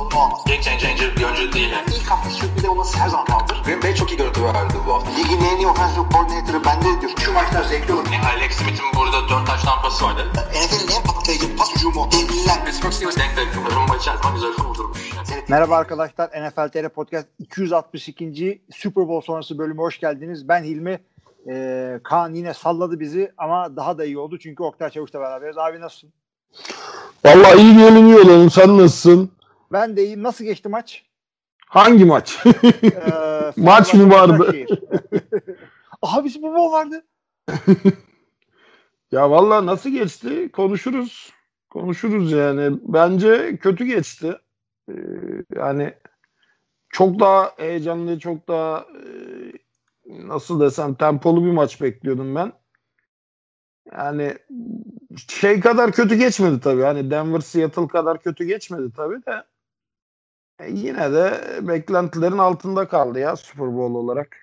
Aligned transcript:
sorunu 0.00 0.24
olmaz. 0.24 0.40
Game 0.46 0.62
changer 0.62 1.16
bir 1.16 1.24
oyuncu 1.24 1.52
değil. 1.52 1.70
Yani. 1.70 1.86
İlk 1.96 2.10
hafta 2.10 2.30
sürpriz 2.30 2.64
olması 2.64 2.98
her 2.98 3.08
zaman 3.08 3.26
kaldır. 3.26 3.62
Green 3.64 3.82
Bay 3.82 3.94
çok 3.94 4.10
iyi 4.12 4.16
görüntü 4.16 4.44
verdi 4.44 4.74
bu 4.86 4.94
hafta. 4.94 5.10
Ligin 5.10 5.40
en 5.44 5.56
iyi 5.56 5.66
offensive 5.66 6.04
coordinator'ı 6.12 6.64
bende 6.64 7.00
diyor. 7.00 7.12
Şu 7.18 7.32
maçlar 7.32 7.62
zevkli 7.64 7.92
olur. 7.92 8.06
Yani 8.12 8.26
Alex 8.26 8.52
Smith'in 8.52 8.86
burada 8.96 9.28
4 9.28 9.46
taş 9.46 9.62
tampası 9.62 10.04
vardı. 10.04 10.26
NFL'in 10.34 10.96
en 10.96 11.02
patlayıcı 11.02 11.56
pas 11.56 11.76
hücumu. 11.76 12.08
Devliler. 12.12 12.64
Pittsburgh 12.64 12.92
Steelers 12.92 13.16
denk 13.16 13.36
denk. 13.36 13.48
Rumba 13.76 13.96
içerisinde 13.96 14.32
güzel 14.34 14.52
kurdurmuş. 14.52 15.10
Merhaba 15.48 15.76
arkadaşlar. 15.76 16.28
NFL 16.28 16.68
TR 16.68 16.88
Podcast 16.88 17.26
262. 17.38 18.62
Super 18.72 19.08
Bowl 19.08 19.26
sonrası 19.26 19.58
bölüme 19.58 19.82
hoş 19.82 20.00
geldiniz. 20.00 20.48
Ben 20.48 20.64
Hilmi. 20.64 21.00
Ee, 21.48 22.00
Kaan 22.04 22.34
yine 22.34 22.54
salladı 22.54 23.00
bizi 23.00 23.32
ama 23.38 23.76
daha 23.76 23.98
da 23.98 24.04
iyi 24.04 24.18
oldu 24.18 24.38
çünkü 24.38 24.62
Oktay 24.62 24.90
Çavuş'la 24.90 25.20
beraberiz. 25.20 25.58
Abi 25.58 25.80
nasılsın? 25.80 26.12
Vallahi 27.24 27.60
iyi 27.60 27.78
diyelim 27.78 28.06
iyi 28.06 28.16
olalım. 28.16 28.50
Sen 28.50 28.78
nasılsın? 28.78 29.30
Ben 29.72 29.96
de 29.96 30.04
iyiyim. 30.04 30.22
Nasıl 30.22 30.44
geçti 30.44 30.68
maç? 30.68 31.04
Hangi 31.66 32.04
maç? 32.04 32.46
Ee, 32.46 33.52
Maç 33.56 33.94
mı 33.94 34.10
vardı? 34.10 34.52
Abi 36.02 36.30
Super 36.30 36.54
Bowl 36.54 36.72
vardı. 36.72 37.04
ya 39.12 39.30
vallahi 39.30 39.66
nasıl 39.66 39.90
geçti? 39.90 40.50
Konuşuruz. 40.52 41.32
Konuşuruz 41.70 42.32
yani. 42.32 42.78
Bence 42.82 43.56
kötü 43.56 43.84
geçti. 43.84 44.38
Ee, 44.88 44.94
yani 45.56 45.94
çok 46.88 47.20
daha 47.20 47.52
heyecanlı, 47.56 48.18
çok 48.18 48.48
daha 48.48 48.78
e, 48.78 49.02
nasıl 50.06 50.60
desem 50.60 50.94
tempolu 50.94 51.44
bir 51.44 51.50
maç 51.50 51.80
bekliyordum 51.80 52.34
ben. 52.34 52.52
Yani 53.96 54.38
şey 55.28 55.60
kadar 55.60 55.92
kötü 55.92 56.14
geçmedi 56.14 56.60
tabii. 56.60 56.82
Hani 56.82 57.10
Denver 57.10 57.40
Seattle 57.40 57.88
kadar 57.88 58.22
kötü 58.22 58.44
geçmedi 58.44 58.92
tabii 58.96 59.26
de. 59.26 59.44
E, 60.60 60.70
yine 60.70 61.12
de 61.12 61.58
beklentilerin 61.68 62.38
altında 62.38 62.88
kaldı 62.88 63.18
ya 63.18 63.36
Super 63.36 63.66
Bowl 63.76 63.94
olarak. 63.94 64.36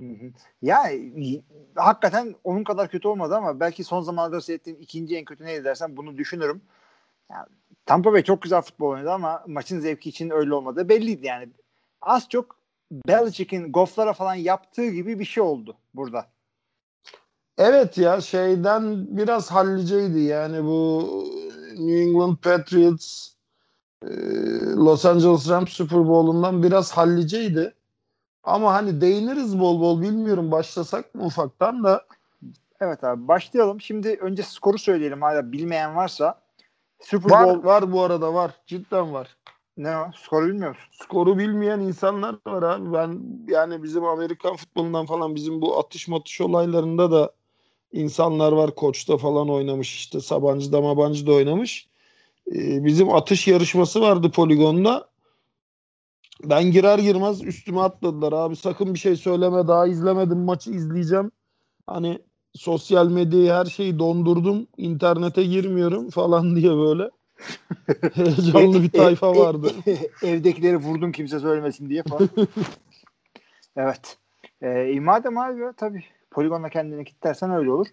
Hı 0.00 0.06
hı. 0.06 0.32
Ya 0.62 0.90
hakikaten 1.74 2.34
onun 2.44 2.64
kadar 2.64 2.88
kötü 2.88 3.08
olmadı 3.08 3.36
ama 3.36 3.60
belki 3.60 3.84
son 3.84 4.02
zamanlarda 4.02 4.40
seyrettiğim 4.40 4.80
ikinci 4.80 5.16
en 5.16 5.24
kötü 5.24 5.44
neydi 5.44 5.64
dersen 5.64 5.96
bunu 5.96 6.18
düşünürüm. 6.18 6.62
Ya, 7.30 7.46
Tampa 7.86 8.12
Bay 8.12 8.22
çok 8.22 8.42
güzel 8.42 8.62
futbol 8.62 8.88
oynadı 8.90 9.12
ama 9.12 9.44
maçın 9.46 9.80
zevki 9.80 10.08
için 10.08 10.30
öyle 10.30 10.54
olmadı. 10.54 10.88
Belliydi 10.88 11.26
yani. 11.26 11.48
Az 12.02 12.28
çok 12.28 12.56
Belichick'in 12.92 13.72
Goff'lara 13.72 14.12
falan 14.12 14.34
yaptığı 14.34 14.86
gibi 14.86 15.18
bir 15.18 15.24
şey 15.24 15.42
oldu 15.42 15.76
burada. 15.94 16.26
Evet 17.58 17.98
ya 17.98 18.20
şeyden 18.20 19.16
biraz 19.16 19.50
halliceydi 19.50 20.20
yani 20.20 20.64
bu 20.64 21.08
New 21.70 22.00
England 22.00 22.36
Patriots 22.36 23.29
Los 24.76 25.04
Angeles 25.04 25.48
Rams 25.48 25.70
Super 25.70 26.08
Bowl'undan 26.08 26.62
biraz 26.62 26.92
halliceydi. 26.92 27.74
Ama 28.44 28.74
hani 28.74 29.00
değiniriz 29.00 29.58
bol 29.60 29.80
bol 29.80 30.02
bilmiyorum 30.02 30.50
başlasak 30.50 31.14
mı 31.14 31.24
ufaktan 31.24 31.84
da 31.84 32.04
Evet 32.80 33.04
abi 33.04 33.28
başlayalım. 33.28 33.80
Şimdi 33.80 34.18
önce 34.20 34.42
skoru 34.42 34.78
söyleyelim 34.78 35.22
hala 35.22 35.52
bilmeyen 35.52 35.96
varsa. 35.96 36.40
Super 37.00 37.30
var 37.30 37.48
Bowl 37.48 37.66
var 37.66 37.92
bu 37.92 38.02
arada 38.02 38.34
var 38.34 38.54
cidden 38.66 39.12
var. 39.12 39.36
ne 39.76 39.98
o? 39.98 40.06
Skoru 40.16 40.46
bilmiyor 40.46 40.68
musun? 40.68 40.84
Skoru 40.92 41.38
bilmeyen 41.38 41.80
insanlar 41.80 42.36
var 42.46 42.62
abi. 42.62 42.92
Ben 42.92 43.22
yani 43.48 43.82
bizim 43.82 44.04
Amerikan 44.04 44.56
futbolundan 44.56 45.06
falan 45.06 45.34
bizim 45.34 45.60
bu 45.60 45.78
atış 45.78 46.08
matış 46.08 46.40
olaylarında 46.40 47.10
da 47.12 47.32
insanlar 47.92 48.52
var. 48.52 48.74
Koçta 48.74 49.16
falan 49.16 49.50
oynamış 49.50 49.94
işte 49.94 50.20
Sabancı'da 50.20 50.80
Mabancı'da 50.80 51.32
oynamış. 51.32 51.89
Ee, 52.48 52.84
bizim 52.84 53.10
atış 53.14 53.48
yarışması 53.48 54.00
vardı 54.00 54.30
poligonda. 54.30 55.10
Ben 56.44 56.70
girer 56.70 56.98
girmez 56.98 57.44
üstüme 57.44 57.80
atladılar 57.80 58.32
abi 58.32 58.56
sakın 58.56 58.94
bir 58.94 58.98
şey 58.98 59.16
söyleme 59.16 59.68
daha 59.68 59.86
izlemedim 59.86 60.38
maçı 60.38 60.70
izleyeceğim. 60.70 61.30
Hani 61.86 62.18
sosyal 62.54 63.10
medyayı 63.10 63.50
her 63.50 63.64
şeyi 63.64 63.98
dondurdum 63.98 64.66
internete 64.76 65.44
girmiyorum 65.44 66.10
falan 66.10 66.56
diye 66.56 66.70
böyle. 66.70 67.10
Heyecanlı 68.14 68.82
bir 68.82 68.90
tayfa 68.90 69.26
Ev- 69.26 69.34
ev- 69.34 69.36
vardı. 69.36 69.72
evdekileri 70.22 70.76
vurdum 70.76 71.12
kimse 71.12 71.40
söylemesin 71.40 71.88
diye 71.88 72.02
falan. 72.02 72.28
evet. 73.76 74.16
Ee, 74.62 74.68
e, 74.68 75.00
madem 75.00 75.38
abi 75.38 75.60
tabii 75.76 76.04
poligonla 76.30 76.68
kendini 76.68 77.04
kilitlersen 77.04 77.50
öyle 77.50 77.70
olur. 77.70 77.86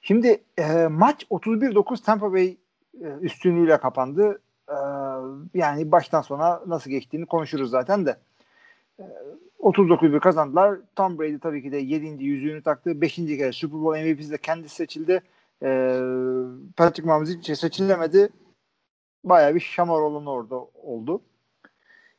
Şimdi 0.00 0.42
e, 0.58 0.86
maç 0.86 1.26
31-9 1.30 2.02
Tampa 2.04 2.32
Bay 2.32 2.46
e, 2.46 2.56
üstünlüğüyle 3.20 3.78
kapandı. 3.78 4.40
E, 4.68 4.76
yani 5.54 5.92
baştan 5.92 6.22
sona 6.22 6.62
nasıl 6.66 6.90
geçtiğini 6.90 7.26
konuşuruz 7.26 7.70
zaten 7.70 8.06
de. 8.06 8.16
E, 8.98 9.04
39-1 9.60 10.20
kazandılar. 10.20 10.78
Tom 10.96 11.18
Brady 11.18 11.38
tabii 11.38 11.62
ki 11.62 11.72
de 11.72 11.76
7. 11.76 12.24
yüzüğünü 12.24 12.62
taktı. 12.62 13.00
5. 13.00 13.14
kere 13.14 13.52
Super 13.52 13.80
Bowl 13.80 14.00
MVP'si 14.00 14.30
de 14.30 14.38
kendisi 14.38 14.74
seçildi. 14.74 15.22
E, 15.62 16.00
Patrick 16.76 17.08
Mahomes 17.08 17.28
hiç 17.28 17.46
şey 17.46 17.56
seçilemedi. 17.56 18.28
Bayağı 19.24 19.54
bir 19.54 19.60
şamar 19.60 20.00
olan 20.00 20.26
orada 20.26 20.56
oldu. 20.82 21.20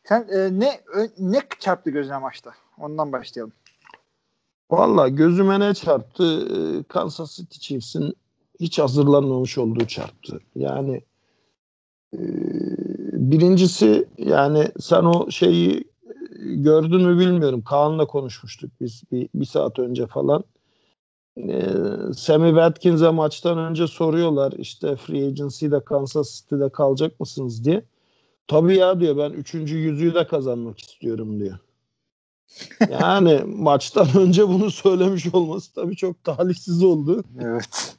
Sen 0.04 0.28
e, 0.32 0.60
ne 0.60 0.80
ne 1.20 1.40
çarptı 1.60 1.90
gözüne 1.90 2.18
maçta? 2.18 2.52
Ondan 2.78 3.12
başlayalım. 3.12 3.54
Valla 4.72 5.08
gözüme 5.08 5.60
ne 5.60 5.74
çarptı? 5.74 6.48
Kansas 6.88 7.36
City 7.36 7.60
Chiefs'in 7.60 8.16
hiç 8.60 8.80
hazırlanmamış 8.80 9.58
olduğu 9.58 9.86
çarptı. 9.86 10.40
Yani 10.56 11.02
e, 12.14 12.20
birincisi 13.14 14.08
yani 14.18 14.68
sen 14.80 15.04
o 15.04 15.32
şeyi 15.32 15.84
gördün 16.40 17.02
mü 17.02 17.20
bilmiyorum. 17.20 17.64
Kaan'la 17.64 18.08
konuşmuştuk 18.08 18.72
biz 18.82 19.04
bir, 19.12 19.30
bir 19.36 19.46
saat 19.46 19.80
önce 19.80 20.08
falan. 20.08 20.44
Ee, 21.38 21.64
Sammy 22.18 22.50
Watkins'e 22.50 23.10
maçtan 23.10 23.58
önce 23.58 23.88
soruyorlar 23.88 24.52
işte 24.52 24.96
free 24.96 25.28
agency'de 25.28 25.80
Kansas 25.80 26.42
City'de 26.42 26.70
kalacak 26.70 27.20
mısınız 27.20 27.66
diye. 27.66 27.84
Tabii 28.48 28.78
ya 28.78 29.00
diyor 29.00 29.18
ben 29.18 29.32
üçüncü 29.32 29.78
yüzüğü 29.78 30.14
de 30.14 30.28
kazanmak 30.28 30.80
istiyorum 30.80 31.40
diyor. 31.40 31.58
Yani 32.90 33.42
maçtan 33.46 34.08
önce 34.18 34.48
bunu 34.48 34.72
söylemiş 34.72 35.34
olması 35.34 35.74
tabii 35.74 35.96
çok 35.96 36.24
talihsiz 36.24 36.84
oldu. 36.84 37.24
Evet. 37.40 37.96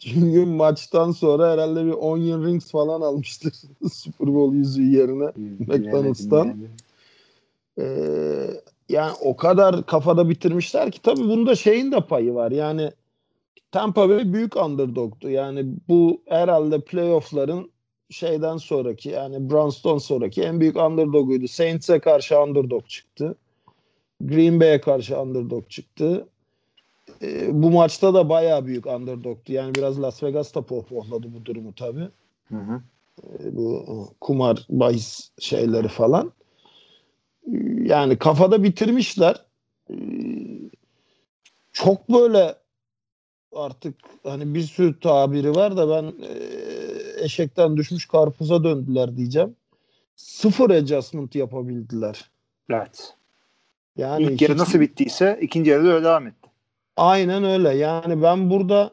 Çünkü 0.00 0.44
maçtan 0.44 1.10
sonra 1.10 1.52
herhalde 1.52 1.86
bir 1.86 1.92
onion 1.92 2.44
rings 2.44 2.70
falan 2.70 3.00
almıştır 3.00 3.52
Super 3.92 4.34
Bowl 4.34 4.54
yüzüğü 4.54 4.96
yerine. 4.96 5.32
McDonald's'tan. 5.58 6.56
Ee, 7.78 8.50
yani 8.88 9.12
o 9.20 9.36
kadar 9.36 9.86
kafada 9.86 10.28
bitirmişler 10.28 10.90
ki 10.90 11.02
tabii 11.02 11.20
bunda 11.20 11.54
şeyin 11.54 11.92
de 11.92 12.00
payı 12.00 12.34
var. 12.34 12.50
Yani 12.50 12.90
Tampa 13.72 14.08
Bay 14.08 14.32
büyük 14.32 14.56
underdog'tu. 14.56 15.30
Yani 15.30 15.66
bu 15.88 16.22
herhalde 16.26 16.80
playoff'ların 16.80 17.70
şeyden 18.10 18.56
sonraki 18.56 19.08
yani 19.08 19.50
Browns'tan 19.50 19.98
sonraki 19.98 20.42
en 20.42 20.60
büyük 20.60 20.76
underdog'uydu. 20.76 21.48
Saints'e 21.48 21.98
karşı 21.98 22.40
underdog 22.40 22.86
çıktı. 22.88 23.36
Green 24.20 24.60
Bay'e 24.60 24.80
karşı 24.80 25.20
underdog 25.20 25.70
çıktı. 25.70 26.28
Ee, 27.22 27.62
bu 27.62 27.70
maçta 27.70 28.14
da 28.14 28.28
bayağı 28.28 28.66
büyük 28.66 28.86
underdog'tu. 28.86 29.52
Yani 29.52 29.74
biraz 29.74 30.02
Las 30.02 30.22
Vegas'ta 30.22 30.62
pohpohladı 30.62 31.34
bu 31.34 31.44
durumu 31.44 31.74
tabii. 31.74 32.08
Hı 32.48 32.56
hı. 32.56 32.82
Ee, 33.22 33.56
bu 33.56 33.84
kumar 34.20 34.66
bahis 34.68 35.30
şeyleri 35.38 35.88
falan. 35.88 36.32
Yani 37.82 38.18
kafada 38.18 38.62
bitirmişler. 38.62 39.44
Çok 41.72 42.08
böyle 42.08 42.54
artık 43.52 43.94
hani 44.22 44.54
bir 44.54 44.62
sürü 44.62 45.00
tabiri 45.00 45.54
var 45.54 45.76
da 45.76 45.88
ben 45.88 46.04
e, 46.26 46.34
eşekten 47.24 47.76
düşmüş 47.76 48.06
karpuza 48.06 48.64
döndüler 48.64 49.16
diyeceğim. 49.16 49.56
Sıfır 50.16 50.70
adjustment 50.70 51.34
yapabildiler. 51.34 52.30
Evet. 52.70 53.14
Yani 53.96 54.22
İlk 54.22 54.42
yarı 54.42 54.58
nasıl 54.58 54.80
bittiyse 54.80 55.38
ikinci 55.42 55.70
yarıda 55.70 55.88
öyle 55.88 56.04
devam 56.04 56.26
etti. 56.26 56.39
Aynen 56.96 57.44
öyle. 57.44 57.68
Yani 57.68 58.22
ben 58.22 58.50
burada 58.50 58.90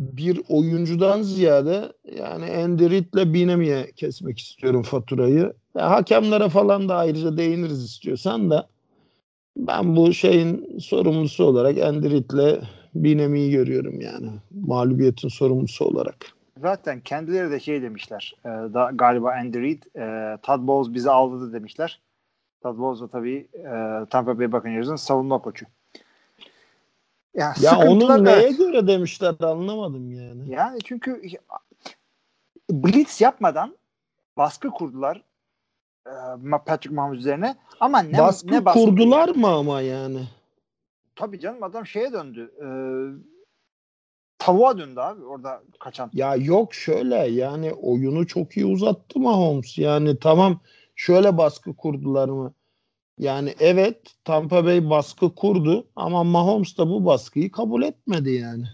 bir 0.00 0.40
oyuncudan 0.48 1.22
ziyade 1.22 1.92
yani 2.16 2.44
Andy 2.64 2.90
Reid'le 2.90 3.34
Binemi'ye 3.34 3.92
kesmek 3.96 4.38
istiyorum 4.38 4.82
faturayı. 4.82 5.52
Ya, 5.76 5.90
hakemlere 5.90 6.48
falan 6.48 6.88
da 6.88 6.96
ayrıca 6.96 7.36
değiniriz 7.36 7.84
istiyorsan 7.84 8.50
da 8.50 8.68
ben 9.56 9.96
bu 9.96 10.12
şeyin 10.12 10.78
sorumlusu 10.78 11.44
olarak 11.44 11.78
Andy 11.78 12.10
Reid'le 12.10 12.60
Binemi'yi 12.94 13.50
görüyorum 13.50 14.00
yani. 14.00 14.30
Mağlubiyetin 14.50 15.28
sorumlusu 15.28 15.84
olarak. 15.84 16.16
Zaten 16.60 17.00
kendileri 17.00 17.50
de 17.50 17.60
şey 17.60 17.82
demişler. 17.82 18.34
E, 18.44 18.48
da, 18.48 18.90
galiba 18.94 19.32
Andy 19.32 19.60
Reid, 19.60 19.82
e, 19.96 20.36
Todd 20.42 20.66
Bowles 20.66 20.94
bizi 20.94 21.10
aldadı 21.10 21.52
demişler. 21.52 22.00
Todd 22.62 22.78
Bowles 22.78 23.00
da 23.00 23.08
tabii 23.08 23.48
e, 23.54 23.70
Tampa 24.10 24.38
Bay 24.38 24.52
Buccaneers'ın 24.52 24.96
savunma 24.96 25.38
koçu. 25.38 25.66
Yani 27.36 27.54
Ya 27.62 27.78
onu 27.78 28.24
neye 28.24 28.52
göre 28.52 28.86
demişler 28.86 29.34
anlamadım 29.40 30.10
yani. 30.12 30.50
Yani 30.50 30.78
çünkü 30.84 31.22
blitz 32.70 33.20
yapmadan 33.20 33.76
baskı 34.36 34.70
kurdular 34.70 35.22
e, 36.06 36.12
Patrick 36.66 36.94
Mahomes 36.94 37.18
üzerine 37.18 37.56
ama 37.80 38.00
ne 38.00 38.18
baskı 38.18 38.46
ne 38.46 38.64
baskı 38.64 38.80
kurdular 38.80 39.28
mı 39.28 39.48
ama 39.48 39.80
yani? 39.80 40.28
Tabii 41.16 41.40
canım 41.40 41.62
adam 41.62 41.86
şeye 41.86 42.12
döndü. 42.12 42.52
E, 42.62 42.66
tavuğa 44.38 44.78
döndü 44.78 45.00
abi 45.00 45.24
orada 45.24 45.62
kaçan. 45.80 46.10
Ya 46.12 46.36
yok 46.36 46.74
şöyle 46.74 47.16
yani 47.16 47.72
oyunu 47.72 48.26
çok 48.26 48.56
iyi 48.56 48.66
uzattı 48.66 49.18
Mahomes. 49.18 49.78
Yani 49.78 50.18
tamam 50.18 50.60
şöyle 50.94 51.38
baskı 51.38 51.76
kurdular 51.76 52.28
mı? 52.28 52.54
Yani 53.18 53.54
evet 53.60 54.14
Tampa 54.24 54.64
Bay 54.64 54.90
baskı 54.90 55.34
kurdu 55.34 55.86
ama 55.96 56.24
Mahomes 56.24 56.78
da 56.78 56.88
bu 56.88 57.04
baskıyı 57.04 57.50
kabul 57.50 57.82
etmedi 57.82 58.30
yani. 58.30 58.64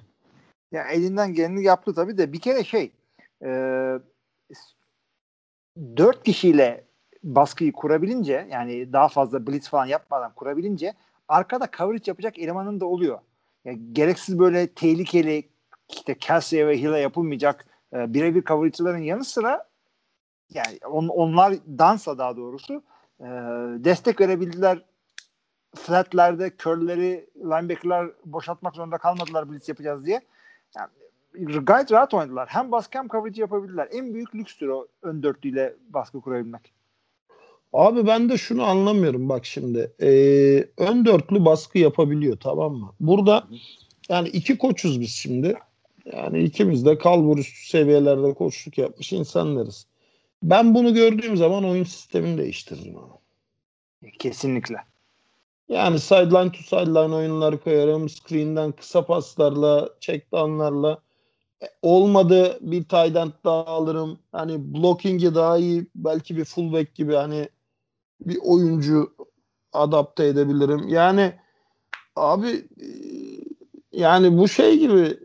Ya 0.73 0.83
elinden 0.89 1.35
geleni 1.35 1.65
yaptı 1.65 1.95
tabii 1.95 2.19
de 2.19 2.33
bir 2.33 2.41
kere 2.41 2.65
şey 2.65 2.93
e, 3.45 3.49
dört 5.97 6.25
kişiyle 6.25 6.85
baskıyı 7.25 7.73
kurabilince 7.73 8.49
yani 8.51 8.93
daha 8.93 9.09
fazla 9.09 9.47
blitz 9.47 9.69
falan 9.69 9.87
yapmadan 9.87 10.35
kurabilince 10.35 10.95
arkada 11.29 11.69
coverage 11.77 12.05
yapacak 12.07 12.39
elemanın 12.39 12.81
da 12.81 12.87
oluyor. 12.87 13.19
Ya 13.65 13.73
gereksiz 13.93 14.39
böyle 14.39 14.67
tehlikeli 14.67 15.49
işte 15.89 16.19
Kelsey'e 16.19 16.67
ve 16.67 16.79
Hill'e 16.79 16.99
yapılmayacak 16.99 17.67
e, 17.93 18.15
birebir 18.15 18.45
coverage'ların 18.45 19.03
yanı 19.03 19.25
sıra 19.25 19.69
yani 20.55 20.79
on, 20.91 21.09
onlar 21.09 21.55
dansa 21.79 22.19
daha 22.19 22.37
doğrusu 22.37 22.83
e, 23.23 23.29
destek 23.85 24.21
verebildiler 24.21 24.83
flatlerde 25.75 26.53
curl'leri 26.59 27.27
linebacker'lar 27.37 28.11
boşaltmak 28.25 28.75
zorunda 28.75 28.99
kalmadılar 28.99 29.51
blitz 29.51 29.69
yapacağız 29.69 30.05
diye. 30.05 30.21
Yani, 30.77 30.91
gayet 31.65 31.93
rahat 31.93 32.15
oynadılar. 32.15 32.49
Hem 32.49 32.73
baskı 32.73 32.99
hem 32.99 33.09
coverage 33.09 33.41
yapabildiler. 33.41 33.89
En 33.93 34.15
büyük 34.15 34.35
lükstür 34.35 34.69
o 34.69 34.87
ön 35.03 35.23
dörtlüyle 35.23 35.75
baskı 35.89 36.21
kurabilmek. 36.21 36.73
Abi 37.73 38.07
ben 38.07 38.29
de 38.29 38.39
şunu 38.39 38.65
anlamıyorum 38.65 39.29
bak 39.29 39.47
şimdi. 39.47 39.93
Ee, 40.01 40.67
ön 40.79 41.05
dörtlü 41.05 41.45
baskı 41.45 41.79
yapabiliyor 41.79 42.37
tamam 42.41 42.75
mı? 42.75 42.93
Burada 43.01 43.45
yani 44.09 44.29
iki 44.29 44.59
koçuz 44.59 45.01
biz 45.01 45.11
şimdi. 45.11 45.59
Yani 46.13 46.43
ikimiz 46.43 46.87
de 46.87 46.99
kalbur 46.99 47.39
üstü 47.39 47.69
seviyelerde 47.69 48.35
koçluk 48.35 48.79
yapmış 48.79 49.13
insanlarız. 49.13 49.87
Ben 50.43 50.75
bunu 50.75 50.95
gördüğüm 50.95 51.37
zaman 51.37 51.65
oyun 51.65 51.85
sistemini 51.85 52.39
değiştiririm 52.39 52.97
abi. 52.99 53.13
Kesinlikle. 54.19 54.77
Yani 55.69 56.01
sideline 56.01 56.53
to 56.53 56.59
sideline 56.59 57.15
oyunları 57.15 57.61
koyarım. 57.61 58.09
Screen'den 58.09 58.73
kısa 58.73 59.07
paslarla, 59.07 59.89
checkdownlarla. 60.01 61.03
E, 61.63 61.67
Olmadı 61.83 62.59
bir 62.61 62.85
tight 62.85 63.17
end 63.17 63.33
daha 63.45 63.67
alırım. 63.67 64.19
Hani 64.33 64.75
blocking'i 64.75 65.35
daha 65.35 65.59
iyi 65.59 65.87
belki 65.95 66.37
bir 66.37 66.45
fullback 66.45 66.95
gibi 66.95 67.15
hani 67.15 67.49
bir 68.21 68.39
oyuncu 68.43 69.17
adapte 69.73 70.27
edebilirim. 70.27 70.89
Yani 70.89 71.35
abi 72.17 72.49
e, 72.81 72.87
yani 73.93 74.39
bu 74.39 74.49
şey 74.49 74.79
gibi 74.79 75.19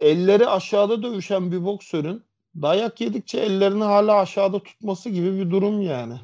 elleri 0.00 0.46
aşağıda 0.46 1.02
dövüşen 1.02 1.52
bir 1.52 1.64
boksörün 1.64 2.22
dayak 2.62 3.00
yedikçe 3.00 3.38
ellerini 3.38 3.84
hala 3.84 4.18
aşağıda 4.18 4.62
tutması 4.62 5.08
gibi 5.08 5.38
bir 5.38 5.50
durum 5.50 5.82
yani. 5.82 6.14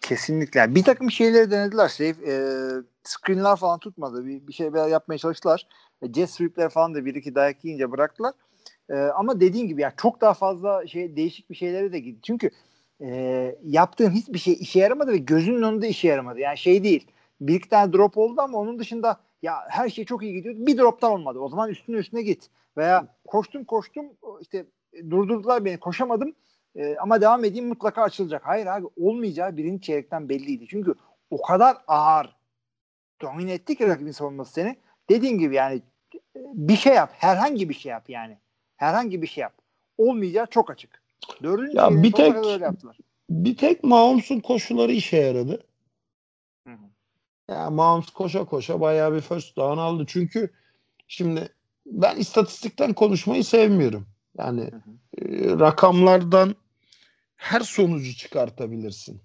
Kesinlikle. 0.00 0.60
Yani 0.60 0.74
bir 0.74 0.84
takım 0.84 1.10
şeyleri 1.10 1.50
denediler. 1.50 1.88
Şey, 1.88 2.08
e, 2.08 2.34
screenler 3.04 3.56
falan 3.56 3.78
tutmadı. 3.78 4.26
Bir, 4.26 4.46
bir 4.46 4.52
şeyler 4.52 4.88
yapmaya 4.88 5.18
çalıştılar. 5.18 5.66
E, 6.02 6.12
jet 6.12 6.30
sweep'ler 6.30 6.68
falan 6.68 6.94
da 6.94 7.04
bir 7.04 7.14
iki 7.14 7.34
dayak 7.34 7.64
yiyince 7.64 7.90
bıraktılar. 7.90 8.34
E, 8.90 8.94
ama 8.94 9.40
dediğin 9.40 9.68
gibi 9.68 9.82
yani 9.82 9.92
çok 9.96 10.20
daha 10.20 10.34
fazla 10.34 10.86
şey 10.86 11.16
değişik 11.16 11.50
bir 11.50 11.54
şeylere 11.54 11.92
de 11.92 12.00
gitti. 12.00 12.20
Çünkü 12.22 12.50
e, 13.00 13.56
yaptığın 13.64 14.10
hiçbir 14.10 14.38
şey 14.38 14.56
işe 14.60 14.78
yaramadı 14.78 15.12
ve 15.12 15.18
gözünün 15.18 15.62
önünde 15.62 15.88
işe 15.88 16.08
yaramadı. 16.08 16.40
Yani 16.40 16.58
şey 16.58 16.84
değil. 16.84 17.06
Bir 17.40 17.54
iki 17.54 17.68
tane 17.68 17.92
drop 17.92 18.18
oldu 18.18 18.40
ama 18.40 18.58
onun 18.58 18.78
dışında 18.78 19.20
ya 19.42 19.54
her 19.68 19.88
şey 19.88 20.04
çok 20.04 20.22
iyi 20.22 20.32
gidiyor. 20.32 20.54
Bir 20.58 20.78
droptan 20.78 21.12
olmadı. 21.12 21.38
O 21.38 21.48
zaman 21.48 21.70
üstüne 21.70 21.96
üstüne 21.96 22.22
git. 22.22 22.46
Veya 22.76 23.06
koştum 23.26 23.64
koştum 23.64 24.06
işte 24.40 24.66
durdurdular 25.10 25.64
beni 25.64 25.80
koşamadım. 25.80 26.34
E, 26.76 26.96
ama 26.96 27.20
devam 27.20 27.44
edeyim 27.44 27.68
mutlaka 27.68 28.02
açılacak. 28.02 28.42
Hayır 28.46 28.66
abi 28.66 28.86
olmayacağı 28.96 29.56
birinci 29.56 29.82
çeyrekten 29.82 30.28
belliydi. 30.28 30.66
Çünkü 30.68 30.94
o 31.30 31.42
kadar 31.42 31.76
ağır 31.86 32.36
domine 33.22 33.52
etti 33.52 33.76
ki 33.76 33.88
rakibin 33.88 34.12
savunması 34.12 34.52
seni. 34.52 34.76
Dediğim 35.10 35.38
gibi 35.38 35.54
yani 35.54 35.82
bir 36.36 36.76
şey 36.76 36.94
yap. 36.94 37.10
Herhangi 37.12 37.68
bir 37.68 37.74
şey 37.74 37.90
yap 37.90 38.04
yani. 38.08 38.38
Herhangi 38.76 39.22
bir 39.22 39.26
şey 39.26 39.42
yap. 39.42 39.52
Olmayacağı 39.98 40.46
çok 40.46 40.70
açık. 40.70 41.02
Dördüncü 41.42 41.76
Ya 41.76 42.02
bir 42.02 42.12
tek- 42.12 42.36
öyle 42.36 42.64
yaptılar. 42.64 42.98
Bir 43.30 43.56
tek 43.56 43.84
Mahomes'un 43.84 44.40
koşuları 44.40 44.92
işe 44.92 45.16
yaradı. 45.16 45.62
Hı 46.66 46.72
hı. 46.72 46.90
Ya 47.48 47.70
Mahomes 47.70 48.10
koşa 48.10 48.44
koşa 48.44 48.80
bayağı 48.80 49.14
bir 49.14 49.20
first 49.20 49.56
down 49.56 49.78
aldı. 49.78 50.04
Çünkü 50.08 50.50
şimdi 51.08 51.48
ben 51.86 52.16
istatistikten 52.16 52.92
konuşmayı 52.92 53.44
sevmiyorum. 53.44 54.06
Yani 54.38 54.60
Hı 54.60 54.76
hı. 54.76 55.28
e, 55.28 55.58
rakamlardan 55.58 56.56
her 57.36 57.60
sonucu 57.60 58.16
çıkartabilirsin. 58.16 59.20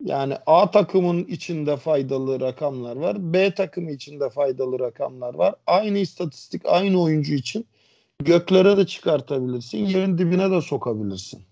Yani 0.00 0.36
A 0.46 0.70
takımın 0.70 1.24
içinde 1.24 1.76
faydalı 1.76 2.40
rakamlar 2.40 2.96
var. 2.96 3.32
B 3.32 3.54
takımı 3.54 3.90
içinde 3.90 4.30
faydalı 4.30 4.78
rakamlar 4.78 5.34
var. 5.34 5.54
Aynı 5.66 5.98
istatistik 5.98 6.62
aynı 6.66 7.02
oyuncu 7.02 7.34
için 7.34 7.66
göklere 8.18 8.76
de 8.76 8.86
çıkartabilirsin. 8.86 9.78
Yerin 9.78 10.18
dibine 10.18 10.50
de 10.50 10.60
sokabilirsin. 10.60 11.42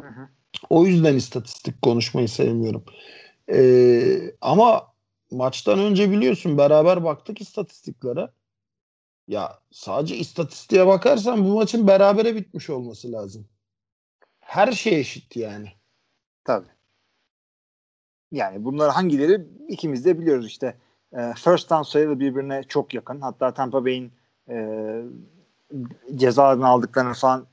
Hı 0.00 0.06
hı. 0.06 0.28
O 0.70 0.86
yüzden 0.86 1.14
istatistik 1.14 1.82
konuşmayı 1.82 2.28
sevmiyorum. 2.28 2.84
Ee, 3.52 4.34
ama 4.40 4.86
maçtan 5.30 5.78
önce 5.78 6.10
biliyorsun 6.10 6.58
beraber 6.58 7.04
baktık 7.04 7.40
istatistiklere. 7.40 8.28
Ya 9.28 9.58
sadece 9.70 10.16
istatistiğe 10.16 10.86
bakarsan 10.86 11.44
bu 11.44 11.54
maçın 11.54 11.86
berabere 11.86 12.36
bitmiş 12.36 12.70
olması 12.70 13.12
lazım. 13.12 13.48
Her 14.40 14.72
şey 14.72 15.00
eşit 15.00 15.36
yani. 15.36 15.72
Tabii. 16.44 16.68
Yani 18.32 18.64
bunlar 18.64 18.92
hangileri 18.92 19.46
ikimiz 19.68 20.04
de 20.04 20.20
biliyoruz 20.20 20.46
işte. 20.46 20.78
E, 21.12 21.32
first 21.36 21.70
down 21.70 21.82
sayılı 21.82 22.20
birbirine 22.20 22.62
çok 22.62 22.94
yakın. 22.94 23.20
Hatta 23.20 23.54
Tampa 23.54 23.84
Bay'in 23.84 24.12
e, 24.48 24.56
cezalarını 26.14 26.66
aldıklarını 26.66 27.14
falan 27.14 27.46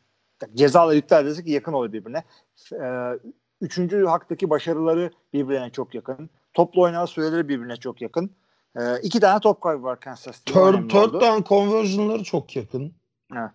cezalar 0.56 0.96
iptal 0.96 1.25
edersek 1.25 1.48
yakın 1.48 1.74
oluyor 1.74 1.94
birbirine. 1.94 2.24
E, 2.72 3.20
üçüncü 3.62 4.06
haktaki 4.06 4.50
başarıları 4.50 5.12
birbirine 5.34 5.70
çok 5.70 5.96
yakın. 5.96 6.30
Toplu 6.53 6.82
oynama 6.82 7.08
süreleri 7.08 7.50
birbirine 7.50 7.75
çok 7.75 8.01
yakın. 8.01 8.32
E, 8.80 8.82
iki 9.03 9.20
tane 9.20 9.39
top 9.39 9.62
kaybı 9.62 9.84
var 9.84 10.00
Kansas 10.00 10.38
City'de. 10.38 10.53
Third, 10.53 10.89
third 10.89 11.13
down 11.13 11.44
conversion'ları 11.50 12.24
çok 12.24 12.56
yakın. 12.56 12.94
Evet. 13.34 13.51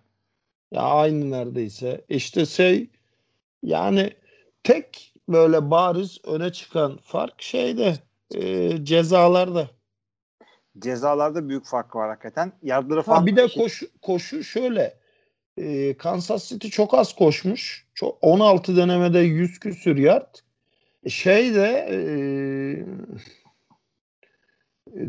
Ya 0.71 0.81
aynı 0.81 1.31
neredeyse. 1.31 2.05
İşte 2.09 2.45
şey 2.45 2.89
yani 3.63 4.13
tek 4.63 5.13
böyle 5.29 5.71
bariz 5.71 6.17
öne 6.25 6.51
çıkan 6.51 6.97
fark 7.03 7.41
şeyde 7.41 7.93
e, 8.35 8.71
cezalarda. 8.85 9.67
Cezalarda 10.79 11.49
büyük 11.49 11.65
fark 11.65 11.95
var 11.95 12.09
hakikaten. 12.09 12.51
Yardları 12.63 13.01
falan 13.01 13.19
Ha, 13.19 13.25
bir 13.25 13.35
de 13.35 13.49
şey- 13.49 13.63
koşu, 13.63 13.87
koşu 14.01 14.43
şöyle. 14.43 14.99
E, 15.57 15.97
Kansas 15.97 16.49
City 16.49 16.67
çok 16.67 16.93
az 16.93 17.15
koşmuş. 17.15 17.87
Çok, 17.93 18.17
16 18.21 18.77
denemede 18.77 19.19
100 19.19 19.59
küsür 19.59 19.97
yard. 19.97 20.35
E, 21.03 21.09
Şey 21.09 21.55
de 21.55 21.87
e, 21.91 21.97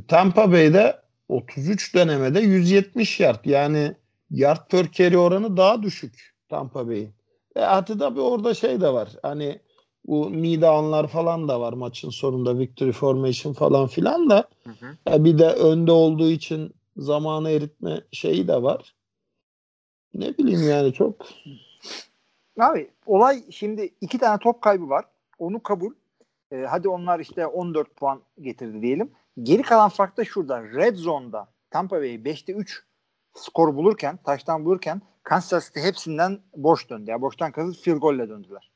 Tampa 0.09 0.53
Bay'de 0.53 1.01
33 1.29 1.95
denemede 1.95 2.41
170 2.41 3.21
yard. 3.21 3.45
Yani 3.45 3.95
yard 4.31 4.71
per 4.71 4.93
carry 4.93 5.19
oranı 5.19 5.57
daha 5.57 5.83
düşük 5.83 6.35
Tampa 6.49 6.89
Bay'in. 6.89 7.11
E, 7.57 7.61
hatta 7.61 7.99
tabii 7.99 8.21
orada 8.21 8.55
şey 8.55 8.81
de 8.81 8.93
var. 8.93 9.09
Hani 9.23 9.61
bu 10.05 10.29
knee 10.29 10.61
down'lar 10.61 11.07
falan 11.07 11.49
da 11.49 11.61
var 11.61 11.73
maçın 11.73 12.11
sonunda 12.11 12.59
victory 12.59 12.93
formation 12.93 13.53
falan 13.53 13.87
filan 13.87 14.31
da. 14.31 14.49
Hı 14.65 14.71
hı. 14.71 14.97
Ya 15.07 15.25
bir 15.25 15.39
de 15.39 15.47
önde 15.47 15.93
olduğu 15.93 16.31
için 16.31 16.75
zamanı 16.97 17.51
eritme 17.51 18.01
şeyi 18.13 18.49
de 18.49 18.63
var. 18.63 18.95
Ne 20.15 20.39
bileyim 20.39 20.69
yani 20.69 20.93
çok 20.93 21.27
Abi 22.61 22.91
olay 23.07 23.43
şimdi 23.51 23.95
iki 24.01 24.19
tane 24.19 24.39
top 24.39 24.63
kaybı 24.63 24.89
var. 24.89 25.05
Onu 25.39 25.63
kabul. 25.63 25.93
Ee, 26.53 26.57
hadi 26.57 26.89
onlar 26.89 27.21
işte 27.21 27.47
14 27.47 27.97
puan 27.97 28.23
getirdi 28.41 28.83
diyelim. 28.83 29.11
Geri 29.43 29.63
kalan 29.63 29.89
fark 29.89 30.17
da 30.17 30.25
şurada. 30.25 30.63
Red 30.63 30.97
Zone'da 30.97 31.49
Tampa 31.71 31.97
Bay 31.97 32.15
5'te 32.15 32.53
3 32.53 32.83
skor 33.35 33.77
bulurken, 33.77 34.19
taştan 34.25 34.65
bulurken 34.65 35.03
Kansas 35.23 35.67
City 35.67 35.81
hepsinden 35.81 36.41
boş 36.57 36.91
döndü. 36.91 37.11
Ya 37.11 37.23
boştan 37.23 37.53
kasıt 37.53 37.83
field 37.83 37.97
golle 37.97 38.29
döndüler. 38.29 38.71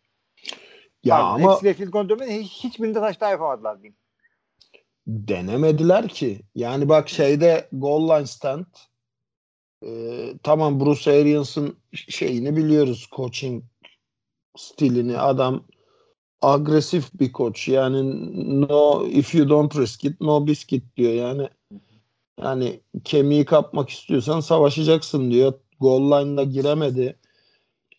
ya 1.04 1.16
Pardon, 1.16 1.42
ama 1.42 1.52
hepsiyle 1.52 1.74
field 1.74 1.88
goal 1.88 2.08
dönmedi. 2.08 2.40
Hiç, 2.40 2.64
hiçbirinde 2.64 3.00
taştan 3.00 3.30
yapamadılar 3.30 3.82
diyeyim. 3.82 3.96
denemediler 5.06 6.08
ki. 6.08 6.40
Yani 6.54 6.88
bak 6.88 7.08
şeyde 7.08 7.68
goal 7.72 8.08
line 8.08 8.26
stand 8.26 8.66
e, 9.86 9.90
tamam 10.42 10.80
Bruce 10.80 11.10
Arians'ın 11.10 11.76
şeyini 11.94 12.56
biliyoruz 12.56 13.08
coaching 13.16 13.64
stilini 14.56 15.18
adam 15.18 15.64
agresif 16.52 17.20
bir 17.20 17.32
koç 17.32 17.68
yani 17.68 18.00
no 18.68 19.06
if 19.06 19.34
you 19.34 19.48
don't 19.48 19.76
risk 19.76 20.04
it 20.04 20.20
no 20.20 20.46
biscuit 20.46 20.96
diyor 20.96 21.12
yani 21.12 21.48
yani 22.42 22.80
kemiği 23.04 23.44
kapmak 23.44 23.90
istiyorsan 23.90 24.40
savaşacaksın 24.40 25.30
diyor 25.30 25.52
goal 25.80 26.00
line'da 26.00 26.44
giremedi 26.44 27.18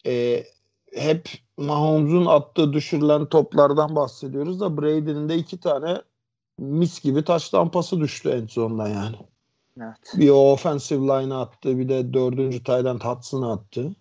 e, 0.05 0.43
hep 0.93 1.29
Mahomes'un 1.57 2.25
attığı 2.25 2.73
düşürülen 2.73 3.25
toplardan 3.25 3.95
bahsediyoruz 3.95 4.59
da 4.59 4.77
Brady'nin 4.77 5.29
de 5.29 5.35
iki 5.35 5.59
tane 5.59 6.01
mis 6.59 7.01
gibi 7.01 7.23
taş 7.23 7.49
tampası 7.49 7.99
düştü 7.99 8.29
en 8.29 8.47
sonunda 8.47 8.87
yani. 8.87 9.15
Evet. 9.81 10.13
Bir 10.13 10.29
o 10.29 10.51
offensive 10.51 11.01
line'a 11.01 11.41
attı 11.41 11.77
bir 11.77 11.89
de 11.89 12.13
dördüncü 12.13 12.63
Tayland 12.63 13.01
Hudson'a 13.01 13.53
attı. 13.53 13.95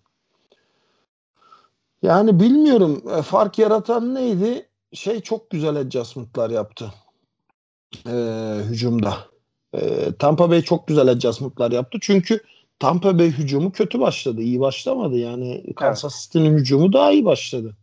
Yani 2.05 2.39
bilmiyorum 2.39 3.03
e, 3.17 3.21
fark 3.21 3.59
yaratan 3.59 4.15
neydi? 4.15 4.69
Şey 4.93 5.21
çok 5.21 5.49
güzel 5.49 5.75
adjustment'lar 5.75 6.49
yaptı. 6.49 6.93
Ee, 8.07 8.57
hücumda. 8.69 9.17
Ee, 9.73 10.11
Tampa 10.19 10.49
Bay 10.49 10.61
çok 10.61 10.87
güzel 10.87 11.07
adjustment'lar 11.07 11.71
yaptı. 11.71 11.97
Çünkü 12.01 12.39
Tampa 12.79 13.19
Bay 13.19 13.31
hücumu 13.31 13.71
kötü 13.71 13.99
başladı. 13.99 14.41
iyi 14.41 14.59
başlamadı. 14.59 15.17
Yani 15.17 15.73
Kansas 15.75 16.23
City'nin 16.23 16.57
hücumu 16.57 16.93
daha 16.93 17.11
iyi 17.11 17.25
başladı. 17.25 17.77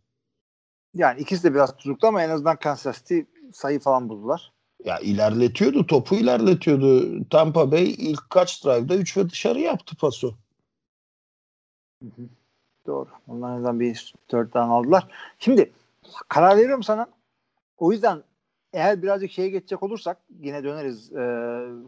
Yani 0.95 1.21
ikisi 1.21 1.45
de 1.45 1.55
biraz 1.55 1.77
tutuklu 1.77 2.09
ama 2.09 2.23
en 2.23 2.31
azından 2.31 2.57
Kansas 2.57 2.99
City 2.99 3.21
sayı 3.53 3.81
falan 3.81 4.09
buldular. 4.09 4.53
Ya 4.85 4.99
ilerletiyordu. 4.99 5.87
Topu 5.87 6.15
ilerletiyordu. 6.15 7.25
Tampa 7.29 7.73
Bay 7.73 7.91
ilk 7.91 8.31
kaç 8.31 8.65
drive'da 8.65 8.95
3 8.95 9.17
ve 9.17 9.31
dışarı 9.31 9.61
yaptı 9.61 9.97
paso. 9.97 10.35
Hı 12.03 12.07
hı. 12.07 12.29
Doğru. 12.87 13.09
Onlar 13.29 13.61
neden 13.61 13.81
bir 13.81 14.15
third 14.29 14.47
down 14.47 14.59
aldılar. 14.59 15.09
Şimdi 15.39 15.73
karar 16.29 16.57
veriyorum 16.57 16.83
sana. 16.83 17.07
O 17.79 17.93
yüzden 17.93 18.23
eğer 18.73 19.03
birazcık 19.03 19.31
şeye 19.31 19.49
geçecek 19.49 19.83
olursak 19.83 20.17
yine 20.41 20.65
döneriz 20.65 21.13
e, 21.13 21.25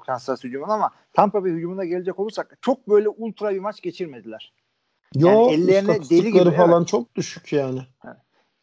Kansas 0.06 0.44
hücumuna 0.44 0.74
ama 0.74 0.90
Tampa 1.12 1.44
Bay 1.44 1.50
hücumuna 1.50 1.84
gelecek 1.84 2.18
olursak 2.18 2.58
çok 2.60 2.88
böyle 2.88 3.08
ultra 3.08 3.54
bir 3.54 3.60
maç 3.60 3.80
geçirmediler. 3.80 4.52
Yo, 5.14 5.28
Yani 5.28 5.52
ellerine 5.52 6.10
deli 6.10 6.32
gibi, 6.32 6.50
falan 6.50 6.78
evet. 6.78 6.88
çok 6.88 7.14
düşük 7.14 7.52
yani. 7.52 7.80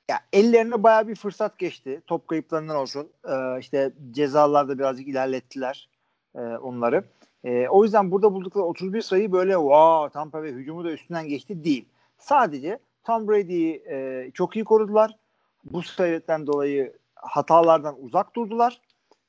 Ya 0.09 0.19
ellerine 0.33 0.83
bayağı 0.83 1.07
bir 1.07 1.15
fırsat 1.15 1.57
geçti. 1.57 2.01
Top 2.07 2.27
kayıplarından 2.27 2.75
olsun. 2.75 3.09
Ee, 3.29 3.59
işte 3.59 3.91
cezalarda 4.11 4.79
birazcık 4.79 5.07
ilerlettiler 5.07 5.89
e, 6.35 6.39
onları. 6.39 7.03
E, 7.43 7.67
o 7.67 7.83
yüzden 7.83 8.11
burada 8.11 8.33
buldukları 8.33 8.65
31 8.65 9.01
sayı 9.01 9.31
böyle 9.31 9.53
wow 9.53 10.13
Tampa 10.13 10.41
Bay 10.41 10.53
hücumu 10.53 10.83
da 10.83 10.91
üstünden 10.91 11.27
geçti 11.27 11.63
değil. 11.63 11.85
Sadece 12.21 12.79
Tom 13.03 13.27
Brady'yi 13.27 13.83
e, 13.89 14.29
çok 14.33 14.55
iyi 14.55 14.65
korudular. 14.65 15.17
Bu 15.63 15.83
sebepten 15.83 16.47
dolayı 16.47 16.93
hatalardan 17.15 18.03
uzak 18.03 18.35
durdular. 18.35 18.81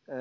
E, 0.08 0.16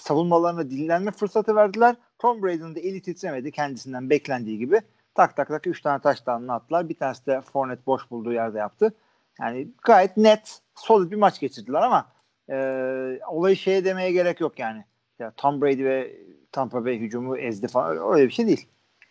savunmalarına 0.00 0.70
dinlenme 0.70 1.10
fırsatı 1.10 1.56
verdiler. 1.56 1.96
Tom 2.18 2.42
Brady'nin 2.42 2.74
de 2.74 2.80
eli 2.80 3.02
titremedi 3.02 3.50
kendisinden 3.50 4.10
beklendiği 4.10 4.58
gibi. 4.58 4.80
Tak 5.14 5.36
tak 5.36 5.48
tak 5.48 5.66
3 5.66 5.82
tane 5.82 6.00
taştanını 6.00 6.52
attılar. 6.52 6.88
Bir 6.88 6.94
tanesi 6.94 7.26
de 7.26 7.40
Fournette 7.40 7.86
boş 7.86 8.10
bulduğu 8.10 8.32
yerde 8.32 8.58
yaptı. 8.58 8.94
Yani 9.40 9.68
gayet 9.82 10.16
net, 10.16 10.60
solid 10.74 11.10
bir 11.10 11.16
maç 11.16 11.40
geçirdiler 11.40 11.82
ama 11.82 12.06
e, 12.50 12.56
olayı 13.28 13.56
şeye 13.56 13.84
demeye 13.84 14.12
gerek 14.12 14.40
yok 14.40 14.58
yani. 14.58 14.84
Ya 15.18 15.32
Tom 15.36 15.62
Brady 15.62 15.84
ve 15.84 16.16
Tampa 16.52 16.84
Bay 16.84 17.00
hücumu 17.00 17.38
ezdi 17.38 17.68
falan 17.68 18.14
öyle 18.14 18.26
bir 18.26 18.32
şey 18.32 18.46
değil. 18.46 18.68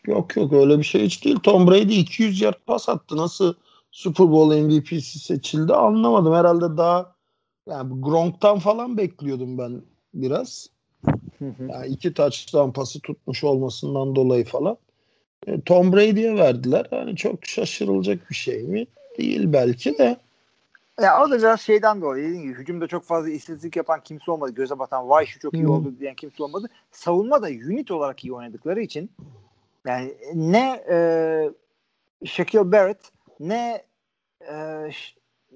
Yok 0.08 0.38
yok 0.38 0.54
öyle 0.54 0.78
bir 0.80 0.84
şey 0.84 1.06
hiç 1.06 1.26
değil. 1.26 1.40
Tom 1.40 1.68
Brady 1.68 2.00
200 2.00 2.42
yard 2.42 2.56
pas 2.66 2.90
attı. 2.90 3.18
Nasıl 3.18 3.54
Super 3.92 4.32
Bowl 4.32 4.56
MVP'si 4.56 5.20
seçildi 5.20 5.74
anlamadım. 5.74 6.34
Herhalde 6.34 6.78
daha 6.78 7.16
yani 7.70 8.02
Gronk'tan 8.02 8.60
falan 8.60 8.98
bekliyordum 8.98 9.58
ben 9.58 9.82
biraz. 10.14 10.70
Yani 11.42 11.88
iki 11.88 12.14
touchdown 12.14 12.72
pası 12.72 13.00
tutmuş 13.00 13.44
olmasından 13.44 14.16
dolayı 14.16 14.46
falan. 14.46 14.78
E, 15.48 15.62
Tom 15.62 15.94
Brady'ye 15.94 16.36
verdiler. 16.36 16.88
Yani 16.92 17.16
çok 17.16 17.46
şaşırılacak 17.46 18.30
bir 18.30 18.36
şey 18.36 18.64
mi? 18.64 18.88
Değil 19.18 19.54
belki 19.54 19.98
de. 19.98 20.18
Ya 21.02 21.24
o 21.24 21.32
da 21.32 21.38
biraz 21.38 21.62
şeyden 21.62 22.02
dolayı 22.02 22.24
dediğim 22.24 22.44
gibi 22.44 22.54
hücumda 22.54 22.88
çok 22.88 23.04
fazla 23.04 23.30
istatistik 23.30 23.76
yapan 23.76 24.00
kimse 24.04 24.32
olmadı. 24.32 24.52
Göze 24.52 24.80
batan 24.80 25.10
vay 25.10 25.26
şu 25.26 25.40
çok 25.40 25.54
iyi 25.54 25.68
oldu 25.68 25.94
diyen 26.00 26.16
kimse 26.16 26.44
olmadı. 26.44 26.70
Savunma 26.92 27.42
da 27.42 27.48
unit 27.48 27.92
olarak 27.92 28.26
iyi 28.26 28.34
oynadıkları 28.34 28.82
için 28.82 29.10
yani 29.88 30.18
ne 30.34 30.84
e, 30.92 30.98
Shaquille 32.26 32.72
Barrett 32.72 33.12
ne 33.40 33.86
e, 34.42 34.56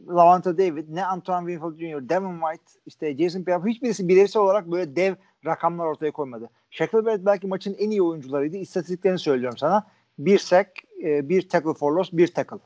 Lavonte 0.07 0.57
David 0.57 0.85
ne 0.89 1.05
Antoine 1.05 1.51
Winfield 1.51 1.79
Jr. 1.79 2.09
Devin 2.09 2.39
White 2.39 2.79
işte 2.85 3.17
Jason 3.17 3.43
Pierre 3.43 3.69
hiçbirisi 3.69 4.07
bireysel 4.07 4.41
olarak 4.41 4.71
böyle 4.71 4.95
dev 4.95 5.15
rakamlar 5.45 5.85
ortaya 5.85 6.11
koymadı. 6.11 6.49
Shaquille 6.69 7.05
Barrett 7.05 7.25
belki 7.25 7.47
maçın 7.47 7.75
en 7.79 7.89
iyi 7.89 8.01
oyuncularıydı. 8.01 8.57
İstatistiklerini 8.57 9.19
söylüyorum 9.19 9.57
sana. 9.57 9.87
Bir 10.19 10.37
sack, 10.37 10.69
e, 11.03 11.29
bir 11.29 11.49
tackle 11.49 11.73
for 11.73 11.91
loss, 11.91 12.09
bir 12.13 12.27
tackle. 12.27 12.57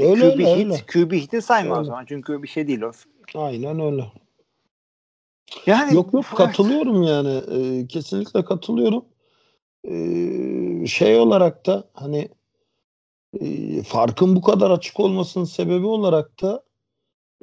Öyle 0.00 0.20
QB 0.20 0.24
öyle, 0.24 0.56
hit, 0.56 0.66
öyle. 0.66 0.76
QB 0.86 1.12
hit'i 1.12 1.42
sayma 1.42 1.74
o 1.74 1.78
Öyle. 1.78 1.86
zaman 1.86 2.04
çünkü 2.04 2.42
bir 2.42 2.48
şey 2.48 2.66
değil 2.66 2.82
o. 2.82 2.92
Aynen 3.34 3.80
öyle. 3.80 4.12
Yani 5.66 5.94
Yok 5.94 6.14
yok 6.14 6.24
katılıyorum 6.36 7.02
yani. 7.02 7.42
Ee, 7.50 7.86
kesinlikle 7.86 8.44
katılıyorum. 8.44 9.04
Ee, 9.88 10.86
şey 10.86 11.18
olarak 11.18 11.66
da 11.66 11.84
hani 11.94 12.28
e, 13.40 13.82
farkın 13.82 14.36
bu 14.36 14.42
kadar 14.42 14.70
açık 14.70 15.00
olmasının 15.00 15.44
sebebi 15.44 15.86
olarak 15.86 16.42
da 16.42 16.64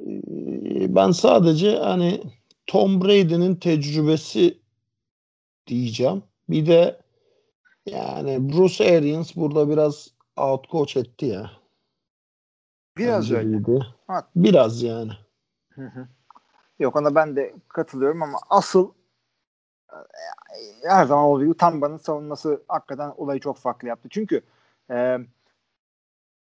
e, 0.00 0.94
ben 0.94 1.10
sadece 1.10 1.76
hani 1.76 2.22
Tom 2.66 3.00
Brady'nin 3.00 3.56
tecrübesi 3.56 4.58
diyeceğim. 5.66 6.22
Bir 6.48 6.66
de 6.66 7.00
yani 7.86 8.52
Bruce 8.52 8.98
Arians 8.98 9.36
burada 9.36 9.68
biraz 9.68 10.08
outcoach 10.36 10.96
etti 10.96 11.26
ya. 11.26 11.50
Biraz 12.96 13.24
Bence 13.24 13.36
öyle. 13.36 13.56
iyiydi. 13.56 13.86
Biraz 14.36 14.82
yani. 14.82 15.12
Hı 15.74 15.86
hı. 15.86 16.08
Yok 16.78 16.96
ona 16.96 17.14
ben 17.14 17.36
de 17.36 17.54
katılıyorum 17.68 18.22
ama 18.22 18.38
asıl 18.50 18.92
her 20.82 21.06
zaman 21.06 21.24
olduğu 21.24 21.44
gibi 21.44 21.56
Tamba'nın 21.56 21.96
savunması 21.96 22.62
hakikaten 22.68 23.12
olayı 23.16 23.40
çok 23.40 23.58
farklı 23.58 23.88
yaptı. 23.88 24.08
Çünkü 24.10 24.42
e, 24.90 25.18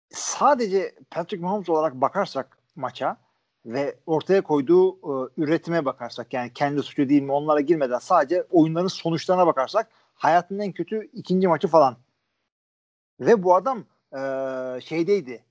sadece 0.10 0.96
Patrick 1.12 1.44
Mahomes 1.44 1.70
olarak 1.70 1.94
bakarsak 1.94 2.58
maça 2.76 3.18
ve 3.66 3.96
ortaya 4.06 4.42
koyduğu 4.42 4.94
e, 4.94 5.30
üretime 5.38 5.86
bakarsak 5.86 6.34
yani 6.34 6.54
kendi 6.54 6.84
suçu 6.84 7.10
değil 7.10 7.22
mi 7.22 7.32
onlara 7.32 7.62
girmeden 7.62 8.00
sadece 8.00 8.44
oyunların 8.50 8.88
sonuçlarına 8.88 9.48
bakarsak 9.48 9.88
hayatının 10.16 10.60
en 10.60 10.72
kötü 10.72 11.10
ikinci 11.14 11.48
maçı 11.48 11.68
falan. 11.68 11.98
Ve 13.20 13.44
bu 13.44 13.56
adam 13.56 13.86
e, 14.14 14.22
şeydeydi 14.82 15.44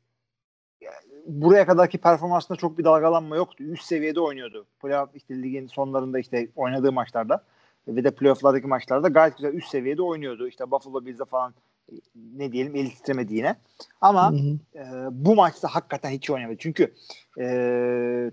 buraya 1.27 1.67
kadarki 1.67 1.99
performansında 1.99 2.59
çok 2.59 2.79
bir 2.79 2.85
dalgalanma 2.85 3.37
yoktu. 3.37 3.65
Üst 3.65 3.85
seviyede 3.85 4.21
oynuyordu. 4.21 4.67
Playoff 4.83 5.11
işte 5.15 5.43
ligin 5.43 5.67
sonlarında 5.67 6.19
işte 6.19 6.49
oynadığı 6.57 6.93
maçlarda 6.93 7.45
ve 7.89 8.05
de 8.05 8.11
playoff'lardaki 8.11 8.67
maçlarda 8.67 9.09
gayet 9.09 9.37
güzel 9.37 9.55
üst 9.55 9.69
seviyede 9.69 10.03
oynuyordu. 10.03 10.49
İşte 10.49 10.71
Buffalo 10.71 11.07
Bills'e 11.07 11.25
falan 11.25 11.55
e, 11.93 11.95
ne 12.37 12.53
diyelim 12.53 12.77
eli 12.77 12.89
titremedi 12.89 13.35
yine. 13.35 13.57
Ama 14.01 14.33
Hı 14.33 14.37
hı. 14.37 14.79
e, 14.79 14.85
bu 15.11 15.35
maçta 15.35 15.69
hakikaten 15.69 16.11
hiç 16.11 16.31
oynamadı. 16.31 16.57
Çünkü 16.59 16.95
e, 17.41 18.31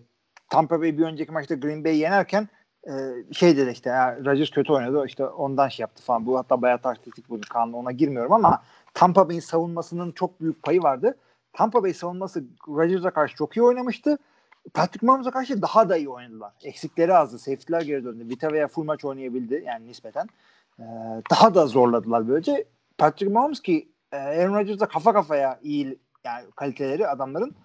Tampa 0.49 0.81
Bay 0.81 0.97
bir 0.97 1.03
önceki 1.03 1.31
maçta 1.31 1.55
Green 1.55 1.85
Bay'i 1.85 1.97
yenerken 1.97 2.47
e, 2.87 2.93
şey 3.33 3.57
dedi 3.57 3.71
işte 3.71 3.91
Rodgers 4.25 4.49
kötü 4.49 4.73
oynadı 4.73 5.03
işte 5.07 5.25
ondan 5.25 5.67
şey 5.67 5.83
yaptı 5.83 6.03
falan. 6.03 6.25
Bu 6.25 6.37
hatta 6.37 6.61
bayağı 6.61 6.81
taktik 6.81 7.29
bu 7.29 7.39
kanlı 7.49 7.77
ona 7.77 7.91
girmiyorum 7.91 8.33
ama 8.33 8.63
Tampa 8.93 9.29
Bay'in 9.29 9.39
savunmasının 9.39 10.11
çok 10.11 10.41
büyük 10.41 10.63
payı 10.63 10.83
vardı. 10.83 11.17
Tampa 11.53 11.83
Bay 11.83 11.93
savunması 11.93 12.43
Rodgers'a 12.67 13.11
karşı 13.11 13.35
çok 13.35 13.57
iyi 13.57 13.63
oynamıştı. 13.63 14.17
Patrick 14.73 15.05
Mahomes'a 15.05 15.31
karşı 15.31 15.61
daha 15.61 15.89
da 15.89 15.97
iyi 15.97 16.09
oynadılar. 16.09 16.53
Eksikleri 16.63 17.13
azdı. 17.13 17.39
Safety'ler 17.39 17.81
geri 17.81 18.03
döndü. 18.03 18.29
Vita 18.29 18.51
veya 18.53 18.67
full 18.67 18.83
maç 18.83 19.05
oynayabildi 19.05 19.63
yani 19.65 19.87
nispeten. 19.87 20.27
Ee, 20.79 20.83
daha 21.31 21.55
da 21.55 21.67
zorladılar 21.67 22.27
böylece. 22.27 22.65
Patrick 22.97 23.33
Mahomes 23.33 23.61
ki 23.61 23.89
e, 24.11 24.17
Aaron 24.17 24.55
Rodgers'la 24.55 24.87
kafa 24.87 25.13
kafaya 25.13 25.59
iyi 25.63 25.99
yani 26.25 26.45
kaliteleri 26.55 27.07
adamların 27.07 27.55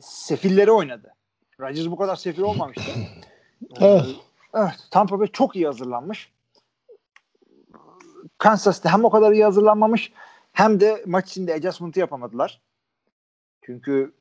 sefilleri 0.00 0.70
oynadı. 0.70 1.14
Rodgers 1.60 1.86
bu 1.86 1.96
kadar 1.96 2.16
sefil 2.16 2.42
olmamıştı. 2.42 2.92
Ee, 3.80 3.86
Evet. 3.86 4.06
evet. 4.54 4.88
Tampa 4.90 5.20
Bay 5.20 5.26
çok 5.26 5.56
iyi 5.56 5.66
hazırlanmış. 5.66 6.32
Kansas 8.38 8.76
City 8.76 8.88
hem 8.88 9.04
o 9.04 9.10
kadar 9.10 9.32
iyi 9.32 9.44
hazırlanmamış 9.44 10.12
hem 10.52 10.80
de 10.80 11.02
maç 11.06 11.30
içinde 11.30 11.54
adjustment'ı 11.54 12.00
yapamadılar. 12.00 12.60
Çünkü 13.62 14.12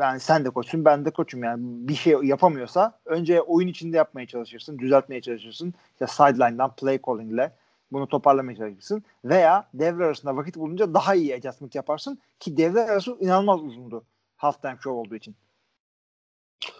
yani 0.00 0.20
sen 0.20 0.44
de 0.44 0.50
koçsun 0.50 0.84
ben 0.84 1.04
de 1.04 1.10
koçum 1.10 1.44
yani 1.44 1.62
bir 1.88 1.94
şey 1.94 2.12
yapamıyorsa 2.22 2.98
önce 3.04 3.42
oyun 3.42 3.68
içinde 3.68 3.96
yapmaya 3.96 4.26
çalışırsın, 4.26 4.78
düzeltmeye 4.78 5.20
çalışırsın. 5.20 5.74
İşte 5.92 6.06
sideline'dan 6.06 6.74
play 6.76 7.00
calling 7.06 7.32
ile 7.32 7.52
bunu 7.92 8.08
toparlamaya 8.08 8.56
çalışırsın. 8.56 9.04
Veya 9.24 9.68
devre 9.74 10.04
arasında 10.04 10.36
vakit 10.36 10.56
bulunca 10.56 10.94
daha 10.94 11.14
iyi 11.14 11.34
adjustment 11.36 11.74
yaparsın 11.74 12.18
ki 12.40 12.56
devre 12.56 12.80
arası 12.80 13.16
inanılmaz 13.20 13.62
uzundu 13.62 14.04
halftime 14.36 14.74
show 14.74 14.90
olduğu 14.90 15.14
için. 15.14 15.36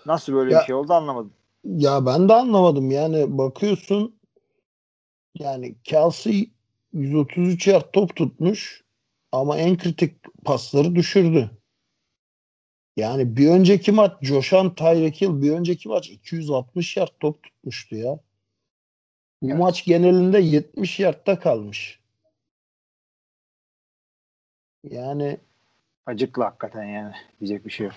Nasıl 0.06 0.32
böyle 0.32 0.52
Ya- 0.52 0.60
bir 0.60 0.64
şey 0.64 0.74
oldu 0.74 0.92
anlamadım. 0.92 1.32
Ya 1.64 2.06
ben 2.06 2.28
de 2.28 2.34
anlamadım. 2.34 2.90
Yani 2.90 3.38
bakıyorsun 3.38 4.18
yani 5.34 5.74
Kelsey 5.84 6.50
133 6.92 7.66
yard 7.66 7.92
top 7.92 8.16
tutmuş 8.16 8.84
ama 9.32 9.58
en 9.58 9.78
kritik 9.78 10.44
pasları 10.44 10.94
düşürdü. 10.94 11.57
Yani 12.98 13.36
bir 13.36 13.50
önceki 13.50 13.92
maç 13.92 14.12
Joşan 14.22 14.74
Tyreek 14.74 15.20
Hill 15.20 15.42
bir 15.42 15.52
önceki 15.52 15.88
maç 15.88 16.08
260 16.10 16.96
yard 16.96 17.08
top 17.20 17.42
tutmuştu 17.42 17.96
ya. 17.96 18.18
Bu 19.42 19.48
Evet. 19.48 19.58
maç 19.58 19.84
genelinde 19.84 20.38
70 20.40 21.00
yardta 21.00 21.38
kalmış. 21.38 22.00
Yani 24.84 25.38
Acıklı 26.06 26.42
hakikaten 26.42 26.84
yani. 26.84 27.12
Diyecek 27.40 27.66
bir 27.66 27.70
şey 27.70 27.86
yok. 27.86 27.94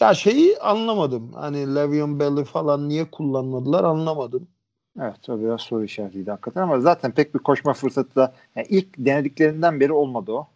ya 0.00 0.14
şeyi 0.14 0.58
anlamadım. 0.58 1.32
Hani 1.32 1.74
Le'Veon 1.74 2.20
Bell'i 2.20 2.44
falan 2.44 2.88
niye 2.88 3.10
kullanmadılar 3.10 3.84
anlamadım. 3.84 4.48
Evet 5.00 5.28
o 5.28 5.40
biraz 5.40 5.60
soru 5.60 5.84
işaretiydi 5.84 6.30
hakikaten 6.30 6.62
ama 6.62 6.80
zaten 6.80 7.12
pek 7.12 7.34
bir 7.34 7.38
koşma 7.38 7.72
fırsatı 7.72 8.14
da 8.14 8.34
yani 8.56 8.66
ilk 8.70 8.98
denediklerinden 8.98 9.80
beri 9.80 9.92
olmadı 9.92 10.32
o. 10.32 10.51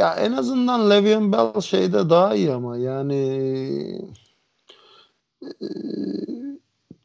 Ya 0.00 0.14
en 0.14 0.32
azından 0.32 0.90
Le'Veon 0.90 1.32
Bell 1.32 1.60
şeyde 1.60 2.10
daha 2.10 2.34
iyi 2.34 2.52
ama 2.52 2.76
yani 2.76 3.16
e, 5.42 5.48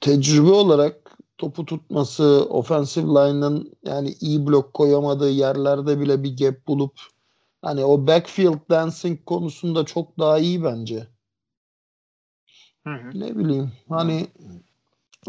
tecrübe 0.02 0.52
olarak 0.52 1.18
topu 1.38 1.66
tutması, 1.66 2.48
offensive 2.50 3.06
line'ın 3.06 3.74
yani 3.86 4.16
iyi 4.20 4.48
blok 4.48 4.74
koyamadığı 4.74 5.30
yerlerde 5.30 6.00
bile 6.00 6.24
bir 6.24 6.38
gap 6.38 6.68
bulup 6.68 7.00
hani 7.62 7.86
o 7.86 8.08
backfield 8.08 8.70
dancing 8.70 9.26
konusunda 9.26 9.86
çok 9.86 10.20
daha 10.20 10.40
iyi 10.40 10.64
bence. 10.64 11.08
Hı 12.84 12.94
hı. 12.94 13.20
Ne 13.20 13.38
bileyim 13.38 13.72
hani 13.90 14.28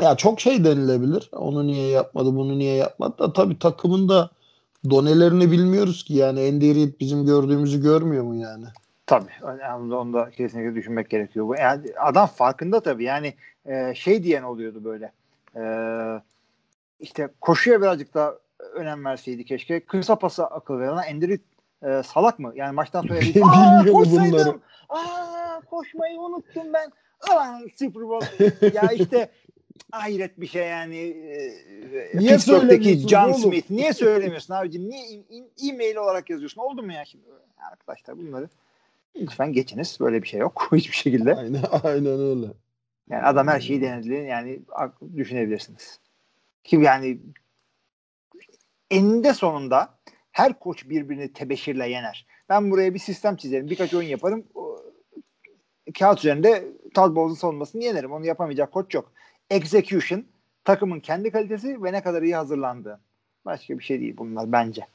ya 0.00 0.16
çok 0.16 0.40
şey 0.40 0.64
denilebilir. 0.64 1.30
Onu 1.32 1.66
niye 1.66 1.88
yapmadı, 1.88 2.36
bunu 2.36 2.58
niye 2.58 2.74
yapmadı 2.74 3.18
da 3.18 3.32
tabii 3.32 3.58
takımın 3.58 4.08
da 4.08 4.30
donelerini 4.90 5.50
bilmiyoruz 5.50 6.04
ki 6.04 6.14
yani 6.14 6.48
Andy 6.48 6.74
Reid 6.74 7.00
bizim 7.00 7.26
gördüğümüzü 7.26 7.82
görmüyor 7.82 8.24
mu 8.24 8.34
yani? 8.36 8.64
Tabii. 9.06 9.30
Yani 9.42 9.84
onu 9.84 9.98
onu 9.98 10.12
da 10.12 10.30
kesinlikle 10.30 10.74
düşünmek 10.74 11.10
gerekiyor. 11.10 11.48
Bu- 11.48 11.54
Yani 11.56 11.80
adam 12.00 12.26
farkında 12.26 12.80
tabii. 12.80 13.04
Yani 13.04 13.34
e, 13.66 13.94
şey 13.94 14.22
diyen 14.22 14.42
oluyordu 14.42 14.84
böyle. 14.84 15.12
E, 15.56 15.62
işte 17.00 17.28
koşuya 17.40 17.82
birazcık 17.82 18.14
daha 18.14 18.34
önem 18.74 19.04
verseydi 19.04 19.44
keşke. 19.44 19.80
Kısa 19.80 20.16
pasa 20.16 20.44
akıl 20.44 20.78
veren 20.78 21.02
Endrit 21.08 21.42
e, 21.82 22.02
salak 22.02 22.38
mı? 22.38 22.52
Yani 22.54 22.72
maçtan 22.74 23.02
sonra 23.02 23.18
aa 23.44 23.84
koşsaydım. 23.92 24.32
bunları?" 24.32 24.58
Aa 24.88 25.60
koşmayı 25.70 26.20
unuttum 26.20 26.72
ben. 26.72 26.90
Aman 27.30 27.66
Super 27.78 28.02
Bowl. 28.02 28.44
ya 28.74 28.92
işte 28.92 29.28
hayret 29.92 30.40
bir 30.40 30.46
şey 30.46 30.68
yani. 30.68 30.98
E, 30.98 32.10
Niye 32.14 32.30
Pittsburgh'teki 32.30 33.08
John 33.08 33.28
oğlum? 33.28 33.40
Smith. 33.40 33.70
Niye 33.70 33.92
söylemiyorsun 33.92 34.54
abicim? 34.54 34.88
Niye 34.88 35.02
e- 35.10 35.36
e- 35.36 35.68
e-mail 35.68 35.96
olarak 35.96 36.30
yazıyorsun? 36.30 36.60
Oldu 36.60 36.82
mu 36.82 36.92
ya 36.92 37.04
şimdi? 37.04 37.24
Arkadaşlar 37.72 38.18
bunları 38.18 38.48
lütfen 39.16 39.52
geçiniz. 39.52 39.96
Böyle 40.00 40.22
bir 40.22 40.28
şey 40.28 40.40
yok 40.40 40.68
hiçbir 40.72 40.96
şekilde. 40.96 41.34
Aynen, 41.34 41.62
aynen 41.82 42.20
öyle. 42.20 42.46
Yani 43.10 43.22
adam 43.22 43.48
her 43.48 43.60
şeyi 43.60 43.82
denedi. 43.82 44.14
Yani 44.14 44.60
düşünebilirsiniz. 45.16 46.00
Ki 46.64 46.76
yani 46.76 47.18
eninde 48.90 49.34
sonunda 49.34 49.98
her 50.32 50.58
koç 50.58 50.88
birbirini 50.88 51.32
tebeşirle 51.32 51.88
yener. 51.88 52.26
Ben 52.48 52.70
buraya 52.70 52.94
bir 52.94 52.98
sistem 52.98 53.36
çizerim. 53.36 53.70
Birkaç 53.70 53.94
oyun 53.94 54.08
yaparım. 54.08 54.44
Kağıt 55.98 56.18
üzerinde 56.18 56.64
Todd 56.94 57.16
Bowles'un 57.16 57.40
savunmasını 57.40 57.84
yenerim. 57.84 58.12
Onu 58.12 58.26
yapamayacak 58.26 58.72
koç 58.72 58.94
yok. 58.94 59.12
Execution 59.50 60.24
takımın 60.64 61.00
kendi 61.00 61.30
kalitesi 61.30 61.82
ve 61.82 61.92
ne 61.92 62.02
kadar 62.02 62.22
iyi 62.22 62.36
hazırlandığı. 62.36 63.00
Başka 63.44 63.78
bir 63.78 63.84
şey 63.84 64.00
değil 64.00 64.14
bunlar 64.18 64.52
bence. 64.52 64.86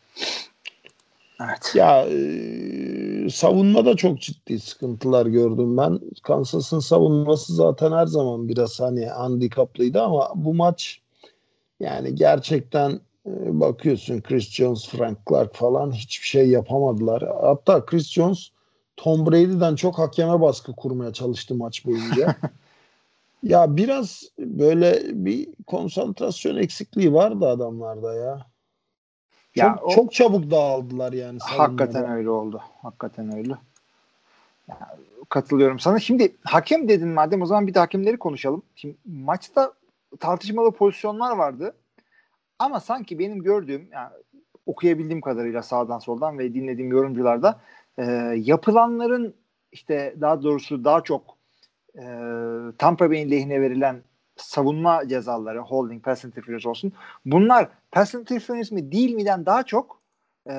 Evet. 1.42 1.76
Ya 1.76 2.06
e, 2.10 3.30
savunmada 3.30 3.96
çok 3.96 4.22
ciddi 4.22 4.60
sıkıntılar 4.60 5.26
gördüm 5.26 5.78
ben. 5.78 6.00
Kansas'ın 6.24 6.80
savunması 6.80 7.56
zaten 7.56 7.92
her 7.92 8.06
zaman 8.06 8.48
biraz 8.48 8.80
hani 8.80 9.06
handikaplıydı 9.06 10.02
ama 10.02 10.32
bu 10.36 10.54
maç 10.54 11.02
yani 11.80 12.16
gerçekten 12.16 12.92
e, 13.26 13.60
bakıyorsun 13.60 14.22
Chris 14.22 14.50
Jones, 14.50 14.90
Frank 14.90 15.18
Clark 15.30 15.56
falan 15.56 15.92
hiçbir 15.92 16.28
şey 16.28 16.50
yapamadılar. 16.50 17.24
Hatta 17.42 17.86
Chris 17.86 18.10
Jones 18.10 18.50
Tom 18.98 19.26
Brady'den 19.26 19.76
çok 19.76 20.00
hakeme 20.00 20.42
baskı 20.42 20.74
kurmaya 20.74 21.14
çalıştı 21.14 21.56
maç 21.56 21.86
boyunca. 21.86 22.36
ya 23.44 23.78
biraz 23.78 24.24
böyle 24.40 25.02
bir 25.26 25.48
konsantrasyon 25.68 26.58
eksikliği 26.58 27.14
vardı 27.14 27.48
adamlarda 27.48 28.14
ya. 28.16 28.46
Ya 29.56 29.76
çok, 29.76 29.88
o- 29.88 29.96
çok 29.96 30.14
çabuk 30.14 30.52
dağıldılar 30.52 31.14
yani. 31.14 31.40
Hakikaten 31.42 32.12
öyle 32.12 32.30
oldu. 32.30 32.62
Hakikaten 32.82 33.38
öyle. 33.38 33.54
Ya, 34.68 34.98
katılıyorum 35.30 35.80
sana. 35.80 36.00
Şimdi 36.00 36.36
hakem 36.44 36.90
dedin 36.90 37.08
madem 37.08 37.42
o 37.42 37.46
zaman 37.46 37.68
bir 37.68 37.74
de 37.74 37.80
hakemleri 37.80 38.18
konuşalım. 38.18 38.64
Şimdi 38.76 38.96
maçta 39.06 39.74
tartışmalı 40.20 40.72
pozisyonlar 40.72 41.38
vardı. 41.38 41.76
Ama 42.60 42.80
sanki 42.80 43.20
benim 43.20 43.44
gördüğüm 43.44 43.90
yani 43.92 44.10
okuyabildiğim 44.66 45.22
kadarıyla 45.22 45.64
sağdan 45.64 46.00
soldan 46.00 46.40
ve 46.40 46.54
dinlediğim 46.54 46.92
yorumcularda 46.92 47.60
e, 47.98 48.04
yapılanların 48.38 49.34
işte 49.72 50.16
daha 50.22 50.44
doğrusu 50.44 50.84
daha 50.84 51.02
çok 51.02 51.22
e, 51.96 52.06
Tampa 52.78 53.10
Bay'in 53.10 53.32
lehine 53.32 53.62
verilen 53.62 54.04
savunma 54.36 55.08
cezaları, 55.08 55.60
holding, 55.60 56.04
pass 56.04 56.26
interference 56.26 56.70
olsun. 56.70 56.94
Bunlar 57.26 57.70
pass 57.92 58.14
interference 58.14 58.76
mi 58.76 58.92
değil 58.92 59.16
miden 59.16 59.46
daha 59.46 59.64
çok 59.64 60.02
e, 60.50 60.54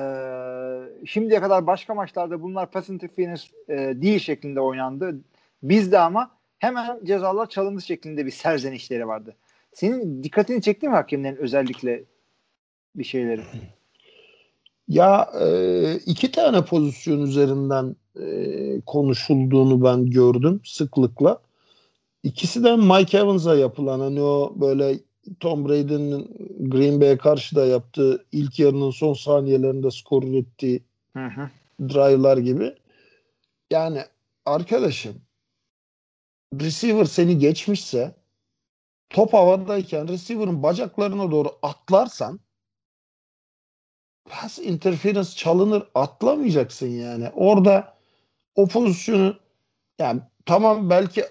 şimdiye 1.05 1.41
kadar 1.41 1.67
başka 1.67 1.93
maçlarda 1.93 2.41
bunlar 2.41 2.71
pass 2.71 2.89
interference 2.89 3.43
e, 3.69 3.75
değil 3.77 4.19
şeklinde 4.19 4.59
oynandı. 4.61 5.19
Bizde 5.63 5.99
ama 5.99 6.31
hemen 6.59 6.99
cezalar 7.03 7.49
çalındı 7.49 7.81
şeklinde 7.81 8.25
bir 8.25 8.31
serzenişleri 8.31 9.07
vardı. 9.07 9.35
Senin 9.73 10.23
dikkatini 10.23 10.61
çekti 10.61 10.87
mi 10.87 10.93
hakemlerin 10.93 11.35
özellikle 11.35 12.03
bir 12.95 13.03
şeyleri? 13.03 13.41
Ya 14.87 15.29
e, 15.41 15.95
iki 16.05 16.31
tane 16.31 16.65
pozisyon 16.65 17.21
üzerinden 17.21 17.95
e, 18.19 18.81
konuşulduğunu 18.85 19.83
ben 19.83 20.05
gördüm 20.05 20.61
sıklıkla. 20.65 21.41
İkisi 22.23 22.63
de 22.63 22.75
Mike 22.75 23.17
Evans'a 23.17 23.55
yapılan 23.55 23.99
hani 23.99 24.21
o 24.21 24.53
böyle 24.55 24.99
Tom 25.39 25.69
Brady'nin 25.69 26.37
Green 26.59 27.01
Bay'e 27.01 27.17
karşı 27.17 27.55
da 27.55 27.65
yaptığı 27.65 28.25
ilk 28.31 28.59
yarının 28.59 28.91
son 28.91 29.13
saniyelerinde 29.13 29.91
skor 29.91 30.23
ürettiği 30.23 30.83
Hı 31.13 31.25
hı. 31.25 31.49
drive'lar 31.79 32.37
gibi. 32.37 32.75
Yani 33.71 34.01
arkadaşım 34.45 35.15
receiver 36.61 37.05
seni 37.05 37.37
geçmişse 37.37 38.15
top 39.09 39.33
havadayken 39.33 40.07
receiver'ın 40.07 40.63
bacaklarına 40.63 41.31
doğru 41.31 41.49
atlarsan 41.61 42.39
pass 44.25 44.59
interference 44.59 45.29
çalınır 45.29 45.83
atlamayacaksın 45.95 46.87
yani. 46.87 47.29
Orada 47.35 47.93
o 48.55 48.67
pozisyonu 48.67 49.35
yani 49.99 50.21
tamam 50.45 50.89
belki 50.89 51.23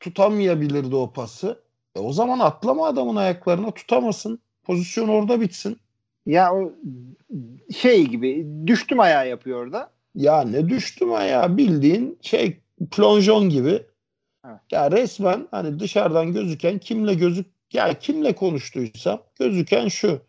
tutamayabilirdi 0.00 0.96
o 0.96 1.12
pası. 1.12 1.62
E 1.96 1.98
o 2.00 2.12
zaman 2.12 2.38
atlama 2.38 2.86
adamın 2.86 3.16
ayaklarına 3.16 3.70
tutamasın. 3.70 4.38
Pozisyon 4.62 5.08
orada 5.08 5.40
bitsin. 5.40 5.78
Ya 6.26 6.54
o 6.54 6.72
şey 7.74 8.06
gibi 8.06 8.46
düştüm 8.66 9.00
ayağa 9.00 9.24
yapıyor 9.24 9.66
orada. 9.66 9.90
Ya 10.14 10.42
ne 10.42 10.68
düştüm 10.68 11.10
ya 11.10 11.56
bildiğin 11.56 12.18
şey 12.22 12.60
plonjon 12.90 13.48
gibi. 13.48 13.82
Evet. 14.46 14.60
Ya 14.72 14.90
resmen 14.90 15.48
hani 15.50 15.80
dışarıdan 15.80 16.32
gözüken 16.32 16.78
kimle 16.78 17.14
gözük 17.14 17.46
ya 17.72 17.98
kimle 17.98 18.34
konuştuysam 18.34 19.22
gözüken 19.38 19.88
şu. 19.88 20.20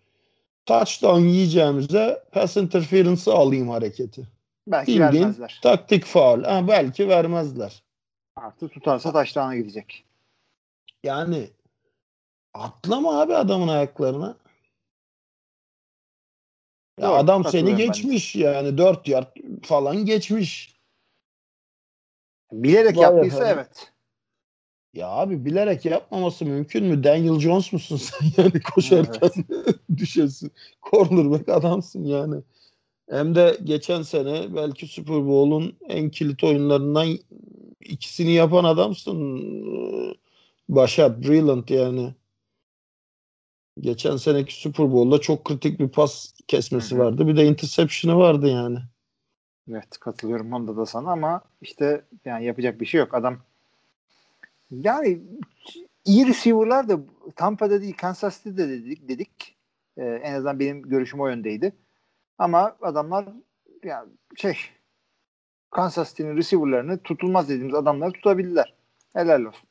Touchdown 0.70 1.20
yiyeceğimize 1.22 2.24
pass 2.32 2.58
interference'ı 2.58 3.34
alayım 3.34 3.70
hareketi. 3.70 4.28
Belki 4.68 4.92
Bildiğin 4.92 5.24
vermezler. 5.24 5.60
taktik 5.64 6.06
faul. 6.06 6.44
Ha, 6.44 6.68
belki 6.68 7.10
vermezler. 7.10 7.84
Artı 8.36 8.70
tutarsa 8.70 9.12
taşlarına 9.12 9.56
gidecek. 9.56 10.06
Yani 11.04 11.50
atlama 12.54 13.22
abi 13.22 13.36
adamın 13.36 13.68
ayaklarına. 13.68 14.38
Ya 17.00 17.08
Doğru, 17.08 17.14
adam 17.14 17.44
seni 17.44 17.52
katılıyorum 17.52 17.80
ben 17.80 17.86
geçmiş 17.86 18.36
yani 18.36 18.78
4 18.78 19.08
yard 19.08 19.38
falan 19.64 20.06
geçmiş. 20.06 20.80
Bilerek 22.52 22.98
Vay 22.98 23.04
yaptıysa 23.04 23.38
efendim. 23.38 23.56
evet. 23.58 23.94
Ya 24.94 25.08
abi 25.08 25.46
bilerek 25.46 25.86
yapmaması 25.86 26.46
mümkün 26.46 26.86
mü? 26.86 27.04
Daniel 27.04 27.40
Jones 27.40 27.74
musun 27.74 27.98
sen 27.98 28.28
yani 28.44 28.62
koşarken 28.62 29.30
düşesin. 29.98 30.52
Cornerback 30.92 31.50
adamsın 31.50 32.04
yani. 32.04 32.36
Hem 33.10 33.36
de 33.36 33.58
geçen 33.64 34.02
sene 34.02 34.56
belki 34.56 34.88
Super 34.88 35.28
Bowl'un 35.28 35.78
en 35.88 36.10
kilit 36.10 36.44
oyunlarından 36.44 37.08
ikisini 37.82 38.32
yapan 38.32 38.64
adamsın. 38.64 39.18
Başat, 40.70 41.20
Brilliant 41.24 41.72
yani. 41.72 42.14
Geçen 43.80 44.18
seneki 44.18 44.62
Super 44.62 44.92
Bowl'da 44.92 45.22
çok 45.22 45.46
kritik 45.46 45.80
bir 45.80 45.90
pas 45.90 46.34
kesmesi 46.48 47.00
vardı. 47.00 47.28
Bir 47.28 47.38
de 47.38 47.46
interception'ı 47.46 48.18
vardı 48.18 48.48
yani. 48.48 48.80
Evet 49.70 49.98
katılıyorum 50.00 50.54
onda 50.54 50.78
da 50.78 50.86
sana 50.86 51.12
ama 51.12 51.42
işte 51.62 52.06
yani 52.26 52.46
yapacak 52.46 52.82
bir 52.82 52.86
şey 52.86 53.00
yok. 53.00 53.14
Adam 53.14 53.38
yani 54.72 55.22
iyi 56.06 56.28
receiver'lar 56.28 56.90
da 56.90 57.00
Tampa'da 57.36 57.82
değil 57.82 57.98
Kansas 57.98 58.44
City'de 58.44 58.70
dedik. 58.70 59.10
dedik. 59.10 59.56
Ee, 59.98 60.04
en 60.04 60.34
azından 60.34 60.60
benim 60.60 60.82
görüşüm 60.82 61.20
o 61.20 61.28
yöndeydi. 61.28 61.74
Ama 62.38 62.76
adamlar 62.82 63.26
yani 63.84 64.10
şey 64.36 64.58
Kansas 65.72 66.10
City'nin 66.10 66.38
receiver'larını 66.38 66.98
tutulmaz 66.98 67.50
dediğimiz 67.50 67.76
adamları 67.76 68.12
tutabildiler. 68.12 68.74
Helal 69.14 69.42
olsun. 69.42 69.70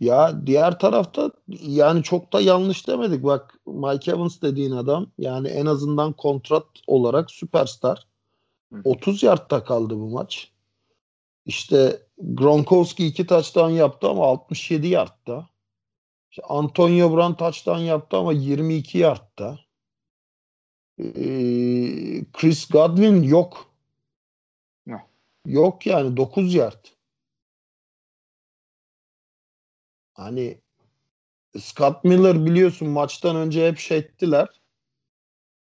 Ya 0.00 0.46
diğer 0.46 0.78
tarafta 0.78 1.30
yani 1.48 2.02
çok 2.02 2.32
da 2.32 2.40
yanlış 2.40 2.88
demedik. 2.88 3.24
Bak 3.24 3.58
Mike 3.66 4.10
Evans 4.10 4.42
dediğin 4.42 4.70
adam 4.70 5.06
yani 5.18 5.48
en 5.48 5.66
azından 5.66 6.12
kontrat 6.12 6.66
olarak 6.86 7.30
süperstar. 7.30 8.06
Hı. 8.72 8.80
30 8.84 9.22
yardta 9.22 9.64
kaldı 9.64 9.96
bu 9.96 10.10
maç. 10.10 10.53
İşte 11.46 12.02
Gronkowski 12.18 13.06
iki 13.06 13.26
touchdown 13.26 13.70
yaptı 13.70 14.08
ama 14.08 14.26
67 14.26 14.86
yardta. 14.86 15.48
İşte 16.30 16.42
Antonio 16.48 17.16
Brown 17.16 17.32
touchdown 17.32 17.80
yaptı 17.80 18.16
ama 18.16 18.32
22 18.32 18.98
yardta. 18.98 19.58
Ee, 20.98 21.04
Chris 22.32 22.68
Godwin 22.68 23.22
yok. 23.22 23.74
Ne? 24.86 25.06
Yok 25.46 25.86
yani 25.86 26.16
9 26.16 26.54
yard. 26.54 26.86
Hani 30.14 30.60
Scott 31.58 32.04
Miller 32.04 32.46
biliyorsun 32.46 32.88
maçtan 32.88 33.36
önce 33.36 33.68
hep 33.68 33.78
şey 33.78 33.98
ettiler. 33.98 34.48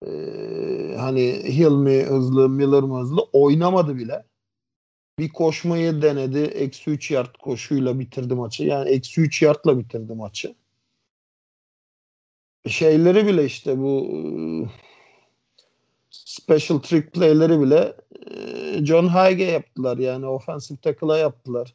Ee, 0.07 0.97
hani 0.99 1.23
Hill 1.45 1.71
mi 1.71 2.03
hızlı, 2.03 2.49
Miller 2.49 2.83
mı 2.83 3.01
hızlı 3.01 3.23
oynamadı 3.33 3.97
bile. 3.97 4.32
Bir 5.18 5.29
koşmayı 5.29 6.03
denedi. 6.03 6.38
Eksi 6.38 6.90
3 6.90 7.11
yard 7.11 7.35
koşuyla 7.42 7.98
bitirdi 7.98 8.35
maçı. 8.35 8.64
Yani 8.64 8.90
eksi 8.90 9.20
3 9.20 9.42
yardla 9.42 9.79
bitirdi 9.79 10.14
maçı. 10.14 10.55
Şeyleri 12.66 13.27
bile 13.27 13.44
işte 13.44 13.79
bu 13.79 14.09
e, 14.12 14.20
special 16.11 16.79
trick 16.79 17.11
play'leri 17.11 17.61
bile 17.61 17.96
e, 18.31 18.85
John 18.85 19.07
Haige 19.07 19.44
yaptılar. 19.44 19.98
Yani 19.98 20.27
offensive 20.27 20.79
tackle'a 20.79 21.18
yaptılar. 21.18 21.75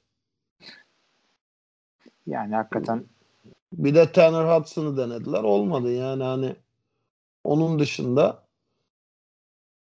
Yani 2.28 2.56
hakikaten 2.56 3.06
Bir 3.74 3.96
de 3.96 4.12
Tanner 4.12 4.60
Hudson'ı 4.60 4.98
denediler. 4.98 5.44
Olmadı 5.44 5.94
yani 5.94 6.24
hani 6.24 6.56
onun 7.44 7.80
dışında 7.80 8.44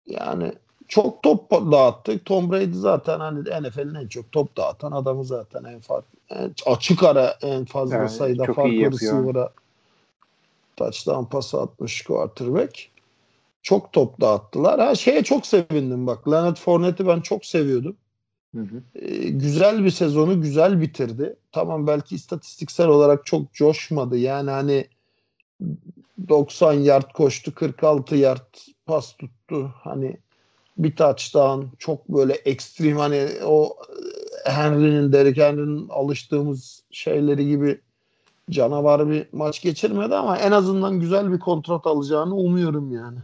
yani 0.06 0.52
çok 0.88 1.22
top 1.22 1.50
dağıttık. 1.50 2.24
Tom 2.24 2.52
Brady 2.52 2.72
zaten 2.72 3.20
hani 3.20 3.40
NFL'in 3.40 3.94
en 3.94 4.08
çok 4.08 4.32
top 4.32 4.56
dağıtan 4.56 4.92
adamı 4.92 5.24
zaten 5.24 5.64
en 5.64 5.80
fark 5.80 6.04
en 6.30 6.54
açık 6.66 7.02
ara 7.02 7.36
en 7.42 7.64
fazla 7.64 7.96
Evet, 7.96 8.10
sayıda 8.10 8.44
farklı 8.44 8.92
receiver'a 8.92 9.50
touchdown 10.76 11.24
pası 11.24 11.60
atmış 11.60 12.02
quarterback. 12.04 12.88
Çok 13.62 13.92
top 13.92 14.20
dağıttılar. 14.20 14.80
Ha 14.80 14.94
şeye 14.94 15.24
çok 15.24 15.46
sevindim 15.46 16.06
bak. 16.06 16.28
Leonard 16.28 16.56
Fournette'i 16.56 17.06
ben 17.06 17.20
çok 17.20 17.44
seviyordum. 17.46 17.96
hı 18.54 18.62
hı. 18.62 18.82
Ee, 18.94 19.28
güzel 19.28 19.84
bir 19.84 19.90
sezonu 19.90 20.42
güzel 20.42 20.80
bitirdi. 20.80 21.36
Tamam 21.52 21.86
belki 21.86 22.14
istatistiksel 22.14 22.88
olarak 22.88 23.26
çok 23.26 23.52
coşmadı. 23.52 24.16
Yani 24.18 24.50
hani 24.50 24.86
90 26.28 26.72
yard 26.72 27.12
koştu, 27.12 27.54
46 27.54 28.16
yard 28.16 28.54
pas 28.86 29.16
tuttu. 29.16 29.74
Hani 29.82 30.16
bir 30.78 30.96
touchdown 30.96 31.64
çok 31.78 32.08
böyle 32.08 32.32
ekstrem 32.32 32.96
hani 32.96 33.28
o 33.44 33.76
Henry'nin, 34.44 35.12
Derrick 35.12 35.44
Henry'nin 35.44 35.88
alıştığımız 35.88 36.82
şeyleri 36.90 37.48
gibi 37.48 37.80
canavar 38.50 39.10
bir 39.10 39.26
maç 39.32 39.62
geçirmedi 39.62 40.14
ama 40.14 40.38
en 40.38 40.52
azından 40.52 41.00
güzel 41.00 41.32
bir 41.32 41.38
kontrat 41.38 41.86
alacağını 41.86 42.34
umuyorum 42.34 42.92
yani. 42.92 43.18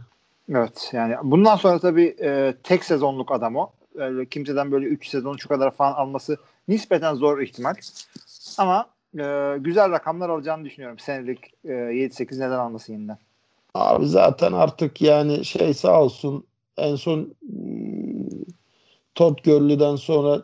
Evet 0.49 0.89
yani 0.93 1.15
bundan 1.23 1.55
sonra 1.55 1.79
tabii 1.79 2.15
e, 2.21 2.53
tek 2.63 2.83
sezonluk 2.83 3.31
adam 3.31 3.55
o. 3.55 3.69
Öyle 3.95 4.25
kimseden 4.25 4.71
böyle 4.71 4.85
3 4.85 5.07
sezon 5.07 5.37
şu 5.37 5.49
kadar 5.49 5.71
falan 5.71 5.93
alması 5.93 6.37
nispeten 6.67 7.15
zor 7.15 7.39
ihtimal. 7.39 7.75
Ama 8.57 8.85
e, 9.19 9.57
güzel 9.59 9.91
rakamlar 9.91 10.29
alacağını 10.29 10.65
düşünüyorum. 10.65 10.99
Senelik 10.99 11.39
e, 11.65 11.69
7-8 11.69 12.35
neden 12.35 12.59
alması 12.59 12.91
yeniden. 12.91 13.17
Abi 13.73 14.07
zaten 14.07 14.53
artık 14.53 15.01
yani 15.01 15.45
şey 15.45 15.73
sağ 15.73 16.01
olsun 16.01 16.45
en 16.77 16.95
son 16.95 17.33
hmm, 17.41 18.43
Todd 19.15 19.37
Gurley'den 19.45 19.95
sonra 19.95 20.41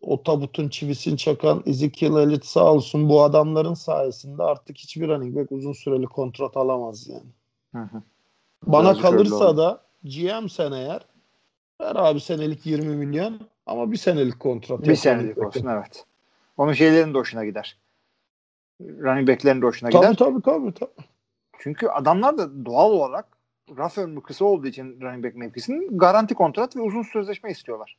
o 0.00 0.22
tabutun 0.22 0.68
çivisini 0.68 1.18
çakan 1.18 1.62
Ezekiel 1.66 2.16
Elliott 2.16 2.44
sağ 2.44 2.72
olsun 2.72 3.08
bu 3.08 3.22
adamların 3.22 3.74
sayesinde 3.74 4.42
artık 4.42 4.78
hiçbir 4.78 5.08
running 5.08 5.36
back 5.36 5.52
uzun 5.52 5.72
süreli 5.72 6.06
kontrat 6.06 6.56
alamaz 6.56 7.08
yani. 7.08 7.30
Hı 7.72 7.78
hı. 7.78 8.02
Bana 8.66 8.88
öyle 8.88 9.00
kalırsa 9.00 9.56
da 9.56 9.80
GM 10.04 10.48
sen 10.48 10.72
eğer 10.72 11.06
ver 11.80 11.96
abi 11.96 12.20
senelik 12.20 12.66
20 12.66 12.96
milyon 12.96 13.40
ama 13.66 13.92
bir 13.92 13.96
senelik 13.96 14.40
kontrat. 14.40 14.86
Bir 14.86 14.94
senelik 14.94 15.38
olsun 15.38 15.66
evet. 15.66 16.04
Onun 16.56 16.72
şeylerin 16.72 17.14
de 17.14 17.18
hoşuna 17.18 17.44
gider. 17.44 17.78
Running 18.80 19.28
back'lerin 19.28 19.62
de 19.62 19.66
hoşuna 19.66 19.90
Tabii 19.90 20.02
gider. 20.02 20.16
tabii 20.16 20.42
tabii. 20.42 20.74
tabii. 20.74 21.06
Çünkü 21.58 21.86
adamlar 21.88 22.38
da 22.38 22.64
doğal 22.64 22.90
olarak 22.90 23.33
raf 23.76 23.98
ömrü 23.98 24.22
kısa 24.22 24.44
olduğu 24.44 24.66
için 24.66 25.00
running 25.00 25.24
back 25.24 25.36
mevkisinin 25.36 25.98
garanti 25.98 26.34
kontrat 26.34 26.76
ve 26.76 26.80
uzun 26.80 27.02
sözleşme 27.02 27.50
istiyorlar. 27.50 27.96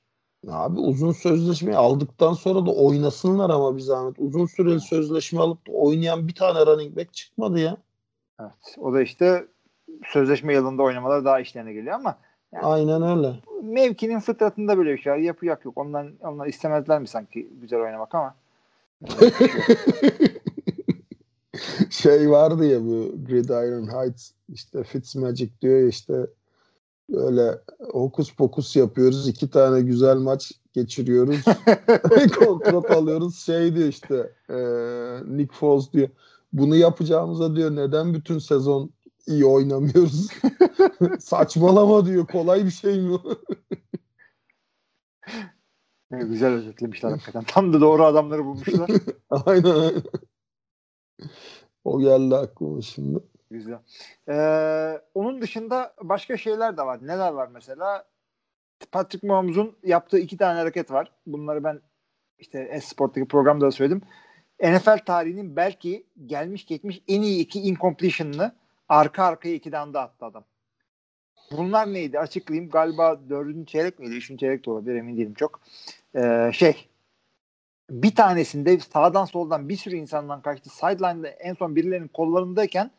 Abi 0.49 0.80
uzun 0.80 1.12
sözleşmeyi 1.12 1.78
aldıktan 1.78 2.34
sonra 2.34 2.65
da 2.65 2.71
oynasınlar 2.71 3.49
ama 3.49 3.75
bir 3.75 3.82
zahmet. 3.82 4.15
Uzun 4.19 4.45
süreli 4.45 4.80
sözleşme 4.80 5.39
alıp 5.39 5.67
da 5.67 5.71
oynayan 5.71 6.28
bir 6.28 6.36
tane 6.36 6.65
running 6.65 6.97
back 6.97 7.13
çıkmadı 7.13 7.60
ya. 7.60 7.78
Evet. 8.41 8.75
O 8.78 8.93
da 8.93 9.01
işte 9.01 9.45
sözleşme 10.06 10.54
yılında 10.54 10.84
oynamalar 10.84 11.25
daha 11.25 11.39
işlerine 11.39 11.73
geliyor 11.73 11.95
ama 11.95 12.15
Yani- 12.54 12.65
Aynen 12.65 13.01
öyle. 13.17 13.36
mevkinin 13.63 14.19
fıtratında 14.19 14.78
böyle 14.78 14.93
bir 14.93 14.97
şey 15.01 15.13
var. 15.13 15.17
Yapı 15.17 15.45
yok 15.45 15.65
yok. 15.65 15.78
Ondan, 15.78 16.12
onlar 16.21 16.47
istemezler 16.47 17.01
mi 17.01 17.08
sanki 17.08 17.47
güzel 17.62 17.82
oynamak 17.82 18.15
ama. 18.15 18.36
şey 22.05 22.29
vardı 22.31 22.65
ya 22.65 22.81
bu 22.85 23.15
Gridiron 23.27 23.87
Heights 23.87 24.31
işte 24.49 24.83
Fitzmagic 24.83 25.51
diyor 25.61 25.79
ya 25.79 25.87
işte 25.87 26.27
böyle 27.09 27.59
hokus 27.91 28.35
pokus 28.35 28.75
yapıyoruz. 28.75 29.27
iki 29.27 29.49
tane 29.49 29.81
güzel 29.81 30.17
maç 30.17 30.51
geçiriyoruz. 30.73 31.43
kontrat 32.39 32.91
alıyoruz. 32.91 33.37
Şey 33.37 33.75
diyor 33.75 33.87
işte 33.87 34.31
e, 34.49 34.57
Nick 35.37 35.55
Foles 35.55 35.93
diyor. 35.93 36.09
Bunu 36.53 36.75
yapacağımıza 36.75 37.55
diyor 37.55 37.75
neden 37.75 38.13
bütün 38.13 38.39
sezon 38.39 38.89
iyi 39.27 39.45
oynamıyoruz? 39.45 40.27
Saçmalama 41.19 42.05
diyor. 42.05 42.27
Kolay 42.27 42.65
bir 42.65 42.71
şey 42.71 43.01
mi? 43.01 43.17
Ne 46.11 46.23
güzel 46.23 46.53
özetlemişler 46.53 47.11
hakikaten. 47.11 47.43
Tam 47.47 47.73
da 47.73 47.81
doğru 47.81 48.05
adamları 48.05 48.45
bulmuşlar. 48.45 48.89
aynen 49.29 49.75
aynen. 49.75 50.03
O 51.86 52.00
geldi 52.00 52.36
aklıma 52.36 52.82
şimdi. 52.82 53.19
Güzel. 53.52 53.80
Ee, 54.30 55.02
onun 55.13 55.41
dışında 55.41 55.93
başka 56.02 56.38
şeyler 56.38 56.78
de 56.78 56.82
var. 56.82 57.00
Neler 57.02 57.32
var 57.32 57.50
mesela? 57.54 58.06
Patrick 58.91 59.28
Mahomes'un 59.28 59.76
yaptığı 59.84 60.19
iki 60.19 60.38
tane 60.38 60.60
hareket 60.60 60.91
var. 60.91 61.12
Bunları 61.28 61.63
ben 61.63 61.82
işte 62.39 62.60
Esport'taki 62.60 63.28
programda 63.28 63.65
da 63.65 63.71
söyledim. 63.71 64.02
NFL 64.63 64.98
tarihinin 65.06 65.56
belki 65.56 66.06
gelmiş 66.26 66.65
geçmiş 66.65 67.02
en 67.08 67.21
iyi 67.21 67.39
iki 67.39 67.60
incompletion'ını 67.60 68.52
arka 68.89 69.24
arkaya 69.24 69.56
iki 69.56 69.78
anda 69.78 70.02
attı 70.02 70.26
adam. 70.26 70.43
Bunlar 71.52 71.93
neydi? 71.93 72.19
Açıklayayım. 72.19 72.69
Galiba 72.69 73.19
dördüncü 73.30 73.65
çeyrek 73.65 74.00
miydi? 74.00 74.15
Üçüncü 74.15 74.39
çeyrek 74.39 74.65
de 74.65 74.71
olabilir. 74.71 74.95
Emin 74.95 75.17
değilim 75.17 75.34
çok. 75.34 75.62
Ee, 76.15 76.52
şey 76.54 76.89
bir 77.89 78.15
tanesinde 78.15 78.80
sağdan 78.80 79.26
soldan 79.26 79.69
bir 79.69 79.78
sürü 79.78 79.95
insandan 79.95 80.41
kaçtı. 80.41 80.69
Sideline'da 80.69 81.28
en 81.28 81.54
son 81.54 81.76
birilerinin 81.76 82.08
kollarındayken 82.08 82.91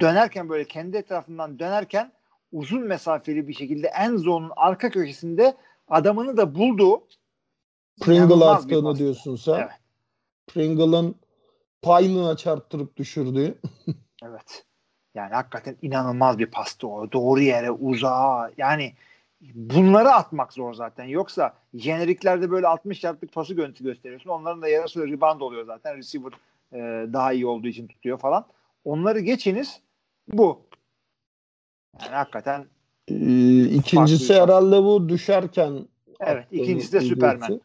dönerken 0.00 0.48
böyle 0.48 0.64
kendi 0.64 0.96
etrafından 0.96 1.58
dönerken 1.58 2.12
uzun 2.52 2.82
mesafeli 2.82 3.48
bir 3.48 3.54
şekilde 3.54 3.90
en 3.98 4.16
zone'un 4.16 4.52
arka 4.56 4.90
köşesinde 4.90 5.56
adamını 5.88 6.36
da 6.36 6.54
buldu. 6.54 7.06
Pringle 8.00 8.44
attığını 8.44 8.98
diyorsun 8.98 9.36
sen. 9.36 9.54
Evet. 9.54 9.70
Pringle'ın 10.46 11.14
pylon'a 11.82 12.36
çarptırıp 12.36 12.96
düşürdüğü. 12.96 13.58
Evet. 14.24 14.64
Yani 15.14 15.34
hakikaten 15.34 15.76
inanılmaz 15.82 16.38
bir 16.38 16.46
pastı 16.46 16.88
o. 16.88 17.12
Doğru 17.12 17.40
yere, 17.40 17.70
uzağa. 17.70 18.50
Yani 18.56 18.94
bunları 19.54 20.10
atmak 20.10 20.52
zor 20.52 20.74
zaten. 20.74 21.04
Yoksa 21.04 21.54
jeneriklerde 21.74 22.50
böyle 22.50 22.66
60 22.66 23.04
yardlık 23.04 23.32
pası 23.32 23.54
görüntü 23.54 23.84
gösteriyorsun. 23.84 24.30
Onların 24.30 24.62
da 24.62 24.68
yarısı 24.68 25.08
rebound 25.08 25.40
oluyor 25.40 25.64
zaten. 25.66 25.96
Receiver 25.96 26.32
e, 26.72 26.78
daha 27.12 27.32
iyi 27.32 27.46
olduğu 27.46 27.68
için 27.68 27.86
tutuyor 27.86 28.18
falan. 28.18 28.46
Onları 28.84 29.20
geçiniz. 29.20 29.80
Bu. 30.28 30.60
Yani 32.00 32.14
hakikaten 32.14 32.64
Ee, 33.08 33.64
ikincisi 33.64 34.34
herhalde 34.34 34.82
bu 34.82 35.08
düşerken 35.08 35.72
Evet, 36.20 36.46
ikincisi 36.50 36.92
de 36.92 37.14
görüntü. 37.14 37.60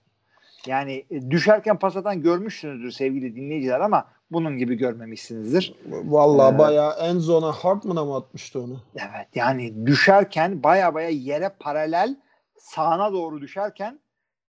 yani 0.67 1.05
e, 1.11 1.31
düşerken 1.31 1.79
pas 1.79 1.97
atan 1.97 2.21
görmüşsünüzdür 2.21 2.91
sevgili 2.91 3.35
dinleyiciler 3.35 3.79
ama 3.79 4.07
bunun 4.31 4.57
gibi 4.57 4.75
görmemişsinizdir. 4.75 5.75
Vallahi 5.85 6.55
Ee, 6.55 6.57
bayağı 6.57 6.93
en 6.99 7.19
zona 7.19 7.51
Hartman'a 7.51 8.05
mı 8.05 8.15
atmıştı 8.15 8.61
onu? 8.61 8.81
Evet 8.95 9.27
yani 9.35 9.85
düşerken 9.85 10.63
baya 10.63 10.93
baya 10.93 11.09
yere 11.09 11.49
paralel 11.59 12.15
sağına 12.57 13.13
doğru 13.13 13.41
düşerken 13.41 13.99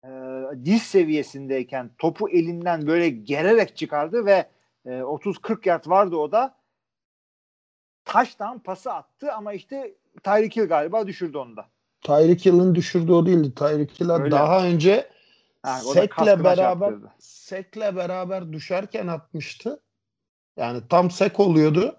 e, 0.05 0.09
diz 0.65 0.83
seviyesindeyken 0.83 1.91
topu 1.99 2.31
elinden 2.31 2.87
böyle 2.87 3.09
gererek 3.09 3.77
çıkardı 3.77 4.27
ve 4.27 4.47
e, 4.87 4.91
30-40 4.91 5.69
yard 5.69 5.87
vardı 5.87 6.17
o 6.17 6.33
da 6.33 6.55
taştan 8.05 8.59
pası 8.59 8.93
attı 8.93 9.33
ama 9.33 9.53
işte 9.53 9.95
Tyreek 10.23 10.57
Hill 10.57 10.69
galiba 10.69 11.07
düşürdü 11.07 11.39
onu 11.39 11.57
da. 11.57 11.67
Tyreek 12.01 12.47
Hill'in 12.47 12.75
düşürdüğü 12.75 13.13
o 13.13 13.27
değildi. 13.27 13.55
Tyreek 13.55 14.01
Öyle 14.01 14.31
daha 14.31 14.65
önce 14.65 15.12
Ha, 15.63 15.79
sekle 15.81 16.07
kaskına 16.07 16.45
beraber 16.45 16.89
çarptırdı. 16.89 17.13
sekle 17.19 17.97
beraber 17.97 18.53
düşerken 18.53 19.07
atmıştı. 19.07 19.83
Yani 20.57 20.83
tam 20.89 21.11
sek 21.11 21.41
oluyordu. 21.41 21.97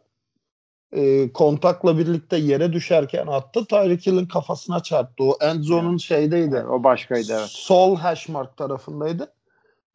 Ee, 0.95 1.33
kontakla 1.33 1.97
birlikte 1.97 2.37
yere 2.37 2.73
düşerken 2.73 3.27
attı. 3.27 3.65
Tyreek 3.65 4.07
Hill'in 4.07 4.25
kafasına 4.25 4.83
çarptı. 4.83 5.23
O 5.23 5.37
end 5.41 5.63
zone'un 5.63 5.97
şeydeydi. 5.97 6.55
Evet, 6.55 6.69
o 6.69 6.83
başkaydı 6.83 7.33
evet. 7.33 7.47
Sol 7.49 7.95
hash 7.95 8.29
mark 8.29 8.57
tarafındaydı. 8.57 9.33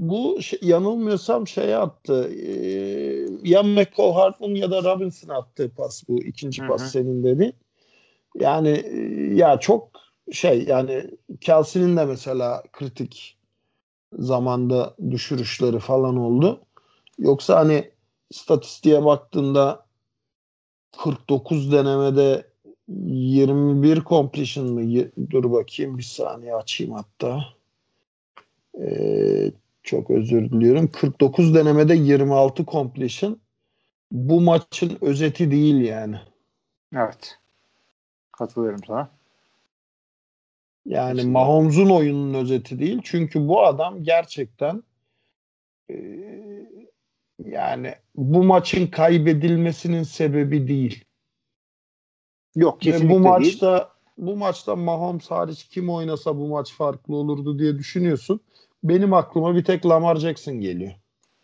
Bu 0.00 0.42
şey- 0.42 0.60
yanılmıyorsam 0.62 1.46
şeye 1.46 1.76
attı. 1.76 2.30
Ee, 2.32 3.26
ya 3.42 3.62
McCall 3.62 4.12
Hartman 4.12 4.54
ya 4.54 4.70
da 4.70 4.82
Robinson 4.82 5.28
attığı 5.28 5.70
pas 5.74 6.08
bu. 6.08 6.22
ikinci 6.22 6.62
Hı 6.62 6.68
pas 6.68 6.92
senin 6.92 7.24
dediğin. 7.24 7.54
Yani 8.34 8.68
e, 8.68 8.96
ya 9.34 9.60
çok 9.60 9.90
şey 10.32 10.64
yani 10.64 11.10
Kelsey'nin 11.40 11.96
de 11.96 12.04
mesela 12.04 12.62
kritik 12.72 13.37
zamanda 14.12 14.94
düşürüşleri 15.10 15.78
falan 15.78 16.16
oldu. 16.16 16.60
Yoksa 17.18 17.56
hani 17.56 17.90
istatistiğe 18.30 19.04
baktığında 19.04 19.86
49 20.98 21.72
denemede 21.72 22.46
21 22.88 24.04
completion 24.04 24.72
mı? 24.72 25.04
Dur 25.30 25.52
bakayım 25.52 25.98
bir 25.98 26.02
saniye 26.02 26.54
açayım 26.54 26.94
hatta. 26.94 27.44
Ee, 28.80 29.52
çok 29.82 30.10
özür 30.10 30.50
diliyorum. 30.50 30.88
49 30.92 31.54
denemede 31.54 31.94
26 31.94 32.64
completion. 32.64 33.38
Bu 34.12 34.40
maçın 34.40 34.98
özeti 35.00 35.50
değil 35.50 35.80
yani. 35.80 36.16
Evet. 36.96 37.38
Katılıyorum 38.32 38.80
sana. 38.86 39.17
Yani. 40.88 41.24
Mahomes'un 41.24 41.90
oyunun 41.90 42.34
özeti 42.34 42.78
değil. 42.78 43.00
Çünkü 43.04 43.48
bu 43.48 43.64
adam 43.64 44.02
gerçekten 44.02 44.82
e, 45.90 45.96
yani 47.44 47.94
bu 48.14 48.44
maçın 48.44 48.86
kaybedilmesinin 48.86 50.02
sebebi 50.02 50.68
değil. 50.68 51.04
Yok 52.56 52.74
Ve 52.76 52.78
kesinlikle 52.80 53.08
bu 53.08 53.14
değil. 53.14 53.24
maçta 53.24 53.88
bu 54.18 54.36
maçta 54.36 54.76
Mahomes 54.76 55.30
hariç 55.30 55.64
kim 55.64 55.90
oynasa 55.90 56.36
bu 56.36 56.48
maç 56.48 56.72
farklı 56.72 57.16
olurdu 57.16 57.58
diye 57.58 57.78
düşünüyorsun. 57.78 58.40
Benim 58.84 59.12
aklıma 59.12 59.54
bir 59.56 59.64
tek 59.64 59.86
Lamar 59.86 60.16
Jackson 60.16 60.60
geliyor. 60.60 60.92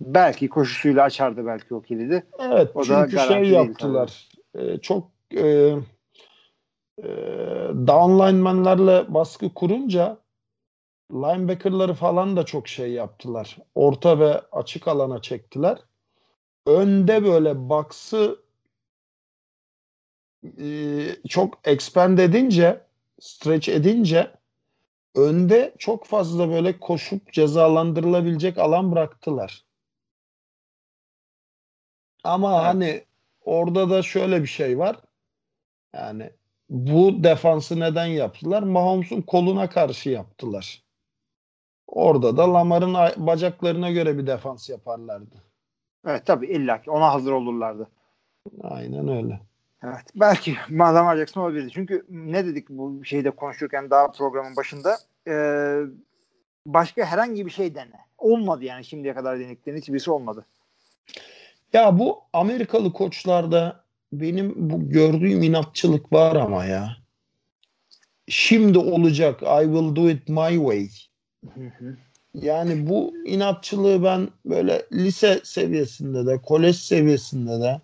Belki 0.01 0.49
koşusuyla 0.49 1.03
açardı 1.03 1.47
belki 1.47 1.75
o 1.75 1.83
kilidi. 1.83 2.27
Evet 2.39 2.71
O 2.75 2.81
da 2.81 2.85
çünkü 2.85 3.17
garanti 3.17 3.35
şey 3.35 3.43
değil 3.43 3.53
yaptılar. 3.53 4.29
E, 4.55 4.79
çok 4.79 5.11
e, 5.37 5.75
e, 6.99 7.07
down 7.87 8.19
linemenlerle 8.19 9.15
baskı 9.15 9.55
kurunca 9.55 10.19
linebacker'ları 11.13 11.95
falan 11.95 12.37
da 12.37 12.45
çok 12.45 12.69
şey 12.69 12.93
yaptılar. 12.93 13.57
Orta 13.75 14.19
ve 14.19 14.41
açık 14.53 14.89
alana 14.89 15.23
çektiler. 15.23 15.79
Önde 16.67 17.25
böyle 17.25 17.69
box'ı 17.69 18.45
e, 20.59 20.69
çok 21.29 21.61
expand 21.65 22.19
edince 22.19 22.87
stretch 23.21 23.69
edince 23.69 24.31
önde 25.15 25.75
çok 25.79 26.07
fazla 26.07 26.49
böyle 26.49 26.81
koşup 26.81 27.33
cezalandırılabilecek 27.33 28.59
alan 28.59 28.93
bıraktılar. 28.93 29.65
Ama 32.25 32.55
Evet. 32.55 32.65
hani 32.65 33.05
orada 33.41 33.91
da 33.91 34.03
şöyle 34.03 34.43
bir 34.43 34.49
şey 34.49 34.79
var. 34.79 34.97
Yani 35.95 36.31
bu 36.69 37.25
defansı 37.25 37.81
neden 37.81 38.07
yaptılar? 38.07 38.63
Mahomes'un 38.63 39.23
koluna 39.23 39.69
karşı 39.69 40.11
yaptılar. 40.11 40.83
Orada 41.87 42.37
da 42.37 42.55
Lamar'ın 42.55 42.95
bacaklarına 43.27 43.91
göre 43.91 44.19
bir 44.19 44.27
defans 44.27 44.71
yaparlardı. 44.71 45.43
Evet 46.07 46.27
tabii 46.27 46.47
illa 46.47 46.83
ki 46.83 46.91
ona 46.91 47.13
hazır 47.13 47.33
olurlardı. 47.33 47.89
Aynen 48.63 49.09
öyle. 49.09 49.41
Evet. 49.83 50.05
Belki 50.15 50.57
Lamar 50.71 51.17
Jackson 51.17 51.43
olabilirdi. 51.43 51.71
Çünkü 51.75 52.07
ne 52.09 52.47
dedik 52.47 52.69
bu 52.69 53.05
şeyde 53.05 53.31
konuşurken 53.31 53.91
daha 53.91 54.13
programın 54.13 54.57
başında 54.57 54.99
Ee, 55.29 55.81
başka 56.67 57.05
herhangi 57.05 57.47
bir 57.47 57.51
şey 57.51 57.75
dene. 57.75 58.01
Olmadı 58.19 58.65
yani 58.65 58.85
şimdiye 58.85 59.15
kadar 59.15 59.39
denediklerin 59.39 59.77
hiçbirisi 59.77 60.11
olmadı. 60.11 60.47
Ya 61.73 61.99
bu 61.99 62.21
Amerikalı 62.33 62.93
koçlarda 62.93 63.84
benim 64.21 64.55
bu 64.57 64.89
gördüğüm 64.89 65.43
inatçılık 65.43 66.13
var 66.13 66.37
ama 66.37 66.65
ya. 66.65 66.97
Şimdi 68.29 68.79
olacak. 68.79 69.43
I 69.43 69.65
will 69.65 69.97
do 69.97 70.11
it 70.11 70.29
my 70.29 70.55
way. 70.57 70.89
Yani 72.35 72.89
bu 72.89 73.15
inatçılığı 73.27 74.05
ben 74.05 74.29
böyle 74.47 74.87
lise 74.93 75.41
seviyesinde 75.45 76.27
de, 76.27 76.39
kolej 76.43 76.77
seviyesinde 76.77 77.61
de, 77.61 77.81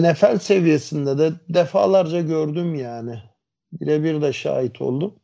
NFL 0.00 0.38
seviyesinde 0.38 1.18
de 1.18 1.32
defalarca 1.48 2.20
gördüm 2.20 2.74
yani. 2.74 3.22
Birebir 3.72 4.22
de 4.22 4.32
şahit 4.32 4.80
oldum. 4.80 5.14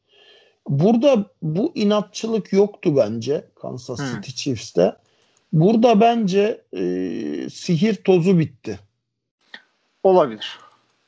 Burada 0.68 1.26
bu 1.42 1.72
inatçılık 1.74 2.52
yoktu 2.52 2.96
bence 2.96 3.44
Kansas. 3.54 4.00
City 4.12 4.30
Chiefs'te. 4.30 4.96
Burada 5.52 6.00
bence 6.00 6.60
e, 6.76 6.82
sihir 7.50 7.94
tozu 7.94 8.38
bitti. 8.38 8.78
Olabilir. 10.06 10.58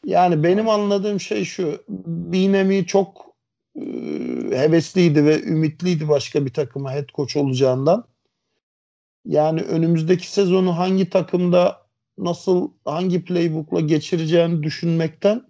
Yani 0.05 0.43
benim 0.43 0.69
anladığım 0.69 1.21
şey 1.21 1.45
şu. 1.45 1.85
Binemi 2.07 2.87
çok 2.87 3.27
e, 3.77 3.83
hevesliydi 4.51 5.25
ve 5.25 5.43
ümitliydi 5.43 6.09
başka 6.09 6.47
bir 6.47 6.53
takıma 6.53 6.93
head 6.93 7.09
coach 7.15 7.37
olacağından. 7.37 8.05
Yani 9.25 9.61
önümüzdeki 9.61 10.33
sezonu 10.33 10.79
hangi 10.79 11.11
takımda 11.11 11.83
nasıl 12.19 12.71
hangi 12.85 13.25
playbook'la 13.25 13.81
geçireceğini 13.81 14.63
düşünmekten 14.63 15.43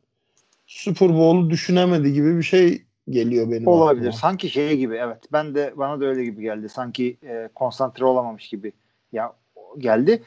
Super 0.66 1.08
Bowl'u 1.08 1.50
düşünemedi 1.50 2.12
gibi 2.12 2.36
bir 2.38 2.42
şey 2.42 2.82
geliyor 3.10 3.50
benim 3.50 3.66
Olabilir. 3.66 4.06
aklıma. 4.06 4.12
Sanki 4.12 4.50
şey 4.50 4.76
gibi 4.76 4.96
evet. 4.96 5.18
Ben 5.32 5.54
de 5.54 5.72
bana 5.76 6.00
da 6.00 6.04
öyle 6.04 6.24
gibi 6.24 6.42
geldi. 6.42 6.68
Sanki 6.68 7.16
e, 7.22 7.48
konsantre 7.54 8.04
olamamış 8.04 8.48
gibi 8.48 8.72
ya 9.12 9.32
geldi. 9.78 10.22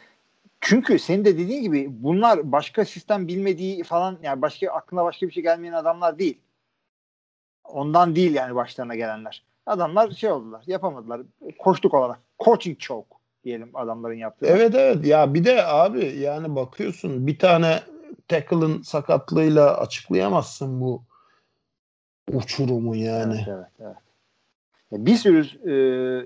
Çünkü 0.61 0.99
senin 0.99 1.25
de 1.25 1.37
dediğin 1.37 1.61
gibi 1.61 1.87
bunlar 1.89 2.51
başka 2.51 2.85
sistem 2.85 3.27
bilmediği 3.27 3.83
falan 3.83 4.17
yani 4.23 4.41
başka 4.41 4.71
aklına 4.71 5.03
başka 5.03 5.27
bir 5.27 5.31
şey 5.31 5.43
gelmeyen 5.43 5.73
adamlar 5.73 6.19
değil. 6.19 6.37
Ondan 7.63 8.15
değil 8.15 8.33
yani 8.33 8.55
başlarına 8.55 8.95
gelenler. 8.95 9.43
Adamlar 9.65 10.11
şey 10.11 10.31
oldular, 10.31 10.63
yapamadılar. 10.67 11.21
Koştuk 11.59 11.93
olarak. 11.93 12.19
Coaching 12.39 12.79
choke 12.79 13.15
diyelim 13.43 13.69
adamların 13.73 14.15
yaptığı. 14.15 14.45
Evet 14.45 14.75
evet 14.75 15.05
ya 15.05 15.33
bir 15.33 15.45
de 15.45 15.65
abi 15.65 16.05
yani 16.05 16.55
bakıyorsun 16.55 17.27
bir 17.27 17.39
tane 17.39 17.79
tackle'ın 18.27 18.81
sakatlığıyla 18.81 19.77
açıklayamazsın 19.77 20.81
bu 20.81 21.03
uçurumu 22.31 22.95
yani. 22.95 23.45
Evet, 23.47 23.47
evet, 23.47 23.67
evet. 23.79 23.97
Ya 24.91 25.05
Bir 25.05 25.15
sürü 25.15 25.45
e, 25.69 25.73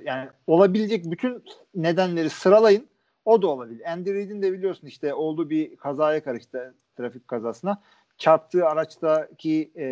yani 0.05 0.29
olabilecek 0.47 1.11
bütün 1.11 1.43
nedenleri 1.75 2.29
sıralayın. 2.29 2.87
O 3.25 3.41
da 3.41 3.47
olabilir. 3.47 3.91
Andy 3.91 4.13
Reid'in 4.13 4.41
de 4.41 4.53
biliyorsun 4.53 4.87
işte 4.87 5.13
olduğu 5.13 5.49
bir 5.49 5.75
kazaya 5.75 6.23
karıştı 6.23 6.73
trafik 6.97 7.27
kazasına. 7.27 7.81
çarptığı 8.17 8.67
araçtaki 8.67 9.71
e, 9.75 9.87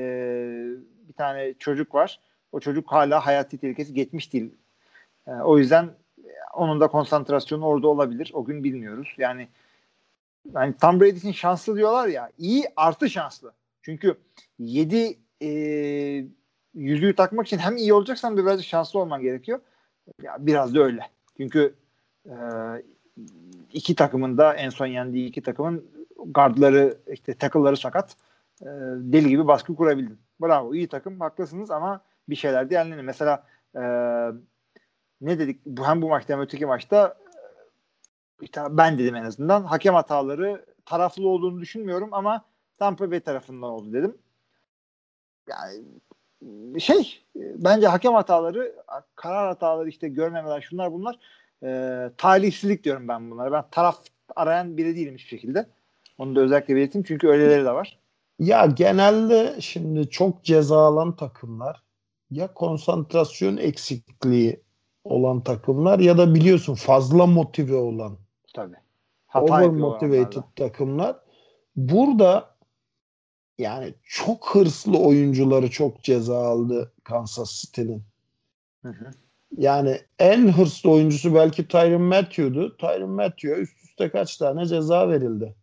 bir 1.07 1.13
tane 1.13 1.53
çocuk 1.53 1.95
var. 1.95 2.19
O 2.51 2.59
çocuk 2.59 2.91
hala 2.91 3.25
hayati 3.25 3.57
tehlikesi 3.57 3.93
geçmiş 3.93 4.33
değil. 4.33 4.53
E, 5.27 5.31
o 5.31 5.57
yüzden 5.57 5.89
onun 6.53 6.79
da 6.79 6.87
konsantrasyonu 6.87 7.65
orada 7.65 7.87
olabilir. 7.87 8.31
O 8.33 8.45
gün 8.45 8.63
bilmiyoruz. 8.63 9.15
Yani 9.17 9.47
yani 10.55 10.73
Tom 10.81 10.99
Brady 10.99 11.17
için 11.17 11.31
şanslı 11.31 11.75
diyorlar 11.75 12.07
ya. 12.07 12.31
iyi 12.37 12.65
artı 12.75 13.09
şanslı. 13.09 13.53
Çünkü 13.81 14.17
7 14.59 15.17
e, 15.41 15.49
yüzüğü 16.73 17.15
takmak 17.15 17.47
için 17.47 17.57
hem 17.57 17.77
iyi 17.77 17.93
olacaksan 17.93 18.37
birazcık 18.37 18.67
şanslı 18.67 18.99
olman 18.99 19.21
gerekiyor. 19.21 19.59
Ya 20.21 20.35
biraz 20.39 20.75
da 20.75 20.79
öyle. 20.79 21.01
Çünkü 21.37 21.75
e, 22.25 22.33
iki 23.73 23.95
takımın 23.95 24.37
da 24.37 24.53
en 24.53 24.69
son 24.69 24.85
yendiği 24.85 25.27
iki 25.27 25.41
takımın 25.41 25.85
gardları 26.25 26.97
işte 27.11 27.33
tackle'ları 27.33 27.77
sakat. 27.77 28.15
E, 28.61 28.65
deli 28.97 29.29
gibi 29.29 29.47
baskı 29.47 29.75
kurabildin. 29.75 30.19
Bravo 30.41 30.73
iyi 30.75 30.87
takım 30.87 31.19
haklısınız 31.19 31.71
ama 31.71 32.01
bir 32.29 32.35
şeyler 32.35 32.69
de 32.69 32.73
yerlerini. 32.73 33.03
Mesela 33.03 33.43
e, 33.75 33.81
ne 35.21 35.39
dedik 35.39 35.65
bu 35.65 35.87
hem 35.87 36.01
bu 36.01 36.09
maçta 36.09 36.33
hem 36.33 36.41
öteki 36.41 36.65
maçta 36.65 37.17
işte 38.41 38.61
ben 38.69 38.97
dedim 38.97 39.15
en 39.15 39.23
azından 39.23 39.63
hakem 39.63 39.93
hataları 39.93 40.65
taraflı 40.85 41.27
olduğunu 41.27 41.61
düşünmüyorum 41.61 42.09
ama 42.11 42.45
Tampa 42.77 43.11
Bay 43.11 43.19
tarafından 43.19 43.69
oldu 43.69 43.93
dedim. 43.93 44.17
Yani 45.49 45.83
şey 46.79 47.25
bence 47.35 47.87
hakem 47.87 48.13
hataları 48.13 48.75
karar 49.15 49.47
hataları 49.47 49.89
işte 49.89 50.09
görmemeler 50.09 50.61
şunlar 50.61 50.93
bunlar 50.93 51.19
e, 51.63 52.11
talihsizlik 52.17 52.83
diyorum 52.83 53.07
ben 53.07 53.31
bunlara. 53.31 53.51
Ben 53.51 53.63
taraf 53.71 53.97
arayan 54.35 54.77
biri 54.77 54.95
değilim 54.95 55.15
hiçbir 55.15 55.29
şekilde. 55.29 55.69
Onu 56.17 56.35
da 56.35 56.41
özellikle 56.41 56.75
belirteyim 56.75 57.05
çünkü 57.07 57.27
öyleleri 57.27 57.65
de 57.65 57.71
var. 57.73 57.99
Ya 58.39 58.65
genelde 58.65 59.55
şimdi 59.59 60.09
çok 60.09 60.43
ceza 60.43 60.77
alan 60.77 61.15
takımlar 61.15 61.83
ya 62.31 62.53
konsantrasyon 62.53 63.57
eksikliği 63.57 64.59
olan 65.03 65.43
takımlar 65.43 65.99
ya 65.99 66.17
da 66.17 66.35
biliyorsun 66.35 66.75
fazla 66.75 67.25
motive 67.25 67.75
olan 67.75 68.17
Tabii. 68.53 68.75
over 69.35 69.69
motivated 69.69 70.43
takımlar. 70.55 71.15
Burada 71.75 72.55
yani 73.57 73.93
çok 74.03 74.55
hırslı 74.55 74.99
oyuncuları 74.99 75.69
çok 75.69 76.03
ceza 76.03 76.37
aldı 76.37 76.91
Kansas 77.03 77.61
City'nin. 77.61 78.03
Yani 79.57 79.99
en 80.19 80.47
hırslı 80.47 80.91
oyuncusu 80.91 81.35
belki 81.35 81.67
Tyron 81.67 82.01
Matthew'du. 82.01 82.77
Tyron 82.77 83.09
Matthew'a 83.09 83.57
üst 83.57 83.83
üste 83.83 84.09
kaç 84.09 84.37
tane 84.37 84.65
ceza 84.65 85.09
verildi. 85.09 85.55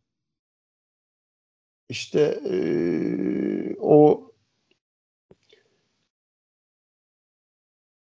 İşte 1.88 2.40
ee, 2.50 3.76
o 3.80 4.30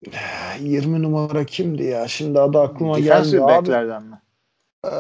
20 0.61 1.03
numara 1.03 1.45
kimdi 1.45 1.83
ya? 1.83 2.09
Şimdi 2.09 2.41
adı 2.41 2.61
aklıma 2.61 2.97
Defensive 2.99 3.41
geldi. 3.41 3.49
backlerden 3.49 4.03
mi? 4.03 4.21
Ee, 4.85 4.91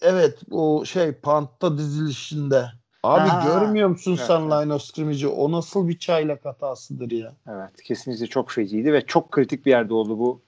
evet 0.00 0.38
o 0.50 0.84
şey 0.84 1.12
pantta 1.12 1.78
dizilişinde. 1.78 2.66
Abi 3.04 3.28
Ha, 3.28 3.44
görmüyor 3.46 3.88
musun 3.88 4.14
evet, 4.18 4.26
sen 4.26 4.40
evet. 4.40 4.52
line 4.52 4.74
of 4.74 4.82
scrimmage'i? 4.82 5.28
O 5.28 5.52
nasıl 5.52 5.88
bir 5.88 5.98
çaylak 5.98 6.44
hatasıdır 6.44 7.10
ya? 7.10 7.32
Evet 7.48 7.82
kesinlikle 7.84 8.26
çok 8.26 8.50
feciydi 8.50 8.92
ve 8.92 9.06
çok 9.06 9.32
kritik 9.32 9.66
bir 9.66 9.70
yerde 9.70 9.94
oldu 9.94 10.18
bu. 10.18 10.42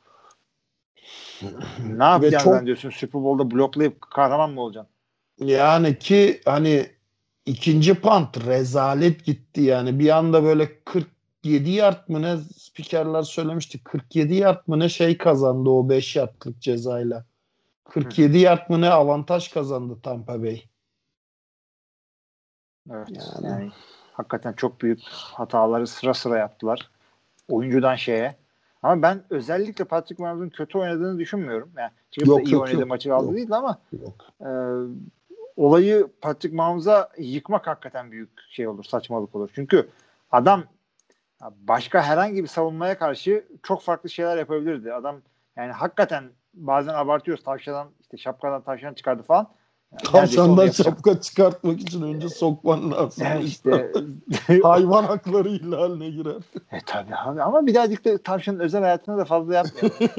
ne 1.98 2.04
yapacaksın 2.04 2.50
çok- 2.50 2.66
diyorsun 2.66 2.90
Super 2.90 3.22
Bowl'da 3.22 3.50
bloklayıp 3.50 4.00
kahraman 4.00 4.50
mı 4.50 4.60
olacaksın? 4.60 4.92
Yani 5.38 5.98
ki 5.98 6.40
hani 6.44 6.86
ikinci 7.46 7.94
pant 7.94 8.46
rezalet 8.46 9.24
gitti 9.24 9.60
yani. 9.60 9.98
Bir 9.98 10.16
anda 10.16 10.44
böyle 10.44 10.84
47 10.84 11.70
yard 11.70 12.08
mı 12.08 12.22
ne 12.22 12.36
spikerler 12.58 13.22
söylemişti. 13.22 13.84
47 13.84 14.34
yard 14.34 14.60
mı 14.66 14.78
ne 14.78 14.88
şey 14.88 15.18
kazandı 15.18 15.70
o 15.70 15.88
5 15.88 16.16
yardlık 16.16 16.62
cezayla. 16.62 17.24
47 17.84 18.38
yard 18.38 18.70
mı 18.70 18.80
ne 18.80 18.90
avantaj 18.90 19.48
kazandı 19.48 19.98
Tampa 20.02 20.42
Bay. 20.42 20.62
Evet. 22.92 23.09
Yani. 23.11 23.46
Yani. 23.46 23.70
hakikaten 24.12 24.53
çok 24.53 24.81
büyük 24.81 25.03
hataları 25.11 25.87
sıra 25.87 26.14
sıra 26.14 26.38
yaptılar. 26.38 26.90
Oyuncudan 27.49 27.94
şeye. 27.94 28.37
Ama 28.83 29.03
ben 29.03 29.22
özellikle 29.31 29.85
Patrick 29.85 30.22
Mahomes'un 30.22 30.49
kötü 30.49 30.79
oynadığını 30.79 31.18
düşünmüyorum. 31.18 31.70
Yani 31.77 31.90
çıkıp 32.11 32.29
Yok, 32.29 32.38
da 32.38 32.42
iyi 32.42 32.55
yok, 32.55 32.62
oynadığı 32.62 32.81
yok. 32.81 32.88
maçı 32.88 33.14
aldı 33.14 33.27
Yok. 33.27 33.37
değil 33.37 33.53
ama 33.53 33.79
Yok. 33.92 34.14
e, 34.40 34.51
olayı 35.57 36.09
Patrick 36.20 36.57
Mahomes'a 36.57 37.09
yıkmak 37.18 37.66
hakikaten 37.66 38.12
büyük 38.12 38.31
şey 38.51 38.68
olur, 38.68 38.85
saçmalık 38.85 39.35
olur. 39.35 39.51
Çünkü 39.55 39.88
adam 40.33 40.64
başka 41.42 42.03
herhangi 42.03 42.42
bir 42.42 42.49
savunmaya 42.49 42.99
karşı 42.99 43.44
çok 43.62 43.83
farklı 43.83 44.11
şeyler 44.11 44.37
yapabilirdi. 44.37 44.92
Adam 44.92 45.16
yani 45.57 45.72
hakikaten 45.72 46.25
bazen 46.55 46.94
abartıyoruz. 46.94 47.44
Tavşadan 47.44 47.88
işte 48.01 48.16
şapkadan 48.16 48.62
tavşan 48.62 48.94
çıkardı 48.94 49.22
falan. 49.22 49.49
Tavşandan 50.05 50.70
şapka 50.70 51.20
çıkartmak 51.20 51.81
için 51.81 52.03
önce 52.03 52.29
sokman 52.29 52.90
lazım. 52.90 53.25
Yani 53.25 53.44
işte 53.44 53.92
Hayvan 54.62 55.05
hakları 55.05 55.49
ihlaline 55.49 56.11
girer. 56.11 56.42
E 56.72 56.79
tabii 56.87 57.16
abi 57.16 57.42
ama 57.42 57.66
birazcık 57.66 58.05
da 58.05 58.18
tavşanın 58.18 58.59
özel 58.59 58.83
hayatına 58.83 59.18
da 59.18 59.25
fazla 59.25 59.55
yapmayalım. 59.55 59.99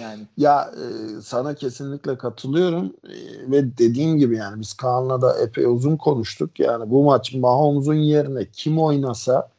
yani. 0.00 0.22
Ya 0.36 0.70
e, 0.76 1.20
sana 1.20 1.54
kesinlikle 1.54 2.18
katılıyorum 2.18 2.96
E, 3.04 3.50
ve 3.50 3.78
dediğim 3.78 4.18
gibi 4.18 4.36
yani 4.36 4.60
biz 4.60 4.74
Kaan'la 4.74 5.22
da 5.22 5.38
epey 5.42 5.64
uzun 5.64 5.96
konuştuk. 5.96 6.60
Yani 6.60 6.90
bu 6.90 7.04
maç 7.04 7.34
Mahomes'un 7.34 7.94
yerine 7.94 8.50
kim 8.50 8.78
oynasa 8.78 9.50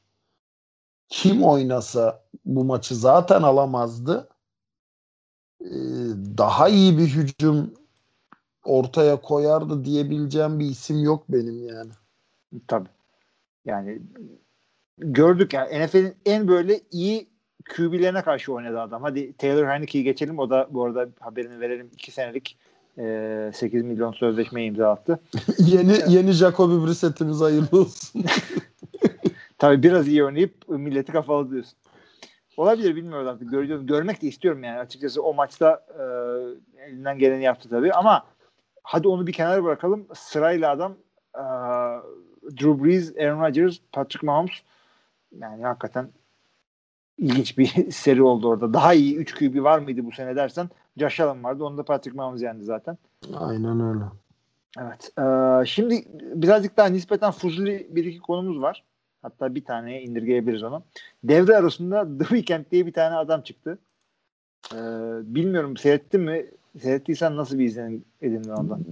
kim 1.10 1.44
oynasa 1.44 2.24
bu 2.46 2.64
maçı 2.64 2.96
zaten 2.96 3.42
alamazdı. 3.42 4.30
E, 5.62 5.72
daha 6.38 6.70
iyi 6.70 6.98
bir 6.98 7.08
hücum 7.08 7.74
ortaya 8.66 9.22
koyardı 9.22 9.86
diyebileceğim 9.86 10.60
bir 10.60 10.66
isim 10.66 11.04
yok 11.04 11.24
benim 11.30 11.68
yani. 11.68 11.92
Tabii. 12.68 12.90
Yani 13.66 14.02
gördük 14.98 15.54
yani 15.54 15.86
NFL'in 15.86 16.16
en 16.26 16.48
böyle 16.48 16.80
iyi 16.92 17.30
QB'lerine 17.76 18.22
karşı 18.22 18.54
oynadı 18.54 18.82
adam. 18.82 19.02
Hadi 19.02 19.34
Taylor 19.34 19.68
Heinicke'yi 19.68 20.04
geçelim. 20.04 20.40
O 20.40 20.50
da 20.50 20.68
bu 20.70 20.86
arada 20.86 21.10
haberini 21.20 21.60
verelim. 21.60 21.90
2 21.94 22.12
senelik 22.12 22.58
e, 22.98 23.52
8 23.54 23.84
milyon 23.84 24.12
sözleşme 24.12 24.66
imza 24.66 24.92
attı. 24.92 25.20
yeni 25.60 25.94
yeni 26.08 26.32
Jacoby 26.32 26.88
Brissett'imiz 26.88 27.42
hayırlı 27.42 27.80
olsun. 27.80 28.24
Tabii 29.58 29.84
biraz 29.84 30.08
iyi 30.08 30.24
oynayıp 30.24 30.70
milleti 30.70 31.12
kafalı 31.12 31.52
diyorsun. 31.52 31.78
Olabilir 32.58 32.96
bilmiyoruz 32.96 33.28
artık. 33.28 33.52
Göreceğiz. 33.52 33.86
Görmek 33.86 34.22
de 34.22 34.28
istiyorum 34.28 34.64
yani. 34.64 34.80
Açıkçası 34.80 35.24
o 35.24 35.34
maçta 35.34 35.86
e, 36.00 36.04
elinden 36.84 37.20
geleni 37.20 37.44
yaptı 37.44 37.70
tabii 37.70 37.94
ama 37.94 38.26
hadi 38.86 39.08
onu 39.08 39.28
bir 39.28 39.34
kenara 39.34 39.64
bırakalım. 39.64 40.08
Sırayla 40.14 40.72
adam 40.72 40.96
e, 41.36 41.44
Drew 42.52 42.84
Brees, 42.84 43.18
Aaron 43.18 43.42
Rodgers, 43.42 43.78
Patrick 43.92 44.26
Mahomes 44.26 44.62
yani 45.40 45.64
hakikaten 45.64 46.10
ilginç 47.18 47.58
bir 47.58 47.92
seri 47.92 48.24
oldu 48.24 48.48
orada. 48.48 48.74
Daha 48.74 48.94
iyi 48.94 49.16
3 49.16 49.36
QB 49.36 49.64
var 49.64 49.80
mıydı 49.80 50.06
bu 50.06 50.12
sene 50.12 50.36
dersen 50.36 50.70
Josh 50.98 51.20
Allen 51.20 51.44
vardı. 51.44 51.64
Onu 51.64 51.78
da 51.78 51.84
Patrick 51.84 52.18
Mahomes 52.18 52.42
yendi 52.42 52.64
zaten. 52.64 52.98
Aynen 53.34 53.80
öyle. 53.80 54.04
Evet. 54.80 55.12
Ee, 55.20 55.66
şimdi 55.66 56.06
birazcık 56.42 56.78
daha 56.78 56.88
nispeten 56.88 57.32
fuzuli 57.32 57.88
bir 57.90 58.06
iki 58.06 58.20
konumuz 58.20 58.62
var. 58.62 58.84
Hatta 59.22 59.56
bir 59.56 59.66
taneye 59.66 60.02
indirgeyebiliriz 60.02 60.64
onu. 60.64 60.84
Devre 61.24 61.58
arasında 61.58 62.08
The 62.18 62.24
Weeknd 62.24 62.72
diye 62.72 62.86
bir 62.86 62.94
tane 62.94 63.16
adam 63.16 63.42
çıktı. 63.42 63.78
Ee, 64.74 64.78
bilmiyorum 65.22 65.78
seyrettin 65.78 66.22
mi? 66.22 66.46
Seyrettiysen 66.82 67.38
nasıl 67.38 67.60
bir 67.60 67.66
izlenim 67.66 68.06
edindin 68.22 68.50
ondan? 68.50 68.84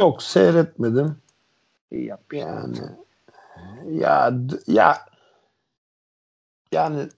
Yok 0.00 0.22
seyretmedim. 0.22 1.16
İyi 1.90 2.04
yapmış. 2.04 2.40
Yani 2.40 2.78
ya 3.90 4.34
ya 4.66 4.98
yani 6.72 7.08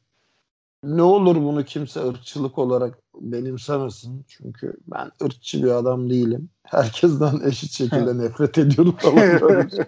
ne 0.84 1.02
olur 1.02 1.36
bunu 1.36 1.64
kimse 1.64 2.08
ırkçılık 2.08 2.58
olarak 2.58 2.98
benimsemesin. 3.20 4.24
Çünkü 4.28 4.76
ben 4.86 5.10
ırkçı 5.22 5.62
bir 5.64 5.70
adam 5.70 6.10
değilim. 6.10 6.48
Herkesten 6.62 7.40
eşit 7.44 7.70
şekilde 7.70 8.18
nefret 8.18 8.58
ediyorum. 8.58 8.96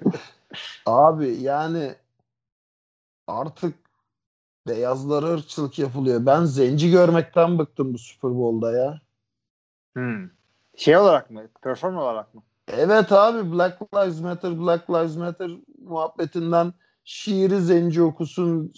Abi 0.87 1.37
yani 1.43 1.95
artık 3.27 3.75
beyazlara 4.69 5.27
ırkçılık 5.27 5.79
yapılıyor. 5.79 6.27
Ben 6.27 6.45
zenci 6.45 6.91
görmekten 6.91 7.59
bıktım 7.59 7.95
bu 7.95 7.99
Super 7.99 8.31
Bowl'da 8.31 8.73
ya. 8.73 9.01
Hmm. 9.97 10.29
Şey 10.77 10.97
olarak 10.97 11.31
mı? 11.31 11.49
Perform 11.63 11.97
olarak 11.97 12.35
mı? 12.35 12.43
Evet 12.69 13.13
abi 13.13 13.53
Black 13.53 13.83
Lives 13.95 14.21
Matter, 14.21 14.61
Black 14.61 14.91
Lives 14.91 15.17
Matter 15.17 15.51
muhabbetinden 15.79 16.73
şiiri 17.05 17.61
zenci 17.61 18.03
okusun, 18.03 18.73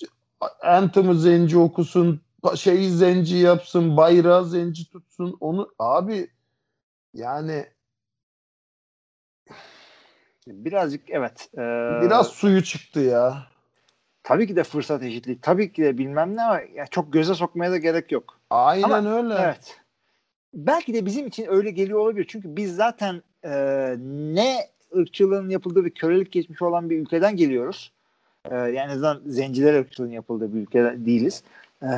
anthem'ı 0.62 1.14
zenci 1.14 1.58
okusun, 1.58 2.20
şeyi 2.56 2.90
zenci 2.90 3.36
yapsın, 3.36 3.96
bayrağı 3.96 4.44
zenci 4.44 4.90
tutsun. 4.90 5.36
Onu 5.40 5.70
abi 5.78 6.30
yani 7.14 7.66
Birazcık 10.46 11.10
evet. 11.10 11.48
E, 11.54 11.60
Biraz 12.02 12.28
suyu 12.28 12.62
çıktı 12.64 13.00
ya. 13.00 13.46
tabii 14.22 14.46
ki 14.46 14.56
de 14.56 14.64
fırsat 14.64 15.02
eşitliği. 15.02 15.40
Tabii 15.40 15.72
ki 15.72 15.82
de 15.82 15.98
bilmem 15.98 16.36
ne 16.36 16.42
ama 16.42 16.60
ya 16.60 16.86
çok 16.86 17.12
göze 17.12 17.34
sokmaya 17.34 17.70
da 17.70 17.78
gerek 17.78 18.12
yok. 18.12 18.40
Aynen 18.50 18.90
Ama- 18.90 19.16
öyle. 19.16 19.34
Evet. 19.34 19.80
Belki 20.54 20.94
de 20.94 21.06
bizim 21.06 21.26
için 21.26 21.46
öyle 21.48 21.70
geliyor 21.70 21.98
olabilir. 21.98 22.26
Çünkü 22.28 22.56
biz 22.56 22.76
zaten 22.76 23.22
e, 23.44 23.50
ne 24.00 24.68
ırkçılığın 24.96 25.48
yapıldığı 25.48 25.84
ve 25.84 25.90
kölelik 25.90 26.32
geçmiş 26.32 26.62
olan 26.62 26.90
bir 26.90 26.98
ülkeden 26.98 27.36
geliyoruz. 27.36 27.92
E, 28.44 28.54
yani 28.54 28.92
azından 28.92 29.22
zenciler 29.26 29.74
ırkçılığın 29.74 30.10
yapıldığı 30.10 30.54
bir 30.54 30.60
ülkede 30.60 31.06
değiliz. 31.06 31.42
E, 31.82 31.90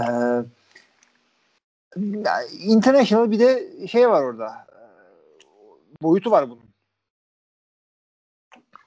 international 2.60 3.30
bir 3.30 3.38
de 3.38 3.70
şey 3.86 4.08
var 4.08 4.22
orada. 4.22 4.46
E, 4.46 4.82
boyutu 6.02 6.30
var 6.30 6.50
bunun. 6.50 6.70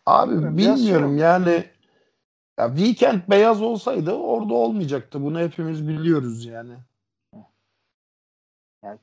Abi 0.05 0.57
Biraz 0.57 0.79
bilmiyorum 0.79 1.17
şey 1.17 1.25
yani 1.25 1.65
ya 2.59 2.75
Weekend 2.75 3.21
beyaz 3.29 3.61
olsaydı 3.61 4.11
orada 4.11 4.53
olmayacaktı. 4.53 5.23
Bunu 5.23 5.39
hepimiz 5.39 5.87
biliyoruz 5.87 6.45
yani. 6.45 6.73
Yani, 8.83 8.99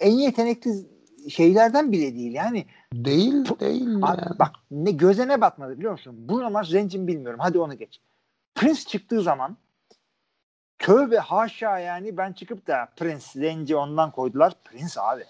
en 0.00 0.12
yetenekli 0.12 0.70
şeylerden 1.28 1.92
bile 1.92 2.14
değil. 2.14 2.32
Yani 2.34 2.66
Değil 2.94 3.60
değil 3.60 3.96
Abi 3.96 4.20
yani. 4.20 4.38
bak 4.38 4.50
ne 4.70 4.90
göze 4.90 5.28
ne 5.28 5.40
batmadı 5.40 5.76
biliyor 5.78 5.92
musun? 5.92 6.28
Bruno 6.28 6.50
Mars 6.50 6.68
zencin 6.68 7.06
bilmiyorum. 7.06 7.40
Hadi 7.42 7.58
onu 7.58 7.78
geç. 7.78 8.00
Prince 8.54 8.80
çıktığı 8.84 9.22
zaman 9.22 9.56
tövbe 10.78 11.18
haşa 11.18 11.78
yani 11.78 12.16
ben 12.16 12.32
çıkıp 12.32 12.66
da 12.66 12.88
Prince 12.96 13.24
zenci 13.34 13.76
ondan 13.76 14.10
koydular. 14.12 14.52
Prince 14.64 15.00
abi. 15.00 15.22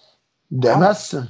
Demezsin. 0.51 1.23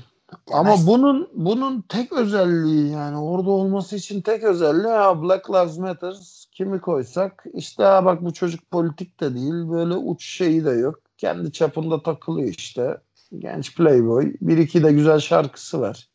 Ama 0.52 0.66
Demezsin. 0.66 0.88
bunun 0.88 1.30
bunun 1.34 1.82
tek 1.82 2.12
özelliği 2.12 2.92
yani 2.92 3.18
orada 3.18 3.50
olması 3.50 3.96
için 3.96 4.22
tek 4.22 4.44
özelliği 4.44 4.94
ha 4.94 5.22
Black 5.24 5.50
Lives 5.50 5.78
Matter 5.78 6.16
kimi 6.52 6.82
koysak 6.82 7.46
işte 7.54 7.84
ha 7.84 8.06
bak 8.06 8.22
bu 8.26 8.34
çocuk 8.34 8.72
politik 8.72 9.20
de 9.20 9.36
değil 9.36 9.70
böyle 9.70 9.94
uç 9.94 10.26
şeyi 10.26 10.66
de 10.66 10.72
yok. 10.72 11.00
Kendi 11.18 11.52
çapında 11.52 12.04
takılıyor 12.04 12.50
işte. 12.50 12.98
Genç 13.40 13.76
playboy. 13.76 14.34
Bir 14.42 14.58
iki 14.58 14.84
de 14.84 14.92
güzel 14.92 15.20
şarkısı 15.20 15.82
var. 15.82 16.10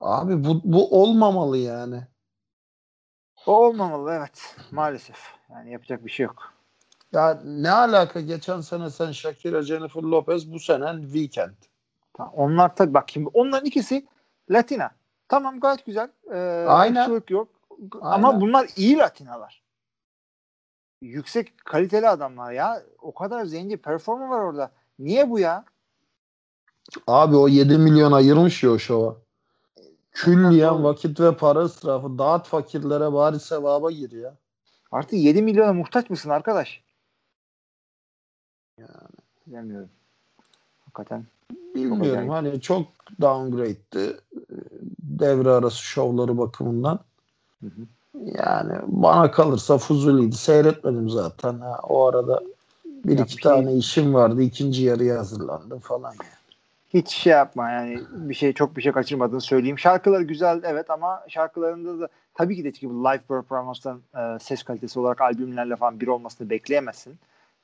Abi 0.00 0.44
bu, 0.44 0.60
bu 0.64 1.02
olmamalı 1.02 1.58
yani. 1.58 2.06
O 3.46 3.66
olmamalı 3.66 4.12
evet. 4.12 4.56
Maalesef. 4.70 5.18
Yani 5.50 5.72
yapacak 5.72 6.04
bir 6.04 6.10
şey 6.10 6.26
yok. 6.26 6.52
Ya 7.12 7.40
ne 7.44 7.70
alaka 7.70 8.20
geçen 8.20 8.60
sene 8.60 8.90
sen 8.90 9.12
Shakira, 9.12 9.62
Jennifer 9.62 10.02
Lopez 10.02 10.52
bu 10.52 10.60
senen 10.60 11.02
Weekend. 11.02 11.54
Tamam, 12.14 12.34
Onlar 12.34 12.76
tabii 12.76 12.94
bak 12.94 13.10
şimdi 13.10 13.28
onların 13.34 13.66
ikisi 13.66 14.06
Latina. 14.50 14.90
Tamam 15.28 15.60
gayet 15.60 15.86
güzel. 15.86 16.10
Ee, 16.32 16.64
Aynen. 16.68 17.22
yok. 17.28 17.48
Ama 18.00 18.28
Aynen. 18.28 18.40
bunlar 18.40 18.68
iyi 18.76 18.96
Latinalar. 18.96 19.62
Yüksek 21.02 21.58
kaliteli 21.64 22.08
adamlar 22.08 22.52
ya. 22.52 22.82
O 22.98 23.14
kadar 23.14 23.44
zenci 23.44 23.76
performer 23.76 24.28
var 24.28 24.40
orada. 24.40 24.70
Niye 24.98 25.30
bu 25.30 25.38
ya? 25.38 25.64
Abi 27.06 27.36
o 27.36 27.48
7 27.48 27.78
milyon 27.78 28.12
ayırmış 28.12 28.62
ya 28.62 28.70
o 28.70 28.78
şova. 28.78 29.16
Külliyen 30.12 30.84
vakit 30.84 31.20
ve 31.20 31.36
para 31.36 31.58
ısrafı. 31.58 32.18
Dağıt 32.18 32.46
fakirlere 32.46 33.12
bari 33.12 33.40
sevaba 33.40 33.90
gir 33.90 34.12
ya. 34.12 34.34
Artı 34.92 35.16
7 35.16 35.42
milyona 35.42 35.72
muhtaç 35.72 36.10
mısın 36.10 36.30
arkadaş? 36.30 36.82
Yani. 38.78 38.88
Bilemiyorum. 39.46 39.88
Hakikaten. 40.84 41.24
Bilmiyorum 41.74 42.28
hani 42.28 42.60
çok 42.60 42.86
downgrade'di. 43.20 43.98
e, 43.98 44.40
Devre 45.02 45.50
arası 45.50 45.82
şovları 45.82 46.38
bakımından. 46.38 46.98
Hı 47.60 47.66
hı. 47.66 47.80
Yani 48.24 48.72
bana 48.86 49.30
kalırsa 49.30 49.78
fuzuliydi. 49.78 50.36
Seyretmedim 50.36 51.10
zaten. 51.10 51.58
Ha, 51.58 51.80
o 51.88 52.06
arada 52.06 52.40
bir 52.84 53.18
Ya 53.18 53.24
iki 53.24 53.32
şey- 53.32 53.42
tane 53.42 53.74
işim 53.74 54.14
vardı. 54.14 54.42
İkinci 54.42 54.82
yarıya 54.82 55.18
hazırlandım 55.18 55.78
falan. 55.78 56.10
Yani. 56.10 56.37
Hiç 56.94 57.08
şey 57.08 57.30
yapma 57.32 57.70
yani 57.70 58.00
bir 58.10 58.34
şey 58.34 58.52
çok 58.52 58.76
bir 58.76 58.82
şey 58.82 58.92
kaçırmadığını 58.92 59.40
söyleyeyim. 59.40 59.78
Şarkıları 59.78 60.22
güzel 60.22 60.60
evet 60.64 60.90
ama 60.90 61.24
şarkılarında 61.28 62.00
da 62.00 62.08
tabii 62.34 62.56
ki 62.56 62.64
de 62.64 62.70
gibi 62.70 62.92
live 62.92 63.18
performanstan 63.18 64.02
e, 64.16 64.38
ses 64.40 64.62
kalitesi 64.62 65.00
olarak 65.00 65.20
albümlerle 65.20 65.76
falan 65.76 66.00
bir 66.00 66.06
olmasını 66.06 66.50
bekleyemezsin. 66.50 67.18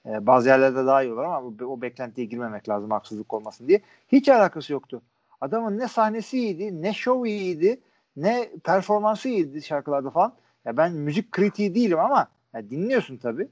E, 0.06 0.26
bazı 0.26 0.48
yerlerde 0.48 0.86
daha 0.86 1.02
iyi 1.02 1.12
olur 1.12 1.22
ama 1.22 1.58
bu- 1.58 1.64
o 1.64 1.80
beklentiye 1.82 2.26
girmemek 2.26 2.68
lazım 2.68 2.90
haksızlık 2.90 3.34
olmasın 3.34 3.68
diye. 3.68 3.80
Hiç 4.08 4.28
alakası 4.28 4.72
yoktu. 4.72 5.02
Adamın 5.40 5.78
ne 5.78 5.88
sahnesi 5.88 6.38
iyiydi, 6.38 6.82
ne 6.82 6.94
şov 6.94 7.24
iyiydi, 7.24 7.80
ne 8.16 8.48
performansı 8.64 9.28
iyiydi 9.28 9.62
şarkılarda 9.62 10.10
falan. 10.10 10.32
Ya 10.64 10.76
ben 10.76 10.92
müzik 10.92 11.32
kritiği 11.32 11.74
değilim 11.74 11.98
ama 11.98 12.28
ya 12.54 12.70
dinliyorsun 12.70 13.16
tabii. 13.16 13.48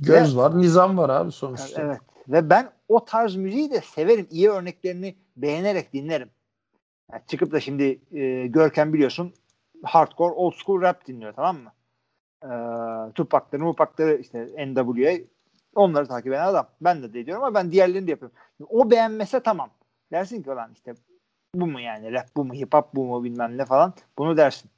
Göz 0.00 0.36
var, 0.36 0.58
nizam 0.58 0.98
var 0.98 1.10
abi 1.10 1.32
sonuçta. 1.32 1.82
Evet. 1.82 2.00
Ve 2.28 2.50
ben 2.50 2.70
o 2.88 3.04
tarz 3.04 3.36
müziği 3.36 3.70
de 3.70 3.80
severim. 3.80 4.26
İyi 4.30 4.50
örneklerini 4.50 5.16
beğenerek 5.36 5.92
dinlerim. 5.92 6.30
Yani 7.12 7.22
çıkıp 7.26 7.52
da 7.52 7.60
şimdi 7.60 8.00
e, 8.12 8.46
Görkem 8.46 8.92
biliyorsun 8.92 9.34
hardcore 9.82 10.34
old 10.34 10.52
school 10.52 10.80
rap 10.82 11.06
dinliyor 11.06 11.32
tamam 11.32 11.56
mı? 11.56 11.72
E, 12.42 12.50
Tupac'ları, 13.12 13.62
Mupac'ları 13.64 14.16
işte 14.16 14.48
NWA 14.66 15.12
onları 15.74 16.06
takip 16.06 16.32
eden 16.32 16.46
adam. 16.46 16.68
Ben 16.80 17.02
de 17.02 17.20
ediyorum 17.20 17.44
ama 17.44 17.54
ben 17.54 17.72
diğerlerini 17.72 18.06
de 18.06 18.10
yapıyorum. 18.10 18.36
O 18.68 18.90
beğenmese 18.90 19.40
tamam. 19.40 19.70
Dersin 20.12 20.42
ki 20.42 20.50
olan 20.50 20.72
işte 20.72 20.94
bu 21.54 21.66
mu 21.66 21.80
yani 21.80 22.12
rap 22.12 22.26
bu 22.36 22.44
mu 22.44 22.54
hip 22.54 22.74
hop 22.74 22.94
bu 22.94 23.04
mu 23.04 23.24
bilmem 23.24 23.58
ne 23.58 23.64
falan 23.64 23.94
bunu 24.18 24.36
dersin. 24.36 24.70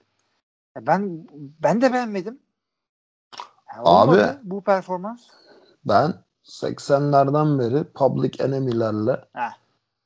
Ya 0.76 0.86
ben 0.86 1.26
ben 1.62 1.80
de 1.80 1.92
beğenmedim. 1.92 2.38
Ya 3.74 3.82
olmadı 3.82 4.38
Abi- 4.40 4.51
bu 4.51 4.64
performans. 4.64 5.28
Ben 5.84 6.14
80'lerden 6.45 7.59
beri 7.59 7.84
Public 7.84 8.45
Enemy'lerle 8.45 9.24
Heh. 9.32 9.53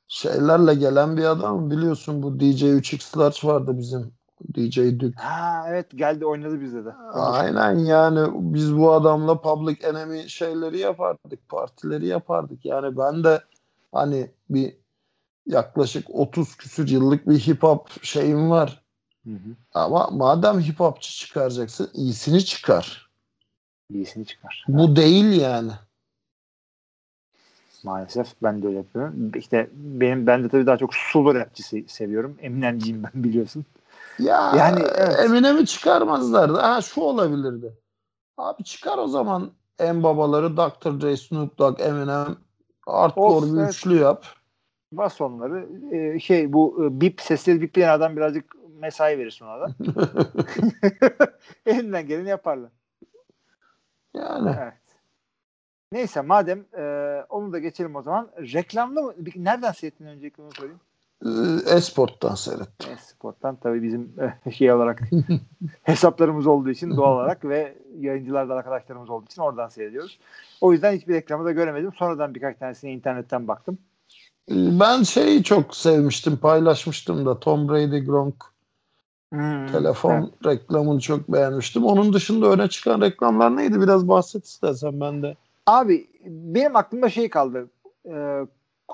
şeylerle 0.09 0.75
gelen 0.75 1.17
bir 1.17 1.25
adam 1.25 1.71
biliyorsun 1.71 2.23
bu 2.23 2.41
DJ 2.41 2.63
3X 2.63 3.19
Large 3.19 3.49
vardı 3.49 3.79
bizim 3.79 4.13
DJ 4.55 4.79
Duke. 5.01 5.21
Ha 5.21 5.65
evet 5.69 5.87
geldi 5.95 6.27
oynadı 6.27 6.61
bizde 6.61 6.85
de. 6.85 6.93
Aynen 7.13 7.79
yani 7.79 8.31
biz 8.35 8.77
bu 8.77 8.93
adamla 8.93 9.41
Public 9.41 9.87
Enemy 9.87 10.29
şeyleri 10.29 10.79
yapardık, 10.79 11.49
partileri 11.49 12.07
yapardık. 12.07 12.65
Yani 12.65 12.97
ben 12.97 13.25
de 13.25 13.43
hani 13.93 14.31
bir 14.51 14.77
yaklaşık 15.47 16.11
30 16.11 16.57
küsür 16.57 16.89
yıllık 16.89 17.29
bir 17.29 17.39
hip 17.39 17.63
hop 17.63 18.05
şeyim 18.05 18.51
var. 18.51 18.83
Hı 19.25 19.31
hı. 19.31 19.57
Ama 19.75 20.09
madem 20.13 20.61
hip 20.61 20.81
hopçı 20.81 21.13
çıkaracaksın 21.13 21.91
iyisini 21.95 22.45
çıkar. 22.45 23.11
İyisini 23.91 24.27
çıkar. 24.27 24.65
Bu 24.69 24.97
değil 24.97 25.41
yani. 25.41 25.73
Maalesef 27.89 28.27
ben 28.43 28.63
de 28.63 28.67
öyle 28.67 28.77
yapıyorum. 28.77 29.33
İşte 29.35 29.71
benim 29.73 30.27
ben 30.27 30.45
de 30.45 30.49
tabii 30.49 30.67
daha 30.67 30.77
çok 30.77 30.95
solo 30.95 31.35
rapçi 31.35 31.63
se- 31.63 31.89
seviyorum. 31.89 32.37
Eminemciyim 32.41 33.03
ben 33.03 33.11
biliyorsun. 33.25 33.65
Ya 34.19 34.53
Yani 34.57 34.81
evet. 34.95 35.21
Eminem'i 35.21 35.67
çıkarmazlardı. 35.67 36.59
Ha 36.59 36.81
şu 36.83 37.01
olabilirdi. 37.01 37.73
Abi 38.37 38.65
çıkar 38.65 38.99
o 38.99 39.09
zaman 39.09 39.51
en 39.79 40.03
babaları 40.03 40.57
Dr. 40.57 41.01
Dre, 41.01 41.17
Snoop 41.17 41.59
Dogg, 41.59 41.81
Eminem 41.81 42.37
hardcore 42.87 43.53
bir 43.53 43.59
evet. 43.61 43.75
üçlü 43.75 43.97
yap. 43.97 44.27
Bas 44.93 45.21
onları. 45.21 45.69
Ee, 45.93 46.21
şey 46.21 46.53
bu 46.53 46.85
e, 46.85 47.01
bip 47.01 47.21
sesleri 47.21 47.61
bipleyen 47.61 47.89
adam 47.93 48.17
birazcık 48.17 48.45
mesai 48.79 49.19
verirsin 49.19 49.45
ona 49.45 49.61
da. 49.61 49.75
Elinden 51.67 52.07
geleni 52.07 52.29
yaparlar. 52.29 52.71
yani 54.15 54.51
Evet. 54.59 54.88
Neyse 55.93 56.21
madem 56.21 56.65
e, 56.79 56.83
onu 57.29 57.53
da 57.53 57.59
geçelim 57.59 57.97
o 57.97 58.03
zaman. 58.03 58.29
Reklamlı 58.39 59.03
mı? 59.03 59.15
Nereden 59.37 59.73
seyrettin 59.73 60.07
öncelikle 60.07 60.43
onu 60.43 60.51
e, 61.25 61.31
Esport'tan 61.75 62.35
seyrettim. 62.35 62.89
Sport'tan 62.99 63.57
tabii 63.57 63.83
bizim 63.83 64.15
şey 64.53 64.73
olarak 64.73 65.03
hesaplarımız 65.83 66.47
olduğu 66.47 66.71
için 66.71 66.97
doğal 66.97 67.13
olarak 67.15 67.45
ve 67.45 67.79
yayıncılardan 67.99 68.57
arkadaşlarımız 68.57 69.11
olduğu 69.11 69.27
için 69.27 69.43
oradan 69.43 69.69
seyrediyoruz. 69.69 70.19
O 70.61 70.73
yüzden 70.73 70.97
hiçbir 70.97 71.15
reklamı 71.15 71.45
da 71.45 71.53
göremedim. 71.53 71.93
Sonradan 71.93 72.35
birkaç 72.35 72.59
tanesine 72.59 72.93
internetten 72.93 73.49
baktım. 73.49 73.79
Ben 74.51 75.03
şeyi 75.03 75.43
çok 75.45 75.77
sevmiştim, 75.77 76.37
paylaşmıştım 76.37 77.27
da 77.27 77.41
Tom 77.41 77.69
Brady 77.69 77.99
Gronk 77.99 78.35
Hmm, 79.33 79.67
telefon 79.67 80.13
evet. 80.13 80.47
reklamını 80.47 81.01
çok 81.01 81.29
beğenmiştim. 81.29 81.85
Onun 81.85 82.13
dışında 82.13 82.47
öne 82.47 82.69
çıkan 82.69 83.01
reklamlar 83.01 83.57
neydi? 83.57 83.81
Biraz 83.81 84.09
bahset 84.09 84.45
istersen 84.45 85.01
ben 85.01 85.23
de. 85.23 85.37
Abi 85.69 86.07
benim 86.27 86.77
aklımda 86.77 87.09
şey 87.09 87.31
kaldı. 87.31 87.71
Ee, 88.07 88.47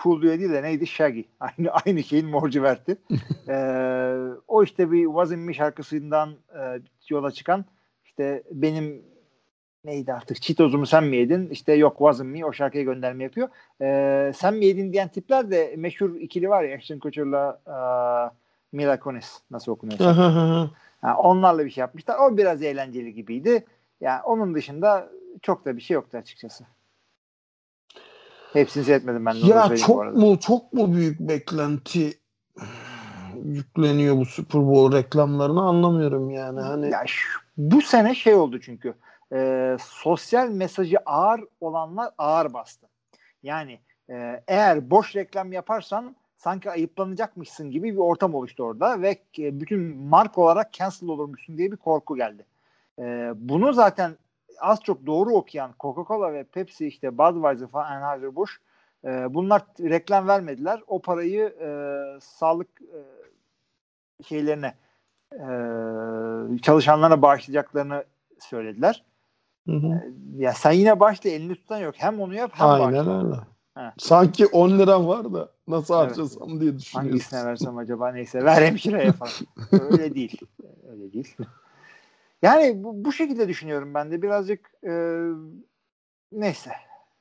cool 0.02 0.22
diye 0.22 0.40
değil 0.40 0.52
de 0.52 0.62
neydi? 0.62 0.86
Shaggy. 0.86 1.20
Aynı 1.40 1.70
aynı 1.70 2.02
şeyin 2.02 2.26
morciverti. 2.26 2.96
ee, 3.48 4.14
o 4.48 4.62
işte 4.62 4.92
bir 4.92 5.04
Wasn't 5.04 5.38
Me 5.38 5.54
şarkısından 5.54 6.30
e, 6.30 6.80
yola 7.08 7.30
çıkan 7.30 7.64
işte 8.04 8.42
benim 8.50 9.02
neydi 9.84 10.12
artık 10.12 10.42
Cheetos'umu 10.42 10.86
sen 10.86 11.04
mi 11.04 11.16
yedin? 11.16 11.48
İşte 11.50 11.72
yok 11.72 11.96
Wasn't 11.98 12.26
Me 12.26 12.44
o 12.44 12.52
şarkıya 12.52 12.84
gönderme 12.84 13.24
yapıyor. 13.24 13.48
Ee, 13.80 14.32
sen 14.36 14.54
mi 14.54 14.64
yedin 14.64 14.92
diyen 14.92 15.08
tipler 15.08 15.50
de 15.50 15.74
meşhur 15.76 16.14
ikili 16.14 16.48
var 16.48 16.62
ya 16.62 16.76
Ashton 16.76 16.98
Kutcher'la 16.98 17.60
e, 17.66 17.76
Mila 18.76 19.00
Kunis 19.00 19.40
nasıl 19.50 19.72
okunuyorsa. 19.72 20.04
Yani 21.02 21.16
onlarla 21.16 21.64
bir 21.64 21.70
şey 21.70 21.80
yapmışlar. 21.80 22.18
O 22.18 22.36
biraz 22.36 22.62
eğlenceli 22.62 23.14
gibiydi. 23.14 23.64
Yani 24.00 24.22
onun 24.22 24.54
dışında 24.54 25.10
çok 25.42 25.64
da 25.64 25.76
bir 25.76 25.82
şey 25.82 25.94
yoktu 25.94 26.18
açıkçası. 26.18 26.64
Hepsini 28.52 28.84
seyretmedim 28.84 29.26
ben. 29.26 29.34
Ya 29.34 29.76
çok 29.76 30.14
mu 30.16 30.40
çok 30.40 30.72
mu 30.72 30.94
büyük 30.94 31.20
beklenti 31.20 32.18
yükleniyor 33.44 34.16
bu 34.16 34.24
Super 34.24 34.66
Bowl 34.66 34.96
reklamlarını 34.96 35.62
anlamıyorum 35.62 36.30
yani. 36.30 36.60
Hani 36.60 36.90
Ya 36.90 37.02
şu- 37.06 37.40
bu 37.56 37.82
sene 37.82 38.14
şey 38.14 38.34
oldu 38.34 38.60
çünkü. 38.60 38.94
e, 39.32 39.76
sosyal 39.80 40.48
mesajı 40.48 40.96
ağır 41.06 41.40
olanlar 41.60 42.10
ağır 42.18 42.52
bastı. 42.54 42.86
Yani 43.42 43.78
e, 44.10 44.42
eğer 44.48 44.90
boş 44.90 45.16
reklam 45.16 45.52
yaparsan 45.52 46.16
sanki 46.36 46.70
ayıplanacakmışsın 46.70 47.70
gibi 47.70 47.92
bir 47.92 47.98
ortam 47.98 48.34
oluştu 48.34 48.62
orada 48.62 49.02
ve 49.02 49.10
e, 49.38 49.60
bütün 49.60 49.96
marka 49.96 50.40
olarak 50.40 50.72
cancel 50.72 51.08
olurmuşsun 51.08 51.58
diye 51.58 51.72
bir 51.72 51.76
korku 51.76 52.16
geldi. 52.16 52.46
E, 52.98 53.32
bunu 53.36 53.72
zaten 53.72 54.16
az 54.60 54.80
çok 54.82 55.06
doğru 55.06 55.30
okuyan 55.30 55.74
Coca-Cola 55.80 56.32
ve 56.32 56.44
Pepsi 56.44 56.86
işte 56.86 57.18
Budweiser 57.18 57.68
falan 57.68 57.92
Anheuser-Busch 57.92 58.52
e, 59.04 59.34
bunlar 59.34 59.62
reklam 59.80 60.28
vermediler. 60.28 60.80
O 60.86 61.02
parayı 61.02 61.44
e, 61.44 61.68
sağlık 62.20 62.68
e, 62.82 63.00
şeylerine 64.24 64.74
e, 65.32 65.48
çalışanlarına 66.62 67.22
bağışlayacaklarını 67.22 68.04
söylediler. 68.40 69.04
Hı 69.68 69.72
hı. 69.72 70.02
Ya 70.36 70.52
sen 70.52 70.72
yine 70.72 71.00
başla 71.00 71.30
elini 71.30 71.54
tutan 71.54 71.78
yok. 71.78 71.94
Hem 71.98 72.20
onu 72.20 72.34
yap 72.34 72.50
hem 72.54 72.68
aynen 72.68 73.06
bağışla. 73.06 73.24
öyle. 73.24 73.36
Sanki 73.98 74.46
10 74.46 74.78
liram 74.78 75.06
var 75.06 75.34
da 75.34 75.48
nasıl 75.68 75.94
Evet. 75.94 76.06
harcasam 76.06 76.60
diye 76.60 76.78
düşünüyorsun. 76.78 77.10
Hangisine 77.10 77.44
versem 77.44 77.78
acaba 77.78 78.12
neyse 78.12 78.44
ver 78.44 78.62
hemşireye 78.62 79.12
falan. 79.12 79.32
Öyle 79.72 80.14
değil. 80.14 80.40
Öyle 80.90 81.12
değil. 81.12 81.36
Yani 82.44 82.84
bu, 82.84 83.04
bu 83.04 83.12
şekilde 83.12 83.48
düşünüyorum 83.48 83.94
ben 83.94 84.10
de 84.10 84.22
birazcık 84.22 84.70
e, 84.86 84.92
neyse 86.32 86.70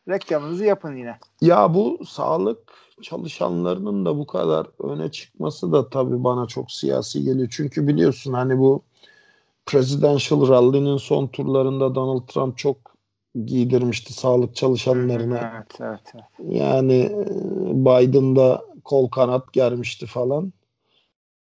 reklamınızı 0.09 0.65
yapın 0.65 0.95
yine. 0.95 1.17
Ya 1.41 1.73
bu 1.73 2.05
sağlık 2.05 2.59
çalışanlarının 3.01 4.05
da 4.05 4.17
bu 4.17 4.27
kadar 4.27 4.67
öne 4.79 5.11
çıkması 5.11 5.71
da 5.71 5.89
tabii 5.89 6.23
bana 6.23 6.47
çok 6.47 6.71
siyasi 6.71 7.23
geliyor. 7.23 7.47
Çünkü 7.51 7.87
biliyorsun 7.87 8.33
hani 8.33 8.57
bu 8.57 8.83
Presidential 9.65 10.47
Rally'nin 10.47 10.97
son 10.97 11.27
turlarında 11.27 11.95
Donald 11.95 12.27
Trump 12.27 12.57
çok 12.57 12.77
giydirmişti 13.45 14.13
sağlık 14.13 14.55
çalışanlarına. 14.55 15.51
Evet, 15.55 15.81
evet, 15.81 16.13
evet. 16.15 16.53
Yani 16.55 16.99
e, 17.01 17.25
Biden 17.85 18.35
da 18.35 18.61
kol 18.83 19.09
kanat 19.09 19.53
germişti 19.53 20.05
falan. 20.05 20.53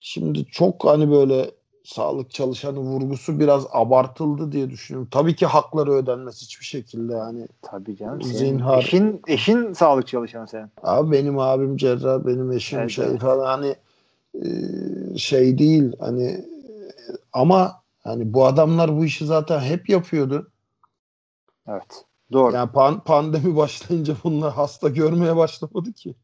Şimdi 0.00 0.44
çok 0.44 0.84
hani 0.84 1.10
böyle 1.10 1.50
sağlık 1.84 2.30
çalışanı 2.30 2.78
vurgusu 2.78 3.40
biraz 3.40 3.66
abartıldı 3.70 4.52
diye 4.52 4.70
düşünüyorum. 4.70 5.08
Tabii 5.10 5.36
ki 5.36 5.46
hakları 5.46 5.92
ödenmez 5.92 6.42
hiçbir 6.42 6.64
şekilde 6.64 7.14
yani. 7.14 7.48
Tabii 7.62 7.96
canım. 7.96 8.22
Zinhar. 8.22 8.78
Eşin, 8.78 9.22
eşin 9.26 9.72
sağlık 9.72 10.06
çalışanı 10.06 10.48
senin. 10.48 10.70
Abi 10.82 11.12
benim 11.12 11.38
abim 11.38 11.76
cerrah, 11.76 12.26
benim 12.26 12.52
eşim 12.52 12.78
Evet, 12.78 12.90
şey 12.90 13.06
evet. 13.06 13.20
falan 13.20 13.46
hani 13.46 13.74
e, 14.34 14.48
şey 15.18 15.58
değil 15.58 15.92
hani 16.00 16.26
e, 16.26 16.44
ama 17.32 17.82
hani 18.02 18.34
bu 18.34 18.46
adamlar 18.46 18.96
bu 18.96 19.04
işi 19.04 19.26
zaten 19.26 19.60
hep 19.60 19.88
yapıyordu. 19.88 20.50
Evet. 21.68 22.04
Doğru. 22.32 22.54
Yani 22.54 22.70
pan- 22.70 23.04
pandemi 23.04 23.56
başlayınca 23.56 24.14
bunlar 24.24 24.52
hasta 24.52 24.88
görmeye 24.88 25.36
başlamadı 25.36 25.92
ki. 25.92 26.14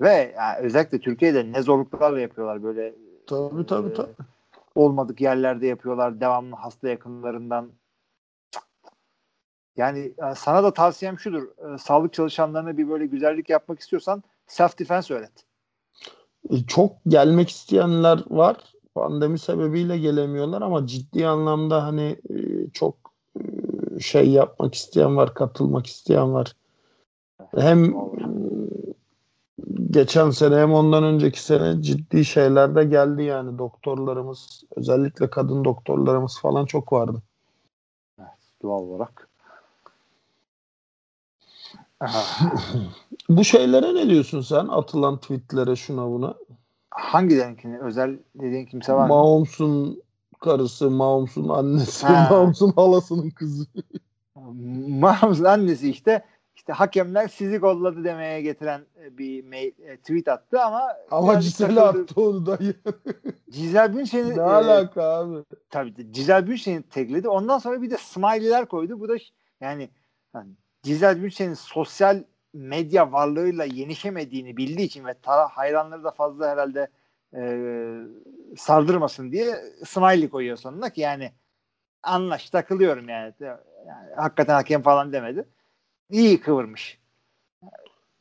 Ve 0.00 0.34
yani 0.36 0.58
özellikle 0.58 1.00
Türkiye'de 1.00 1.52
ne 1.52 1.62
zorluklarla 1.62 2.20
yapıyorlar 2.20 2.62
böyle 2.62 2.94
Tabii 3.26 3.66
tabii 3.66 3.88
Ee, 3.88 3.94
tabii. 3.94 4.12
Olmadık 4.74 5.20
yerlerde 5.20 5.66
yapıyorlar 5.66 6.20
devamlı 6.20 6.56
hasta 6.56 6.88
yakınlarından. 6.88 7.72
Yani 9.76 9.98
e, 10.00 10.34
sana 10.36 10.62
da 10.62 10.72
tavsiyem 10.72 11.18
şudur. 11.18 11.42
e, 11.42 11.78
Sağlık 11.78 12.12
çalışanlarına 12.12 12.76
bir 12.78 12.88
böyle 12.88 13.06
güzellik 13.06 13.50
yapmak 13.50 13.80
istiyorsan 13.80 14.22
self 14.46 14.78
defense 14.78 15.14
öğret. 15.14 15.44
E, 16.50 16.66
Çok 16.66 16.92
gelmek 17.08 17.48
isteyenler 17.48 18.24
var. 18.30 18.56
Pandemi 18.94 19.38
sebebiyle 19.38 19.98
gelemiyorlar 19.98 20.62
ama 20.62 20.86
ciddi 20.86 21.26
anlamda 21.26 21.84
hani 21.84 22.16
e, 22.30 22.70
çok 22.72 22.94
şey 24.00 24.30
yapmak 24.30 24.74
isteyen 24.74 25.16
var, 25.16 25.34
katılmak 25.34 25.86
isteyen 25.86 26.34
var. 26.34 26.56
Hem 27.56 27.94
geçen 29.94 30.30
sene 30.30 30.56
hem 30.56 30.72
ondan 30.74 31.04
önceki 31.04 31.42
sene 31.42 31.82
ciddi 31.82 32.24
şeyler 32.24 32.74
de 32.74 32.84
geldi 32.84 33.22
yani 33.22 33.58
doktorlarımız 33.58 34.64
özellikle 34.76 35.30
kadın 35.30 35.64
doktorlarımız 35.64 36.40
falan 36.40 36.66
çok 36.66 36.92
vardı. 36.92 37.22
Doğal 38.62 38.82
olarak. 38.82 39.28
Bu 43.28 43.44
şeylere 43.44 43.94
ne 43.94 44.10
diyorsun 44.10 44.40
sen? 44.40 44.68
Atılan 44.68 45.20
tweetlere 45.20 45.76
şuna 45.76 46.10
buna. 46.10 46.34
Hangi 46.90 47.56
özel 47.82 48.18
dediğin 48.34 48.66
kimse 48.66 48.92
var 48.92 49.08
mı? 49.08 49.14
Mahomes'un 49.14 50.02
karısı, 50.40 50.90
Mahomes'un 50.90 51.48
annesi, 51.48 52.06
Ha. 52.06 52.28
Mahomes'un 52.30 52.72
halasının 52.72 53.30
kızı. 53.30 53.66
Mahmut'un 54.88 55.44
annesi 55.44 55.90
işte 55.90 56.24
işte 56.64 56.72
hakemler 56.72 57.28
sizi 57.28 57.58
golladı 57.58 58.04
demeye 58.04 58.42
getiren 58.42 58.80
e, 59.00 59.18
bir 59.18 59.44
mail, 59.44 59.72
e, 59.82 59.96
tweet 59.96 60.28
attı 60.28 60.60
ama 60.62 60.96
Ama 61.10 61.40
takıldı. 61.40 61.82
attı 61.82 62.20
onu 62.20 62.46
dayı. 62.46 62.74
Cizel 63.50 63.96
Bünşen'i 63.96 64.30
ne 64.30 64.40
e, 64.40 64.40
alaka 64.40 65.02
abi? 65.02 65.44
tabii 65.70 66.12
Cizel 66.12 66.46
Bünşen'i 66.46 66.82
tagledi. 66.82 67.28
Ondan 67.28 67.58
sonra 67.58 67.82
bir 67.82 67.90
de 67.90 67.96
smiley'ler 67.96 68.66
koydu. 68.66 69.00
Bu 69.00 69.08
da 69.08 69.16
yani, 69.60 69.90
yani 70.34 70.50
Cizel 70.82 71.22
Bünşen'in 71.22 71.54
sosyal 71.54 72.22
medya 72.52 73.12
varlığıyla 73.12 73.64
yenişemediğini 73.64 74.56
bildiği 74.56 74.86
için 74.86 75.04
ve 75.04 75.14
tara 75.14 75.48
hayranları 75.48 76.04
da 76.04 76.10
fazla 76.10 76.48
herhalde 76.48 76.88
e, 77.34 77.42
sardırmasın 78.56 79.32
diye 79.32 79.56
smiley 79.84 80.28
koyuyor 80.28 80.56
sonuna 80.56 80.90
ki 80.90 81.00
yani 81.00 81.32
anlaş 82.02 82.50
takılıyorum 82.50 83.08
yani. 83.08 83.32
yani 83.40 83.58
hakikaten 84.16 84.54
hakem 84.54 84.82
falan 84.82 85.12
demedi. 85.12 85.44
İyi 86.14 86.40
kıvırmış. 86.40 86.98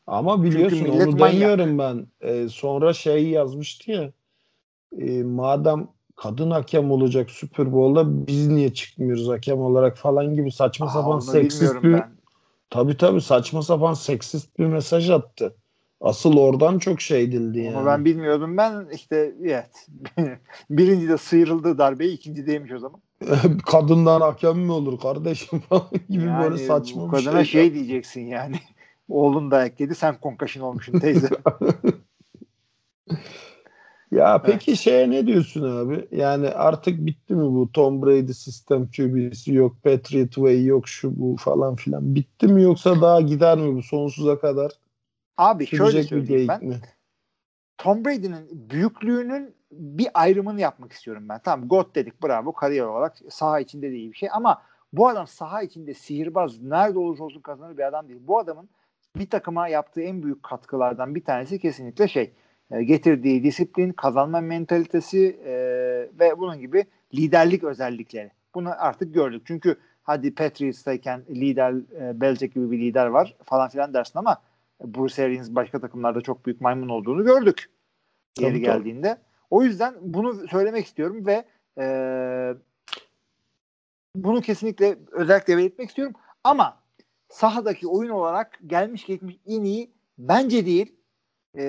Ama 0.08 0.44
biliyorsun 0.44 0.88
onu 0.88 1.20
demiyorum 1.20 1.80
ben. 1.80 2.08
Ee, 2.22 2.50
sonra 2.50 2.94
şey 2.94 3.30
yazmıştı 3.30 3.92
ya. 3.92 4.12
e, 4.98 5.24
madem 5.24 5.88
kadın 6.16 6.52
hakem 6.52 6.92
olacak 6.92 7.32
Super 7.32 7.74
Bowl'da 7.74 8.28
biz 8.28 8.48
niye 8.48 8.74
çıkmıyoruz 8.74 9.28
hakem 9.28 9.60
olarak 9.60 9.98
falan 9.98 10.34
gibi 10.34 10.52
saçma 10.52 10.86
Aa, 10.86 10.90
sapan 10.90 11.12
onu 11.12 11.22
seksist 11.22 11.84
bir 11.84 11.94
ben. 11.94 12.12
tabii 12.70 12.98
tabii 12.98 13.22
saçma 13.22 13.62
sapan 13.62 13.94
seksist 13.94 14.60
bir 14.60 14.66
mesaj 14.66 15.10
attı. 15.10 15.56
Asıl 16.02 16.38
oradan 16.38 16.80
çok 16.80 17.02
şey 17.02 17.24
edildi 17.24 17.60
yani. 17.60 17.78
Ama 17.78 17.86
ben 17.86 18.06
bilmiyordum. 18.06 18.58
Ben 18.58 18.88
işte 18.94 19.34
evet. 19.42 19.88
Birinci 20.70 21.10
de 21.10 21.18
sıyrıldı 21.18 21.78
darbeyi. 21.78 22.14
ikinci 22.14 22.48
deymiş 22.48 22.72
o 22.72 22.80
zaman. 22.80 23.02
Kadından 23.66 24.22
hakem 24.22 24.60
mi 24.60 24.72
olur 24.72 25.00
kardeşim 25.00 25.60
falan 25.70 25.90
gibi 26.10 26.24
Yani 26.24 26.44
böyle 26.44 26.58
saçma 26.58 27.06
bir 27.06 27.12
kadına 27.12 27.46
şey. 27.46 27.62
şey, 27.62 27.74
diyeceksin 27.74 28.22
yani. 28.22 28.56
Oğlun 29.10 29.52
dayak 29.52 29.80
yedi 29.80 29.96
sen 29.96 30.20
konkaşın 30.20 30.62
olmuşsun 30.62 31.00
teyze. 31.00 31.30
Ya 34.12 34.42
peki 34.46 34.78
şeye 34.78 35.10
ne 35.10 35.28
diyorsun 35.28 35.78
abi? 35.78 36.08
Yani 36.12 36.50
artık 36.50 37.06
bitti 37.06 37.36
mi 37.36 37.44
bu 37.44 37.72
Tom 37.72 38.02
Brady 38.02 38.34
sistem 38.34 38.88
QB'si 38.88 39.54
yok 39.54 39.84
Patriot 39.84 40.32
Way 40.32 40.66
yok 40.66 40.88
şu 40.88 41.20
bu 41.20 41.36
falan 41.40 41.76
filan. 41.76 42.16
Bitti 42.16 42.48
mi 42.48 42.62
yoksa 42.64 43.02
daha 43.02 43.22
gider 43.22 43.58
mi 43.58 43.76
bu 43.76 43.84
sonsuza 43.84 44.40
kadar? 44.40 44.72
Abi 45.38 45.68
şöyle 45.68 46.04
söyleyeyim 46.04 46.48
ben. 46.48 46.66
mi? 46.66 46.82
Tom 47.78 48.06
Brady'nin 48.06 48.70
büyüklüğünün 48.70 49.56
bir 49.78 50.08
ayrımını 50.14 50.62
yapmak 50.62 50.92
istiyorum 50.92 51.30
ben. 51.30 51.40
Tamam 51.44 51.68
God 51.68 51.96
dedik 51.96 52.24
bravo 52.24 52.54
kariyer 52.54 52.86
olarak 52.86 53.18
saha 53.30 53.60
içinde 53.60 53.92
de 53.92 53.96
iyi 53.96 54.12
bir 54.12 54.18
şey 54.18 54.30
ama 54.32 54.62
bu 54.94 55.08
adam 55.08 55.28
saha 55.28 55.62
içinde 55.62 55.94
sihirbaz 55.94 56.62
nerede 56.62 57.00
olursa 57.00 57.24
olsun 57.24 57.42
kazanır 57.42 57.78
bir 57.78 57.88
adam 57.88 58.08
değil. 58.08 58.20
Bu 58.24 58.40
adamın 58.40 58.70
bir 59.16 59.30
takıma 59.30 59.68
yaptığı 59.68 60.02
en 60.02 60.24
büyük 60.24 60.44
katkılardan 60.44 61.16
bir 61.16 61.24
tanesi 61.24 61.60
kesinlikle 61.60 62.08
şey 62.08 62.34
e, 62.72 62.84
getirdiği 62.84 63.44
disiplin, 63.44 63.92
kazanma 63.92 64.42
mentalitesi 64.42 65.40
e, 65.46 65.54
ve 66.20 66.38
bunun 66.38 66.60
gibi 66.60 66.86
liderlik 67.14 67.64
özellikleri. 67.64 68.32
Bunu 68.56 68.70
artık 68.78 69.14
gördük. 69.14 69.42
Çünkü 69.46 69.76
hadi 70.04 70.36
Patriots'tayken 70.36 71.24
lider 71.30 71.74
e, 71.74 72.22
Belichick 72.22 72.56
gibi 72.56 72.72
bir 72.72 72.80
lider 72.80 73.06
var 73.06 73.36
falan 73.44 73.70
filan 73.70 73.94
dersin 73.94 74.20
ama 74.20 74.42
Bruce 74.84 75.24
Arians 75.24 75.50
başka 75.50 75.80
takımlarda 75.80 76.22
çok 76.22 76.46
büyük 76.46 76.62
maymun 76.62 76.90
olduğunu 76.90 77.24
gördük 77.24 77.70
yeri 78.40 78.52
Tabii, 78.52 78.62
geldiğinde. 78.62 79.18
O 79.54 79.64
yüzden 79.64 79.96
bunu 80.02 80.48
söylemek 80.48 80.86
istiyorum 80.86 81.26
ve 81.26 81.46
e, 81.78 81.86
bunu 84.16 84.42
kesinlikle 84.42 84.98
özellikle 85.12 85.58
belirtmek 85.58 85.90
istiyorum. 85.90 86.14
Ama 86.44 86.78
sahadaki 87.30 87.88
oyun 87.88 88.10
olarak 88.10 88.60
gelmiş 88.68 89.06
geçmiş 89.06 89.36
en 89.48 89.64
iyi 89.64 89.92
bence 90.18 90.66
değil. 90.66 90.96
E, 91.58 91.64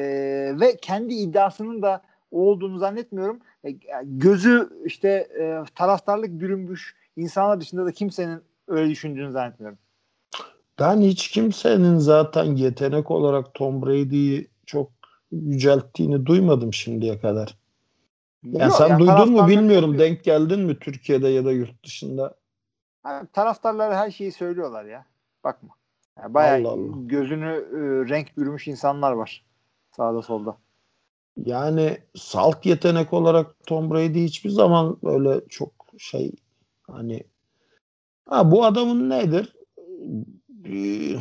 ve 0.61 0.77
kendi 0.83 1.15
iddiasının 1.15 1.83
da 1.83 2.03
olduğunu 2.31 2.79
zannetmiyorum. 2.79 3.39
E, 3.65 3.71
gözü 4.03 4.69
işte 4.85 5.09
e, 5.09 5.63
taraftarlık 5.75 6.41
bürünmüş 6.41 6.97
insanlar 7.17 7.61
dışında 7.61 7.87
da 7.87 7.93
kimsenin 7.93 8.41
öyle 8.69 8.91
düşündüğünü 8.91 9.33
zannetmiyorum. 9.33 9.79
Ben 10.79 11.01
hiç 11.01 11.31
kimsenin 11.31 11.99
zaten 11.99 12.45
yetenek 12.45 13.11
olarak 13.11 13.55
Tom 13.55 13.83
Brady'yi 13.83 14.49
çok 14.67 14.91
yücelttiğini 15.33 16.27
duymadım 16.27 16.73
şimdiye 16.73 17.19
kadar. 17.21 17.64
Yani 18.45 18.63
Yok, 18.63 18.73
sen 18.73 18.89
yani 18.89 19.01
duydun 19.01 19.33
mu 19.33 19.49
bilmiyorum. 19.49 19.91
yapıyor. 19.93 20.11
Denk 20.11 20.25
geldin 20.25 20.61
mi 20.61 20.79
Türkiye'de 20.79 21.29
ya 21.29 21.45
da 21.45 21.53
yurt 21.53 21.85
dışında? 21.85 22.35
Abi, 23.05 23.27
taraftarlar 23.33 23.95
her 23.95 24.11
şeyi 24.11 24.33
söylüyorlar 24.33 24.85
ya. 24.85 25.07
Bakma. 25.45 25.69
Yani 26.19 26.35
bayağı 26.35 26.61
Allah 26.61 26.71
Allah. 26.71 26.93
gözünü 26.97 27.51
e, 27.51 27.79
renk 28.09 28.37
bürümüş 28.37 28.69
insanlar 28.69 29.13
var. 29.13 29.45
Sağda 29.97 30.23
solda. 30.23 30.57
Yani 31.37 31.99
salt 32.15 32.67
yetenek 32.67 33.13
olarak 33.13 33.67
Tom 33.67 33.91
Brady 33.91 34.25
hiçbir 34.25 34.51
zaman 34.51 34.97
böyle 35.05 35.49
çok 35.49 35.73
şey 35.99 36.33
hani 36.91 37.23
ha 38.29 38.51
bu 38.51 38.65
adamın 38.65 39.11
nedir? 39.11 39.57
Ee, 40.67 41.17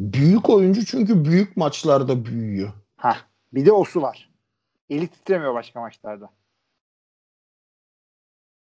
Büyük 0.00 0.50
oyuncu 0.50 0.84
çünkü 0.84 1.24
büyük 1.24 1.56
maçlarda 1.56 2.24
büyüyor. 2.24 2.72
Ha, 2.96 3.16
bir 3.54 3.66
de 3.66 3.72
osu 3.72 4.02
var. 4.02 4.31
Eli 4.92 5.08
titremiyor 5.08 5.54
başka 5.54 5.80
maçlarda. 5.80 6.30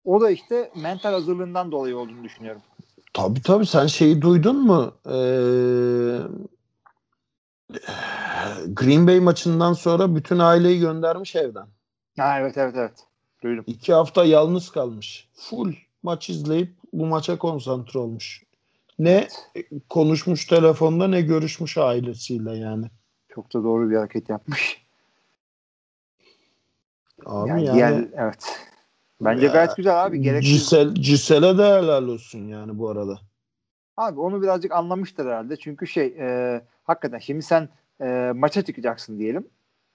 O 0.05 0.21
da 0.21 0.29
işte 0.29 0.71
mental 0.75 1.11
hazırlığından 1.11 1.71
dolayı 1.71 1.97
olduğunu 1.97 2.23
düşünüyorum. 2.23 2.61
Tabii 3.13 3.41
tabii 3.41 3.65
sen 3.65 3.87
şeyi 3.87 4.21
duydun 4.21 4.55
mu? 4.55 4.93
Ee, 5.05 5.11
Green 8.67 9.07
Bay 9.07 9.19
maçından 9.19 9.73
sonra 9.73 10.15
bütün 10.15 10.39
aileyi 10.39 10.79
göndermiş 10.79 11.35
evden. 11.35 11.67
Ha 12.17 12.39
evet 12.39 12.57
evet 12.57 12.75
evet. 12.77 13.07
Duydum. 13.43 13.63
İki 13.67 13.93
hafta 13.93 14.25
yalnız 14.25 14.71
kalmış. 14.71 15.29
Full 15.35 15.73
maç 16.03 16.29
izleyip 16.29 16.75
bu 16.93 17.05
maça 17.05 17.37
konsantre 17.37 17.99
olmuş. 17.99 18.43
Ne 18.99 19.27
konuşmuş 19.89 20.45
telefonda 20.45 21.07
ne 21.07 21.21
görüşmüş 21.21 21.77
ailesiyle 21.77 22.57
yani. 22.57 22.85
Çok 23.29 23.53
da 23.53 23.63
doğru 23.63 23.89
bir 23.89 23.95
hareket 23.95 24.29
yapmış. 24.29 24.82
Abi 27.25 27.49
yani, 27.49 27.65
yani, 27.65 27.77
diğer- 27.77 28.25
evet. 28.25 28.59
Bence 29.21 29.45
Ya, 29.45 29.51
gayet 29.51 29.75
güzel 29.75 30.05
abi. 30.05 30.21
Gereksiz. 30.21 30.51
Cisel, 30.51 30.93
Cisel'e 30.93 31.57
de 31.57 31.63
helal 31.63 32.07
olsun 32.07 32.47
yani 32.47 32.79
bu 32.79 32.89
arada. 32.89 33.19
Abi 33.97 34.19
onu 34.19 34.41
birazcık 34.41 34.71
anlamıştır 34.71 35.25
herhalde. 35.25 35.57
Çünkü 35.57 35.87
şey 35.87 36.05
e, 36.19 36.61
hakikaten 36.83 37.19
şimdi 37.19 37.41
sen 37.41 37.69
e, 38.01 38.31
maça 38.35 38.61
çıkacaksın 38.61 39.19
diyelim. 39.19 39.47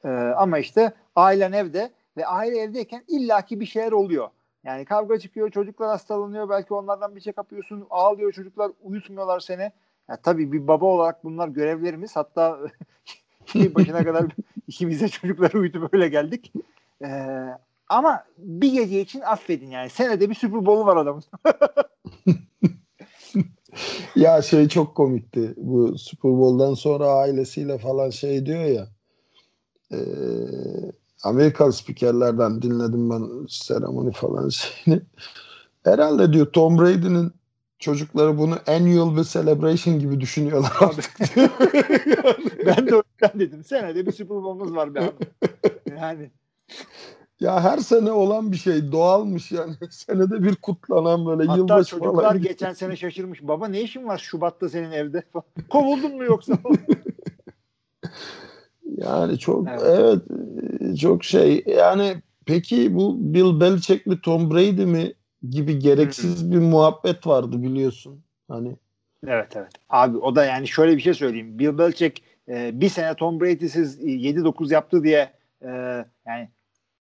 E, 0.04 0.08
ama 0.08 0.58
işte 0.58 0.92
ailen 1.16 1.52
evde 1.52 1.90
ve 2.16 2.26
aile 2.26 2.58
evdeyken 2.58 3.04
illaki 3.08 3.60
bir 3.60 3.66
şeyler 3.66 3.92
oluyor. 3.92 4.28
Yani 4.64 4.84
kavga 4.84 5.18
çıkıyor, 5.18 5.50
çocuklar 5.50 5.88
hastalanıyor, 5.88 6.48
belki 6.48 6.74
onlardan 6.74 7.16
bir 7.16 7.20
şey 7.20 7.32
kapıyorsun, 7.32 7.86
ağlıyor 7.90 8.32
çocuklar, 8.32 8.70
uyutmuyorlar 8.82 9.40
seni. 9.40 9.72
Ya 10.08 10.16
tabii 10.22 10.52
bir 10.52 10.68
baba 10.68 10.86
olarak 10.86 11.24
bunlar 11.24 11.48
görevlerimiz. 11.48 12.16
Hatta 12.16 12.58
başına 13.54 14.04
kadar 14.04 14.26
ikimiz 14.66 15.00
de 15.00 15.08
çocukları 15.08 15.58
uyutup 15.58 15.94
öyle 15.94 16.08
geldik. 16.08 16.52
E, 17.04 17.08
ama 17.88 18.24
bir 18.38 18.72
gece 18.72 19.00
için 19.00 19.20
affedin 19.20 19.70
yani. 19.70 19.90
Senede 19.90 20.30
bir 20.30 20.34
Super 20.34 20.66
Bowl 20.66 20.86
var 20.86 20.96
adamın. 20.96 21.22
Ya 24.16 24.42
şey 24.42 24.68
çok 24.68 24.94
komikti. 24.94 25.54
Bu 25.56 25.98
Super 25.98 26.30
Bowl'dan 26.30 26.74
sonra 26.74 27.06
ailesiyle 27.06 27.78
falan 27.78 28.10
şey 28.10 28.46
diyor 28.46 28.64
ya. 28.64 28.88
E, 29.92 29.98
Amerikan 31.22 31.70
spikerlerden 31.70 32.62
dinledim 32.62 33.10
ben 33.10 33.46
seremoni 33.48 34.12
falan 34.12 34.48
şeyini. 34.48 35.02
Herhalde 35.84 36.32
diyor 36.32 36.46
Tom 36.46 36.78
Brady'nin 36.78 37.32
çocukları 37.78 38.38
bunu 38.38 38.58
annual 38.66 39.16
bir 39.16 39.24
celebration 39.24 39.98
gibi 39.98 40.20
düşünüyorlar 40.20 40.72
artık 40.80 41.36
diyor. 41.36 41.48
ben 42.66 42.86
de 42.86 43.02
yüzden 43.20 43.40
dedim. 43.40 43.64
Senede 43.64 44.06
bir 44.06 44.12
Super 44.12 44.36
Bowl'umuz 44.36 44.74
var 44.74 44.94
be 44.94 45.00
abi. 45.00 45.14
Yani 45.98 46.30
ya 47.40 47.64
her 47.64 47.78
sene 47.78 48.12
olan 48.12 48.52
bir 48.52 48.56
şey 48.56 48.92
doğalmış 48.92 49.52
yani. 49.52 49.74
Senede 49.90 50.42
bir 50.42 50.56
kutlanan 50.56 51.26
böyle 51.26 51.44
hatta 51.44 51.58
yılbaşı 51.58 51.90
çocuklar 51.90 52.22
falan. 52.22 52.38
gibi. 52.38 52.48
geçen 52.48 52.72
sene 52.72 52.96
şaşırmış. 52.96 53.42
Baba 53.42 53.68
ne 53.68 53.82
işin 53.82 54.08
var 54.08 54.18
Şubat'ta 54.18 54.68
senin 54.68 54.90
evde? 54.90 55.22
Kovuldun 55.70 56.16
mu 56.16 56.24
yoksa? 56.24 56.58
Yani 58.96 59.38
çok 59.38 59.68
Evet. 59.68 59.82
evet. 59.84 60.98
çok 60.98 61.24
şey 61.24 61.64
yani 61.66 62.22
peki 62.46 62.94
bu 62.94 63.16
Bill 63.18 63.60
Belichick 63.60 64.06
mi 64.06 64.20
Tom 64.20 64.50
Brady 64.50 64.84
mi 64.84 65.12
gibi 65.50 65.78
gereksiz 65.78 66.52
bir 66.52 66.58
muhabbet 66.58 67.26
vardı 67.26 67.62
biliyorsun. 67.62 68.24
Hani 68.48 68.76
evet 69.26 69.56
evet. 69.56 69.72
Abi 69.88 70.18
o 70.18 70.36
da 70.36 70.44
yani 70.44 70.68
şöyle 70.68 70.96
bir 70.96 71.02
şey 71.02 71.14
söyleyeyim. 71.14 71.58
Bill 71.58 71.78
Belichick 71.78 72.22
e, 72.48 72.80
bir 72.80 72.88
sene 72.88 73.14
Tom 73.14 73.40
Brady'siz 73.40 74.00
e, 74.00 74.02
7-9 74.02 74.72
yaptı 74.72 75.04
diye 75.04 75.30
e, 75.62 75.68
yani 76.26 76.48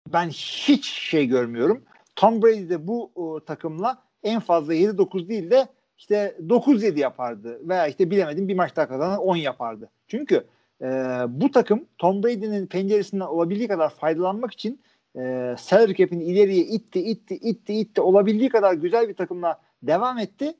ben 0.07 0.29
hiç 0.29 0.85
şey 0.85 1.25
görmüyorum. 1.25 1.83
Tom 2.15 2.41
Brady 2.41 2.69
de 2.69 2.87
bu 2.87 3.11
e, 3.15 3.45
takımla 3.45 4.03
en 4.23 4.39
fazla 4.39 4.73
7-9 4.73 5.29
değil 5.29 5.51
de 5.51 5.67
işte 5.97 6.37
9-7 6.47 6.99
yapardı. 6.99 7.69
Veya 7.69 7.87
işte 7.87 8.11
bilemedim 8.11 8.47
bir 8.47 8.55
maç 8.55 8.75
daha 8.75 8.87
kazanan 8.87 9.19
10 9.19 9.35
yapardı. 9.35 9.89
Çünkü 10.07 10.47
e, 10.81 10.85
bu 11.27 11.51
takım 11.51 11.85
Tom 11.97 12.23
Brady'nin 12.23 12.67
penceresinden 12.67 13.25
olabildiği 13.25 13.67
kadar 13.67 13.89
faydalanmak 13.89 14.51
için 14.51 14.81
e, 15.15 15.55
salary 15.59 15.95
cap'ini 15.95 16.23
ileriye 16.23 16.63
itti, 16.63 16.99
itti, 16.99 17.35
itti, 17.35 17.73
itti. 17.73 18.01
Olabildiği 18.01 18.49
kadar 18.49 18.73
güzel 18.73 19.09
bir 19.09 19.15
takımla 19.15 19.61
devam 19.83 20.17
etti. 20.17 20.53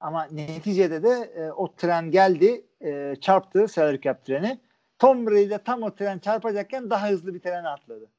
Ama 0.00 0.24
neticede 0.24 1.02
de 1.02 1.32
e, 1.36 1.50
o 1.52 1.74
tren 1.74 2.10
geldi, 2.10 2.64
e, 2.84 3.16
çarptı 3.20 3.68
salary 3.68 4.00
cap 4.00 4.24
treni. 4.24 4.58
Tom 4.98 5.26
Brady 5.26 5.50
de 5.50 5.58
tam 5.58 5.82
o 5.82 5.94
tren 5.94 6.18
çarpacakken 6.18 6.90
daha 6.90 7.10
hızlı 7.10 7.34
bir 7.34 7.40
trene 7.40 7.68
atladı. 7.68 8.10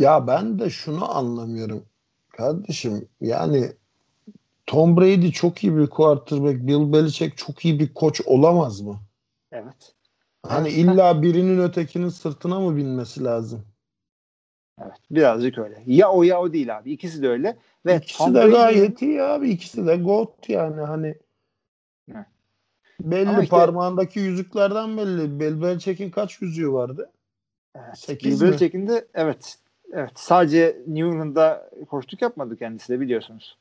Ya 0.00 0.26
ben 0.26 0.58
de 0.58 0.70
şunu 0.70 1.16
anlamıyorum. 1.16 1.84
Kardeşim 2.28 3.08
yani 3.20 3.72
Tom 4.66 4.96
Brady 4.96 5.30
çok 5.30 5.64
iyi 5.64 5.76
bir 5.76 5.86
quarterback, 5.86 6.66
Bill 6.66 6.92
Belichick 6.92 7.36
çok 7.36 7.64
iyi 7.64 7.80
bir 7.80 7.94
koç 7.94 8.20
olamaz 8.26 8.80
mı? 8.80 9.00
Evet. 9.52 9.94
Hani 10.42 10.68
illa 10.68 11.22
birinin 11.22 11.58
ötekinin 11.58 12.08
sırtına 12.08 12.60
mı 12.60 12.76
binmesi 12.76 13.24
lazım? 13.24 13.64
Evet. 14.82 14.96
Birazcık 15.10 15.58
öyle. 15.58 15.82
Ya 15.86 16.10
o 16.10 16.22
ya 16.22 16.40
o 16.40 16.52
değil 16.52 16.78
abi. 16.78 16.92
İkisi 16.92 17.22
de 17.22 17.28
öyle. 17.28 17.58
Ve 17.86 17.96
İkisi 17.96 18.18
Tom 18.18 18.34
de 18.34 18.38
Brady'nin- 18.38 18.52
gayet 18.52 19.02
iyi 19.02 19.22
abi. 19.22 19.50
İkisi 19.50 19.86
de 19.86 19.96
GOAT 19.96 20.48
yani 20.48 20.80
hani. 20.80 21.14
Evet. 22.14 22.26
Belli 23.00 23.28
Ama 23.28 23.42
işte- 23.42 23.56
parmağındaki 23.56 24.20
yüzüklerden 24.20 24.96
belli. 24.96 25.40
Bill 25.40 25.62
Belichick'in 25.62 26.10
kaç 26.10 26.42
yüzüğü 26.42 26.72
vardı? 26.72 27.12
Evet. 27.76 27.98
Sekiz 27.98 28.40
Bill 28.40 28.46
mi? 28.46 28.50
Belichick'in 28.52 28.88
de 28.88 29.08
evet. 29.14 29.58
Evet. 29.92 30.10
Sadece 30.14 30.82
New 30.86 31.08
England'da 31.08 31.70
koçluk 31.90 32.22
yapmadı 32.22 32.56
kendisi 32.56 32.92
de 32.92 33.00
biliyorsunuz. 33.00 33.58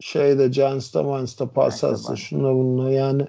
Şeyde 0.00 0.48
Giants'ta, 0.48 1.02
Giants'ta, 1.02 1.52
Parsons'ta 1.52 1.86
Giants'ta, 1.86 2.16
şuna 2.16 2.54
bununla 2.54 2.90
yani 2.90 3.26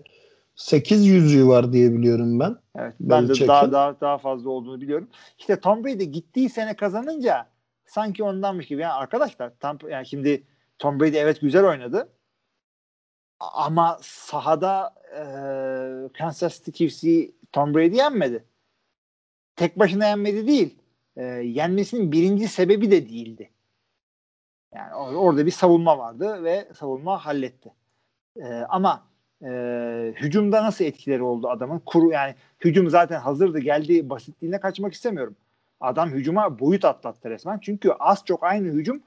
8 0.55 1.07
yüzüğü 1.07 1.47
var 1.47 1.73
diye 1.73 1.93
biliyorum 1.93 2.39
ben. 2.39 2.57
Evet. 2.75 2.93
Ben 2.99 3.29
de 3.29 3.47
daha 3.47 3.71
daha 3.71 4.01
daha 4.01 4.17
fazla 4.17 4.49
olduğunu 4.49 4.81
biliyorum. 4.81 5.07
İşte 5.39 5.59
Tom 5.59 5.83
Brady 5.83 6.03
gittiği 6.03 6.49
sene 6.49 6.75
kazanınca 6.75 7.47
sanki 7.85 8.23
ondanmış 8.23 8.67
gibi. 8.67 8.81
Yani 8.81 8.93
arkadaşlar 8.93 9.53
tam 9.59 9.77
yani 9.89 10.05
şimdi 10.05 10.43
Tom 10.79 10.99
Brady 10.99 11.19
evet 11.19 11.41
güzel 11.41 11.65
oynadı. 11.65 12.09
Ama 13.39 13.97
sahada 14.01 14.93
e, 15.15 15.23
Kansas 16.13 16.57
City 16.57 16.71
Chiefs'i 16.71 17.35
Tom 17.51 17.73
Brady 17.73 17.95
yenmedi. 17.95 18.45
Tek 19.55 19.79
başına 19.79 20.05
yenmedi 20.05 20.47
değil. 20.47 20.80
E, 21.15 21.23
yenmesinin 21.25 22.11
birinci 22.11 22.47
sebebi 22.47 22.91
de 22.91 23.09
değildi. 23.09 23.49
Yani 24.75 24.91
or- 24.91 25.15
orada 25.15 25.45
bir 25.45 25.51
savunma 25.51 25.97
vardı 25.97 26.43
ve 26.43 26.67
savunma 26.73 27.25
halletti. 27.25 27.73
E, 28.37 28.53
ama 28.53 29.07
e, 29.43 29.49
hücumda 30.15 30.63
nasıl 30.63 30.85
etkileri 30.85 31.23
oldu 31.23 31.49
adamın? 31.49 31.79
Kuru 31.79 32.11
yani 32.11 32.35
hücum 32.59 32.89
zaten 32.89 33.19
hazırdı 33.19 33.59
geldi 33.59 34.09
basitliğine 34.09 34.59
kaçmak 34.59 34.93
istemiyorum. 34.93 35.35
Adam 35.79 36.09
hücuma 36.09 36.59
boyut 36.59 36.85
atlattı 36.85 37.29
resmen. 37.29 37.59
Çünkü 37.59 37.91
az 37.91 38.25
çok 38.25 38.43
aynı 38.43 38.67
hücum 38.67 39.03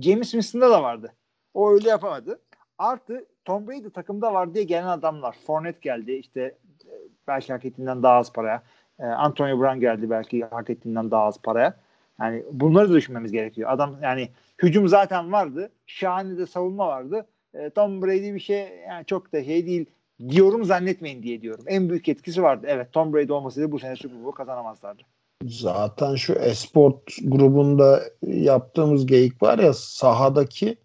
James 0.00 0.30
Winston'da 0.30 0.70
da 0.70 0.82
vardı. 0.82 1.12
O 1.54 1.70
öyle 1.72 1.88
yapamadı. 1.88 2.40
Artı 2.78 3.26
Tom 3.44 3.68
Brady 3.68 3.90
takımda 3.90 4.34
var 4.34 4.54
diye 4.54 4.64
gelen 4.64 4.86
adamlar. 4.86 5.36
Fournette 5.46 5.78
geldi 5.82 6.12
işte 6.12 6.40
e, 6.84 6.92
belki 7.26 7.52
hak 7.52 7.64
ettiğinden 7.64 8.02
daha 8.02 8.14
az 8.14 8.32
paraya. 8.32 8.62
E, 9.00 9.04
Antonio 9.06 9.60
Brown 9.60 9.80
geldi 9.80 10.10
belki 10.10 10.44
hak 10.44 10.70
ettiğinden 10.70 11.10
daha 11.10 11.24
az 11.24 11.42
paraya. 11.42 11.76
Yani 12.20 12.44
bunları 12.52 12.90
da 12.90 12.94
düşünmemiz 12.94 13.32
gerekiyor. 13.32 13.70
Adam 13.70 13.96
yani 14.02 14.28
hücum 14.62 14.88
zaten 14.88 15.32
vardı. 15.32 15.70
Şahane 15.86 16.38
de 16.38 16.46
savunma 16.46 16.86
vardı. 16.86 17.26
E, 17.54 17.70
Tom 17.70 18.02
Brady 18.02 18.34
bir 18.34 18.40
şey 18.40 18.68
yani 18.88 19.06
çok 19.06 19.32
da 19.32 19.44
şey 19.44 19.66
değil. 19.66 19.86
Diyorum 20.28 20.64
zannetmeyin 20.64 21.22
diye 21.22 21.40
diyorum. 21.40 21.64
En 21.68 21.88
büyük 21.88 22.08
etkisi 22.08 22.42
vardı. 22.42 22.66
Evet 22.68 22.92
Tom 22.92 23.12
Brady 23.12 23.32
olmasaydı 23.32 23.72
bu 23.72 23.78
sene 23.78 23.96
Super 23.96 24.24
Bowl 24.24 24.36
kazanamazlardı. 24.36 25.02
Zaten 25.44 26.14
şu 26.14 26.32
Esport 26.32 27.16
grubunda 27.22 28.02
yaptığımız 28.26 29.06
geyik 29.06 29.42
var 29.42 29.58
ya 29.58 29.72
sahadaki 29.72 30.76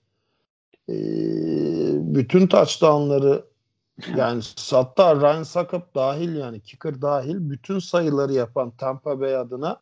e, 0.90 0.96
bütün 2.16 2.48
touchdownları 2.48 3.44
yani 4.18 4.42
hatta 4.72 5.16
Ryan 5.16 5.44
Suckup 5.44 5.96
dahil 5.96 6.36
yani 6.36 6.60
kicker 6.60 7.02
dahil 7.02 7.50
bütün 7.50 7.80
sayıları 7.80 8.34
yapan 8.34 8.72
Tampa 8.72 9.20
Bay 9.20 9.36
adına 9.36 9.80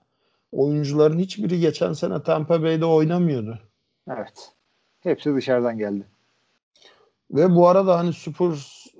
oyuncuların 0.51 1.20
hiçbiri 1.20 1.59
geçen 1.59 1.93
sene 1.93 2.24
Tampa 2.24 2.64
Bay'de 2.64 2.86
oynamıyordu. 2.86 3.59
Evet. 4.09 4.51
Hepsi 4.99 5.36
dışarıdan 5.36 5.78
geldi. 5.78 6.07
Ve 7.32 7.55
bu 7.55 7.68
arada 7.68 7.99
hani 7.99 8.14
Super 8.14 8.51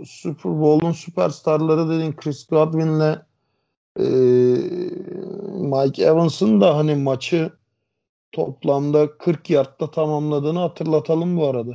Super 0.06 0.52
Bowl'un 0.52 0.92
süperstarları 0.92 1.90
dediğin 1.90 2.14
Chris 2.14 2.48
Godwin'le 2.48 3.16
e, 4.00 4.06
Mike 5.52 6.04
Evans'ın 6.04 6.62
da 6.62 6.78
hani 6.78 6.96
maçı 6.96 7.52
toplamda 8.32 9.18
40 9.18 9.50
yardta 9.50 9.92
tamamladığını 9.92 10.60
hatırlatalım 10.60 11.38
bu 11.38 11.48
arada. 11.48 11.74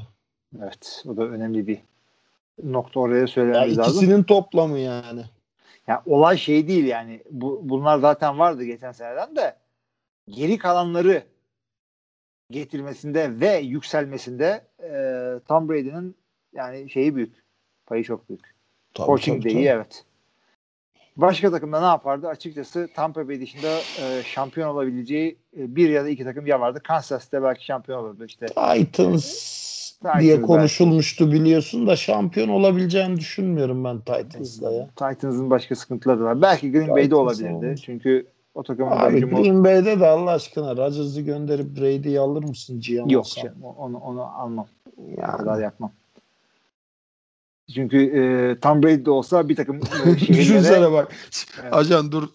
Evet. 0.63 1.05
O 1.09 1.17
da 1.17 1.23
önemli 1.23 1.67
bir 1.67 1.81
nokta 2.63 3.01
oraya 3.01 3.21
Ya 3.21 3.27
söylememiz 3.27 3.79
lazım. 3.79 3.93
ikisinin 3.93 4.23
toplamı 4.23 4.79
yani. 4.79 5.23
Ya 5.87 6.03
olay 6.07 6.37
şey 6.37 6.69
değil 6.69 6.85
yani. 6.85 7.23
Bu, 7.31 7.61
bunlar 7.63 7.99
zaten 7.99 8.39
vardı 8.39 8.65
geçen 8.65 8.93
seneden 8.93 9.37
de 9.37 9.57
geri 10.29 10.59
kalanları 10.59 11.23
getirmesinde 12.51 13.41
ve 13.41 13.57
yükselmesinde 13.57 14.65
e, 14.83 14.91
Tom 15.49 15.69
Brady'nin 15.69 16.17
yani 16.53 16.91
şeyi 16.91 17.17
büyük. 17.17 17.35
Payı 17.87 18.05
çok 18.05 18.29
büyük. 18.29 18.55
Tabii, 18.95 19.07
Coaching 19.07 19.43
tabii, 19.43 19.55
de 19.55 19.59
iyi 19.59 19.69
evet. 19.69 20.05
Başka 21.17 21.51
takımda 21.51 21.81
ne 21.81 21.87
yapardı? 21.87 22.29
Açıkçası 22.29 22.89
Tampa 22.95 23.29
Bay 23.29 23.41
dışında 23.41 23.79
e, 23.79 24.23
şampiyon 24.23 24.69
olabileceği 24.69 25.39
e, 25.57 25.77
bir 25.77 25.89
ya 25.89 26.05
da 26.05 26.09
iki 26.09 26.25
takım 26.25 26.47
ya 26.47 26.61
vardı. 26.61 26.81
Kansas 26.85 27.25
City 27.25 27.37
belki 27.43 27.65
şampiyon 27.65 27.99
olurdu 27.99 28.25
işte. 28.25 28.47
Titans 28.47 29.76
Titans 29.97 30.21
diye 30.21 30.35
belki. 30.35 30.47
konuşulmuştu 30.47 31.33
biliyorsun 31.33 31.87
da 31.87 31.97
şampiyon 31.97 32.49
olabileceğini 32.49 33.17
düşünmüyorum 33.17 33.85
ben 33.85 33.99
Titans'la 34.01 34.73
ya. 34.73 34.87
Titans'ın 34.89 35.51
başka 35.51 35.75
sıkıntıları 35.77 36.21
da 36.21 36.25
var. 36.25 36.43
Belki 36.43 36.73
Green 36.73 36.89
Bay'de 36.89 37.03
Titans 37.03 37.21
olabilirdi. 37.21 37.53
olmuş. 37.55 37.81
Çünkü 37.83 38.27
o 38.55 38.63
takımın 38.63 38.91
Abi 38.91 39.21
Green 39.21 39.65
Bay'de 39.65 40.01
de 40.01 40.07
Allah 40.07 40.31
aşkına 40.31 40.77
Rodgers'ı 40.77 41.21
gönderip 41.21 41.77
Brady'yi 41.77 42.21
alır 42.21 42.43
mısın 42.43 42.81
GM 42.81 43.11
yok. 43.11 43.27
canım. 43.37 43.63
Onu, 43.63 43.99
onu 43.99 44.23
almam. 44.23 44.67
O 44.97 45.03
Yani. 45.21 45.37
kadar 45.37 45.61
yapmam. 45.63 45.93
Çünkü 47.75 47.99
e, 47.99 48.21
Tom 48.61 48.83
Brady 48.83 49.05
de 49.05 49.11
olsa 49.11 49.49
bir 49.49 49.57
takım 49.57 49.77
e, 49.77 49.81
Düşünsene 50.19 50.45
şehirlere 50.63 50.93
bak. 50.93 51.13
Evet. 51.63 51.73
Ajan 51.75 52.13
dur 52.13 52.29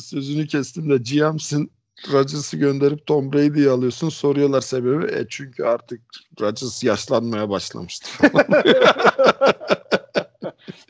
sözünü 0.00 0.46
kestim 0.46 0.90
de 0.90 0.96
GM'sin 0.96 1.70
Rodgers'ı 2.12 2.56
gönderip 2.56 3.06
Tom 3.06 3.32
Brady'yi 3.32 3.70
alıyorsun. 3.70 4.08
Soruyorlar 4.08 4.60
sebebi. 4.60 5.12
E 5.12 5.26
çünkü 5.28 5.64
artık 5.64 6.00
Rodgers 6.40 6.84
yaşlanmaya 6.84 7.50
başlamıştı. 7.50 8.10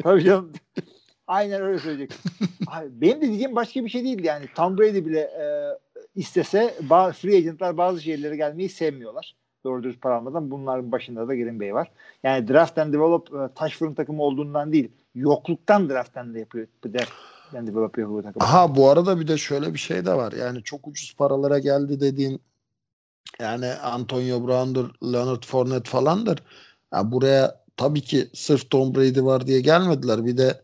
Tabii 0.03 0.25
canım. 0.25 0.53
Aynen 1.27 1.63
öyle 1.63 1.79
söyleyecek. 1.79 2.19
Benim 2.91 3.23
de 3.23 3.27
diyeceğim 3.27 3.57
başka 3.57 3.85
bir 3.85 3.91
şey 3.91 4.05
değildi 4.05 4.27
yani. 4.27 4.47
Tom 4.57 4.79
Brady 4.79 5.07
bile 5.07 5.21
e, 5.21 5.45
istese 6.15 6.75
bazı 6.81 7.15
free 7.15 7.37
agentlar 7.37 7.77
bazı 7.77 8.03
şehirlere 8.03 8.37
gelmeyi 8.37 8.69
sevmiyorlar. 8.69 9.37
Doğru 9.65 9.83
dürüst 9.83 10.01
para 10.01 10.17
almadan. 10.17 10.51
Bunların 10.51 10.93
başında 10.93 11.29
da 11.29 11.35
Green 11.35 11.61
Bay 11.61 11.75
var. 11.75 11.91
Yani 12.23 12.49
draft 12.49 12.79
and 12.79 12.93
develop 12.93 13.35
e, 13.35 13.55
taş 13.55 13.77
fırın 13.77 13.95
takımı 13.95 14.23
olduğundan 14.23 14.73
değil. 14.73 14.93
Yokluktan 15.15 15.91
draft 15.91 16.17
and 16.17 16.35
de 16.35 16.39
yapıyor. 16.39 16.67
Draft 16.85 17.13
develop 17.53 17.83
yapıyor 17.83 18.09
bu 18.09 18.23
takım. 18.23 18.43
Aha 18.43 18.77
bu 18.77 18.91
arada 18.91 19.21
bir 19.21 19.29
de 19.29 19.39
şöyle 19.39 19.75
bir 19.75 19.79
şey 19.79 20.07
de 20.07 20.15
var. 20.15 20.33
Yani 20.33 20.63
çok 20.63 20.89
ucuz 20.89 21.15
paralara 21.19 21.59
geldi 21.59 22.01
dediğin 22.01 22.41
yani 23.41 23.73
Antonio 23.73 24.47
Brown'dur, 24.47 24.91
Leonard 25.13 25.45
Fournette 25.45 25.91
falandır. 25.91 26.43
Ya 26.93 27.13
buraya 27.13 27.63
tabii 27.77 28.01
ki 28.01 28.29
sırf 28.35 28.71
Tom 28.71 28.95
Brady 28.95 29.23
var 29.23 29.47
diye 29.47 29.61
gelmediler. 29.61 30.25
Bir 30.25 30.37
de 30.37 30.63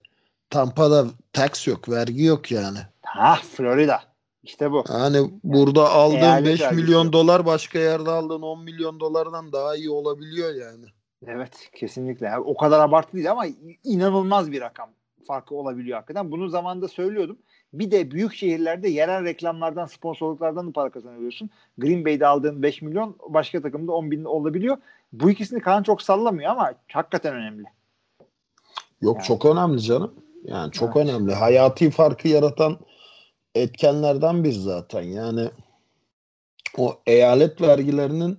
Tampa'da 0.50 1.06
tax 1.32 1.66
yok, 1.66 1.88
vergi 1.88 2.24
yok 2.24 2.50
yani. 2.50 2.78
Ha 3.02 3.38
Florida. 3.56 4.00
İşte 4.42 4.72
bu. 4.72 4.84
Yani 4.88 5.30
burada 5.44 5.90
aldığın 5.90 6.16
eyalet 6.16 6.46
5 6.46 6.60
vergisi 6.60 6.82
milyon 6.82 7.04
yok. 7.04 7.12
dolar 7.12 7.46
başka 7.46 7.78
yerde 7.78 8.10
aldığın 8.10 8.42
10 8.42 8.62
milyon 8.64 9.00
dolardan 9.00 9.52
daha 9.52 9.76
iyi 9.76 9.90
olabiliyor 9.90 10.54
yani. 10.54 10.84
Evet 11.26 11.70
kesinlikle. 11.74 12.26
Yani 12.26 12.40
o 12.40 12.56
kadar 12.56 12.80
abartı 12.80 13.12
değil 13.12 13.30
ama 13.30 13.46
inanılmaz 13.84 14.52
bir 14.52 14.60
rakam 14.60 14.90
farkı 15.28 15.54
olabiliyor 15.54 15.96
hakikaten. 15.96 16.30
Bunu 16.30 16.48
zamanında 16.48 16.88
söylüyordum. 16.88 17.38
Bir 17.72 17.90
de 17.90 18.10
büyük 18.10 18.34
şehirlerde 18.34 18.88
yerel 18.88 19.24
reklamlardan, 19.24 19.86
sponsorluklardan 19.86 20.68
da 20.68 20.72
para 20.72 20.90
kazanabiliyorsun. 20.90 21.50
Green 21.78 22.04
Bay'de 22.04 22.26
aldığın 22.26 22.62
5 22.62 22.82
milyon 22.82 23.16
başka 23.28 23.62
takımda 23.62 23.92
10 23.92 24.10
bin 24.10 24.24
olabiliyor. 24.24 24.76
Bu 25.12 25.30
ikisini 25.30 25.60
Kaan 25.60 25.82
çok 25.82 26.02
sallamıyor 26.02 26.50
ama 26.50 26.72
hakikaten 26.92 27.34
önemli. 27.34 27.64
Yok 29.00 29.16
Yani. 29.16 29.26
çok 29.26 29.44
önemli 29.44 29.82
canım. 29.82 30.14
Yani 30.44 30.72
çok 30.72 30.96
Evet. 30.96 31.08
önemli. 31.08 31.34
Hayati 31.34 31.90
farkı 31.90 32.28
yaratan 32.28 32.78
etkenlerden 33.54 34.44
bir 34.44 34.52
zaten. 34.52 35.02
Yani 35.02 35.50
o 36.78 37.00
eyalet 37.06 37.60
vergilerinin 37.60 38.38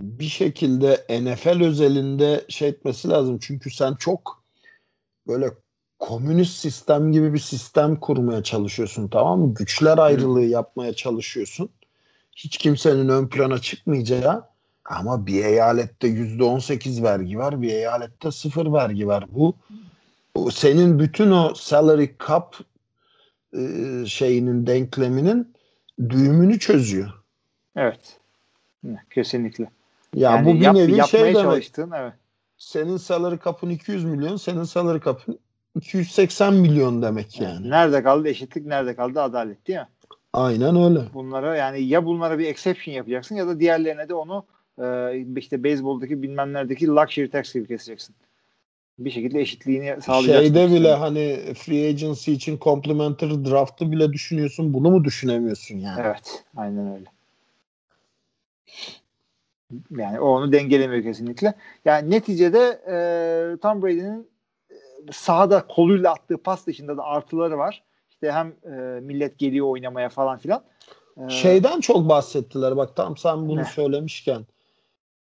bir 0.00 0.24
şekilde 0.24 1.06
NFL 1.22 1.64
özelinde 1.64 2.44
şey 2.48 2.68
etmesi 2.68 3.08
lazım. 3.08 3.38
Çünkü 3.38 3.70
sen 3.70 3.94
çok 3.94 4.42
böyle 5.26 5.50
komünist 5.98 6.58
sistem 6.58 7.12
gibi 7.12 7.34
bir 7.34 7.38
sistem 7.38 7.96
kurmaya 7.96 8.42
çalışıyorsun 8.42 9.08
tamam 9.08 9.40
mı? 9.40 9.54
Güçler 9.54 9.98
ayrılığı 9.98 10.44
yapmaya 10.44 10.92
çalışıyorsun. 10.92 11.68
Hiç 12.36 12.58
kimsenin 12.58 13.08
ön 13.08 13.28
plana 13.28 13.58
çıkmayacağı 13.58 14.44
ama 14.84 15.26
bir 15.26 15.44
eyalette 15.44 16.08
yüzde 16.08 16.44
on 16.44 16.58
sekiz 16.58 17.02
vergi 17.02 17.38
var, 17.38 17.62
bir 17.62 17.68
eyalette 17.68 18.30
sıfır 18.30 18.72
vergi 18.72 19.06
var. 19.06 19.24
Bu 19.30 19.54
senin 20.50 20.98
bütün 20.98 21.30
o 21.30 21.54
salary 21.54 22.08
cap 22.28 22.56
e, 23.52 23.60
şeyinin 24.06 24.66
denkleminin 24.66 25.54
düğümünü 26.08 26.58
çözüyor. 26.58 27.08
Evet. 27.76 28.20
Kesinlikle. 29.10 29.70
Ya 30.14 30.30
yani 30.30 30.46
bu 30.46 30.54
bir 30.54 30.60
yap- 30.60 30.74
nevi 30.74 30.90
yapmaya 30.90 31.06
şey 31.06 31.20
demek. 31.20 31.36
çalıştığın 31.36 31.90
evet. 31.90 32.12
Senin 32.56 32.96
salary 32.96 33.36
cap'ın 33.44 33.70
200 33.70 34.04
milyon, 34.04 34.36
senin 34.36 34.64
salary 34.64 35.00
cap'ın 35.04 35.38
280 35.74 36.54
milyon 36.54 37.02
demek 37.02 37.40
yani. 37.40 37.70
Nerede 37.70 38.02
kaldı 38.02 38.28
eşitlik, 38.28 38.66
nerede 38.66 38.94
kaldı 38.94 39.22
adalet 39.22 39.66
değil 39.66 39.78
mi? 39.78 39.88
Aynen 40.32 40.76
öyle. 40.76 41.00
Bunlara 41.14 41.56
yani 41.56 41.82
ya 41.82 42.04
bunlara 42.04 42.38
bir 42.38 42.46
exception 42.46 42.94
yapacaksın 42.94 43.36
ya 43.36 43.46
da 43.46 43.60
diğerlerine 43.60 44.08
de 44.08 44.14
onu 44.14 44.46
e, 44.82 45.16
işte 45.36 45.64
beyzboldaki 45.64 46.22
bilmem 46.22 46.52
neredeki 46.52 46.86
luxury 46.86 47.30
tax 47.30 47.54
gibi 47.54 47.66
keseceksin. 47.66 48.14
Bir 48.98 49.10
şekilde 49.10 49.40
eşitliğini 49.40 50.02
sağlayacaksın. 50.02 50.54
Şeyde 50.54 50.74
bile 50.74 50.94
hani 50.94 51.54
free 51.54 51.88
agency 51.88 52.32
için 52.32 52.58
complimentary 52.58 53.50
draft'ı 53.50 53.92
bile 53.92 54.12
düşünüyorsun. 54.12 54.74
Bunu 54.74 54.90
mu 54.90 55.04
düşünemiyorsun 55.04 55.78
yani? 55.78 56.00
Evet. 56.04 56.44
Aynen 56.56 56.94
öyle. 56.94 57.04
Yani 59.90 60.20
o 60.20 60.28
onu 60.28 60.52
dengelemiyor 60.52 61.02
kesinlikle. 61.02 61.54
Yani 61.84 62.10
neticede 62.10 62.80
e, 62.88 62.96
Tom 63.62 63.82
Brady'nin 63.82 64.28
sahada 65.12 65.66
koluyla 65.66 66.12
attığı 66.12 66.38
pas 66.38 66.66
dışında 66.66 66.96
da 66.96 67.02
artıları 67.04 67.58
var. 67.58 67.82
İşte 68.10 68.32
hem 68.32 68.46
e, 68.64 69.00
millet 69.00 69.38
geliyor 69.38 69.66
oynamaya 69.66 70.08
falan 70.08 70.38
filan. 70.38 70.62
E, 71.16 71.28
Şeyden 71.28 71.80
çok 71.80 72.08
bahsettiler. 72.08 72.76
Bak 72.76 72.96
tam 72.96 73.16
sen 73.16 73.48
bunu 73.48 73.60
Ne? 73.60 73.64
söylemişken. 73.64 74.46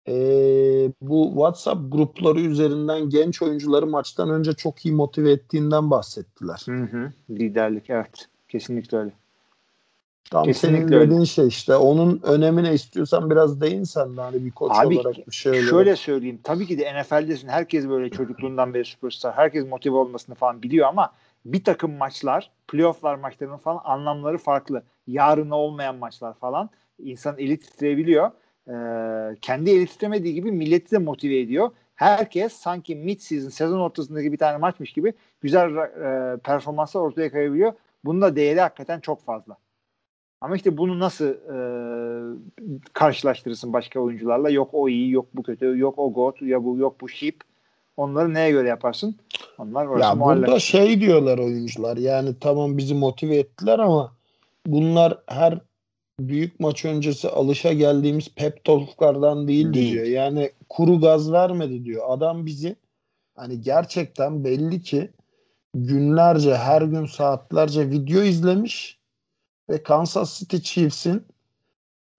Ee, 0.08 0.92
bu 1.00 1.28
WhatsApp 1.28 1.92
grupları 1.92 2.40
üzerinden 2.40 3.08
genç 3.08 3.42
oyuncuları 3.42 3.86
maçtan 3.86 4.30
önce 4.30 4.52
çok 4.52 4.86
iyi 4.86 4.94
motive 4.94 5.30
ettiğinden 5.32 5.90
bahsettiler. 5.90 6.62
Hı 6.66 6.82
hı. 6.82 7.12
Liderlik 7.30 7.90
evet. 7.90 8.28
Kesinlikle 8.48 8.98
öyle. 8.98 9.12
Tam 10.30 10.44
Kesinlikle 10.44 10.78
senin 10.78 10.92
öyle. 10.92 11.06
dediğin 11.06 11.24
şey 11.24 11.46
işte. 11.46 11.76
Onun 11.76 12.20
önemine 12.22 12.74
istiyorsan 12.74 13.30
biraz 13.30 13.60
değin 13.60 13.84
sen 13.84 14.16
de 14.16 14.20
hani 14.20 14.44
bir 14.44 14.50
koç 14.50 14.72
Abi, 14.74 14.98
olarak 14.98 15.26
bir 15.26 15.34
şey 15.34 15.52
olarak. 15.52 15.68
Şöyle 15.68 15.96
söyleyeyim. 15.96 16.40
Tabii 16.44 16.66
ki 16.66 16.78
de 16.78 17.02
NFL'desin. 17.02 17.48
Herkes 17.48 17.88
böyle 17.88 18.10
çocukluğundan 18.10 18.74
beri 18.74 18.84
süperstar. 18.84 19.34
Herkes 19.34 19.66
motive 19.66 19.96
olmasını 19.96 20.34
falan 20.34 20.62
biliyor 20.62 20.88
ama 20.88 21.12
bir 21.44 21.64
takım 21.64 21.92
maçlar, 21.92 22.50
playofflar 22.68 23.14
maçlarının 23.14 23.56
falan 23.56 23.80
anlamları 23.84 24.38
farklı. 24.38 24.82
Yarına 25.06 25.56
olmayan 25.56 25.96
maçlar 25.96 26.34
falan. 26.34 26.70
İnsan 26.98 27.38
eli 27.38 27.60
titreyebiliyor. 27.60 28.30
Ee, 28.68 29.36
kendi 29.40 29.70
eli 29.70 29.86
titremediği 29.86 30.34
gibi 30.34 30.52
milleti 30.52 30.90
de 30.90 30.98
motive 30.98 31.38
ediyor. 31.40 31.70
Herkes 31.94 32.52
sanki 32.52 32.96
mid 32.96 33.20
season, 33.20 33.48
sezon 33.48 33.80
ortasındaki 33.80 34.32
bir 34.32 34.38
tane 34.38 34.56
maçmış 34.56 34.92
gibi 34.92 35.12
güzel 35.40 35.76
e, 35.76 36.36
performanslar 36.36 37.00
ortaya 37.00 37.30
koyabiliyor. 37.30 37.72
Bunun 38.04 38.22
da 38.22 38.36
değeri 38.36 38.60
hakikaten 38.60 39.00
çok 39.00 39.24
fazla. 39.24 39.56
Ama 40.40 40.56
işte 40.56 40.76
bunu 40.76 40.98
nasıl 40.98 41.26
e, 41.26 41.56
karşılaştırırsın 42.92 43.72
başka 43.72 44.00
oyuncularla? 44.00 44.50
Yok 44.50 44.70
o 44.72 44.88
iyi, 44.88 45.10
yok 45.10 45.26
bu 45.34 45.42
kötü, 45.42 45.78
yok 45.78 45.98
o 45.98 46.12
god, 46.12 46.40
ya 46.40 46.64
bu 46.64 46.76
yok 46.76 47.00
bu 47.00 47.08
ship. 47.08 47.40
Onları 47.96 48.34
neye 48.34 48.50
göre 48.50 48.68
yaparsın? 48.68 49.16
Onlar 49.58 49.86
orası 49.86 50.08
Ya 50.08 50.14
muallak. 50.14 50.38
burada 50.46 50.60
şey 50.60 51.00
diyorlar 51.00 51.38
oyuncular 51.38 51.96
yani 51.96 52.34
tamam 52.40 52.78
bizi 52.78 52.94
motive 52.94 53.36
ettiler 53.36 53.78
ama 53.78 54.12
bunlar 54.66 55.18
her 55.26 55.58
büyük 56.20 56.60
maç 56.60 56.84
öncesi 56.84 57.28
alışa 57.28 57.72
geldiğimiz 57.72 58.34
pep 58.34 58.64
talklardan 58.64 59.48
değil, 59.48 59.74
Değil. 59.74 59.92
diyor. 59.92 60.04
Yani 60.04 60.50
kuru 60.68 61.00
gaz 61.00 61.32
vermedi 61.32 61.84
diyor. 61.84 62.02
Adam 62.08 62.46
bizi 62.46 62.76
hani 63.36 63.60
gerçekten 63.60 64.44
belli 64.44 64.82
ki 64.82 65.10
günlerce 65.74 66.54
her 66.54 66.82
gün 66.82 67.06
saatlerce 67.06 67.90
video 67.90 68.22
izlemiş 68.22 68.98
ve 69.68 69.82
Kansas 69.82 70.38
City 70.38 70.56
Chiefs'in 70.56 71.26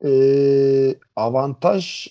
eee, 0.03 0.99
avantaj 1.15 2.07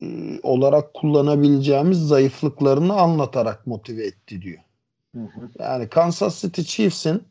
eee, 0.00 0.40
olarak 0.42 0.94
kullanabileceğimiz 0.94 1.98
zayıflıklarını 2.08 2.94
anlatarak 2.94 3.66
motive 3.66 4.06
etti 4.06 4.42
diyor. 4.42 4.62
Hı 5.14 5.20
hı. 5.20 5.48
Yani 5.58 5.88
Kansas 5.88 6.42
City 6.42 6.62
Chiefs'in 6.62 7.22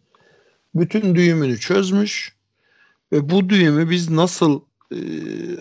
bütün 0.76 1.16
düğümünü 1.16 1.60
çözmüş 1.60 2.36
ve 3.12 3.30
bu 3.30 3.50
düğümü 3.50 3.90
biz 3.90 4.10
nasıl 4.10 4.62
e, 4.92 4.98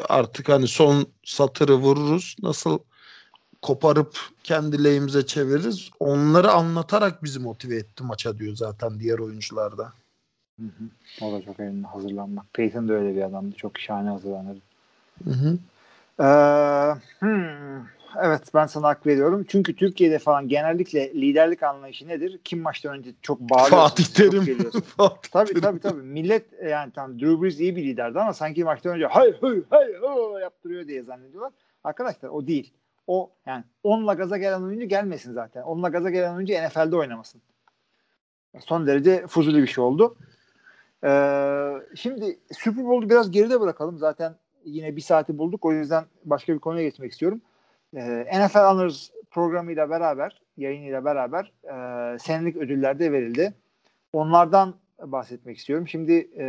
artık 0.09 0.49
hani 0.49 0.69
son 0.69 1.07
satırı 1.25 1.75
vururuz, 1.75 2.37
nasıl 2.43 2.79
koparıp 3.63 4.19
kendi 4.45 4.85
lehimize 4.85 5.27
çeviririz 5.27 5.91
onları 6.01 6.51
anlatarak 6.51 7.25
bizi 7.25 7.39
motive 7.39 7.77
etti 7.77 8.05
maça 8.05 8.39
diyor 8.39 8.57
zaten 8.57 9.01
diğer 9.01 9.19
oyuncularda. 9.19 9.93
Hı 10.59 10.65
hı. 10.65 11.25
O 11.25 11.33
da 11.33 11.43
çok 11.43 11.61
elinde 11.61 11.87
hazırlanmak. 11.87 12.45
Peyton 12.53 12.89
da 12.89 12.93
öyle 12.93 13.17
bir 13.17 13.23
adamdı. 13.23 13.57
Çok 13.57 13.79
şahane 13.79 14.09
hazırlanırdı. 14.09 14.61
Hı 15.25 15.31
hı. 15.31 15.59
Ee, 16.21 16.95
hmm, 17.19 17.87
evet 18.23 18.55
ben 18.55 18.67
sana 18.67 18.89
hak 18.89 19.07
veriyorum. 19.07 19.45
Çünkü 19.49 19.77
Türkiye'de 19.77 20.19
falan 20.19 20.49
genellikle 20.49 21.15
liderlik 21.15 21.63
anlayışı 21.63 22.09
nedir? 22.09 22.41
Kim 22.45 22.61
maçtan 22.61 22.99
önce 22.99 23.11
çok 23.23 23.41
bağırıyorsun. 23.41 23.77
Fatih 23.77 24.05
Terim. 24.05 24.71
Fatih 24.97 25.31
Tabii 25.31 25.61
tabii 25.61 25.81
tabii. 25.81 26.03
Millet 26.03 26.45
yani 26.69 26.93
tam 26.93 27.21
Drew 27.21 27.43
Brees 27.43 27.61
iyi 27.61 27.77
bir 27.77 27.85
liderdi 27.85 28.21
ama 28.21 28.33
sanki 28.33 28.65
maçtan 28.65 28.95
önce 28.95 29.07
hay 29.07 29.33
hay 29.41 29.63
hay 29.71 29.87
hay 30.01 30.43
yaptırıyor 30.43 30.89
diye 30.89 31.03
zannediyorlar. 31.03 31.53
Arkadaşlar 31.85 32.29
o 32.29 32.47
değil. 32.47 32.73
O 33.07 33.31
yani 33.47 33.65
onunla 33.83 34.15
gaza 34.15 34.39
gelen 34.39 34.63
oyuncu 34.63 34.89
gelmesin 34.89 35.33
zaten. 35.33 35.63
Onunla 35.63 35.89
gaza 35.89 36.11
gelen 36.11 36.35
oyuncu 36.35 36.55
NFL'de 36.55 36.97
oynamasın. 36.97 37.41
Son 38.61 38.87
derece 38.87 39.27
fuzuli 39.27 39.63
bir 39.63 39.67
şey 39.67 39.85
oldu. 39.85 40.17
Ee, 41.05 41.73
şimdi 41.95 42.39
Super 42.53 42.85
Bowl'u 42.85 43.11
biraz 43.11 43.31
geride 43.31 43.61
bırakalım. 43.61 43.99
Zaten 43.99 44.35
yine 44.65 44.97
bir 44.97 45.01
saati 45.01 45.39
bulduk. 45.39 45.65
O 45.65 45.73
yüzden 45.73 46.05
başka 46.25 46.55
bir 46.55 46.59
konuya 46.59 46.83
geçmek 46.83 47.13
istiyorum. 47.13 47.41
Ee, 47.97 48.25
NFL 48.33 48.59
Honors 48.59 49.11
programıyla 49.31 49.91
beraber, 49.91 50.43
yayınıyla 50.57 51.05
beraber 51.05 51.53
e, 51.65 52.19
senelik 52.19 52.57
ödüller 52.57 52.99
de 52.99 53.13
verildi. 53.13 53.55
Onlardan 54.13 54.75
bahsetmek 54.99 55.57
istiyorum. 55.57 55.89
Şimdi 55.89 56.31
e, 56.39 56.47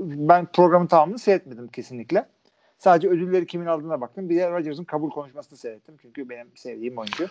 ben 0.00 0.46
programın 0.46 0.86
tamamını 0.86 1.18
seyretmedim 1.18 1.68
kesinlikle. 1.68 2.26
Sadece 2.78 3.08
ödülleri 3.08 3.46
kimin 3.46 3.66
aldığına 3.66 4.00
baktım. 4.00 4.28
Bir 4.28 4.36
de 4.36 4.50
Rodgers'ın 4.50 4.84
kabul 4.84 5.10
konuşmasını 5.10 5.58
seyrettim. 5.58 5.96
Çünkü 6.02 6.28
benim 6.28 6.56
sevdiğim 6.56 6.98
oyuncu. 6.98 7.26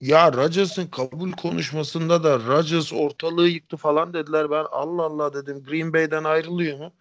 Ya 0.00 0.32
Rodgers'ın 0.32 0.86
kabul 0.86 1.32
konuşmasında 1.32 2.24
da 2.24 2.38
Rodgers 2.38 2.92
ortalığı 2.92 3.48
yıktı 3.48 3.76
falan 3.76 4.14
dediler. 4.14 4.50
Ben 4.50 4.64
Allah 4.70 5.02
Allah 5.02 5.34
dedim 5.34 5.62
Green 5.68 5.92
Bay'den 5.92 6.24
ayrılıyor 6.24 6.78
mu? 6.78 6.92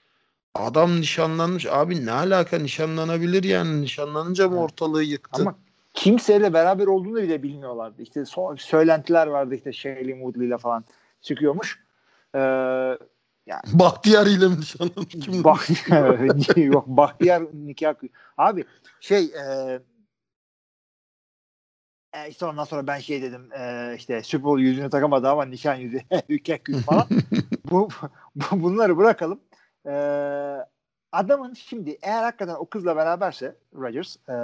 Adam 0.56 1.02
nişanlanmış. 1.02 1.66
Abi 1.66 2.06
ne 2.06 2.12
alaka 2.12 2.58
nişanlanabilir 2.58 3.44
yani 3.44 3.82
nişanlanınca 3.82 4.50
mı 4.50 4.62
ortalığı 4.62 5.04
yıktı? 5.04 5.42
Ama 5.42 5.56
kimseyle 5.94 6.54
beraber 6.54 6.88
olduğunu 6.88 7.22
bile 7.22 7.44
bilmiyorlardı. 7.44 8.02
İşte 8.02 8.20
so- 8.20 8.58
söylentiler 8.58 9.28
vardı 9.28 9.56
işte 9.56 9.74
Shailene 9.74 10.16
Woodley 10.16 10.48
ile 10.48 10.58
falan 10.58 10.86
çıkıyormuş. 11.22 11.84
Ee, 12.36 12.98
Bahtiyar 13.68 14.28
ile 14.28 14.48
mi 14.48 14.60
nişanlanmış? 14.60 15.44
Bak 15.44 15.68
yok 16.58 16.88
Bahtiyar 16.88 17.44
nikah 17.54 17.94
abi 18.38 18.66
şey 19.00 19.26
e, 19.26 19.80
e, 22.16 22.30
işte 22.30 22.46
ondan 22.46 22.64
sonra 22.64 22.88
ben 22.88 23.00
şey 23.00 23.22
dedim 23.22 23.50
e, 23.60 23.94
işte 23.98 24.24
Super 24.24 24.44
Bowl 24.44 24.62
yüzüğünü 24.62 24.90
takamadı 24.90 25.30
ama 25.30 25.46
nişan 25.46 25.76
yüzüğü 25.76 26.02
nikah 26.30 26.58
kıy 26.64 26.82
falan. 26.82 27.08
bu, 27.72 27.90
bu 28.36 28.64
bunları 28.64 28.98
bırakalım. 28.98 29.40
E, 29.86 29.92
adamın 31.12 31.54
şimdi 31.54 31.98
eğer 32.02 32.24
hakikaten 32.24 32.56
o 32.56 32.66
kızla 32.66 32.96
beraberse 32.96 33.56
Rodgers 33.76 34.16
e, 34.30 34.36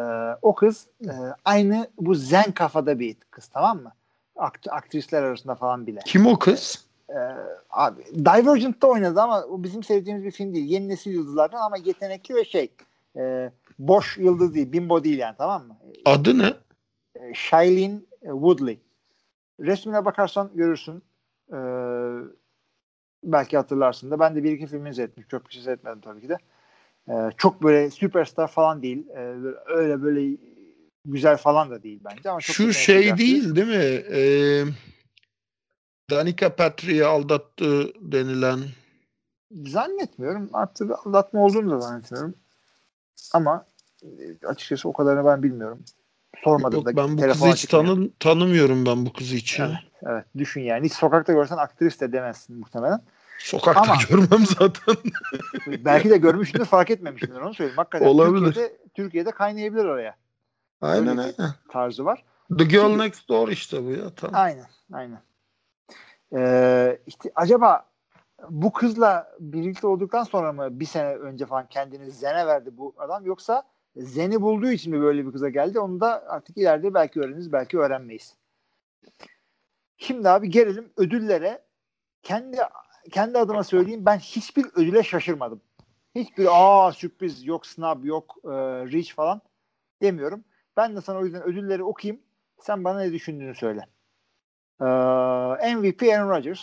o 0.42 0.56
kız 0.56 0.88
e, 1.06 1.14
aynı 1.46 1.88
bu 1.98 2.16
zen 2.16 2.52
kafada 2.52 3.00
bir 3.00 3.16
kız 3.32 3.48
tamam 3.48 3.82
mı? 3.84 3.92
Akt- 4.36 4.70
aktrisler 4.70 5.24
arasında 5.24 5.56
falan 5.56 5.88
bile. 5.88 6.00
Kim 6.06 6.28
o 6.28 6.40
kız? 6.40 6.92
Ee, 7.10 7.14
abi 7.70 8.02
Divergent'ta 8.16 8.88
oynadı 8.88 9.22
ama 9.22 9.44
o 9.44 9.64
bizim 9.64 9.84
sevdiğimiz 9.84 10.24
bir 10.24 10.32
film 10.32 10.54
değil. 10.54 10.66
Yeni 10.66 10.88
nesil 10.88 11.12
yıldızlardan 11.12 11.62
ama 11.62 11.78
yetenekli 11.78 12.36
ve 12.36 12.46
şey 12.46 12.72
e, 13.16 13.52
boş 13.80 14.18
yıldız 14.18 14.56
değil. 14.56 14.72
Bimbo 14.72 15.04
değil 15.04 15.18
yani 15.18 15.36
tamam 15.38 15.68
mı? 15.68 15.76
Adı 16.06 16.40
ne? 16.40 16.54
E, 17.22 17.34
Shailene 17.34 18.00
Woodley. 18.22 18.80
Resmine 19.60 20.06
bakarsan 20.06 20.52
görürsün. 20.54 21.04
Ee, 21.54 21.58
belki 23.24 23.58
hatırlarsın 23.58 24.12
da. 24.12 24.20
Ben 24.20 24.36
de 24.36 24.44
bir 24.44 24.52
iki 24.52 24.68
filmini 24.68 24.96
seyrettim. 24.96 25.26
Çok 25.32 25.48
bir 25.48 25.54
şey 25.54 25.64
seyretmedim 25.64 26.02
tabii 26.02 26.22
ki 26.22 26.30
de. 26.30 26.38
Ee, 27.10 27.30
çok 27.38 27.64
böyle 27.64 27.92
süperstar 27.92 28.48
falan 28.48 28.82
değil. 28.82 29.08
Ee, 29.10 29.36
öyle 29.66 30.02
böyle 30.02 30.38
güzel 31.06 31.38
falan 31.38 31.72
da 31.72 31.84
değil 31.84 32.02
bence. 32.04 32.30
Ama 32.30 32.40
çok 32.40 32.56
Şu 32.56 32.74
şey 32.74 33.18
değil 33.18 33.56
değil 33.56 33.68
mi? 33.68 34.04
Ee, 34.12 34.64
Danica 36.10 36.56
Patrick'i 36.56 37.06
aldattı 37.06 37.94
denilen. 38.12 38.60
Zannetmiyorum. 39.52 40.50
Artık 40.54 40.92
aldatma 41.06 41.46
olduğunu 41.46 41.72
da 41.72 41.80
zannetmiyorum. 41.80 42.36
Ama 43.34 43.66
e, 44.04 44.48
açıkçası 44.48 44.90
o 44.90 44.94
kadarını 44.94 45.26
ben 45.26 45.44
bilmiyorum. 45.44 45.84
Sormadım 46.44 46.78
Yok, 46.80 46.86
da. 46.86 46.96
ben 46.98 47.18
bu 47.18 47.22
kızı 47.22 47.46
hiç 47.46 47.54
açıkmıyor. 47.54 47.86
tanı, 47.96 48.10
tanımıyorum 48.20 48.86
ben 48.86 49.06
bu 49.06 49.14
kızı 49.14 49.36
hiç. 49.36 49.60
Evet, 49.60 49.72
evet. 50.04 50.26
Düşün 50.38 50.62
yani. 50.62 50.86
Hiç 50.86 50.94
sokakta 50.94 51.34
görsen 51.34 51.58
aktris 51.58 52.00
de 52.02 52.12
demezsin 52.14 52.60
muhtemelen. 52.60 53.02
Sokakta 53.40 53.82
Ama- 53.82 53.98
görmem 54.10 54.46
zaten. 54.60 54.96
Belki 55.86 56.10
de 56.10 56.18
görmüşsündür 56.18 56.66
fark 56.66 56.90
etmemişsindir 56.90 57.40
onu 57.42 57.54
söyleyeyim. 57.54 57.78
Hakikaten 57.78 58.06
Olabilir. 58.06 58.46
Türkiye'de, 58.46 58.78
Türkiye'de 58.94 59.32
kaynayabilir 59.32 59.86
oraya 59.86 60.16
aynen 60.82 61.08
Öyle 61.18 61.22
aynen. 61.22 61.54
tarzı 61.72 62.06
var. 62.06 62.24
The 62.58 62.64
Girl 62.64 62.82
Şimdi- 62.88 62.98
Next 63.04 63.30
Door 63.30 63.48
işte 63.50 63.86
bu 63.86 63.92
ya. 63.92 64.10
Tamam. 64.16 64.42
Aynen. 64.42 64.66
Aynen. 64.94 65.20
Ee, 66.36 67.00
işte 67.08 67.32
acaba 67.36 67.86
bu 68.50 68.72
kızla 68.74 69.32
birlikte 69.40 69.88
olduktan 69.88 70.24
sonra 70.24 70.54
mı 70.54 70.80
bir 70.80 70.86
sene 70.86 71.16
önce 71.16 71.46
falan 71.46 71.68
kendini 71.70 72.12
Zen'e 72.12 72.48
verdi 72.48 72.70
bu 72.78 72.94
adam 72.98 73.26
yoksa 73.26 73.64
Zen'i 73.96 74.42
bulduğu 74.42 74.72
için 74.72 74.96
mi 74.96 75.02
böyle 75.02 75.26
bir 75.26 75.32
kıza 75.32 75.50
geldi? 75.50 75.80
Onu 75.80 76.00
da 76.00 76.24
artık 76.28 76.58
ileride 76.58 76.94
belki 76.94 77.20
öğreniriz, 77.20 77.52
belki 77.52 77.80
öğrenmeyiz. 77.80 78.36
Şimdi 79.98 80.30
abi 80.30 80.50
gelelim 80.50 80.92
ödüllere. 80.98 81.62
Kendi 82.24 82.58
kendi 83.12 83.38
adıma 83.38 83.64
söyleyeyim 83.64 84.06
ben 84.06 84.18
hiçbir 84.18 84.66
ödüle 84.76 85.04
şaşırmadım. 85.04 85.62
Hiçbir 86.16 86.48
aa 86.50 86.92
sürpriz 86.92 87.46
yok 87.46 87.66
snub 87.66 88.04
yok 88.06 88.38
e, 88.44 88.50
reach 88.92 89.14
falan 89.14 89.42
demiyorum. 90.02 90.44
Ben 90.78 90.96
de 90.96 91.02
sana 91.02 91.20
o 91.20 91.26
yüzden 91.26 91.44
ödülleri 91.44 91.84
okuyayım. 91.84 92.22
Sen 92.60 92.84
bana 92.84 93.00
ne 93.00 93.14
düşündüğünü 93.14 93.56
söyle. 93.56 93.86
Ee, 94.82 95.76
MVP 95.76 96.04
Aaron 96.04 96.30
Rodgers 96.30 96.62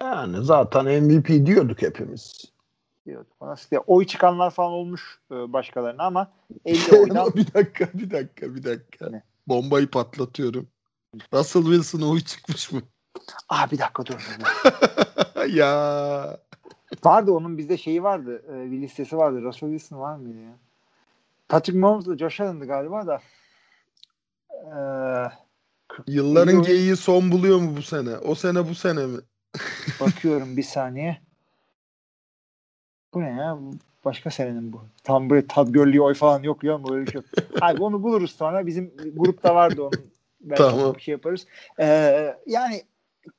Yani 0.00 0.44
zaten 0.44 1.02
MVP 1.02 1.46
diyorduk 1.46 1.82
hepimiz. 1.82 2.52
Diyorduk. 3.08 3.32
Ona 3.40 3.54
işte 3.54 3.78
oy 3.78 4.06
çıkanlar 4.06 4.50
falan 4.50 4.72
olmuş 4.72 5.20
e, 5.30 5.52
başkalarına 5.52 6.02
ama 6.02 6.32
50 6.64 6.96
oydan 6.96 7.34
bir 7.34 7.54
dakika, 7.54 7.88
bir 7.94 8.10
dakika, 8.10 8.54
bir 8.54 8.64
dakika. 8.64 9.10
Ne? 9.10 9.22
Bombayı 9.48 9.90
patlatıyorum. 9.90 10.68
Russell 11.32 11.62
Wilson 11.62 12.00
oy 12.00 12.20
çıkmış 12.20 12.72
mı? 12.72 12.82
Aa 13.48 13.70
bir 13.70 13.78
dakika 13.78 14.06
dur. 14.06 14.38
ya 15.48 16.38
vardı 17.04 17.32
onun 17.32 17.58
bizde 17.58 17.76
şeyi 17.76 18.02
vardı. 18.02 18.42
E, 18.48 18.70
bir 18.70 18.80
listesi 18.82 19.16
vardı. 19.16 19.42
Russell 19.42 19.70
Wilson 19.70 19.98
var 19.98 20.16
mıydı 20.16 20.38
ya? 20.38 20.58
Patrick 21.48 21.78
Mahomes'la 21.78 22.18
Josh 22.18 22.40
Allen'dı 22.40 22.66
galiba 22.66 23.06
da. 23.06 23.20
Ee, 24.52 25.30
yılların 26.06 26.62
geyiği 26.62 26.96
son 26.96 27.32
buluyor 27.32 27.58
mu 27.58 27.76
bu 27.76 27.82
sene? 27.82 28.16
O 28.16 28.34
sene 28.34 28.68
bu 28.68 28.74
sene 28.74 29.06
mi? 29.06 29.18
bakıyorum 30.00 30.56
bir 30.56 30.62
saniye. 30.62 31.20
Bu 33.14 33.20
ne 33.20 33.30
ya? 33.30 33.58
Başka 34.04 34.30
senenin 34.30 34.72
bu. 34.72 34.80
Tam 35.04 35.30
böyle 35.30 35.46
Tad 35.46 35.68
Gurley 35.68 36.00
oy 36.00 36.14
falan 36.14 36.42
yok 36.42 36.64
ya 36.64 36.84
böyle 36.88 37.06
bir 37.06 37.10
şey 37.12 37.20
yok. 37.20 37.24
Abi 37.60 37.82
onu 37.82 38.02
buluruz 38.02 38.30
sonra. 38.30 38.66
Bizim 38.66 38.92
grupta 39.16 39.54
vardı 39.54 39.82
onun. 39.82 39.92
Belki 40.40 40.62
Tamam. 40.62 40.94
bir 40.94 41.00
şey 41.00 41.12
yaparız. 41.12 41.46
Ee, 41.80 42.34
yani 42.46 42.82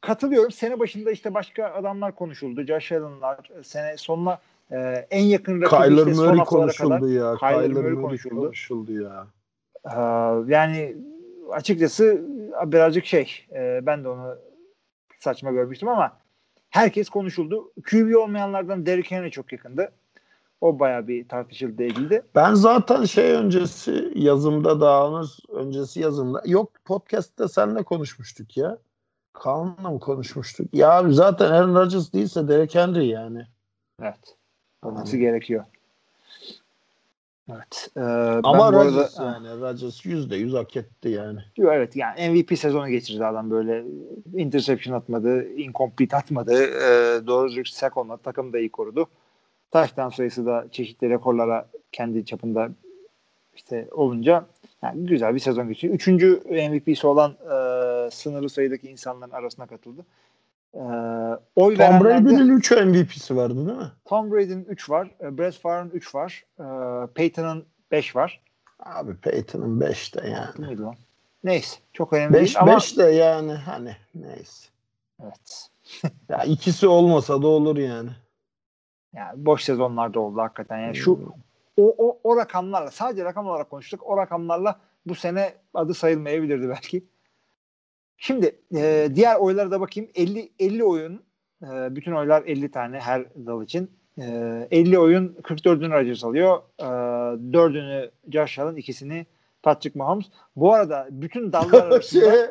katılıyorum. 0.01 0.51
Sene 0.51 0.79
başında 0.79 1.11
işte 1.11 1.33
başka 1.33 1.65
adamlar 1.65 2.15
konuşuldu. 2.15 2.63
Josh 2.63 2.91
Allen'lar. 2.91 3.49
Sene 3.63 3.97
sonuna 3.97 4.39
e, 4.71 4.77
en 5.11 5.23
yakın 5.23 5.61
rakibi 5.61 5.79
Kyler 5.79 6.07
işte 6.07 6.21
Murray 6.21 6.37
haftalara 6.37 6.71
kadar. 6.71 6.89
konuşuldu 6.89 7.09
ya. 7.13 7.35
Kyler 7.35 7.53
Kyler 7.53 7.71
Murray 7.71 7.91
Murray 7.91 8.01
konuşuldu. 8.01 8.35
konuşuldu 8.35 9.03
ya. 9.03 9.27
Ee, 9.85 9.99
yani 10.53 10.95
açıkçası 11.51 12.21
birazcık 12.65 13.05
şey 13.05 13.45
e, 13.55 13.79
ben 13.85 14.03
de 14.03 14.09
onu 14.09 14.35
saçma 15.19 15.51
görmüştüm 15.51 15.89
ama 15.89 16.17
herkes 16.69 17.09
konuşuldu. 17.09 17.71
QB 17.89 18.15
olmayanlardan 18.15 18.85
Derrick 18.85 19.15
Henry 19.15 19.31
çok 19.31 19.51
yakındı. 19.51 19.91
O 20.61 20.79
bayağı 20.79 21.07
bir 21.07 21.27
tartışıldı 21.27 21.83
edildi. 21.83 22.21
Ben 22.35 22.53
zaten 22.53 23.05
şey 23.05 23.31
öncesi 23.31 24.11
yazımda 24.15 24.81
daha 24.81 25.21
öncesi 25.49 25.99
yazımda 25.99 26.41
yok 26.45 26.71
podcast'te 26.85 27.47
seninle 27.47 27.83
konuşmuştuk 27.83 28.57
ya. 28.57 28.77
Kaan'la 29.33 29.89
mı 29.89 29.99
konuşmuştuk? 29.99 30.67
Ya 30.73 31.03
zaten 31.09 31.51
Aaron 31.51 31.75
Rodgers 31.75 32.13
değilse 32.13 32.47
Derek 32.47 32.75
Henry 32.75 33.07
yani. 33.07 33.47
Evet. 34.01 34.37
Olması 34.83 35.17
yani. 35.17 35.25
gerekiyor. 35.25 35.65
Evet. 37.55 37.89
Ee, 37.97 37.99
Ama 38.43 38.73
Rodgers 38.73 39.19
arada, 39.19 39.31
yani 39.31 39.61
Rodgers 39.61 40.05
yüzde 40.05 40.35
yüz 40.35 40.53
hak 40.53 40.77
etti 40.77 41.09
yani. 41.09 41.39
Evet 41.57 41.95
yani 41.95 42.29
MVP 42.29 42.59
sezonu 42.59 42.89
geçirdi 42.89 43.25
adam 43.25 43.51
böyle 43.51 43.83
interception 44.33 44.95
atmadı, 44.95 45.49
incomplete 45.49 46.17
atmadı, 46.17 46.63
e, 46.63 47.27
doğru 47.27 47.47
düzgün 47.47 47.63
sack 47.63 47.97
olmadı, 47.97 48.21
takım 48.23 48.53
da 48.53 48.59
iyi 48.59 48.69
korudu. 48.69 49.07
Taştan 49.71 50.09
sayısı 50.09 50.45
da 50.45 50.65
çeşitli 50.71 51.09
rekorlara 51.09 51.67
kendi 51.91 52.25
çapında 52.25 52.69
işte 53.55 53.87
olunca 53.91 54.45
yani 54.83 55.05
güzel 55.05 55.35
bir 55.35 55.39
sezon 55.39 55.67
geçiyor. 55.67 55.93
Üçüncü 55.93 56.41
MVP'si 56.49 57.07
olan 57.07 57.31
e, 57.31 58.11
sınırlı 58.11 58.49
sayıdaki 58.49 58.89
insanların 58.89 59.31
arasına 59.31 59.65
katıldı. 59.65 60.05
E, 60.73 60.81
oy 61.55 61.77
Tom 61.77 62.03
Brady'nin 62.03 62.49
3 62.49 62.71
MVP'si 62.71 63.35
vardı 63.35 63.67
değil 63.67 63.77
mi? 63.77 63.91
Tom 64.05 64.31
Brady'nin 64.31 64.65
3 64.65 64.89
var. 64.89 65.11
E, 65.21 65.37
Brett 65.37 65.59
Favre'ın 65.59 65.89
3 65.89 66.15
var. 66.15 66.45
E, 66.59 66.63
Peyton'ın 67.13 67.65
5 67.91 68.15
var. 68.15 68.43
Abi 68.79 69.15
Peyton'ın 69.15 69.81
5 69.81 70.15
de 70.15 70.27
yani. 70.27 70.67
Neydi 70.67 70.81
lan? 70.81 70.95
Neyse. 71.43 71.77
Çok 71.93 72.13
önemli 72.13 72.33
beş, 72.33 72.41
değil 72.41 72.57
ama... 72.59 72.75
5 72.75 72.97
de 72.97 73.03
yani 73.03 73.53
hani 73.53 73.95
neyse. 74.15 74.69
Evet. 75.23 75.69
ya 76.29 76.43
ikisi 76.43 76.87
olmasa 76.87 77.41
da 77.41 77.47
olur 77.47 77.77
yani. 77.77 78.09
Yani 79.13 79.45
boş 79.45 79.63
sezonlarda 79.63 80.19
oldu 80.19 80.39
hakikaten. 80.41 80.77
Yani 80.77 80.95
şu 80.95 81.17
hmm. 81.17 81.27
o, 81.77 81.95
o, 81.97 82.19
o 82.23 82.37
rakamlarla 82.37 82.91
sadece 82.91 83.25
rakam 83.25 83.47
olarak 83.47 83.69
konuştuk. 83.69 84.01
O 84.05 84.17
rakamlarla 84.17 84.79
bu 85.05 85.15
sene 85.15 85.53
adı 85.73 85.93
sayılmayabilirdi 85.93 86.69
belki. 86.69 87.05
Şimdi 88.19 88.55
e, 88.75 89.09
diğer 89.15 89.35
oylara 89.35 89.71
da 89.71 89.81
bakayım. 89.81 90.09
50 90.15 90.51
50 90.59 90.83
oyun 90.83 91.23
e, 91.63 91.95
bütün 91.95 92.11
oylar 92.11 92.43
50 92.45 92.71
tane 92.71 92.99
her 92.99 93.25
dal 93.25 93.63
için. 93.63 93.91
E, 94.17 94.67
50 94.71 94.99
oyun 94.99 95.37
44'ünü 95.43 95.91
Rodgers 95.91 96.23
alıyor. 96.23 96.61
E, 96.79 96.83
4'ünü 96.83 98.11
Josh 98.31 98.59
Allen, 98.59 98.75
ikisini 98.75 99.25
Patrick 99.63 99.99
Mahomes. 99.99 100.25
Bu 100.55 100.73
arada 100.73 101.07
bütün 101.11 101.53
dallar 101.53 101.83
arasında 101.91 102.31
şey, 102.31 102.45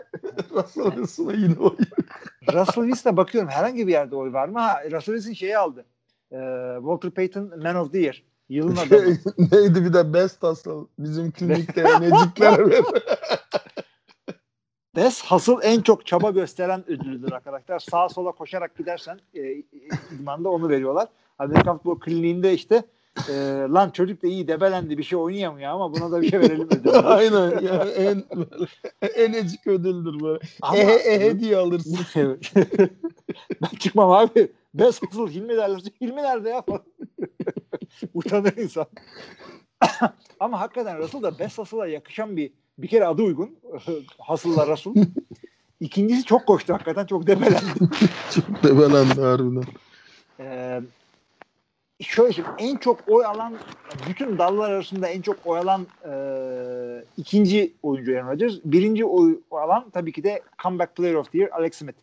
Russell 0.50 0.84
Wilson'a 0.84 1.32
yine 1.32 1.58
oy. 1.58 1.76
Russell 2.52 2.84
Wilson'a 2.84 3.16
bakıyorum 3.16 3.50
herhangi 3.50 3.86
bir 3.86 3.92
yerde 3.92 4.16
oy 4.16 4.32
var 4.32 4.48
mı? 4.48 4.58
Ha, 4.58 4.82
Russell 4.84 5.14
Wilson 5.14 5.32
şeyi 5.32 5.58
aldı. 5.58 5.84
E, 6.32 6.38
Walter 6.78 7.10
Payton 7.10 7.62
Man 7.62 7.76
of 7.76 7.92
the 7.92 7.98
Year. 7.98 8.22
Yılın 8.48 8.74
şey, 8.74 8.98
adamı. 8.98 9.16
neydi 9.52 9.84
bir 9.84 9.92
de 9.92 10.14
Best 10.14 10.42
Hustle. 10.42 10.72
Bizim 10.98 11.32
klinikte 11.32 12.00
necikler 12.00 12.60
Best 14.98 15.24
hasıl 15.24 15.58
en 15.62 15.80
çok 15.80 16.06
çaba 16.06 16.30
gösteren 16.30 16.84
ödülüdür 16.90 17.32
arkadaşlar. 17.32 17.78
Sağa 17.78 18.08
sola 18.08 18.32
koşarak 18.32 18.78
gidersen 18.78 19.20
e, 19.34 19.52
idmanda 20.12 20.48
onu 20.48 20.68
veriyorlar. 20.68 21.08
Amerikan 21.38 21.76
Futbol 21.76 22.00
Kliniğinde 22.00 22.54
işte 22.54 22.82
e, 23.28 23.32
lan 23.70 23.90
çocuk 23.90 24.22
da 24.22 24.26
iyi 24.26 24.48
debelendi 24.48 24.98
bir 24.98 25.02
şey 25.02 25.18
oynayamıyor 25.18 25.70
ama 25.70 25.92
buna 25.92 26.12
da 26.12 26.22
bir 26.22 26.30
şey 26.30 26.40
verelim 26.40 26.66
ödülü. 26.66 26.90
Aynen 26.96 27.60
ya 27.60 27.84
en 27.84 28.24
en 29.14 29.32
ecik 29.32 29.66
ödüldür 29.66 30.20
böyle. 30.20 30.38
Ama, 30.62 30.76
ehe 30.76 31.14
ehe 31.14 31.40
diye 31.40 31.56
alırsın. 31.56 31.98
ben 33.62 33.78
çıkmam 33.78 34.10
abi. 34.10 34.52
Best 34.74 35.06
hasıl 35.06 35.28
Hilmi 35.28 35.56
derlerse 35.56 35.90
Hilmi 36.00 36.22
nerede 36.22 36.48
ya 36.48 36.64
Utanır 38.14 38.56
insan. 38.56 38.86
ama 40.40 40.60
hakikaten 40.60 40.98
Russell 40.98 41.22
da 41.22 41.38
Best 41.38 41.58
hasıla 41.58 41.86
yakışan 41.86 42.36
bir 42.36 42.52
bir 42.78 42.88
kere 42.88 43.06
adı 43.06 43.22
uygun. 43.22 43.56
Hasıl'la 44.18 44.66
Rasul. 44.66 44.94
İkincisi 45.80 46.24
çok 46.24 46.46
koştu 46.46 46.74
hakikaten. 46.74 47.06
Çok 47.06 47.26
debelendi. 47.26 47.64
çok 48.34 48.62
debelendi 48.62 49.20
harbiden. 49.20 49.64
Ee, 50.40 50.80
şöyle 52.00 52.32
şimdi 52.32 52.48
en 52.58 52.76
çok 52.76 53.00
oy 53.08 53.26
alan 53.26 53.54
bütün 54.08 54.38
dallar 54.38 54.70
arasında 54.70 55.08
en 55.08 55.22
çok 55.22 55.36
oy 55.44 55.58
alan 55.58 55.86
e, 56.04 56.12
ikinci 57.16 57.72
oyuncu 57.82 58.16
Aaron 58.16 58.28
Rodgers. 58.28 58.54
Birinci 58.64 59.04
oy 59.04 59.38
alan 59.50 59.90
tabii 59.90 60.12
ki 60.12 60.24
de 60.24 60.42
Comeback 60.62 60.96
Player 60.96 61.14
of 61.14 61.32
the 61.32 61.38
Year 61.38 61.50
Alex 61.50 61.74
Smith. 61.74 61.96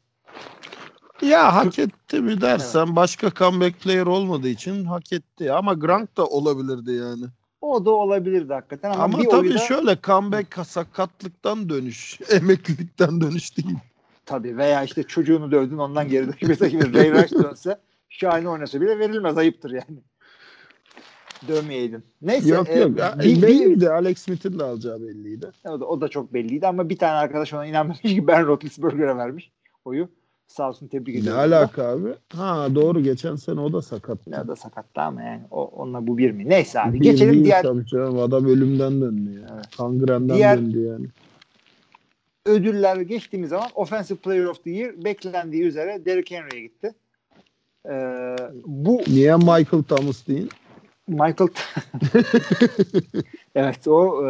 Ya 1.21 1.55
hak 1.55 1.79
etti 1.79 2.21
mi 2.21 2.41
dersen 2.41 2.85
evet. 2.85 2.95
başka 2.95 3.31
comeback 3.31 3.79
player 3.79 4.05
olmadığı 4.05 4.49
için 4.49 4.85
hak 4.85 5.13
etti. 5.13 5.51
Ama 5.51 5.73
Grant 5.73 6.17
da 6.17 6.25
olabilirdi 6.25 6.91
yani. 6.91 7.25
O 7.65 7.85
da 7.85 7.91
olabilirdi 7.91 8.53
hakikaten. 8.53 8.91
Ama, 8.91 9.03
ama 9.03 9.19
bir 9.19 9.29
tabii 9.29 9.47
oyunda... 9.47 9.57
şöyle 9.57 9.97
comeback 10.03 10.65
sakatlıktan 10.65 11.69
dönüş, 11.69 12.19
emeklilikten 12.31 13.21
dönüş 13.21 13.57
değil. 13.57 13.77
Tabii 14.25 14.57
veya 14.57 14.83
işte 14.83 15.03
çocuğunu 15.03 15.51
dövdün 15.51 15.77
ondan 15.77 16.07
geri 16.07 16.25
dönüp 16.25 16.39
gibi 16.39 16.93
Ray 16.93 17.11
Rice 17.11 17.39
dönse 17.43 17.77
şahane 18.09 18.49
oynasa 18.49 18.81
bile 18.81 18.99
verilmez 18.99 19.37
ayıptır 19.37 19.71
yani. 19.71 19.99
Dövmeyeydin. 21.47 22.03
Neyse. 22.21 22.49
Yok 22.49 22.69
e, 22.69 22.79
yok. 22.79 22.91
Bir, 22.95 23.41
belliydi. 23.41 23.89
Alex 23.89 24.17
Smith'in 24.19 24.59
de 24.59 24.63
alacağı 24.63 25.01
belliydi. 25.01 25.51
O 25.67 25.79
da, 25.79 25.85
o 25.85 26.01
da 26.01 26.07
çok 26.07 26.33
belliydi 26.33 26.67
ama 26.67 26.89
bir 26.89 26.97
tane 26.97 27.11
arkadaş 27.11 27.53
ona 27.53 27.65
inanmamış 27.65 28.01
ki 28.01 28.27
Ben 28.27 28.47
Roethlisberger'e 28.47 29.17
vermiş 29.17 29.51
oyu. 29.85 30.09
Sağ 30.47 30.69
olsun 30.69 30.87
tebrik 30.87 31.15
ediyorum. 31.15 31.39
Ne 31.39 31.55
alaka 31.55 31.87
abi? 31.87 32.09
Ha 32.33 32.67
doğru 32.75 33.03
geçen 33.03 33.35
sene 33.35 33.59
o 33.59 33.73
da 33.73 33.81
sakat. 33.81 34.17
O 34.27 34.47
da 34.47 34.55
sakattı 34.55 35.01
ama 35.01 35.23
yani 35.23 35.41
o, 35.51 35.65
onunla 35.65 36.07
bu 36.07 36.17
bir 36.17 36.31
mi? 36.31 36.49
Neyse 36.49 36.81
abi 36.81 36.93
bir 36.93 37.03
geçelim 37.03 37.33
değil, 37.33 37.45
diğer. 37.45 37.63
Tabii 37.63 37.85
canım 37.85 38.19
adam 38.19 38.45
ölümden 38.45 39.01
döndü 39.01 39.39
ya. 39.39 39.47
Evet. 39.53 39.77
Kangrenden 39.77 40.37
diğer... 40.37 40.57
döndü 40.57 40.79
yani. 40.79 41.07
Ödüller 42.45 42.95
geçtiğimiz 42.95 43.49
zaman 43.49 43.67
Offensive 43.75 44.17
Player 44.17 44.45
of 44.45 44.63
the 44.63 44.71
Year 44.71 45.03
beklendiği 45.03 45.63
üzere 45.63 46.05
Derrick 46.05 46.35
Henry'e 46.35 46.61
gitti. 46.61 46.93
Ee, 47.89 48.35
bu 48.65 49.01
Niye 49.07 49.35
Michael 49.35 49.83
Thomas 49.83 50.27
değil? 50.27 50.49
Michael 51.07 51.35
Evet 53.55 53.87
o 53.87 54.27
e, 54.27 54.29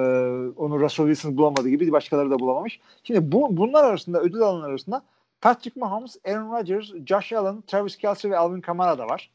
onu 0.50 0.80
Russell 0.80 1.06
Wilson 1.06 1.38
bulamadığı 1.38 1.70
gibi 1.70 1.92
başkaları 1.92 2.30
da 2.32 2.40
bulamamış. 2.40 2.80
Şimdi 3.04 3.32
bu 3.32 3.58
bunlar 3.58 3.84
arasında 3.84 4.22
ödül 4.22 4.42
alanlar 4.42 4.70
arasında 4.70 5.02
Patrick 5.42 5.80
Mahomes, 5.80 6.16
Aaron 6.26 6.52
Rodgers, 6.52 6.94
Josh 7.06 7.34
Allen, 7.34 7.62
Travis 7.62 7.98
Kelsey 7.98 8.32
ve 8.32 8.38
Alvin 8.38 8.62
Kamara 8.62 8.98
da 8.98 9.08
var. 9.08 9.32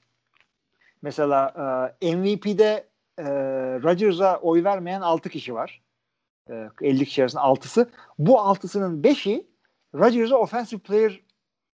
Mesela 1.02 1.54
e, 2.02 2.16
MVP'de 2.16 2.86
e, 3.18 3.24
Rodgers'a 3.82 4.38
oy 4.38 4.64
vermeyen 4.64 5.00
6 5.00 5.28
kişi 5.28 5.54
var. 5.54 5.82
E, 6.50 6.68
50 6.82 7.04
kişi 7.04 7.22
arasında 7.22 7.42
6'sı. 7.42 7.90
Bu 8.18 8.32
6'sının 8.32 9.02
5'i 9.02 9.46
Rodgers'a 9.94 10.36
Offensive 10.36 10.80
Player 10.80 11.20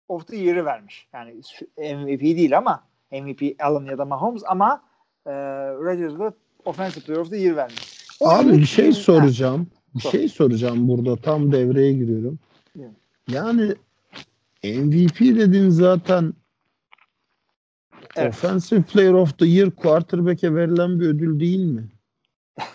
of 0.09 0.27
the 0.27 0.37
Year'ı 0.37 0.65
vermiş. 0.65 1.09
Yani 1.13 1.35
MVP 1.79 2.21
değil 2.21 2.59
ama 2.59 2.85
MVP 3.13 3.63
Allen 3.63 3.85
ya 3.85 3.99
da 3.99 4.05
Mahomes 4.05 4.43
ama 4.47 4.83
e, 5.27 5.33
Rodgers'a 5.73 6.33
Offensive 6.65 7.05
Player 7.05 7.21
of 7.21 7.31
the 7.31 7.39
Year 7.39 7.57
vermiş. 7.57 8.07
O 8.21 8.29
Abi 8.29 8.53
bir 8.53 8.67
şey 8.67 8.93
soracağım. 8.93 9.67
Bir 9.95 10.01
şey 10.01 10.29
soracağım 10.29 10.89
burada. 10.89 11.17
Tam 11.17 11.53
devreye 11.53 11.93
giriyorum. 11.93 12.39
Yani 13.29 13.75
MVP 14.65 15.21
dedin 15.21 15.71
zaten 15.71 16.35
evet. 18.17 18.35
Offensive 18.35 18.83
Player 18.83 19.13
of 19.13 19.39
the 19.39 19.47
Year 19.47 19.71
quarterback'e 19.71 20.55
verilen 20.55 21.01
bir 21.01 21.07
ödül 21.07 21.41
değil 21.41 21.65
mi? 21.65 21.85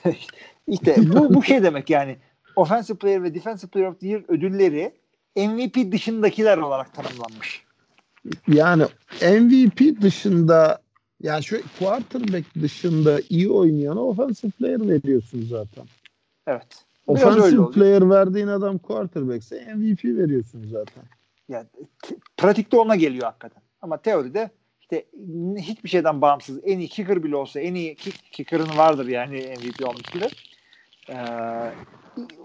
İşte 0.67 0.95
bu, 0.97 1.33
bu 1.33 1.43
şey 1.43 1.63
demek 1.63 1.89
yani 1.89 2.17
Offensive 2.55 2.97
Player 2.97 3.23
ve 3.23 3.35
Defensive 3.35 3.71
Player 3.71 3.87
of 3.87 3.99
the 3.99 4.07
Year 4.07 4.23
ödülleri 4.27 4.91
MVP 5.35 5.91
dışındakiler 5.91 6.57
olarak 6.57 6.93
tanımlanmış. 6.93 7.63
Yani 8.47 8.83
MVP 9.21 10.01
dışında 10.01 10.81
yani 11.21 11.43
şu 11.43 11.61
quarterback 11.79 12.55
dışında 12.61 13.19
iyi 13.29 13.49
oynayana 13.49 14.03
offensive 14.03 14.51
player 14.51 14.87
veriyorsun 14.87 15.47
zaten. 15.49 15.85
Evet. 16.47 16.67
Offensive 17.07 17.71
player 17.71 18.09
verdiğin 18.09 18.47
adam 18.47 18.77
quarterback'se 18.77 19.73
MVP 19.75 20.05
veriyorsun 20.05 20.67
zaten. 20.71 21.03
Yani 21.49 21.67
pratikte 22.37 22.77
ona 22.77 22.95
geliyor 22.95 23.25
hakikaten. 23.25 23.63
Ama 23.81 23.97
teoride 23.97 24.49
işte 24.81 25.05
hiçbir 25.57 25.89
şeyden 25.89 26.21
bağımsız 26.21 26.59
en 26.63 26.79
iyi 26.79 26.87
kicker 26.87 27.23
bile 27.23 27.35
olsa 27.35 27.59
en 27.59 27.75
iyi 27.75 27.95
kick, 27.95 28.31
kicker'ın 28.31 28.77
vardır 28.77 29.07
yani 29.07 29.35
MVP 29.37 29.87
olmuş 29.87 30.15
bile. 30.15 30.27
Ee, 31.09 31.15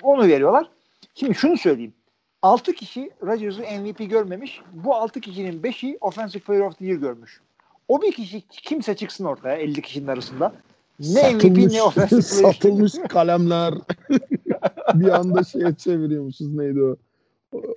onu 0.03 0.28
veriyorlar. 0.28 0.70
Şimdi 1.14 1.34
şunu 1.34 1.59
söyleyeyim. 1.59 1.94
6 2.42 2.72
kişi 2.72 3.11
Rodgers'ı 3.22 3.61
MVP 3.61 4.11
görmemiş. 4.11 4.61
Bu 4.72 4.94
6 4.94 5.20
kişinin 5.20 5.62
5'i 5.62 5.98
Offensive 6.00 6.42
Player 6.42 6.61
of 6.61 6.78
the 6.78 6.86
Year 6.86 6.96
görmüş. 6.96 7.40
O 7.88 8.03
bir 8.03 8.12
kişi 8.12 8.40
kimse 8.48 8.96
çıksın 8.96 9.24
ortaya 9.24 9.57
50 9.57 9.82
kişinin 9.82 10.07
arasında. 10.07 10.53
Ne 10.98 11.07
satılmış, 11.07 11.44
MVP 11.44 11.72
ne 11.72 11.82
Offensive 11.82 12.20
Player. 12.20 12.53
Satılmış 12.53 12.92
kalemler. 13.09 13.74
bir 14.94 15.09
anda 15.09 15.44
şeye 15.44 15.74
çeviriyormuşuz 15.74 16.55
neydi 16.55 16.82
o? 16.82 16.96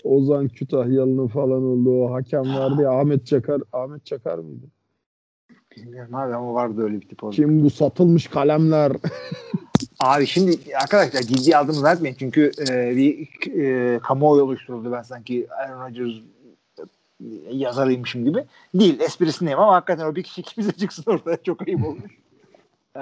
Ozan 0.03 0.47
Kütahyalı'nın 0.47 1.28
falan 1.28 1.63
olduğu 1.63 2.03
o 2.03 2.13
hakem 2.13 2.55
vardı 2.55 2.82
ya 2.82 2.91
Ahmet 2.91 3.28
Çakar. 3.28 3.61
Ahmet 3.73 4.05
Çakar 4.05 4.38
mıydı? 4.38 4.65
Bilmiyorum 5.78 6.15
abi 6.15 6.36
ama 6.36 6.53
vardı 6.53 6.84
öyle 6.84 7.01
bir 7.01 7.07
tip 7.07 7.23
oldu. 7.23 7.36
Kim 7.36 7.63
bu 7.63 7.69
satılmış 7.69 8.28
kalemler? 8.28 8.91
Abi 9.99 10.28
şimdi 10.28 10.76
arkadaşlar 10.82 11.21
ciddi 11.21 11.57
aldığımı 11.57 11.80
zannetmeyin. 11.80 12.15
Çünkü 12.19 12.51
e, 12.69 12.95
bir 12.95 13.30
e, 13.59 13.99
kamuoyu 13.99 14.43
oluşturuldu. 14.43 14.91
Ben 14.91 15.01
sanki 15.01 15.47
Aaron 15.51 15.86
Rodgers 15.86 16.13
e, 16.80 16.86
yazarıymışım 17.51 18.26
gibi. 18.26 18.45
Değil. 18.73 18.99
Esprisindeyim 18.99 19.59
ama 19.59 19.73
hakikaten 19.76 20.05
o 20.05 20.15
bir 20.15 20.23
kişi 20.23 20.43
bize 20.57 20.71
çıksın 20.71 21.03
ortaya. 21.07 21.38
Çok 21.43 21.67
ayıp 21.67 21.86
olmuş. 21.86 22.11
E, 22.95 22.99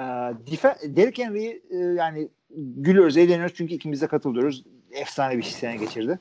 Derrick 0.96 1.24
Henry'i 1.24 1.62
e, 1.70 1.76
yani 1.76 2.28
gülüyoruz, 2.56 3.16
eğleniyoruz 3.16 3.54
çünkü 3.56 3.74
ikimiz 3.74 4.02
de 4.02 4.06
katılıyoruz. 4.06 4.64
Efsane 4.92 5.38
bir 5.38 5.42
sene 5.42 5.76
geçirdi. 5.76 6.18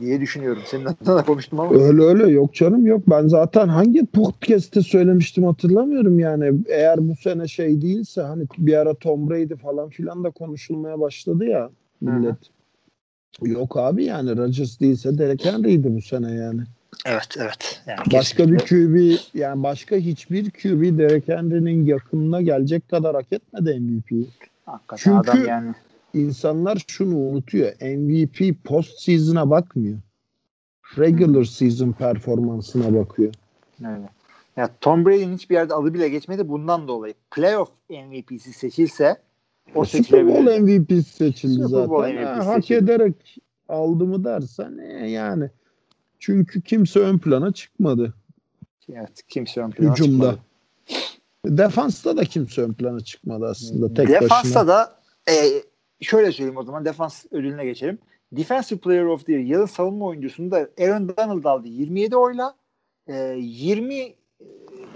Diye 0.00 0.20
düşünüyorum. 0.20 0.62
Senin 0.66 0.84
adına 0.84 1.16
da 1.16 1.24
konuştum 1.24 1.60
ama. 1.60 1.74
Öyle 1.84 2.02
öyle 2.02 2.26
yok 2.32 2.54
canım 2.54 2.86
yok. 2.86 3.02
Ben 3.06 3.28
zaten 3.28 3.68
hangi 3.68 4.06
podcast'te 4.06 4.82
söylemiştim 4.82 5.44
hatırlamıyorum 5.44 6.18
yani. 6.18 6.52
Eğer 6.68 7.08
bu 7.08 7.16
sene 7.16 7.48
şey 7.48 7.82
değilse 7.82 8.22
hani 8.22 8.46
bir 8.58 8.74
ara 8.74 8.94
Tom 8.94 9.30
Brady 9.30 9.54
falan 9.54 9.88
filan 9.88 10.24
da 10.24 10.30
konuşulmaya 10.30 11.00
başladı 11.00 11.44
ya 11.44 11.70
millet. 12.00 12.36
Yok 13.42 13.76
abi 13.76 14.04
yani 14.04 14.36
Rodgers 14.36 14.80
değilse 14.80 15.18
Derek 15.18 15.44
Henry'ydi 15.44 15.96
bu 15.96 16.02
sene 16.02 16.34
yani. 16.34 16.60
Evet, 17.06 17.28
evet. 17.38 17.82
Yani 17.86 17.98
Başka 18.12 18.50
bir 18.52 18.58
kesinlikle. 18.58 19.16
QB 19.16 19.38
yani 19.38 19.62
başka 19.62 19.96
hiçbir 19.96 20.50
QB 20.50 20.98
Derek 20.98 21.28
Henry'nin 21.28 21.84
yakınına 21.84 22.42
gelecek 22.42 22.88
kadar 22.88 23.14
hak 23.14 23.32
etmedi 23.32 23.80
MVP'yi. 23.80 24.26
Hakikaten 24.66 25.02
Çünkü- 25.02 25.30
adam 25.30 25.48
yani. 25.48 25.74
İnsanlar 26.14 26.84
şunu 26.88 27.16
unutuyor. 27.18 27.72
MVP 27.80 28.64
post 28.64 29.00
season'a 29.00 29.50
bakmıyor. 29.50 29.98
Regular 30.98 31.44
season 31.44 31.92
performansına 31.92 32.94
bakıyor. 33.00 33.32
Öyle. 33.80 34.08
Ya 34.56 34.70
Tom 34.80 35.06
Brady'nin 35.06 35.34
hiçbir 35.34 35.54
yerde 35.54 35.74
adı 35.74 35.94
bile 35.94 36.08
geçmedi 36.08 36.48
bundan 36.48 36.88
dolayı. 36.88 37.14
Playoff 37.30 37.70
MVP'si 37.90 38.52
seçilse 38.52 39.16
o 39.74 39.84
Super 39.84 40.26
Bowl 40.26 40.46
seçilebilir. 40.46 40.58
MVP 40.98 41.06
seçildi 41.06 41.54
Super 41.54 41.68
zaten. 41.68 41.90
Bowl 41.90 42.16
Ha, 42.16 42.34
MVP 42.36 42.44
hak 42.44 42.54
seçildi. 42.64 42.84
ederek 42.84 43.36
aldı 43.68 44.06
mı 44.06 44.24
dersen 44.24 44.78
e, 44.78 45.10
yani. 45.10 45.50
Çünkü 46.18 46.62
kimse 46.62 47.00
ön 47.00 47.18
plana 47.18 47.52
çıkmadı. 47.52 48.14
Evet, 48.92 49.22
kimse 49.28 49.60
ön 49.60 49.70
plana 49.70 49.92
Hücumda. 49.92 50.30
çıkmadı. 50.30 50.38
Defansta 51.46 52.16
da 52.16 52.24
kimse 52.24 52.62
ön 52.62 52.72
plana 52.72 53.00
çıkmadı 53.00 53.46
aslında 53.46 53.94
tek 53.94 54.08
Defansta 54.08 54.38
başına. 54.60 54.66
da 54.68 54.98
e, 55.28 55.34
şöyle 56.02 56.32
söyleyeyim 56.32 56.58
o 56.58 56.62
zaman 56.62 56.84
defans 56.84 57.24
ödülüne 57.30 57.64
geçelim. 57.64 57.98
Defensive 58.32 58.78
Player 58.78 59.04
of 59.04 59.26
the 59.26 59.32
Year 59.32 59.44
yılın 59.44 59.66
savunma 59.66 60.06
oyuncusunda 60.06 60.68
Aaron 60.80 61.08
Donald 61.08 61.44
aldı 61.44 61.68
27 61.68 62.16
oyla. 62.16 62.54
E, 63.08 63.36
20 63.38 64.14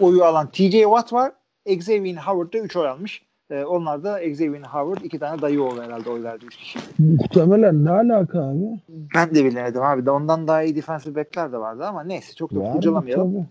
oyu 0.00 0.24
alan 0.24 0.50
TJ 0.50 0.70
Watt 0.70 1.12
var. 1.12 1.32
Xavier 1.66 2.16
Howard 2.16 2.52
da 2.52 2.59
3 2.59 2.76
oy 2.76 2.88
almış. 2.88 3.22
E, 3.50 3.64
onlar 3.64 4.04
da 4.04 4.20
Xavier 4.20 4.62
Howard 4.62 5.04
iki 5.04 5.18
tane 5.18 5.42
dayı 5.42 5.62
oğlu 5.62 5.82
herhalde 5.82 6.11
oy 6.11 6.22
verdi 6.22 6.44
3 6.44 6.57
kişi. 6.57 6.78
Muhtemelen 6.98 7.84
ne 7.84 7.90
alaka 7.90 8.48
abi? 8.48 8.80
Ben 9.14 9.34
de 9.34 9.44
bilemedim 9.44 9.82
abi. 9.82 10.07
De 10.07 10.11
ondan 10.11 10.48
daha 10.48 10.62
iyi 10.62 10.76
defensive 10.76 11.14
backler 11.14 11.52
de 11.52 11.59
vardı 11.59 11.84
ama 11.84 12.04
neyse 12.04 12.34
çok 12.34 12.54
da 12.54 12.72
kurcalamayalım. 12.72 13.46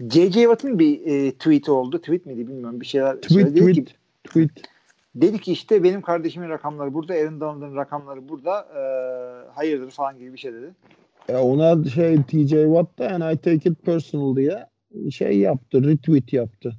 J.J. 0.00 0.40
Watt'ın 0.40 0.78
bir 0.78 1.06
e, 1.06 1.32
tweet'i 1.32 1.70
oldu. 1.70 1.98
Tweet 1.98 2.26
miydi 2.26 2.48
bilmiyorum. 2.48 2.80
Bir 2.80 2.86
şeyler 2.86 3.16
Tweet, 3.16 3.32
söyledi. 3.32 3.60
Tweet. 3.60 3.88
ki, 3.88 3.94
Tweet. 4.24 4.50
Dedi 5.20 5.38
ki 5.38 5.52
işte 5.52 5.82
benim 5.82 6.02
kardeşimin 6.02 6.48
rakamları 6.48 6.94
burada. 6.94 7.14
Aaron 7.14 7.40
Donald'ın 7.40 7.76
rakamları 7.76 8.28
burada. 8.28 8.60
E, 8.60 8.80
hayırdır 9.54 9.90
falan 9.90 10.18
gibi 10.18 10.32
bir 10.32 10.38
şey 10.38 10.52
dedi. 10.52 10.74
E 11.28 11.36
ona 11.36 11.84
şey 11.84 12.22
TJ 12.22 12.50
Watt 12.50 12.98
da 12.98 13.04
yani 13.04 13.32
I 13.34 13.36
take 13.36 13.70
it 13.70 13.82
personal 13.84 14.36
diye 14.36 14.66
şey 15.10 15.38
yaptı. 15.38 15.84
Retweet 15.84 16.32
yaptı. 16.32 16.74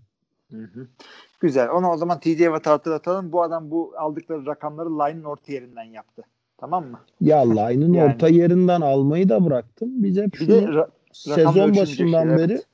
Güzel. 1.39 1.69
Ona 1.69 1.93
o 1.93 1.97
zaman 1.97 2.19
TJ 2.19 2.37
Watt'ı 2.37 2.69
hatırlatalım. 2.69 3.31
Bu 3.31 3.43
adam 3.43 3.71
bu 3.71 3.93
aldıkları 3.97 4.45
rakamları 4.45 4.99
line'ın 4.99 5.23
orta 5.23 5.53
yerinden 5.53 5.83
yaptı. 5.83 6.23
Tamam 6.57 6.87
mı? 6.87 6.99
Ya 7.21 7.53
line'ın 7.53 7.93
Yani. 7.93 8.13
orta 8.13 8.27
yerinden 8.27 8.81
almayı 8.81 9.29
da 9.29 9.45
bıraktım. 9.45 9.89
Biz 10.03 10.17
hep 10.17 10.35
şunu 10.35 10.51
ra- 10.51 10.89
sezon 11.13 11.51
ölçülecek 11.51 11.81
başından 11.81 12.23
şey, 12.23 12.37
beri 12.37 12.53
evet. 12.53 12.65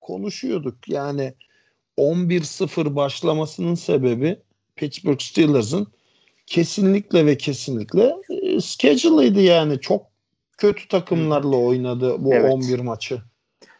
konuşuyorduk. 0.00 0.88
Yani 0.88 1.34
11-0 1.98 2.96
başlamasının 2.96 3.74
sebebi 3.74 4.38
Pittsburgh 4.76 5.20
Steelers'ın 5.20 5.86
kesinlikle 6.46 7.26
ve 7.26 7.36
kesinlikle 7.36 8.16
e, 8.28 8.60
schedule'ıydı 8.60 9.40
yani. 9.40 9.80
Çok 9.80 10.06
kötü 10.58 10.88
takımlarla 10.88 11.56
oynadı 11.56 12.16
bu 12.18 12.34
Evet. 12.34 12.52
11 12.52 12.78
maçı. 12.80 13.22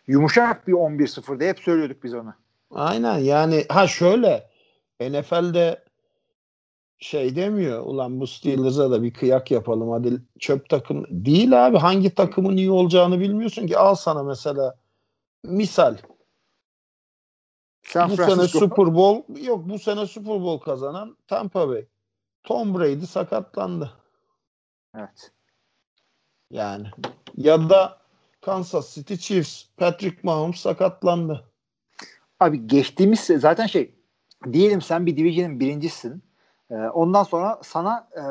Yumuşak 0.07 0.69
bir 0.69 0.73
11-0 0.73 1.41
diye 1.41 1.51
hep 1.51 1.59
söylüyorduk 1.59 2.05
biz 2.05 2.15
onu. 2.15 2.35
Aynen 2.71 3.19
yani 3.19 3.65
ha 3.69 3.87
şöyle 3.87 4.51
NFL'de 5.01 5.85
şey 6.99 7.37
demiyor 7.37 7.87
ulan 7.87 8.21
bu 8.21 8.27
Steelers'a 8.27 8.91
da 8.91 9.03
bir 9.03 9.15
kıyak 9.15 9.51
yapalım 9.51 9.91
hadi 9.91 10.23
çöp 10.39 10.69
takım 10.69 11.07
değil 11.11 11.67
abi 11.67 11.79
hangi 11.79 12.15
takımın 12.15 12.57
iyi 12.57 12.71
olacağını 12.71 13.21
bilmiyorsun 13.21 13.67
ki 13.67 13.79
al 13.79 13.95
sana 13.95 14.23
mesela 14.23 14.75
misal 15.45 15.97
San 17.85 18.11
bu 18.11 18.17
sene. 18.17 18.49
Super 18.49 18.95
Bowl 18.95 19.45
yok 19.45 19.69
bu 19.69 19.79
sene 19.79 20.07
Super 20.07 20.43
Bowl 20.43 20.65
kazanan 20.65 21.17
Tampa 21.27 21.69
Bay. 21.69 21.87
Tom 22.45 22.75
Brady 22.75 23.07
sakatlandı. 23.07 23.91
Evet. 24.97 25.33
Yani 26.51 26.87
ya 27.37 27.71
da 27.71 27.99
Kansas 28.41 28.95
City 28.95 29.15
Chiefs 29.15 29.65
Patrick 29.77 30.17
Mahomes 30.23 30.57
sakatlandı. 30.57 31.45
Abi 32.41 32.67
geçtiğimiz 32.67 33.21
zaten 33.21 33.67
şey 33.67 33.95
diyelim 34.53 34.81
sen 34.81 35.07
bir 35.07 35.17
division'ın 35.17 35.61
birincisin. 35.61 36.23
Ee, 36.71 36.75
ondan 36.75 37.23
sonra 37.23 37.61
sana 37.63 38.09
e, 38.17 38.25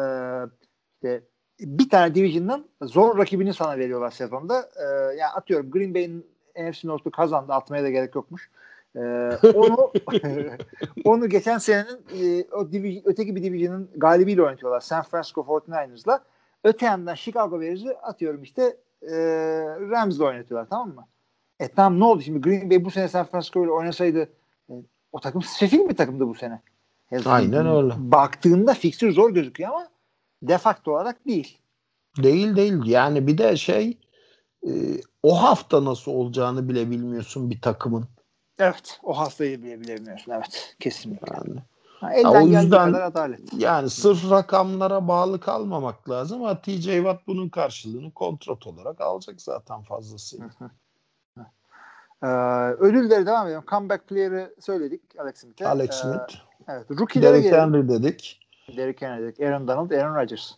işte 0.95 1.23
bir 1.59 1.89
tane 1.89 2.15
division'ın 2.15 2.69
zor 2.81 3.17
rakibini 3.17 3.53
sana 3.53 3.77
veriyorlar 3.77 4.11
sezonda. 4.11 4.69
Ee, 4.75 4.83
yani 5.15 5.31
atıyorum 5.35 5.71
Green 5.71 5.93
Bay'in 5.93 6.27
NFC 6.55 6.87
North'u 6.87 7.11
kazandı. 7.11 7.53
Atmaya 7.53 7.83
da 7.83 7.89
gerek 7.89 8.15
yokmuş. 8.15 8.49
Ee, 8.95 8.99
onu 9.53 9.91
onu 11.05 11.29
geçen 11.29 11.57
senenin 11.57 12.05
e, 12.21 12.45
o 12.51 12.71
divi- 12.71 13.01
öteki 13.05 13.35
bir 13.35 13.43
division'ın 13.43 13.89
galibiyle 13.95 14.41
oynatıyorlar. 14.43 14.79
San 14.79 15.03
Francisco 15.03 15.41
49ers'la. 15.41 16.19
Öte 16.63 16.85
yandan 16.85 17.15
Chicago 17.15 17.61
Bears'ı 17.61 17.95
atıyorum 18.03 18.43
işte 18.43 18.77
e, 19.01 19.15
Rams'le 19.89 20.19
oynatıyorlar 20.19 20.69
tamam 20.69 20.95
mı? 20.95 21.07
E 21.59 21.67
tamam 21.67 21.99
ne 21.99 22.03
oldu 22.03 22.21
şimdi 22.21 22.41
Green 22.41 22.69
Bay 22.69 22.85
bu 22.85 22.91
sene 22.91 23.07
San 23.07 23.25
Francisco 23.25 23.63
ile 23.63 23.71
oynasaydı 23.71 24.29
e, 24.69 24.73
o 25.11 25.19
takım 25.19 25.41
sefil 25.41 25.89
bir 25.89 25.95
takımdı 25.95 26.27
bu 26.27 26.35
sene. 26.35 26.61
E, 27.11 27.23
Aynen 27.25 27.67
öyle. 27.67 27.93
Baktığında 27.97 28.73
fikstür 28.73 29.11
zor 29.11 29.33
gözüküyor 29.33 29.69
ama 29.69 29.87
defakto 30.41 30.91
olarak 30.91 31.27
değil. 31.27 31.57
Değil 32.23 32.55
değil. 32.55 32.85
Yani 32.85 33.27
bir 33.27 33.37
de 33.37 33.55
şey 33.57 33.97
e, 34.67 34.71
o 35.23 35.43
hafta 35.43 35.85
nasıl 35.85 36.11
olacağını 36.11 36.69
bile 36.69 36.91
bilmiyorsun 36.91 37.49
bir 37.49 37.61
takımın. 37.61 38.05
Evet. 38.59 38.99
O 39.03 39.17
hastayı 39.17 39.63
bile 39.63 39.79
bilemiyorsun. 39.81 40.31
Evet. 40.31 40.75
Kesinlikle. 40.79 41.33
Yani, 41.35 41.59
Ha, 41.99 42.13
elden 42.13 42.31
Ya 42.31 42.43
o 42.43 42.47
yüzden- 42.47 42.91
kadar 42.91 43.01
adalet. 43.01 43.39
yani 43.57 43.89
sırf 43.89 44.31
rakamlara 44.31 45.07
bağlı 45.07 45.39
kalmamak 45.39 46.09
lazım 46.09 46.41
ama 46.43 46.61
TJ 46.61 46.83
Watt 46.95 47.27
bunun 47.27 47.49
karşılığını 47.49 48.11
kontrat 48.11 48.67
olarak 48.67 49.01
alacak 49.01 49.41
zaten 49.41 49.81
fazlasıyla. 49.81 50.49
Ee, 52.23 52.27
ödülleri 52.79 53.25
devam 53.25 53.47
edelim. 53.47 53.63
Comeback 53.67 54.07
player'ı 54.07 54.55
söyledik 54.59 55.01
Alex 55.19 55.35
Smith'e. 55.37 55.67
Alex 55.67 55.89
Ee, 55.89 55.93
Smith, 55.93 56.33
evet. 56.67 56.91
Rookie'lere 56.91 57.33
Derek 57.33 57.43
gelelim. 57.43 57.59
Henry 57.73 57.89
dedik. 57.89 58.39
Derrick 58.77 59.05
Henry 59.07 59.21
dedik. 59.23 59.39
Aaron 59.39 59.67
Donald, 59.67 59.91
Aaron 59.91 60.15
Rodgers. 60.15 60.51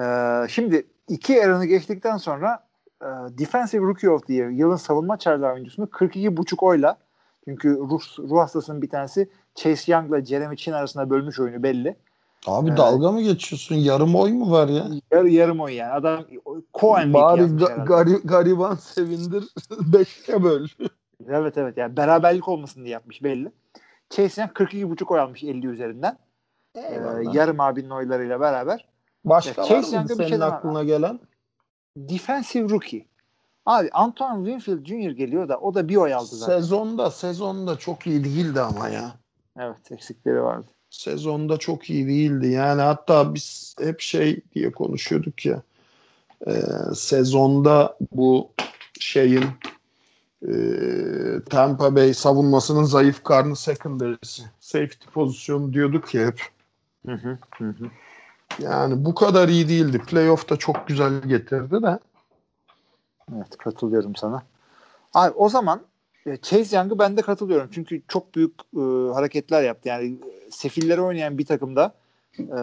Ee, 0.00 0.48
şimdi 0.48 0.86
iki 1.08 1.44
Aaron'ı 1.44 1.64
geçtikten 1.66 2.16
sonra 2.16 2.65
e, 3.02 3.06
Defensive 3.38 3.82
Rookie 3.86 4.10
of 4.10 4.26
the 4.26 4.34
Year 4.34 4.48
yılın 4.48 4.76
savunma 4.76 5.18
çaylar 5.18 5.52
oyuncusunu 5.52 5.86
42,5 5.86 6.64
oyla 6.64 6.98
çünkü 7.44 7.78
ruh, 7.78 8.00
ruh 8.18 8.38
hastasının 8.38 8.82
bir 8.82 8.88
tanesi 8.90 9.30
Chase 9.54 9.92
Young'la 9.92 10.24
Jeremy 10.24 10.56
Chin 10.56 10.72
arasında 10.72 11.10
bölmüş 11.10 11.40
oyunu 11.40 11.62
belli. 11.62 11.96
Abi 12.46 12.68
Evet. 12.68 12.78
dalga 12.78 13.12
mı 13.12 13.22
geçiyorsun? 13.22 13.74
Yarım 13.74 14.14
oy 14.14 14.32
mu 14.32 14.50
var 14.50 14.68
ya? 14.68 14.84
Yar, 15.12 15.24
yarım 15.24 15.60
oy 15.60 15.72
yani. 15.74 15.92
Adam 15.92 16.24
co-MVP 16.74 17.14
Bari 17.14 17.40
ga- 17.40 17.86
gari- 17.86 18.26
gariban 18.26 18.74
sevindir. 18.74 19.44
Beşe 19.92 20.42
böl. 20.42 20.66
Evet 21.28 21.58
evet 21.58 21.76
yani 21.76 21.96
beraberlik 21.96 22.48
olmasın 22.48 22.80
diye 22.84 22.92
yapmış 22.92 23.22
belli. 23.22 23.52
Chase 24.10 24.40
Young 24.40 24.52
42,5 24.52 25.14
oy 25.14 25.20
almış 25.20 25.44
50 25.44 25.66
üzerinden. 25.66 26.18
Ee, 26.74 27.00
yarım 27.32 27.60
abinin 27.60 27.90
oylarıyla 27.90 28.40
beraber. 28.40 28.88
Başka 29.24 29.62
Ya, 29.62 29.68
var 29.68 29.68
Chase 29.68 29.98
mı 29.98 30.08
bir 30.08 30.14
senin 30.14 30.28
şey 30.28 30.42
aklına 30.42 30.84
gelen? 30.84 31.20
Defensive 31.96 32.68
Rookie. 32.70 33.06
Abi 33.66 33.90
Antoine 33.92 34.44
Winfield 34.50 34.86
Jr. 34.86 35.10
geliyor 35.10 35.48
da 35.48 35.58
o 35.58 35.74
da 35.74 35.88
bir 35.88 35.96
oy 35.96 36.14
aldı 36.14 36.36
zaten. 36.36 36.60
Sezonda 36.60 37.10
sezonda 37.10 37.78
çok 37.78 38.06
iyi 38.06 38.24
değildi 38.24 38.60
ama 38.60 38.88
ya. 38.88 39.16
Evet 39.58 39.92
eksikleri 39.92 40.42
vardı. 40.42 40.66
sezonda 40.90 41.56
çok 41.58 41.90
iyi 41.90 42.06
değildi. 42.06 42.46
Yani 42.46 42.82
hatta 42.82 43.34
biz 43.34 43.76
hep 43.80 44.00
şey 44.00 44.40
diye 44.54 44.72
konuşuyorduk 44.72 45.46
ya 45.46 45.62
e, 46.46 46.52
sezonda 46.94 47.98
bu 48.12 48.50
şeyin 49.00 49.44
e, 50.48 50.52
Tampa 51.50 51.96
Bay 51.96 52.14
savunmasının 52.14 52.84
zayıf 52.84 53.24
karnı 53.24 53.56
secondary'si. 53.56 54.42
Safety 54.60 55.06
pozisyonu 55.14 55.72
diyorduk 55.72 56.14
ya 56.14 56.26
hep. 56.26 56.40
Hı 57.06 57.12
hı, 57.12 57.38
hı. 57.58 57.74
Yani 58.58 59.04
bu 59.04 59.14
kadar 59.14 59.48
iyi 59.48 59.68
değildi. 59.68 59.98
Playoff'ta 59.98 60.56
çok 60.56 60.88
güzel 60.88 61.22
getirdi 61.22 61.82
de. 61.82 61.98
Evet 63.34 63.58
katılıyorum 63.58 64.16
sana. 64.16 64.42
Abi 65.14 65.32
o 65.36 65.48
zaman 65.48 65.80
e, 66.26 66.36
Chase 66.36 66.76
Young'ı 66.76 66.98
ben 66.98 67.16
de 67.16 67.22
katılıyorum. 67.22 67.68
Çünkü 67.72 68.02
çok 68.08 68.34
büyük 68.34 68.54
e, 68.76 68.80
hareketler 69.14 69.62
yaptı. 69.62 69.88
Yani 69.88 70.06
e, 70.06 70.50
sefillere 70.50 71.00
oynayan 71.00 71.38
bir 71.38 71.46
takımda 71.46 71.94
e, 72.38 72.58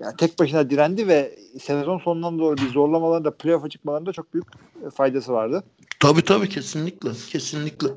yani 0.00 0.16
tek 0.18 0.38
başına 0.38 0.70
direndi 0.70 1.08
ve 1.08 1.38
sezon 1.60 1.98
sonundan 1.98 2.38
doğru 2.38 2.56
bir 2.56 2.68
zorlamalarında 2.68 3.36
playoff'a 3.36 3.68
çıkmalarında 3.68 4.12
çok 4.12 4.34
büyük 4.34 4.46
e, 4.86 4.90
faydası 4.90 5.32
vardı. 5.32 5.64
Tabii 6.00 6.24
tabii 6.24 6.48
kesinlikle. 6.48 7.10
Kesinlikle. 7.28 7.88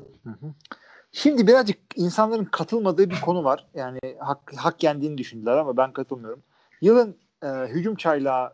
Şimdi 1.12 1.46
birazcık 1.46 1.78
insanların 1.96 2.44
katılmadığı 2.44 3.10
bir 3.10 3.20
konu 3.20 3.44
var. 3.44 3.66
Yani 3.74 3.98
hak, 4.18 4.52
hak 4.56 4.82
yendiğini 4.82 5.18
düşündüler 5.18 5.56
ama 5.56 5.76
ben 5.76 5.92
katılmıyorum. 5.92 6.42
Yılın 6.80 7.16
e, 7.42 7.46
hücum 7.46 7.96
çaylağı 7.96 8.52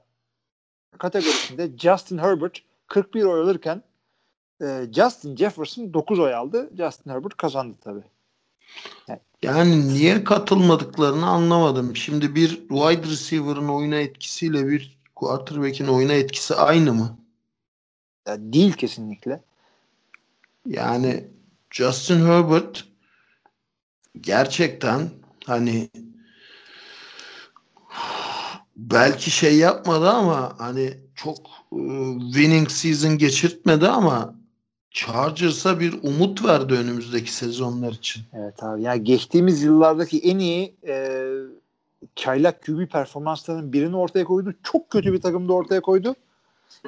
kategorisinde 0.99 1.79
Justin 1.79 2.19
Herbert 2.19 2.59
41 2.87 3.25
oy 3.25 3.41
alırken 3.41 3.83
e, 4.63 4.87
Justin 4.93 5.37
Jefferson 5.37 5.95
9 5.95 6.19
oy 6.19 6.35
aldı. 6.35 6.71
Justin 6.77 7.11
Herbert 7.11 7.37
kazandı 7.37 7.77
tabii. 7.81 8.05
Yani 9.43 9.89
niye 9.89 10.25
katılmadıklarını 10.25 11.27
anlamadım. 11.27 11.97
Şimdi 11.97 12.35
bir 12.35 12.49
wide 12.49 13.11
receiver'ın 13.11 13.69
oyuna 13.69 13.97
etkisiyle 13.97 14.69
bir 14.69 14.99
quarterback'in 15.15 15.87
oyuna 15.87 16.13
etkisi 16.13 16.55
aynı 16.55 16.93
mı? 16.93 17.19
Ya 18.27 18.37
değil 18.39 18.73
kesinlikle. 18.73 19.43
Yani 20.67 21.25
Justin 21.71 22.27
Herbert 22.27 22.85
gerçekten 24.21 25.11
hani 25.45 25.91
belki 28.77 29.31
şey 29.31 29.57
yapmadı 29.57 30.11
ama 30.11 30.55
hani 30.59 30.95
çok 31.15 31.39
e, 31.73 31.81
winning 32.33 32.71
season 32.71 33.19
geçirtmedi 33.19 33.89
ama 33.89 34.35
Chargers'a 34.91 35.81
bir 35.81 35.95
umut 36.03 36.45
verdi 36.45 36.75
önümüzdeki 36.75 37.33
sezonlar 37.33 37.93
için. 37.93 38.23
Evet 38.33 38.63
abi. 38.63 38.83
Yani 38.83 39.05
geçtiğimiz 39.05 39.63
yıllardaki 39.63 40.19
en 40.19 40.39
iyi 40.39 40.75
e, 40.87 41.23
çaylak 42.17 42.63
QB 42.63 42.87
performanslarının 42.87 43.73
birini 43.73 43.97
ortaya 43.97 44.25
koydu. 44.25 44.55
Çok 44.63 44.91
kötü 44.91 45.13
bir 45.13 45.21
takımda 45.21 45.53
ortaya 45.53 45.81
koydu. 45.81 46.15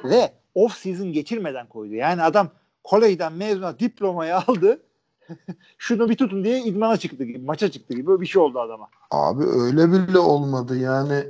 Ve 0.05 0.33
off 0.55 0.77
season 0.77 1.13
geçirmeden 1.13 1.67
koydu. 1.67 1.95
Yani 1.95 2.23
adam 2.23 2.51
kolejden 2.85 3.33
mezuna 3.33 3.79
diplomayı 3.79 4.37
aldı. 4.37 4.83
Şunu 5.79 6.09
bir 6.09 6.17
tutun 6.17 6.45
diye 6.45 6.63
idmana 6.63 6.97
çıktı 6.97 7.25
gibi, 7.25 7.39
maça 7.39 7.71
çıktı 7.71 7.95
gibi 7.95 8.07
böyle 8.07 8.21
bir 8.21 8.27
şey 8.27 8.43
oldu 8.43 8.61
adama. 8.61 8.89
Abi 9.11 9.45
öyle 9.45 9.93
bile 9.93 10.19
olmadı 10.19 10.79
yani 10.79 11.25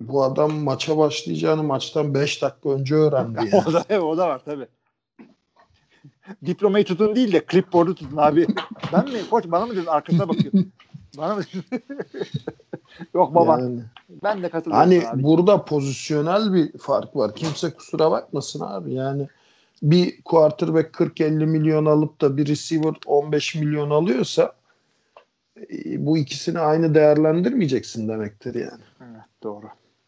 bu 0.00 0.22
adam 0.24 0.54
maça 0.54 0.98
başlayacağını 0.98 1.62
maçtan 1.62 2.14
5 2.14 2.42
dakika 2.42 2.70
önce 2.70 2.94
öğrendi. 2.94 3.38
Yani. 3.52 3.64
o 3.68 3.72
da 3.72 3.84
evet, 3.88 4.02
o 4.02 4.16
da 4.16 4.28
var 4.28 4.42
tabii. 4.44 4.66
Diplomayı 6.46 6.84
tutun 6.84 7.16
değil 7.16 7.32
de 7.32 7.44
clipboard'u 7.50 7.94
tutun 7.94 8.16
abi. 8.16 8.46
Ben 8.92 9.04
mi? 9.04 9.18
Koç 9.30 9.44
bana 9.46 9.66
mı 9.66 9.76
dedin? 9.76 9.86
Arkasına 9.86 10.28
bakıyorum. 10.28 10.72
bana 11.18 11.34
mı 11.34 11.42
dedin? 11.42 11.84
Yok 13.14 13.34
baba. 13.34 13.60
Yani. 13.60 13.80
Ben 14.22 14.42
de 14.42 14.48
katılıyorum 14.48 14.84
Hani 14.84 15.08
abi. 15.08 15.22
burada 15.22 15.64
pozisyonel 15.64 16.52
bir 16.52 16.78
fark 16.78 17.16
var. 17.16 17.34
Kimse 17.34 17.70
kusura 17.70 18.10
bakmasın 18.10 18.60
abi. 18.60 18.94
Yani 18.94 19.28
bir 19.82 20.22
quarterback 20.22 20.94
40-50 20.94 21.46
milyon 21.46 21.86
alıp 21.86 22.20
da 22.20 22.36
bir 22.36 22.46
receiver 22.46 22.94
15 23.06 23.54
milyon 23.54 23.90
alıyorsa 23.90 24.52
e, 25.56 26.06
bu 26.06 26.18
ikisini 26.18 26.58
aynı 26.58 26.94
değerlendirmeyeceksin 26.94 28.08
demektir 28.08 28.54
yani. 28.54 28.82
Evet, 29.00 29.24
doğru. 29.42 29.66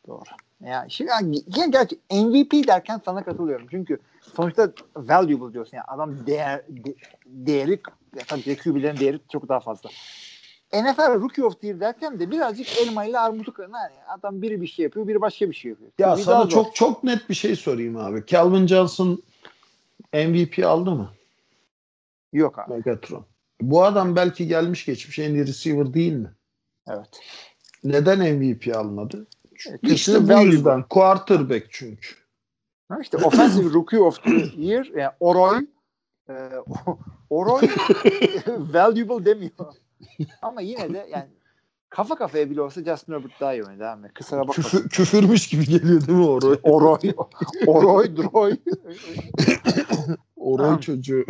Doğru. 0.08 0.22
Yani 0.64 0.90
şimdi 0.90 1.10
ya, 1.56 1.66
gerçi 1.66 1.98
MVP 2.10 2.68
derken 2.68 3.00
sana 3.04 3.24
katılıyorum. 3.24 3.66
Çünkü 3.70 3.98
sonuçta 4.36 4.72
valuable 4.96 5.52
diyorsun. 5.52 5.76
Yani 5.76 5.84
adam 5.88 6.26
değer 6.26 6.62
de, 6.68 6.94
değeri 7.26 7.80
ya 8.16 8.22
tabii 8.26 8.56
QB'lerin 8.56 8.96
değeri 8.96 9.20
çok 9.32 9.48
daha 9.48 9.60
fazla. 9.60 9.90
NFL 10.72 11.20
Rookie 11.20 11.44
of 11.44 11.60
the 11.60 11.66
Year 11.66 11.80
derken 11.80 12.20
de 12.20 12.30
birazcık 12.30 12.78
elma 12.78 13.04
ile 13.04 13.18
armutu 13.18 13.52
kırın. 13.52 13.72
Yani 13.72 13.94
adam 14.08 14.42
biri 14.42 14.62
bir 14.62 14.66
şey 14.66 14.82
yapıyor, 14.82 15.08
biri 15.08 15.20
başka 15.20 15.50
bir 15.50 15.54
şey 15.54 15.70
yapıyor. 15.70 15.90
Ya 15.98 16.14
QB 16.14 16.20
sana 16.20 16.42
zor. 16.42 16.50
çok 16.50 16.74
çok 16.74 17.04
net 17.04 17.28
bir 17.28 17.34
şey 17.34 17.56
sorayım 17.56 17.96
abi. 17.96 18.26
Calvin 18.26 18.66
Johnson 18.66 19.22
MVP 20.14 20.64
aldı 20.64 20.90
mı? 20.90 21.10
yok 22.32 22.58
abi. 22.58 22.74
Megatron. 22.74 23.24
Bu 23.60 23.84
adam 23.84 24.16
belki 24.16 24.46
gelmiş 24.46 24.84
geçmiş 24.84 25.18
en 25.18 25.34
iyi 25.34 25.46
receiver 25.46 25.94
değil 25.94 26.12
mi? 26.12 26.30
Evet. 26.88 27.20
Neden 27.84 28.34
MVP 28.34 28.76
almadı? 28.76 29.26
Çünkü 29.58 29.92
İşte 29.92 30.28
bu 30.28 30.40
yüzden. 30.46 30.82
Quarterback 30.82 31.66
çünkü. 31.70 32.08
Ha 32.88 32.98
işte 33.02 33.16
Offensive 33.16 33.72
Rookie 33.74 33.98
of 33.98 34.24
the 34.24 34.30
Year 34.56 34.86
yani 34.96 35.10
Oroy 35.20 35.66
e, 36.28 36.34
Oroy 37.30 37.62
valuable 38.46 39.24
demiyor. 39.24 39.74
Ama 40.42 40.60
yine 40.60 40.94
de 40.94 41.06
yani 41.10 41.28
kafa 41.88 42.14
kafaya 42.14 42.50
bile 42.50 42.60
olsa 42.60 42.84
Justin 42.84 43.12
Herbert 43.12 43.40
daha 43.40 43.54
iyi 43.54 43.64
oynadı 43.64 43.88
abi. 43.88 44.08
Kusura 44.14 44.40
bakma. 44.40 44.54
Küfür, 44.54 44.88
küfürmüş 44.88 45.48
gibi 45.48 45.64
geliyor 45.64 46.06
değil 46.06 46.18
mi 46.18 46.26
Oroy? 46.26 46.58
Oroy, 46.62 47.14
Oroy, 47.66 48.16
Droy. 48.16 48.56
Oroy 50.40 50.66
Tamam. 50.66 50.80
çocuğu. 50.80 51.24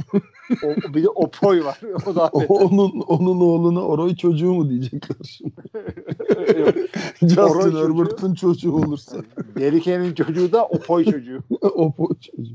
O, 0.65 0.95
bir 0.95 1.03
de 1.03 1.09
Opoy 1.09 1.65
var. 1.65 1.81
O 2.07 2.15
da 2.15 2.31
beter. 2.35 2.47
onun 2.49 3.01
onun 3.01 3.41
oğluna 3.41 3.81
Oroy 3.83 4.17
çocuğu 4.17 4.55
mu 4.55 4.71
diyecekler 4.71 5.17
şimdi? 5.25 5.55
Justin. 7.21 7.77
Herbert'ın 7.77 8.35
çocuğu 8.35 8.73
olursa. 8.73 9.17
Derike'nin 9.57 10.15
çocuğu 10.15 10.53
da 10.53 10.67
Opoy 10.67 11.05
çocuğu. 11.05 11.41
o 11.63 11.93
bu 11.99 12.11
çocuğu. 12.21 12.55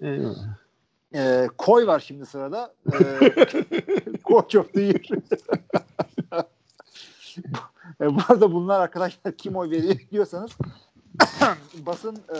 Eyvallah. 0.00 0.56
Ee, 1.14 1.48
Koy 1.58 1.86
var 1.86 2.00
şimdi 2.00 2.26
sırada. 2.26 2.74
Ee, 2.92 3.32
Coach 4.24 4.56
of 4.56 4.72
the 4.72 4.80
Year. 4.80 5.00
e, 8.00 8.14
bu 8.14 8.18
arada 8.28 8.52
bunlar 8.52 8.80
arkadaşlar 8.80 9.36
kim 9.36 9.56
oy 9.56 9.70
veriyor 9.70 9.96
diyorsanız 10.12 10.50
basın 11.86 12.16
e, 12.28 12.38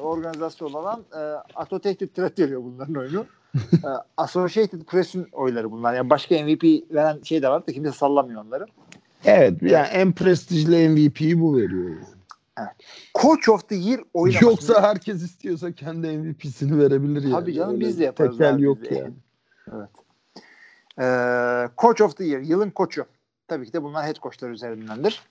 organizasyonu 0.00 0.78
olan 0.78 1.04
e, 1.12 1.20
Associated 1.54 2.08
Press 2.08 2.38
veriyor 2.38 2.62
bunların 2.64 2.94
oyunu. 2.94 3.26
e, 3.72 3.88
Associated 4.16 4.82
Press'in 4.82 5.28
oyları 5.32 5.70
bunlar. 5.72 5.94
Yani 5.94 6.10
başka 6.10 6.34
MVP 6.44 6.94
veren 6.94 7.22
şey 7.22 7.42
de 7.42 7.48
var 7.48 7.66
da 7.66 7.72
kimse 7.72 7.92
sallamıyor 7.92 8.44
onları. 8.44 8.66
Evet 9.24 9.62
yani 9.62 9.86
en 9.86 10.12
prestijli 10.12 10.88
MVP'yi 10.88 11.40
bu 11.40 11.56
veriyor. 11.56 11.90
Yani. 12.58 12.68
Coach 13.22 13.48
of 13.48 13.68
the 13.68 13.74
Year 13.74 14.00
oylaması. 14.14 14.44
Yoksa 14.44 14.82
herkes 14.82 15.22
istiyorsa 15.22 15.72
kendi 15.72 16.18
MVP'sini 16.18 16.78
verebilir 16.78 17.22
yani. 17.22 17.32
Tabii 17.32 17.54
canım, 17.54 17.74
Öyle 17.74 17.80
biz 17.80 17.98
de 17.98 18.04
yaparız 18.04 18.38
Tekel 18.38 18.54
abi, 18.54 18.62
yok 18.62 18.90
de. 18.90 18.94
yani. 18.94 19.14
Evet. 19.72 19.88
Ee, 20.98 21.68
Coach 21.78 22.00
of 22.00 22.16
the 22.16 22.24
Year, 22.24 22.40
yılın 22.40 22.70
koçu. 22.70 23.04
Tabii 23.48 23.66
ki 23.66 23.72
de 23.72 23.82
bunlar 23.82 24.06
head 24.06 24.16
coachlar 24.16 24.50
üzerindendir. 24.50 25.22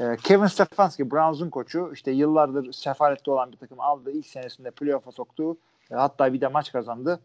Ee, 0.00 0.16
Kevin 0.22 0.46
Stefanski, 0.46 1.10
Browns'un 1.10 1.50
koçu. 1.50 1.90
İşte 1.94 2.10
yıllardır 2.10 2.72
sefalette 2.72 3.30
olan 3.30 3.52
bir 3.52 3.56
takım 3.56 3.80
aldı. 3.80 4.10
İlk 4.10 4.26
senesinde 4.26 4.70
playoff'a 4.70 5.12
soktu. 5.12 5.56
E, 5.90 5.94
hatta 5.94 6.32
bir 6.32 6.40
de 6.40 6.48
maç 6.48 6.72
kazandı. 6.72 7.20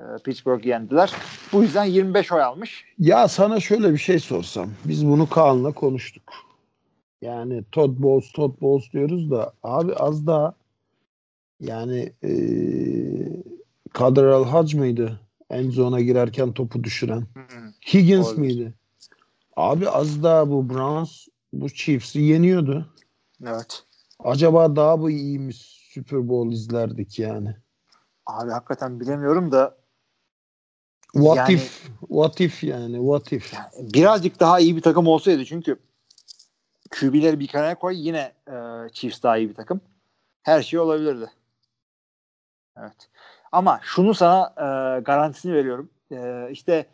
E, 0.00 0.04
Pittsburgh'ı 0.24 0.68
yendiler. 0.68 1.12
Bu 1.52 1.62
yüzden 1.62 1.84
25 1.84 2.32
oy 2.32 2.42
almış. 2.42 2.84
Ya 2.98 3.28
sana 3.28 3.60
şöyle 3.60 3.92
bir 3.92 3.98
şey 3.98 4.18
sorsam. 4.18 4.70
Biz 4.84 5.06
bunu 5.06 5.28
Kaan'la 5.28 5.72
konuştuk. 5.72 6.32
Yani 7.22 7.64
Todd 7.72 8.02
Bowles, 8.02 8.32
Todd 8.32 8.60
Bowles 8.60 8.92
diyoruz 8.92 9.30
da 9.30 9.52
abi 9.62 9.94
az 9.94 10.26
daha 10.26 10.54
yani 11.60 12.12
eee 12.22 13.42
Kader 13.92 14.24
Alhac 14.24 14.74
mıydı? 14.78 15.20
En 15.50 15.70
zona 15.70 16.00
girerken 16.00 16.52
topu 16.52 16.84
düşüren. 16.84 17.26
Higgins 17.94 18.26
Olabilir. 18.26 18.40
miydi? 18.40 18.74
Abi 19.56 19.88
az 19.88 20.22
daha 20.22 20.50
bu 20.50 20.70
Browns 20.70 21.26
bu 21.52 21.68
Chiefs'i 21.68 22.20
yeniyordu. 22.20 22.92
Evet. 23.46 23.84
Acaba 24.18 24.76
daha 24.76 25.00
bu 25.00 25.10
iyi 25.10 25.38
mi 25.38 25.52
Super 25.94 26.28
Bowl 26.28 26.52
izlerdik 26.52 27.18
yani? 27.18 27.56
Abi 28.26 28.50
hakikaten 28.50 29.00
bilemiyorum 29.00 29.52
da 29.52 29.76
What 31.12 31.36
Yani- 31.36 31.52
if? 31.52 31.88
What 32.00 32.40
if 32.40 32.64
yani? 32.64 32.96
What 32.96 33.32
if? 33.32 33.52
yani 33.54 33.94
birazcık 33.94 34.40
daha 34.40 34.60
iyi 34.60 34.76
bir 34.76 34.82
takım 34.82 35.06
olsaydı 35.06 35.44
çünkü 35.44 35.78
QB'leri 36.90 37.40
bir 37.40 37.46
kenara 37.46 37.74
koy 37.78 38.06
yine 38.06 38.32
e, 38.48 38.54
Chiefs 38.92 39.22
daha 39.22 39.36
iyi 39.38 39.48
bir 39.48 39.54
takım. 39.54 39.80
Her 40.42 40.62
şey 40.62 40.78
olabilirdi. 40.78 41.30
Evet. 42.78 43.08
Ama 43.52 43.80
şunu 43.82 44.14
sana 44.14 44.54
e, 44.56 45.00
garantisini 45.00 45.54
veriyorum. 45.54 45.90
E, 46.12 46.48
işte 46.50 46.86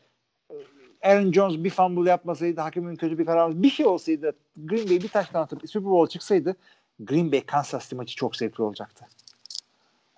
Aaron 1.02 1.32
Jones 1.32 1.64
bir 1.64 1.70
fumble 1.70 2.10
yapmasaydı, 2.10 2.60
hakemin 2.60 2.96
kötü 2.96 3.18
bir 3.18 3.26
karar 3.26 3.62
bir 3.62 3.70
şey 3.70 3.86
olsaydı, 3.86 4.32
Green 4.56 4.90
Bay 4.90 5.02
bir 5.02 5.08
taştan 5.08 5.42
atıp 5.42 5.70
Super 5.70 5.90
Bowl 5.90 6.12
çıksaydı 6.12 6.56
Green 7.00 7.32
Bay 7.32 7.40
Kansas 7.46 7.82
City 7.82 7.94
maçı 7.94 8.16
çok 8.16 8.36
zevkli 8.36 8.62
olacaktı. 8.62 9.04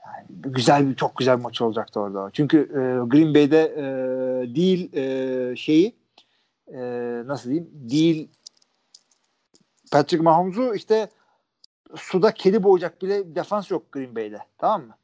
Yani 0.07 0.27
güzel 0.29 0.89
bir 0.89 0.95
çok 0.95 1.17
güzel 1.17 1.39
bir 1.39 1.43
maç 1.43 1.63
olacaktı 1.63 2.01
orada. 2.01 2.31
Çünkü 2.33 2.59
e, 2.59 2.81
Green 3.09 3.35
Bay'de 3.35 3.63
e, 3.63 3.85
değil 4.55 4.93
e, 4.97 5.57
şeyi 5.57 5.97
e, 6.73 6.81
nasıl 7.27 7.51
diyeyim? 7.51 7.71
Değil 7.73 8.29
Patrick 9.93 10.23
Mahomes'u 10.23 10.75
işte 10.75 11.09
suda 11.97 12.35
kedi 12.35 12.63
boğacak 12.63 13.03
bile 13.03 13.35
defans 13.35 13.71
yok 13.71 13.93
Green 13.93 14.17
Bay'de. 14.17 14.39
Tamam 14.59 14.83
mı? 14.87 14.95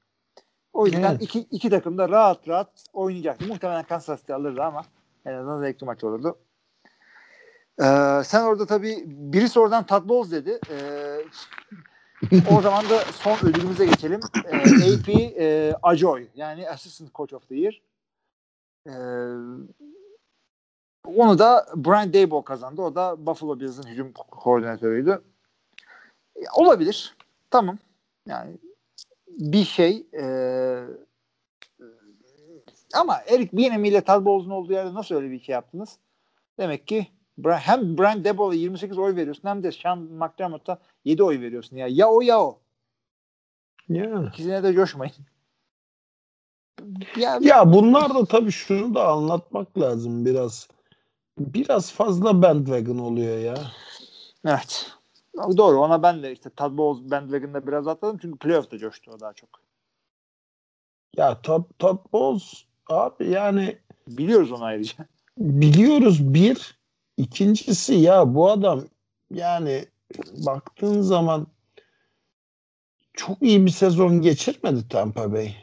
O 0.73 0.87
yüzden 0.87 1.11
Evet. 1.11 1.23
iki, 1.23 1.39
iki 1.39 1.71
takım 1.71 1.99
da 1.99 2.09
rahat 2.09 2.49
rahat 2.49 2.85
oynayacaktı. 2.93 3.47
Muhtemelen 3.47 3.85
Kansas 3.85 4.21
City 4.21 4.33
alırdı 4.33 4.63
ama 4.63 4.83
en 5.27 5.33
azından 5.33 5.61
zevkli 5.61 5.85
maç 5.85 6.05
olurdu. 6.05 6.39
Ee, 7.81 8.23
sen 8.25 8.43
orada 8.43 8.67
tabii 8.67 9.03
birisi 9.07 9.61
oradan 9.61 9.85
Bowles 10.09 10.33
dedi. 10.33 10.59
Ee, 10.71 11.25
o 12.51 12.61
zaman 12.61 12.85
da 12.91 12.99
son 12.99 13.49
ödülümüze 13.49 13.87
geçelim. 13.87 14.21
Ee, 14.45 14.57
AP 14.57 15.09
e, 15.09 15.75
Ajoy 15.83 16.29
yani 16.35 16.71
Assistant 16.71 17.15
Coach 17.15 17.35
of 17.35 17.49
the 17.49 17.55
Year. 17.55 17.83
Ee, 18.87 18.93
onu 21.05 21.39
da 21.39 21.67
Brian 21.77 22.15
Daboll 22.15 22.43
kazandı. 22.43 22.83
O 22.83 22.95
da 22.95 23.27
Buffalo 23.27 23.61
Bills'in 23.61 23.83
hücum 23.83 24.13
koordinatörüydü. 24.13 25.23
E, 26.37 26.41
Olabilir. 26.55 27.17
Tamam. 27.51 27.79
Yani 28.27 28.59
bir 29.29 29.65
şey 29.65 30.07
e, 30.15 30.25
ama 32.95 33.21
Eric 33.27 33.57
Bieniemy 33.57 33.89
ile 33.89 34.01
Todd 34.01 34.25
Bowles'un 34.25 34.51
olduğu 34.51 34.73
yerde 34.73 34.95
nasıl 34.95 35.15
öyle 35.15 35.31
bir 35.31 35.41
şey 35.41 35.53
yaptınız? 35.53 35.99
Demek 36.59 36.89
ki 36.89 37.07
hem 37.45 37.99
Brian 37.99 38.25
Daboll'a 38.25 38.55
28 38.55 38.99
oy 38.99 39.17
veriyorsun 39.17 39.49
hem 39.49 39.63
de 39.63 39.73
Sean 39.73 39.99
McDermott'a 39.99 40.79
7 41.05 41.23
oy 41.23 41.41
veriyorsun. 41.41 41.77
Ya, 41.77 41.87
ya 41.91 42.09
o 42.09 42.21
ya 42.21 42.41
o. 42.41 42.59
Yani. 43.89 44.27
İkisine 44.27 44.63
de 44.63 44.73
coşmayın. 44.73 45.13
Ya, 47.17 47.39
Ya 47.43 47.73
bunlar 47.73 48.15
da 48.15 48.25
tabii 48.25 48.53
şunu 48.53 48.95
da 48.95 49.09
anlatmak 49.09 49.79
lazım 49.79 50.25
biraz. 50.25 50.69
Biraz 51.39 51.93
fazla 51.93 52.43
bandwagon 52.43 52.99
oluyor 52.99 53.39
ya. 53.39 53.55
evet. 54.47 54.91
Doğru 55.57 55.81
ona 55.81 56.03
ben 56.03 56.23
de 56.23 56.33
işte 56.33 56.51
Todd 56.51 56.79
Bowles 56.79 57.11
bandwagon'da 57.11 57.67
biraz 57.67 57.89
atladım 57.89 58.19
çünkü 58.23 58.39
playoff'ta 58.39 58.79
coştu 58.79 59.11
o 59.11 59.21
daha 59.21 59.33
çok. 59.33 59.51
Ya 61.17 61.43
Todd, 61.43 61.65
Todd 61.79 62.13
Bowles 62.13 62.65
abi 62.91 63.31
yani 63.31 63.79
Biliyoruz 64.09 64.53
onu 64.53 64.65
ayrıca. 64.65 64.95
biliyoruz 65.39 66.35
bir. 66.35 66.81
İkincisi 67.17 67.95
ya 67.95 68.35
bu 68.35 68.51
adam 68.51 68.85
yani 69.31 69.85
baktığın 70.33 71.01
zaman 71.01 71.47
çok 73.13 73.43
iyi 73.43 73.67
bir 73.67 73.71
sezon 73.71 74.21
geçirmedi 74.21 74.89
Tampa 74.89 75.33
Bay. 75.33 75.55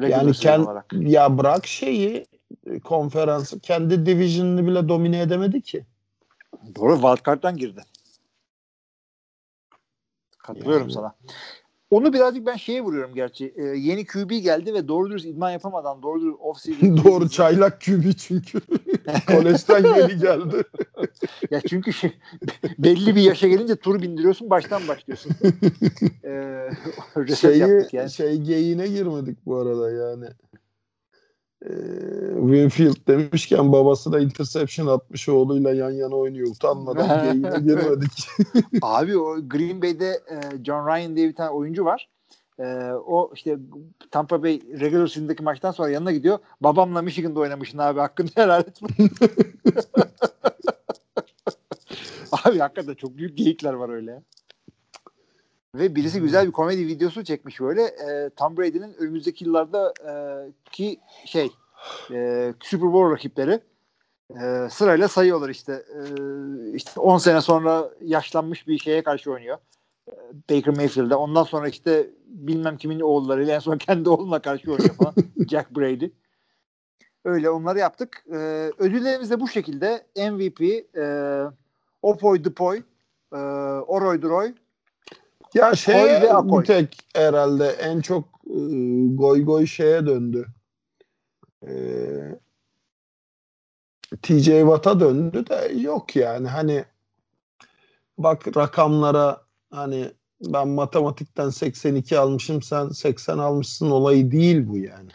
Regular 0.00 0.18
Yani 0.18 0.32
kend, 0.32 0.64
olarak. 0.64 0.92
ya 0.92 1.38
bırak 1.38 1.66
şeyi 1.66 2.26
konferansı 2.84 3.60
kendi 3.60 4.06
division'ını 4.06 4.66
bile 4.66 4.88
domine 4.88 5.20
edemedi 5.20 5.62
ki. 5.62 5.84
Doğru 6.76 6.94
wildcard'dan 6.94 7.56
girdi. 7.56 7.84
Katılıyorum 10.38 10.82
Yani. 10.82 10.92
sana. 10.92 11.14
Onu 11.94 12.12
birazcık 12.12 12.46
ben 12.46 12.56
şeye 12.56 12.82
vuruyorum 12.82 13.14
gerçi. 13.14 13.54
Ee, 13.56 13.62
yeni 13.62 14.06
QB 14.06 14.30
geldi 14.30 14.74
ve 14.74 14.88
doğru 14.88 15.10
dürüst 15.10 15.26
idman 15.26 15.50
yapamadan 15.50 16.02
doğru 16.02 16.20
dürüst 16.20 16.40
off-season 16.40 17.04
Doğru 17.04 17.28
çaylak 17.28 17.80
QB 17.80 18.12
çünkü. 18.18 18.60
Kolejden 19.26 19.96
yeni 19.96 20.20
geldi. 20.20 20.62
Ya 21.50 21.60
çünkü 21.60 21.92
şey, 21.92 22.12
belli 22.78 23.16
bir 23.16 23.20
yaşa 23.20 23.48
gelince 23.48 23.76
tur 23.76 24.02
bindiriyorsun 24.02 24.50
baştan 24.50 24.88
başlıyorsun. 24.88 25.32
ee, 26.24 27.34
Şeyi, 27.36 27.86
yani. 27.92 28.10
şey 28.10 28.36
geyiğine 28.36 28.88
girmedik 28.88 29.38
bu 29.46 29.56
arada 29.56 29.90
yani. 29.90 30.24
Ee, 31.64 31.70
Winfield 32.40 33.06
demişken 33.08 33.72
babası 33.72 34.12
da 34.12 34.20
interception 34.20 34.86
atmış 34.86 35.28
oğluyla 35.28 35.74
yan 35.74 35.90
yana 35.90 36.14
oynuyor. 36.14 36.48
Utanmadan 36.48 37.22
geyiğine 37.24 37.58
girmedik. 37.60 38.28
Abi 38.82 39.18
o 39.18 39.48
Green 39.48 39.82
Bay'de 39.82 40.06
e, 40.30 40.64
John 40.64 40.86
Ryan 40.86 41.16
diye 41.16 41.28
bir 41.28 41.34
tane 41.34 41.50
oyuncu 41.50 41.84
var. 41.84 42.08
E, 42.58 42.64
o 43.06 43.30
işte 43.34 43.58
Tampa 44.10 44.42
Bay 44.42 44.60
regular 44.80 45.06
season'daki 45.06 45.42
maçtan 45.42 45.70
sonra 45.70 45.90
yanına 45.90 46.12
gidiyor. 46.12 46.38
Babamla 46.60 47.02
Michigan'da 47.02 47.40
oynamışsın 47.40 47.78
abi 47.78 48.00
hakkını 48.00 48.28
helal 48.34 48.60
etme. 48.60 48.88
abi 52.44 52.58
hakikaten 52.58 52.94
çok 52.94 53.16
büyük 53.16 53.38
geyikler 53.38 53.72
var 53.72 53.88
öyle. 53.88 54.22
Ve 55.74 55.94
birisi 55.94 56.20
güzel 56.20 56.46
bir 56.46 56.52
komedi 56.52 56.86
videosu 56.86 57.24
çekmiş 57.24 57.60
böyle. 57.60 57.82
E, 57.82 58.30
Tom 58.36 58.56
Brady'nin 58.56 58.94
önümüzdeki 58.94 59.44
yıllarda 59.44 59.94
e, 60.08 60.12
ki 60.72 61.00
şey 61.24 61.50
e, 62.10 62.54
Super 62.60 62.92
Bowl 62.92 63.12
rakipleri 63.12 63.60
e, 64.30 64.68
sırayla 64.70 65.08
sayıyorlar 65.08 65.48
işte. 65.48 65.72
E, 65.72 66.00
işte 66.74 67.00
10 67.00 67.18
sene 67.18 67.40
sonra 67.40 67.90
yaşlanmış 68.00 68.68
bir 68.68 68.78
şeye 68.78 69.02
karşı 69.02 69.32
oynuyor. 69.32 69.58
E, 70.08 70.12
Baker 70.50 70.76
Mayfield'e. 70.76 71.14
Ondan 71.14 71.42
sonra 71.42 71.68
işte 71.68 72.10
bilmem 72.26 72.76
kimin 72.76 73.00
oğullarıyla 73.00 73.54
en 73.54 73.58
son 73.58 73.78
kendi 73.78 74.08
oğluna 74.08 74.38
karşı 74.38 74.72
oynuyor 74.72 74.94
falan. 74.94 75.14
Jack 75.50 75.76
Brady. 75.76 76.06
Öyle 77.24 77.50
onları 77.50 77.78
yaptık. 77.78 78.24
E, 78.32 78.36
ödüllerimiz 78.78 79.30
de 79.30 79.40
bu 79.40 79.48
şekilde. 79.48 80.06
MVP, 80.16 80.60
e, 80.96 81.44
Opoy 82.02 82.44
Dupoy, 82.44 82.82
e, 83.32 83.36
Oroy 83.86 84.22
Duroy, 84.22 84.54
ya 85.54 85.74
şey 85.74 85.94
bir 85.94 86.64
tek 86.64 86.98
herhalde 87.14 87.68
en 87.68 88.00
çok 88.00 88.24
e, 88.46 88.58
goy 89.14 89.44
goy 89.44 89.66
şeye 89.66 90.06
döndü. 90.06 90.46
E, 91.66 91.74
TJ 94.22 94.44
Watt'a 94.44 95.00
döndü 95.00 95.46
de 95.46 95.72
yok 95.80 96.16
yani 96.16 96.48
hani 96.48 96.84
bak 98.18 98.56
rakamlara 98.56 99.40
hani 99.70 100.10
ben 100.40 100.68
matematikten 100.68 101.48
82 101.48 102.18
almışım 102.18 102.62
sen 102.62 102.88
80 102.88 103.38
almışsın 103.38 103.90
olayı 103.90 104.30
değil 104.30 104.68
bu 104.68 104.78
yani. 104.78 105.10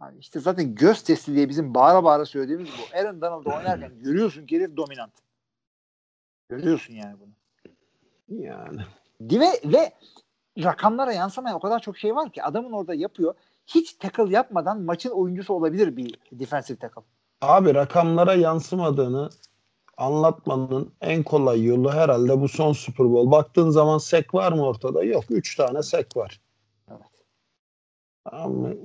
Yani 0.00 0.18
işte 0.18 0.40
zaten 0.40 0.74
göz 0.74 1.02
testi 1.02 1.34
diye 1.34 1.48
bizim 1.48 1.74
bağıra 1.74 2.04
bağıra 2.04 2.24
söylediğimiz 2.24 2.68
bu. 2.68 2.98
Aaron 2.98 3.20
Donald'ı 3.20 3.50
oynarken 3.50 3.98
görüyorsun 3.98 4.46
ki 4.46 4.56
herif 4.56 4.76
dominant. 4.76 5.12
Görüyorsun 6.48 6.94
yani 6.94 7.16
bunu. 7.20 7.30
Yani. 8.42 8.80
Ve, 9.20 9.60
ve 9.64 9.92
rakamlara 10.64 11.12
yansımayan 11.12 11.56
o 11.56 11.60
kadar 11.60 11.80
çok 11.80 11.98
şey 11.98 12.14
var 12.14 12.30
ki 12.30 12.42
adamın 12.42 12.72
orada 12.72 12.94
yapıyor. 12.94 13.34
Hiç 13.66 13.92
tackle 13.92 14.32
yapmadan 14.32 14.82
maçın 14.82 15.10
oyuncusu 15.10 15.54
olabilir 15.54 15.96
bir 15.96 16.14
defensive 16.32 16.78
tackle. 16.78 17.02
Abi 17.40 17.74
rakamlara 17.74 18.34
yansımadığını 18.34 19.30
anlatmanın 19.96 20.92
en 21.00 21.22
kolay 21.22 21.64
yolu 21.64 21.92
herhalde 21.92 22.40
bu 22.40 22.48
son 22.48 22.72
Super 22.72 23.10
Bowl. 23.10 23.30
Baktığın 23.30 23.70
zaman 23.70 23.98
sek 23.98 24.34
var 24.34 24.52
mı 24.52 24.66
ortada? 24.66 25.04
Yok. 25.04 25.24
3 25.30 25.56
tane 25.56 25.82
sek 25.82 26.16
var. 26.16 26.40
Evet. 26.90 27.24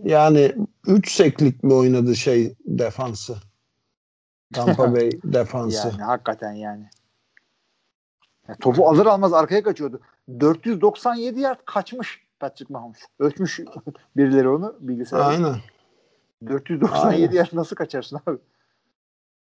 Yani 0.03 0.55
3 0.87 1.11
seklik 1.11 1.63
mi 1.63 1.73
oynadı 1.73 2.15
şey 2.15 2.55
defansı? 2.65 3.37
Tampa 4.53 4.93
Bay 4.93 5.11
defansı. 5.23 5.87
Yani 5.87 6.01
hakikaten 6.01 6.53
yani. 6.53 6.89
Ya 8.47 8.55
topu 8.55 8.89
alır 8.89 9.05
almaz 9.05 9.33
arkaya 9.33 9.63
kaçıyordu. 9.63 10.01
497 10.39 11.39
yard 11.39 11.59
kaçmış 11.65 12.23
Patrick 12.39 12.73
Mahomes. 12.73 12.99
Ölçmüş 13.19 13.59
birileri 14.17 14.49
onu 14.49 14.75
bilgisayarda. 14.79 15.27
Aynen. 15.27 15.55
497 16.47 17.07
Aynen. 17.07 17.31
yard 17.31 17.49
nasıl 17.53 17.75
kaçarsın 17.75 18.19
abi? 18.25 18.37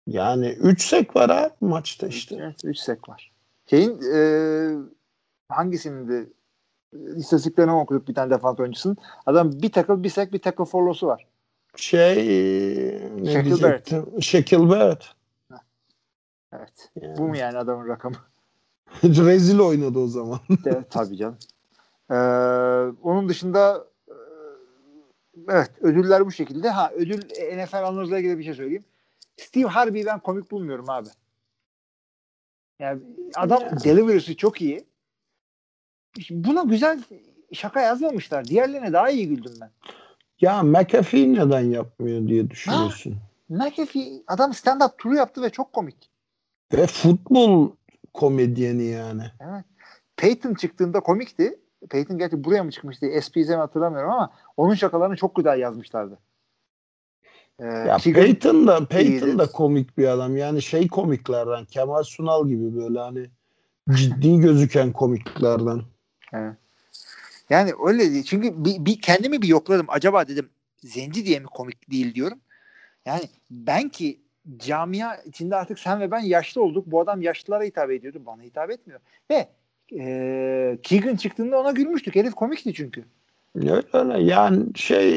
Yani 0.07 0.49
3 0.49 0.81
sek 0.81 1.15
var 1.15 1.29
abi 1.29 1.53
maçta 1.61 2.07
işte. 2.07 2.35
Evet, 2.35 2.55
3 2.63 2.77
sek 2.77 3.09
var. 3.09 3.31
Şeyin 3.69 4.01
e, 4.13 4.21
hangisinin 5.49 6.07
de 6.07 6.29
istatistiklerini 7.15 7.71
okuduk 7.71 8.07
bir 8.07 8.13
tane 8.13 8.31
defans 8.31 8.59
oyuncusunun. 8.59 8.97
Adam 9.25 9.51
bir 9.51 9.71
tackle 9.71 10.03
bir 10.03 10.09
sek 10.09 10.33
bir 10.33 10.39
tackle 10.39 10.65
forlosu 10.65 11.07
var. 11.07 11.27
Şey 11.75 12.15
ne 13.21 13.31
Shaquille 13.33 13.45
diyecektim? 13.45 14.21
Shaquille 14.21 14.69
Barrett. 14.69 15.05
Evet. 16.53 16.89
Yani. 17.01 17.17
Bu 17.17 17.27
mu 17.27 17.37
yani 17.37 17.57
adamın 17.57 17.87
rakamı? 17.87 18.15
Rezil 19.03 19.59
oynadı 19.59 19.99
o 19.99 20.07
zaman. 20.07 20.39
De, 20.65 20.83
tabii 20.89 21.17
canım. 21.17 21.37
Ee, 22.11 22.15
onun 23.03 23.29
dışında 23.29 23.87
e, 24.07 24.13
evet 25.49 25.71
ödüller 25.81 26.25
bu 26.25 26.31
şekilde. 26.31 26.69
Ha 26.69 26.91
ödül 26.95 27.21
NFL 27.63 27.87
analizle 27.87 28.19
ilgili 28.19 28.37
bir 28.37 28.43
şey 28.43 28.53
söyleyeyim. 28.53 28.85
Steve 29.37 29.67
Harvey'i 29.67 30.05
ben 30.05 30.19
komik 30.19 30.51
bulmuyorum 30.51 30.89
abi. 30.89 31.09
Yani 32.79 33.01
adam 33.35 33.61
delivery'si 33.83 34.35
çok 34.35 34.61
iyi. 34.61 34.85
Buna 36.29 36.63
güzel 36.63 37.03
şaka 37.53 37.81
yazmamışlar. 37.81 38.45
Diğerlerine 38.45 38.93
daha 38.93 39.09
iyi 39.09 39.27
güldüm 39.27 39.53
ben. 39.61 39.71
Ya 40.41 40.63
McAfee 40.63 41.33
neden 41.33 41.61
yapmıyor 41.61 42.27
diye 42.27 42.49
düşünüyorsun. 42.49 43.17
McAfee 43.49 44.23
adam 44.27 44.51
stand-up 44.51 44.97
turu 44.97 45.15
yaptı 45.15 45.41
ve 45.41 45.49
çok 45.49 45.73
komik. 45.73 46.09
Ve 46.73 46.87
futbol 46.87 47.71
komedyeni 48.13 48.83
yani. 48.83 49.23
Evet. 49.39 49.65
Peyton 50.17 50.53
çıktığında 50.53 50.99
komikti. 50.99 51.59
Peyton 51.89 52.17
gerçi 52.17 52.43
buraya 52.43 52.63
mı 52.63 52.71
çıkmıştı? 52.71 53.21
SP'ze 53.21 53.55
mi 53.55 53.59
hatırlamıyorum 53.59 54.11
ama 54.11 54.33
onun 54.57 54.73
şakalarını 54.73 55.15
çok 55.15 55.35
güzel 55.35 55.59
yazmışlardı. 55.59 56.19
Ee, 57.59 57.65
Ya 57.65 57.97
Keegan- 57.97 58.13
Peyton 58.13 58.67
da 58.67 58.85
Peyton 58.85 59.27
iyiydi. 59.27 59.37
da 59.37 59.45
komik 59.51 59.97
bir 59.97 60.07
adam. 60.07 60.37
Yani 60.37 60.61
şey 60.61 60.87
komiklerden 60.87 61.65
Kemal 61.65 62.03
Sunal 62.03 62.47
gibi 62.47 62.75
böyle 62.75 62.99
hani 62.99 63.29
ciddi 63.91 64.39
gözüken 64.39 64.91
komiklerden. 64.91 65.81
Evet. 66.33 66.55
Yani 67.49 67.71
öyle 67.85 68.11
değil. 68.11 68.23
Çünkü 68.23 68.65
bir, 68.65 68.85
bir 68.85 69.01
kendimi 69.01 69.41
bir 69.41 69.47
yokladım. 69.47 69.85
Acaba 69.89 70.27
dedim 70.27 70.49
zenci 70.83 71.25
diye 71.25 71.39
mi 71.39 71.45
komik 71.45 71.91
değil 71.91 72.15
diyorum. 72.15 72.39
Yani 73.05 73.21
ben 73.51 73.89
ki 73.89 74.19
camia 74.57 75.15
içinde 75.15 75.55
artık 75.55 75.79
sen 75.79 75.99
ve 75.99 76.11
ben 76.11 76.19
yaşlı 76.19 76.63
olduk. 76.63 76.85
Bu 76.87 77.01
adam 77.01 77.21
yaşlılara 77.21 77.63
hitap 77.63 77.91
ediyordu. 77.91 78.21
Bana 78.25 78.41
hitap 78.41 78.71
etmiyor. 78.71 78.99
Ve 79.31 79.49
e, 79.99 80.77
Keegan 80.83 81.15
çıktığında 81.15 81.59
ona 81.59 81.71
gülmüştük. 81.71 82.15
Herif 82.15 82.33
komikti 82.33 82.73
çünkü. 82.73 83.05
Öyle 83.55 83.83
öyle. 83.93 84.23
Yani 84.23 84.65
şey 84.75 85.15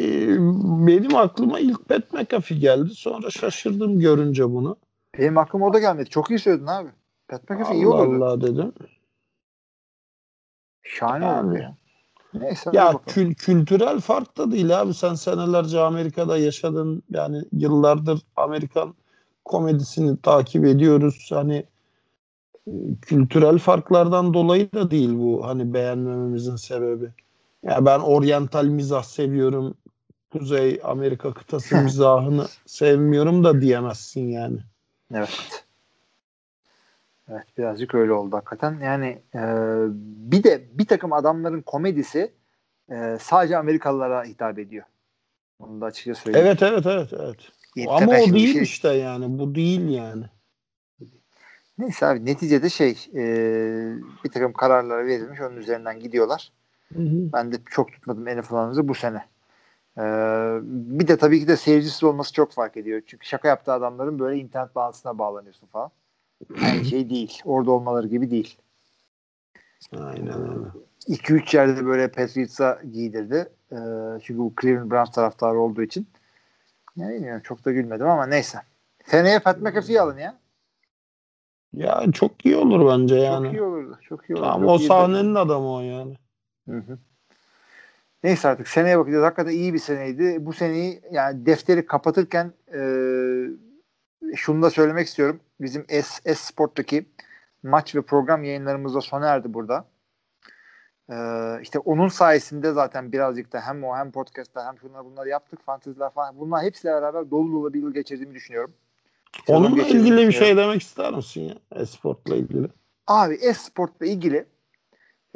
benim 0.87 1.17
aklıma 1.17 1.61
ilk 1.61 1.89
Pat 1.89 2.13
McAfee 2.13 2.59
geldi. 2.59 2.91
Sonra 2.95 3.31
şaşırdım 3.31 3.99
görünce 4.01 4.51
bunu. 4.51 4.77
Benim 5.19 5.39
aklıma 5.39 5.67
o 5.67 5.73
da 5.73 5.79
gelmedi. 5.79 6.11
Çok 6.11 6.31
iyi 6.31 6.39
söyledin 6.39 6.67
abi. 6.67 6.89
Pat 7.29 7.51
McAfee 7.51 7.77
iyi 7.77 7.87
Allah 7.87 7.95
olurdu. 7.95 8.25
Allah 8.25 8.41
dedim. 8.41 8.73
Şahane 10.83 11.25
Yani. 11.25 11.47
olurdu 11.49 11.63
ya. 11.63 11.77
Neyse. 12.35 12.71
Ya 12.73 12.93
kül- 12.93 13.35
kültürel 13.35 14.01
fark 14.01 14.37
da 14.37 14.53
değil 14.53 14.81
abi. 14.81 14.95
Sen 14.95 15.15
senelerce 15.15 15.81
Amerika'da 15.81 16.39
yaşadın. 16.39 17.03
Yani 17.11 17.43
yıllardır 17.53 18.21
Amerikan 18.37 18.95
komedisini 19.45 20.23
takip 20.23 20.65
ediyoruz. 20.65 21.31
Hani 21.33 21.65
e, 22.67 22.73
kültürel 23.03 23.59
farklardan 23.59 24.35
dolayı 24.35 24.73
da 24.73 24.91
değil 24.91 25.19
bu 25.19 25.47
hani 25.47 25.75
beğenmememizin 25.75 26.57
sebebi. 26.57 27.09
Ya 27.63 27.85
ben 27.87 27.99
oryantal 27.99 28.65
mizah 28.65 29.03
seviyorum. 29.03 29.75
Kuzey 30.33 30.81
Amerika 30.85 31.35
kıtası 31.35 31.77
mizahını 31.77 32.47
sevmiyorum 32.67 33.45
da 33.45 33.61
diyemezsin 33.61 34.29
yani. 34.29 34.59
Evet. 35.15 35.65
Evet 37.29 37.47
birazcık 37.59 37.95
öyle 37.95 38.13
oldu 38.13 38.37
hakikaten. 38.37 38.81
Yani 38.81 39.23
e, 39.35 39.41
bir 40.31 40.43
de 40.45 40.79
bir 40.79 40.87
takım 40.87 41.13
adamların 41.13 41.63
komedisi 41.63 42.33
e, 42.91 43.19
sadece 43.21 43.57
Amerikalılara 43.57 44.25
hitap 44.25 44.59
ediyor. 44.59 44.85
Onu 45.59 45.81
da 45.81 45.87
açıkça 45.87 46.15
söyleyeyim. 46.15 46.47
Evet 46.47 46.63
evet 46.63 46.87
evet 46.87 47.13
evet. 47.13 47.39
Ama 47.89 48.13
o 48.13 48.33
değil 48.33 48.53
şey- 48.53 48.63
işte 48.63 48.89
yani. 48.89 49.39
Bu 49.39 49.55
değil 49.55 49.89
yani. 49.89 50.25
Neyse 51.79 52.07
abi 52.07 52.25
neticede 52.25 52.71
şey 52.71 53.09
e, 53.15 53.25
bir 54.25 54.31
takım 54.31 54.53
kararlar 54.53 55.07
verilmiş 55.07 55.41
onun 55.41 55.57
üzerinden 55.57 56.01
gidiyorlar. 56.01 56.53
Hı 56.93 57.03
hı. 57.03 57.33
Ben 57.33 57.53
de 57.53 57.57
çok 57.71 57.93
tutmadım 57.93 58.25
NFL'ımızı 58.25 58.89
bu 58.89 58.95
sene. 58.95 59.25
E, 59.99 60.03
bir 60.63 61.09
de 61.09 61.17
tabii 61.17 61.41
ki 61.41 61.49
de 61.49 61.57
seyircisiz 61.57 62.05
olması 62.05 62.33
çok 62.33 62.53
fark 62.53 62.77
ediyor. 62.77 63.03
Çünkü 63.07 63.27
şaka 63.27 63.49
yaptığı 63.49 63.73
adamların 63.73 64.19
böyle 64.19 64.41
internet 64.41 64.75
bağlantısına 64.75 65.19
bağlanıyorsun 65.19 65.67
falan. 65.67 65.91
Aynı 66.63 66.85
şey 66.91 67.11
değil. 67.11 67.43
Orada 67.45 67.71
olmaları 67.71 68.09
gibi 68.09 68.31
değil. 68.31 68.57
Aynen 69.97 70.51
öyle. 70.51 70.69
2-3 71.09 71.57
yerde 71.57 71.87
böyle 71.87 72.09
Patriots'a 72.09 72.81
giydirdi. 72.93 73.49
Ee, 73.73 73.77
çünkü 74.23 74.39
bu 74.39 74.53
Cleveland 74.63 74.91
Browns 74.91 75.11
taraftarı 75.11 75.61
olduğu 75.61 75.83
için. 75.83 76.07
Ne 76.97 77.09
bilmiyorum 77.09 77.43
çok 77.45 77.65
da 77.65 77.73
gülmedim 77.73 78.09
ama 78.09 78.27
neyse. 78.27 78.59
Seneye 79.07 79.39
Pat 79.39 79.61
McAfee'yi 79.61 80.01
alın 80.01 80.19
ya. 80.19 80.39
Ya 81.73 82.05
çok 82.13 82.47
iyi 82.47 82.57
olur 82.57 82.93
bence 82.93 83.15
yani. 83.15 83.47
Çok 83.47 83.55
iyi 83.55 83.63
olurdu. 83.63 83.99
Çok 84.03 84.31
iyi 84.31 84.35
olurdu. 84.35 84.47
Tamam 84.47 84.69
o 84.69 84.79
sahnenin 84.79 85.35
adamı 85.35 85.73
o 85.73 85.81
yani. 85.81 86.17
Hı 86.69 86.77
hı. 86.77 86.99
Neyse 88.25 88.49
artık 88.49 88.69
seneye 88.69 88.99
bakacağız. 88.99 89.25
Hakikaten 89.25 89.53
iyi 89.53 89.75
bir 89.75 89.79
seneydi. 89.79 90.47
Bu 90.47 90.53
seneyi 90.53 91.03
yani 91.11 91.47
defteri 91.47 91.87
kapatırken 91.87 92.53
e, 92.75 92.81
şunu 94.37 94.63
da 94.63 94.71
söylemek 94.71 95.07
istiyorum. 95.07 95.41
Bizim 95.61 95.85
S, 95.89 96.03
S 96.03 96.35
Sport'taki 96.35 97.07
maç 97.63 97.95
ve 97.95 98.03
program 98.03 98.45
yayınlarımız 98.45 98.95
da 98.95 99.01
sona 99.01 99.27
erdi 99.27 99.55
burada. 99.55 99.85
E, 101.13 101.17
işte 101.63 101.79
onun 101.79 102.09
sayesinde 102.09 102.73
zaten 102.73 103.13
birazcık 103.13 103.53
da 103.53 103.61
hem 103.61 103.85
o 103.85 103.97
hem 103.97 104.11
podcast'ta 104.11 104.67
hem 104.67 104.79
şunlar 104.79 105.05
bunları 105.05 105.29
yaptık. 105.29 105.65
Fanteziler 105.67 106.11
falan. 106.11 106.41
Bunlar 106.41 106.65
hepsiyle 106.65 106.95
beraber 106.95 107.31
dolu 107.31 107.53
dolu 107.53 107.75
bir 107.75 107.83
yıl 107.83 107.95
geçirdiğimi 107.95 108.35
düşünüyorum. 108.35 108.73
Sezon 109.47 109.65
Onunla 109.65 109.83
ilgili 109.83 110.27
bir 110.29 110.33
şey 110.33 110.57
demek 110.57 110.83
ister 110.83 111.13
misin 111.13 111.41
ya? 111.41 111.55
Esportla 111.81 112.37
ilgili. 112.37 112.69
Abi 113.07 113.35
e-sportla 113.35 114.07
ilgili 114.07 114.45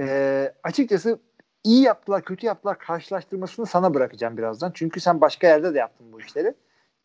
e, 0.01 0.55
açıkçası 0.63 1.19
iyi 1.65 1.83
yaptılar 1.83 2.23
kötü 2.25 2.47
yaptılar 2.47 2.79
karşılaştırmasını 2.79 3.67
sana 3.67 3.95
bırakacağım 3.95 4.37
birazdan. 4.37 4.71
Çünkü 4.75 5.01
sen 5.01 5.21
başka 5.21 5.47
yerde 5.47 5.75
de 5.75 5.79
yaptın 5.79 6.13
bu 6.13 6.21
işleri. 6.21 6.55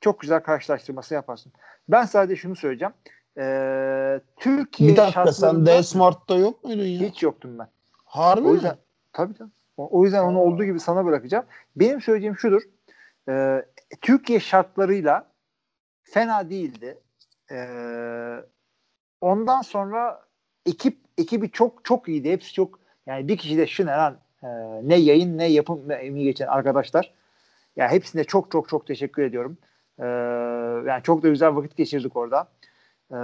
Çok 0.02 0.20
güzel 0.20 0.40
karşılaştırması 0.40 1.14
yaparsın. 1.14 1.52
Ben 1.90 2.06
sadece 2.06 2.36
şunu 2.36 2.56
söyleyeceğim. 2.56 2.94
E, 3.38 4.22
Türkiye 4.38 4.92
Bir 4.92 4.96
dakika 4.96 5.26
sen 5.26 5.34
şartlarında 5.34 5.72
D-Smart'ta 5.72 6.36
yok 6.36 6.64
muydun 6.64 6.84
ya? 6.84 7.00
hiç 7.00 7.24
yoktum 7.24 7.60
ben. 7.60 7.68
Harbi 8.12 8.48
O 8.48 8.50
mi? 8.50 8.54
yüzden 8.54 8.76
tabii 9.14 9.34
tabii. 9.34 9.50
O, 9.78 10.04
yüzden 10.04 10.24
onu 10.24 10.40
olduğu 10.40 10.64
gibi 10.64 10.80
sana 10.80 11.06
bırakacağım. 11.06 11.46
Benim 11.76 12.02
söyleyeceğim 12.02 12.38
şudur. 12.38 12.62
E, 13.30 13.66
Türkiye 14.02 14.40
şartlarıyla 14.40 15.28
fena 16.04 16.50
değildi. 16.50 16.98
E, 17.52 17.58
ondan 19.22 19.62
sonra 19.62 20.22
ekip 20.66 20.98
ekibi 21.18 21.52
çok 21.52 21.86
çok 21.86 22.08
iyiydi. 22.08 22.32
Hepsi 22.32 22.54
çok 22.54 22.80
yani 23.06 23.28
bir 23.28 23.38
kişi 23.38 23.58
de 23.58 23.68
Şıneran 23.68 24.18
e, 24.44 24.48
ne 24.84 24.96
yayın 24.96 25.38
ne 25.38 25.46
yapım 25.46 25.90
ne 25.90 25.94
emeği 25.94 26.26
geçen 26.26 26.48
arkadaşlar. 26.48 27.14
Ya 27.76 27.92
hepsine 27.92 28.24
çok 28.24 28.52
çok 28.52 28.70
çok 28.70 28.88
teşekkür 28.88 29.24
ediyorum. 29.24 29.58
E, 30.00 30.06
yani 30.90 31.04
çok 31.04 31.24
da 31.24 31.30
güzel 31.30 31.56
vakit 31.56 31.78
geçirdik 31.78 32.18
orada. 32.18 32.48
E, 33.12 33.18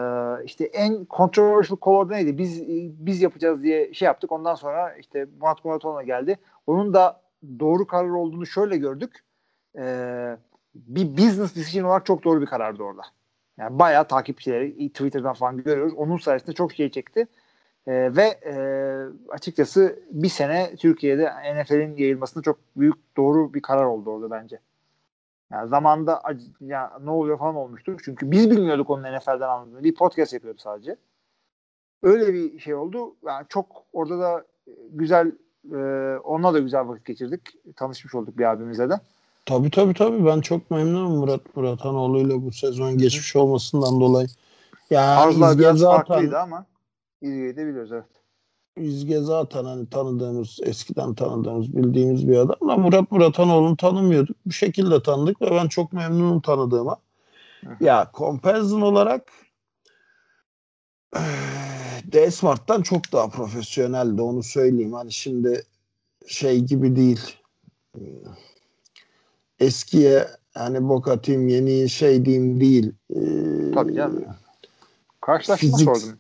işte 0.46 0.66
en 0.66 1.08
controversial 1.10 1.78
call 1.86 1.92
orada 1.92 2.16
neydi? 2.16 2.38
Biz 2.38 2.64
biz 3.06 3.22
yapacağız 3.22 3.64
diye 3.64 3.94
şey 3.94 4.06
yaptık. 4.06 4.32
Ondan 4.32 4.56
sonra 4.56 4.96
işte 4.96 5.28
Murat 5.42 5.66
Muratoğlu'na 5.66 6.04
geldi. 6.04 6.38
Onun 6.68 6.94
da 6.94 7.22
doğru 7.60 7.88
karar 7.88 8.10
olduğunu 8.10 8.46
şöyle 8.46 8.78
gördük. 8.78 9.24
E, 9.78 10.38
bir 10.76 11.18
business 11.18 11.56
decision 11.56 11.86
olarak 11.86 12.06
çok 12.06 12.24
doğru 12.24 12.42
bir 12.42 12.46
karardı 12.46 12.84
orada. 12.84 13.02
Yani 13.58 13.80
bayağı 13.80 14.08
takipçileri 14.08 14.90
Twitter'dan 14.90 15.34
falan 15.34 15.64
görüyoruz. 15.64 15.94
Onun 15.94 16.18
sayesinde 16.18 16.56
çok 16.56 16.74
şey 16.74 16.90
çekti. 16.92 17.28
Ee, 17.88 18.16
ve 18.16 18.24
e, 18.46 18.54
açıkçası 19.30 20.00
bir 20.12 20.30
sene 20.30 20.76
Türkiye'de 20.76 21.32
NFL'in 21.56 21.98
yayılmasında 21.98 22.44
çok 22.44 22.60
büyük 22.76 23.18
doğru 23.18 23.54
bir 23.54 23.62
karar 23.62 23.86
oldu 23.86 24.10
orada 24.10 24.32
bence. 24.32 24.60
Yani 25.52 25.70
zamanda 25.70 26.22
ya 26.62 27.00
ne 27.04 27.10
oluyor 27.10 27.40
falan 27.40 27.56
olmuştu. 27.56 27.98
Çünkü 28.06 28.32
biz 28.32 28.52
bilmiyorduk 28.52 28.90
onun 28.90 29.04
NFL'den 29.04 29.50
anladığını. 29.50 29.84
Bir 29.84 29.96
podcast 29.96 30.34
yapıyordu 30.34 30.60
sadece. 30.62 30.96
Öyle 32.04 32.34
bir 32.34 32.60
şey 32.60 32.76
oldu. 32.76 33.16
Yani 33.26 33.46
çok 33.50 33.84
orada 33.94 34.20
da 34.20 34.46
güzel 34.90 35.32
e, 35.74 35.78
onunla 36.24 36.54
da 36.54 36.60
güzel 36.60 36.88
vakit 36.88 37.06
geçirdik. 37.06 37.42
Tanışmış 37.76 38.16
olduk 38.16 38.38
bir 38.38 38.44
abimizle 38.44 38.90
de. 38.90 39.00
Tabii 39.46 39.72
tabii 39.72 39.94
tabii 39.94 40.26
ben 40.26 40.42
çok 40.42 40.72
memnunum 40.72 41.12
Murat 41.12 41.56
Muratanoğlu'yla 41.56 42.46
bu 42.46 42.52
sezon 42.52 42.98
geçmiş 42.98 43.36
olmasından 43.36 44.00
dolayı. 44.00 44.28
Yani 44.90 45.06
Arzular 45.06 45.60
biraz 45.60 45.78
zaten, 45.78 46.06
farklıydı 46.08 46.40
ama 46.40 46.66
İzge'yi 47.22 47.56
de 47.56 47.68
biliyoruz 47.68 47.92
evet. 47.92 48.17
İzge 48.82 49.20
zaten 49.20 49.66
hani 49.66 49.90
tanıdığımız, 49.90 50.60
eskiden 50.64 51.14
tanıdığımız, 51.16 51.76
bildiğimiz 51.76 52.28
bir 52.28 52.38
adam 52.38 52.70
da 52.70 52.76
Murat 52.78 53.12
Muratanoğlu'nu 53.12 53.78
tanımıyorduk. 53.78 54.38
Bu 54.46 54.52
şekilde 54.52 55.04
tanıdık 55.04 55.42
ve 55.42 55.52
ben 55.52 55.68
çok 55.68 55.94
memnunum 55.94 56.42
tanıdığıma. 56.42 56.98
Ya 57.80 58.12
comparison 58.14 58.82
olarak 58.82 59.32
eee, 61.16 61.22
D-Smart'tan 62.12 62.82
çok 62.82 63.12
daha 63.14 63.30
profesyoneldi 63.30 64.22
onu 64.22 64.44
söyleyeyim. 64.44 64.94
Hani 64.94 65.12
şimdi 65.12 65.64
şey 66.28 66.60
gibi 66.62 66.96
değil. 66.96 67.36
Eskiye 69.60 70.28
hani 70.54 70.90
bok 70.90 71.08
atayım 71.08 71.48
yeni 71.48 71.90
şey 71.90 72.26
diyeyim 72.26 72.60
değil. 72.62 72.92
Eee, 73.10 73.72
Tabii 73.74 73.96
canım. 73.96 74.26
Karşılaşma 75.22 75.70
Fizik- 75.70 75.84
sordum. 75.86 76.20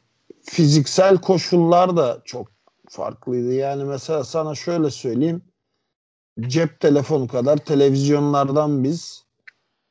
Fiziksel 0.49 1.17
koşullar 1.17 1.97
da 1.97 2.21
çok 2.25 2.47
farklıydı. 2.89 3.53
Yani 3.53 3.83
mesela 3.83 4.23
sana 4.23 4.55
şöyle 4.55 4.89
söyleyeyim. 4.91 5.41
Cep 6.41 6.79
telefonu 6.79 7.27
kadar 7.27 7.57
televizyonlardan 7.57 8.83
biz 8.83 9.25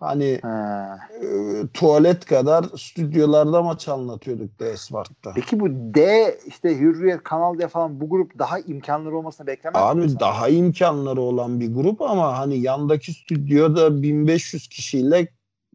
hani 0.01 0.39
Ha. 0.43 0.99
e, 1.23 1.27
tuvalet 1.74 2.24
kadar 2.24 2.65
stüdyolarda 2.77 3.62
maç 3.62 3.89
anlatıyorduk 3.89 4.61
D-Smart'ta. 4.61 5.33
Peki 5.35 5.61
bu 5.61 5.69
D 5.70 6.39
işte 6.47 6.78
Hürriyet, 6.78 7.23
Kanal 7.23 7.59
D 7.59 7.69
falan 7.69 8.01
bu 8.01 8.11
grup 8.11 8.39
daha 8.39 8.59
imkanları 8.59 9.16
olmasını 9.16 9.47
beklemez 9.47 9.83
Abi 9.83 10.01
misin? 10.01 10.19
daha 10.20 10.49
imkanları 10.49 11.20
olan 11.20 11.61
bir 11.61 11.74
grup 11.74 12.03
ama 12.03 12.39
hani 12.39 12.59
yandaki 12.59 13.12
stüdyoda 13.12 14.03
1500 14.03 14.69
kişiyle 14.69 15.28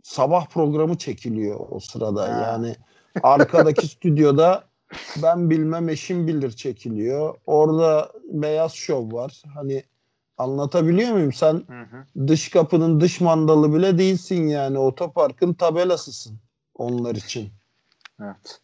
sabah 0.03 0.45
programı 0.45 0.97
çekiliyor 0.97 1.59
o 1.69 1.79
sırada. 1.79 2.21
Ha. 2.23 2.41
Yani 2.41 2.75
arkadaki 3.23 3.87
stüdyoda 3.95 4.70
ben 5.23 5.49
bilmem 5.49 5.89
eşim 5.89 6.27
bilir 6.27 6.51
çekiliyor. 6.51 7.35
Orada 7.45 8.11
beyaz 8.23 8.73
şov 8.73 9.11
var. 9.11 9.41
Hani 9.53 9.83
anlatabiliyor 10.37 11.13
muyum? 11.13 11.33
Sen 11.33 11.53
Hı 11.53 11.81
hı. 11.81 12.27
dış 12.27 12.49
kapının 12.49 13.01
dış 13.01 13.21
mandalı 13.21 13.73
bile 13.73 13.97
değilsin 13.97 14.47
yani. 14.47 14.77
Otoparkın 14.77 15.53
tabelasısın 15.53 16.39
onlar 16.75 17.15
için. 17.15 17.49
Evet. 18.21 18.61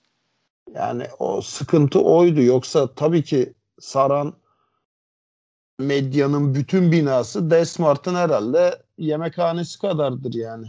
Yani 0.74 1.08
o 1.20 1.42
sıkıntı 1.42 2.02
oydu. 2.02 2.42
Yoksa 2.42 2.94
tabii 2.96 3.24
ki 3.24 3.54
saran 3.80 4.34
medyanın 5.80 6.56
bütün 6.56 6.92
binası 6.92 7.50
Desmart'ın 7.50 8.16
herhalde 8.16 8.84
yemekhanesi 8.98 9.80
kadardır 9.80 10.34
yani. 10.34 10.68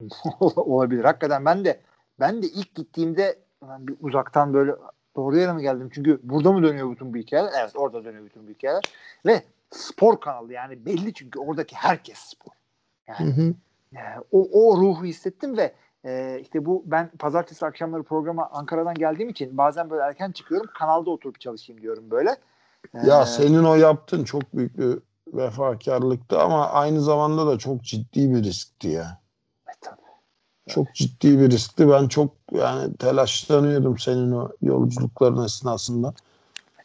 olabilir. 0.40 1.04
Hakikaten 1.04 1.44
ben 1.44 1.64
de 1.64 1.80
ben 2.20 2.42
de 2.42 2.46
ilk 2.46 2.74
gittiğimde 2.74 3.43
ben 3.68 3.86
bir 3.86 3.94
uzaktan 4.00 4.54
böyle 4.54 4.74
doğru 5.16 5.36
yere 5.36 5.52
mi 5.52 5.62
geldim? 5.62 5.90
Çünkü 5.94 6.20
burada 6.22 6.52
mı 6.52 6.62
dönüyor 6.62 6.90
bütün 6.92 7.14
bu 7.14 7.18
hikayeler? 7.18 7.52
Evet 7.60 7.72
orada 7.76 8.04
dönüyor 8.04 8.24
bütün 8.24 8.46
bu 8.46 8.50
hikayeler. 8.50 8.82
Ve 9.26 9.42
spor 9.70 10.20
kanalı 10.20 10.52
yani 10.52 10.86
belli 10.86 11.14
çünkü 11.14 11.38
oradaki 11.38 11.76
herkes 11.76 12.18
spor. 12.18 12.52
Yani 13.08 13.30
e, 13.94 13.98
o, 14.32 14.48
o 14.52 14.76
ruhu 14.80 15.04
hissettim 15.04 15.56
ve 15.56 15.72
e, 16.04 16.38
işte 16.40 16.66
bu 16.66 16.82
ben 16.86 17.10
pazartesi 17.18 17.66
akşamları 17.66 18.02
programa 18.02 18.48
Ankara'dan 18.52 18.94
geldiğim 18.94 19.28
için 19.28 19.58
bazen 19.58 19.90
böyle 19.90 20.02
erken 20.02 20.32
çıkıyorum 20.32 20.70
kanalda 20.78 21.10
oturup 21.10 21.40
çalışayım 21.40 21.82
diyorum 21.82 22.10
böyle. 22.10 22.30
E, 22.94 23.06
Ya 23.06 23.26
senin 23.26 23.64
o 23.64 23.74
yaptığın 23.74 24.24
çok 24.24 24.42
büyük 24.54 24.78
bir 24.78 24.98
vefakarlıktı 25.26 26.40
ama 26.40 26.66
aynı 26.70 27.00
zamanda 27.00 27.46
da 27.46 27.58
çok 27.58 27.82
ciddi 27.82 28.34
bir 28.34 28.44
riskti 28.44 28.88
ya. 28.88 29.23
Çok 30.68 30.94
ciddi 30.94 31.38
bir 31.38 31.50
riskti. 31.50 31.88
Ben 31.88 32.08
çok 32.08 32.30
yani 32.52 32.96
telaşlanıyordum 32.96 33.98
senin 33.98 34.32
o 34.32 34.48
yolculukların 34.62 35.44
esnasında. 35.44 36.14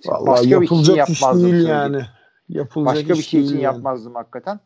Vallahi 0.06 0.28
Başka 0.28 0.44
bir 0.44 0.68
şey 0.68 0.78
yapılacak 0.78 1.10
iş 1.10 1.24
değil 1.24 1.68
yani. 1.68 2.06
Yapılacak 2.50 2.96
Başka 2.96 3.14
bir 3.14 3.24
şey 3.24 3.42
için 3.42 3.54
yani. 3.54 3.64
yapmazdım 3.64 4.16
hakikaten. 4.16 4.60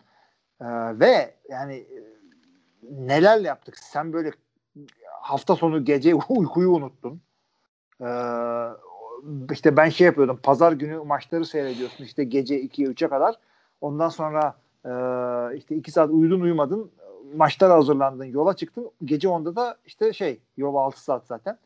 Ee, 0.62 0.66
ve 1.00 1.36
yani 1.50 1.88
nelerle 2.92 3.48
yaptık. 3.48 3.78
Sen 3.78 4.14
böyle 4.14 4.32
hafta 5.22 5.56
sonu 5.56 5.86
gece 5.86 6.16
uykuyu 6.30 6.70
unuttun. 6.72 7.22
Ee, 8.02 8.06
işte 9.52 9.78
ben 9.78 9.90
şey 9.90 10.06
yapıyordum. 10.06 10.40
Pazar 10.44 10.72
günü 10.72 10.98
maçları 10.98 11.46
seyrediyorsun. 11.46 12.04
işte 12.04 12.24
gece 12.24 12.62
2'ye 12.62 12.88
3'e 12.88 13.08
kadar. 13.08 13.36
Ondan 13.82 14.10
sonra 14.10 14.56
e, 14.86 14.92
işte 15.58 15.76
2 15.76 15.92
saat 15.92 16.10
uyudun 16.10 16.42
uyumadın. 16.42 16.92
Maçlara 17.36 17.74
hazırlandın. 17.74 18.26
Yola 18.26 18.56
çıktın. 18.56 18.92
Gece 19.06 19.28
10'da 19.28 19.56
da 19.56 19.78
işte 19.86 20.14
şey 20.14 20.40
yol 20.58 20.76
6 20.76 21.04
saat 21.04 21.28
zaten. 21.28 21.58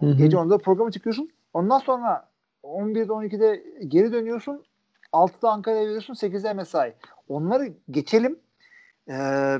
Hı 0.00 0.06
hı. 0.06 0.16
Gece 0.16 0.36
10'da 0.36 0.58
programa 0.58 0.90
çıkıyorsun. 0.90 1.30
Ondan 1.54 1.78
sonra 1.78 2.28
11'de 2.64 3.12
12'de 3.12 3.64
geri 3.88 4.12
dönüyorsun. 4.12 4.64
6'da 5.12 5.50
Ankara'ya 5.50 5.82
geliyorsun. 5.82 6.14
8'de 6.14 6.52
mesai. 6.52 6.94
Onları 7.28 7.72
geçelim. 7.90 8.38
Ee, 9.08 9.58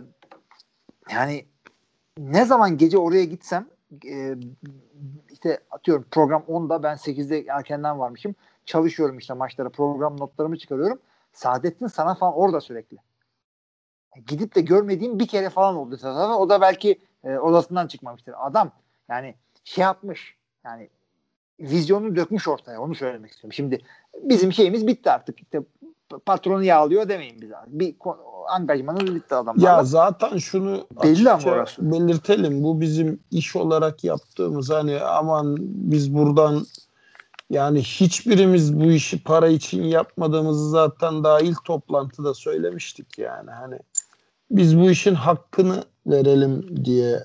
yani 1.13 1.45
ne 2.19 2.45
zaman 2.45 2.79
gece 2.79 2.99
oraya 2.99 3.25
gitsem 3.25 3.67
e, 4.07 4.35
işte 5.31 5.59
atıyorum 5.71 6.07
program 6.11 6.43
10'da 6.49 6.83
ben 6.83 6.97
8'de 6.97 7.45
erkenden 7.49 7.99
varmışım. 7.99 8.35
Çalışıyorum 8.67 9.19
işte 9.19 9.35
maçlara 9.35 9.69
program 9.69 10.21
notlarımı 10.21 10.59
çıkarıyorum. 10.59 10.99
Saadettin 11.33 11.87
sana 11.87 12.15
falan 12.15 12.35
orada 12.35 12.61
sürekli. 12.61 12.97
Gidip 14.27 14.55
de 14.55 14.61
görmediğim 14.61 15.19
bir 15.19 15.27
kere 15.27 15.51
falan 15.51 15.77
oldu. 15.77 15.97
zaten. 15.97 16.31
O 16.31 16.49
da 16.49 16.61
belki 16.61 16.99
e, 17.25 17.39
odasından 17.39 17.87
çıkmamıştır. 17.87 18.35
Adam 18.39 18.71
yani 19.09 19.35
şey 19.65 19.83
yapmış. 19.83 20.35
Yani 20.65 20.89
vizyonu 21.61 22.17
dökmüş 22.17 22.49
ortaya. 22.49 22.81
Onu 22.81 22.95
söylemek 22.95 23.31
istiyorum. 23.31 23.53
Şimdi 23.53 23.81
bizim 24.23 24.53
şeyimiz 24.53 24.87
bitti 24.87 25.11
artık. 25.11 25.41
İşte 25.41 25.63
patronu 26.27 26.65
yağlıyor 26.65 27.09
demeyin 27.09 27.41
bize. 27.41 27.55
Bir 27.67 27.95
ko- 27.95 28.17
angajmanımız 28.49 29.15
bitti 29.15 29.35
adamlarla. 29.35 29.69
Ya 29.77 29.85
zaten 29.85 30.39
şunu 30.39 30.87
Belli 31.03 31.31
ama 31.31 31.51
orası. 31.51 31.93
belirtelim. 31.93 32.65
Bu 32.65 32.81
bizim 32.81 33.21
iş 33.31 33.57
olarak 33.57 34.05
yaptığımız 34.05 34.71
hani 34.71 35.01
aman 35.01 35.57
biz 35.61 36.15
buradan 36.15 36.67
yani 37.51 37.83
hiçbirimiz 37.83 38.81
bu 38.81 38.85
işi 38.85 39.23
para 39.23 39.49
için 39.49 39.83
yapmadığımızı 39.83 40.71
zaten 40.71 41.25
daha 41.25 41.41
ilk 41.41 41.65
toplantıda 41.65 42.35
söylemiştik 42.35 43.19
yani. 43.19 43.51
Hani 43.51 43.79
biz 44.51 44.79
bu 44.79 44.91
işin 44.91 45.15
hakkını 45.15 45.85
verelim 46.07 46.85
diye 46.85 47.25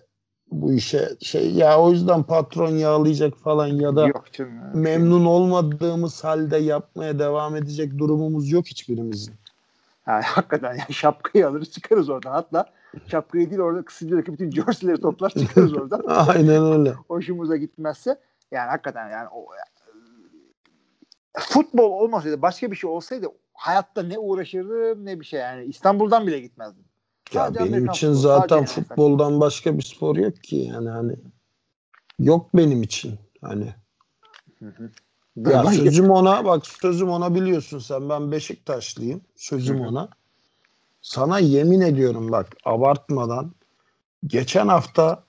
bu 0.51 0.73
işe 0.73 1.09
şey 1.21 1.51
ya 1.51 1.79
o 1.79 1.91
yüzden 1.91 2.23
patron 2.23 2.69
yağlayacak 2.69 3.37
falan 3.37 3.67
ya 3.67 3.95
da 3.95 4.07
Yok 4.07 4.33
canım. 4.33 4.51
memnun 4.73 5.25
olmadığımız 5.25 6.23
halde 6.23 6.57
yapmaya 6.57 7.19
devam 7.19 7.55
edecek 7.55 7.97
durumumuz 7.97 8.51
yok 8.51 8.65
hiçbirimizin. 8.65 9.33
Yani 10.07 10.23
hakikaten 10.23 10.69
yani 10.69 10.93
şapkayı 10.93 11.47
alırız 11.47 11.71
çıkarız 11.71 12.09
oradan. 12.09 12.31
Hatta 12.31 12.65
şapkayı 13.07 13.49
değil 13.49 13.61
orada 13.61 13.85
kısıcıdaki 13.85 14.33
bütün 14.33 14.51
jerseyleri 14.51 15.01
toplar 15.01 15.29
çıkarız 15.29 15.73
oradan. 15.73 16.03
Aynen 16.27 16.63
öyle. 16.63 16.91
Hoşumuza 16.91 17.57
gitmezse 17.57 18.19
yani 18.51 18.69
hakikaten 18.69 19.09
yani 19.09 19.27
o 19.29 19.45
futbol 21.39 21.91
olmasaydı 21.91 22.41
başka 22.41 22.71
bir 22.71 22.75
şey 22.75 22.89
olsaydı 22.89 23.27
hayatta 23.53 24.03
ne 24.03 24.19
uğraşırdım 24.19 25.05
ne 25.05 25.19
bir 25.19 25.25
şey 25.25 25.39
yani 25.39 25.65
İstanbul'dan 25.65 26.27
bile 26.27 26.39
gitmezdim. 26.39 26.85
Ya 27.33 27.41
Sadece 27.45 27.59
benim 27.65 27.85
için 27.85 28.07
futbolu, 28.07 28.21
zaten 28.21 28.65
futboldan 28.65 29.39
başka 29.39 29.77
bir 29.77 29.83
spor 29.83 30.15
yok 30.15 30.43
ki. 30.43 30.55
Yani 30.55 30.89
hani 30.89 31.15
yok 32.19 32.49
benim 32.53 32.83
için 32.83 33.19
hani. 33.41 33.75
Ya 35.37 35.63
Başka- 35.63 35.83
sözüm 35.83 36.09
ona 36.09 36.45
bak 36.45 36.67
sözüm 36.67 37.09
ona 37.09 37.35
biliyorsun 37.35 37.79
sen. 37.79 38.09
Ben 38.09 38.31
Beşiktaşlıyım 38.31 39.21
sözüm 39.35 39.79
Hı 39.79 39.83
hı. 39.83 39.87
ona. 39.87 40.09
Sana 41.01 41.39
yemin 41.39 41.81
ediyorum 41.81 42.31
bak 42.31 42.47
abartmadan 42.65 43.51
geçen 44.27 44.67
hafta 44.67 45.23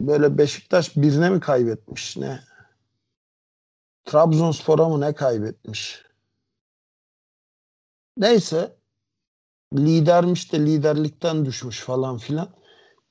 böyle 0.00 0.38
Beşiktaş 0.38 0.96
birine 0.96 1.30
mi 1.30 1.40
kaybetmiş 1.40 2.16
ne? 2.16 2.40
Trabzonspor'a 4.04 4.88
mı 4.88 5.00
ne 5.00 5.14
kaybetmiş? 5.14 6.02
Neyse 8.16 8.76
lidermiş 9.76 10.52
de 10.52 10.60
liderlikten 10.66 11.44
düşmüş 11.44 11.80
falan 11.80 12.18
filan. 12.18 12.48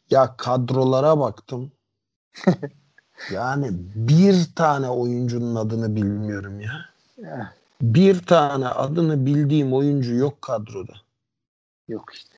Ya 0.09 0.35
kadrolara 0.37 1.19
baktım. 1.19 1.71
yani 3.31 3.67
bir 3.95 4.55
tane 4.55 4.89
oyuncunun 4.89 5.55
adını 5.55 5.95
bilmiyorum 5.95 6.61
ya. 6.61 6.85
Ya, 7.17 7.53
Bir 7.81 8.25
tane 8.25 8.67
adını 8.67 9.25
bildiğim 9.25 9.73
oyuncu 9.73 10.13
yok 10.15 10.41
kadroda. 10.41 10.93
yok 11.87 12.13
işte. 12.13 12.35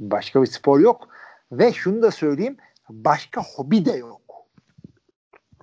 Başka 0.00 0.42
bir 0.42 0.46
spor 0.46 0.80
yok. 0.80 1.08
Ve 1.52 1.72
şunu 1.72 2.02
da 2.02 2.10
söyleyeyim. 2.10 2.56
Başka 2.90 3.42
hobi 3.42 3.84
de 3.84 3.92
yok. 3.92 4.20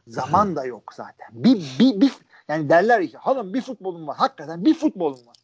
Zaman 0.08 0.56
da 0.56 0.66
yok 0.66 0.94
zaten. 0.94 1.28
Bir, 1.32 1.76
bir, 1.80 2.02
bir 2.02 2.12
yani 2.48 2.70
derler 2.70 3.02
işte 3.02 3.18
hanım 3.18 3.54
bir 3.54 3.62
futbolum 3.62 4.08
var. 4.08 4.18
Hakikaten 4.18 4.66
bir 4.66 4.74
futbolum 4.74 5.28
var. 5.28 5.36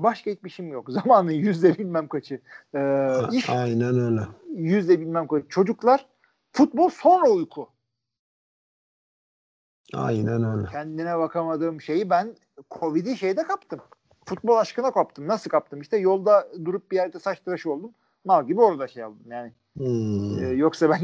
Başka 0.00 0.30
hiçbir 0.30 0.50
yok. 0.64 0.90
Zamanın 0.90 1.30
yüzde 1.30 1.78
bilmem 1.78 2.08
kaçı. 2.08 2.40
Ee, 2.74 3.12
iş 3.32 3.50
Aynen 3.50 3.98
öyle. 3.98 4.20
yüzde 4.54 5.00
bilmem 5.00 5.26
kaçı. 5.26 5.48
Çocuklar 5.48 6.06
futbol 6.52 6.88
sonra 6.88 7.30
uyku. 7.30 7.68
Aynen 9.94 10.44
öyle. 10.44 10.68
Kendine 10.68 11.18
bakamadığım 11.18 11.80
şeyi 11.80 12.10
ben 12.10 12.36
Covid'i 12.70 13.16
şeyde 13.16 13.42
kaptım. 13.42 13.80
Futbol 14.26 14.56
aşkına 14.56 14.92
kaptım. 14.92 15.28
Nasıl 15.28 15.50
kaptım? 15.50 15.80
İşte 15.80 15.96
yolda 15.96 16.48
durup 16.64 16.90
bir 16.90 16.96
yerde 16.96 17.18
saç 17.18 17.40
tıraşı 17.40 17.72
oldum. 17.72 17.94
Mal 18.24 18.46
gibi 18.46 18.60
orada 18.60 18.88
şey 18.88 19.02
aldım 19.02 19.24
yani. 19.26 19.52
Hmm. 19.76 20.44
Ee, 20.44 20.48
yoksa 20.48 20.90
ben 20.90 21.00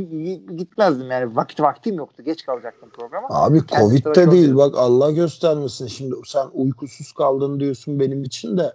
gitmezdim 0.57 1.11
yani. 1.11 1.37
Vakit 1.37 1.61
vaktim 1.61 1.97
yoktu. 1.97 2.23
Geç 2.23 2.47
kalacaktım 2.47 2.91
programa. 2.91 3.27
Abi 3.31 3.67
Kendi 3.67 3.83
Covid 3.83 4.03
tıraşı 4.03 4.21
de 4.21 4.31
değil 4.31 4.53
oluyor. 4.53 4.67
bak 4.73 4.79
Allah 4.79 5.11
göstermesin 5.11 5.87
şimdi 5.87 6.15
sen 6.27 6.47
uykusuz 6.53 7.13
kaldın 7.13 7.61
diyorsun 7.61 8.01
benim 8.01 8.23
için 8.25 8.57
de 8.59 8.73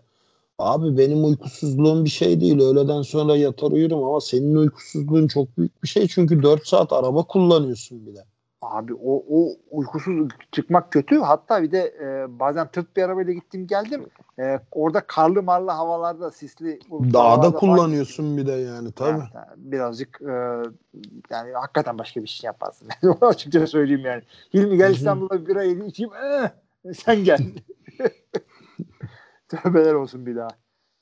abi 0.60 0.98
benim 0.98 1.26
uykusuzluğum 1.26 2.06
bir 2.06 2.10
şey 2.10 2.42
değil 2.42 2.60
öğleden 2.60 3.02
sonra 3.02 3.36
yatar 3.36 3.72
uyurum 3.72 4.04
ama 4.04 4.22
senin 4.22 4.56
uykusuzluğun 4.56 5.28
çok 5.28 5.58
büyük 5.58 5.84
bir 5.84 5.88
şey 5.88 6.08
çünkü 6.08 6.44
4 6.44 6.68
saat 6.68 6.94
araba 6.94 7.24
kullanıyorsun 7.24 8.06
bile. 8.06 8.26
Abi 8.72 8.94
o, 8.94 9.24
o 9.30 9.56
uykusuz 9.72 10.28
çıkmak 10.52 10.92
kötü. 10.92 11.20
Hatta 11.20 11.64
bir 11.64 11.72
de 11.72 11.96
e, 12.02 12.40
bazen 12.40 12.68
tırt 12.68 12.96
bir 12.98 13.04
arabayla 13.04 13.34
gittim 13.34 13.68
geldim. 13.68 14.06
E, 14.40 14.60
orada 14.72 15.02
karlı 15.08 15.44
marlı 15.44 15.72
havalarda 15.72 16.32
sisli 16.32 16.80
Dağda 16.92 17.42
falan- 17.42 17.54
kullanıyorsun 17.54 18.38
bir 18.38 18.48
de 18.48 18.52
yani 18.52 18.92
tabii. 18.92 19.24
Yani 19.34 19.48
birazcık 19.58 20.22
e, 20.22 20.34
yani 21.30 21.54
hakikaten 21.54 21.98
başka 21.98 22.24
bir 22.24 22.28
şey 22.28 22.48
yaparsın. 22.48 22.90
Açıkça 23.22 23.68
söyleyeyim 23.68 24.06
yani. 24.06 24.22
Hilmi 24.54 24.78
gel. 24.78 24.92
İstanbul'da 24.92 25.48
bir 25.48 25.62
yedi 25.62 25.86
içeyim. 25.86 26.12
Eh, 26.14 26.50
sen 26.94 27.24
gel. 27.24 27.40
Tövbeler 29.48 29.94
olsun 29.94 30.26
bir 30.26 30.36
daha. 30.36 30.48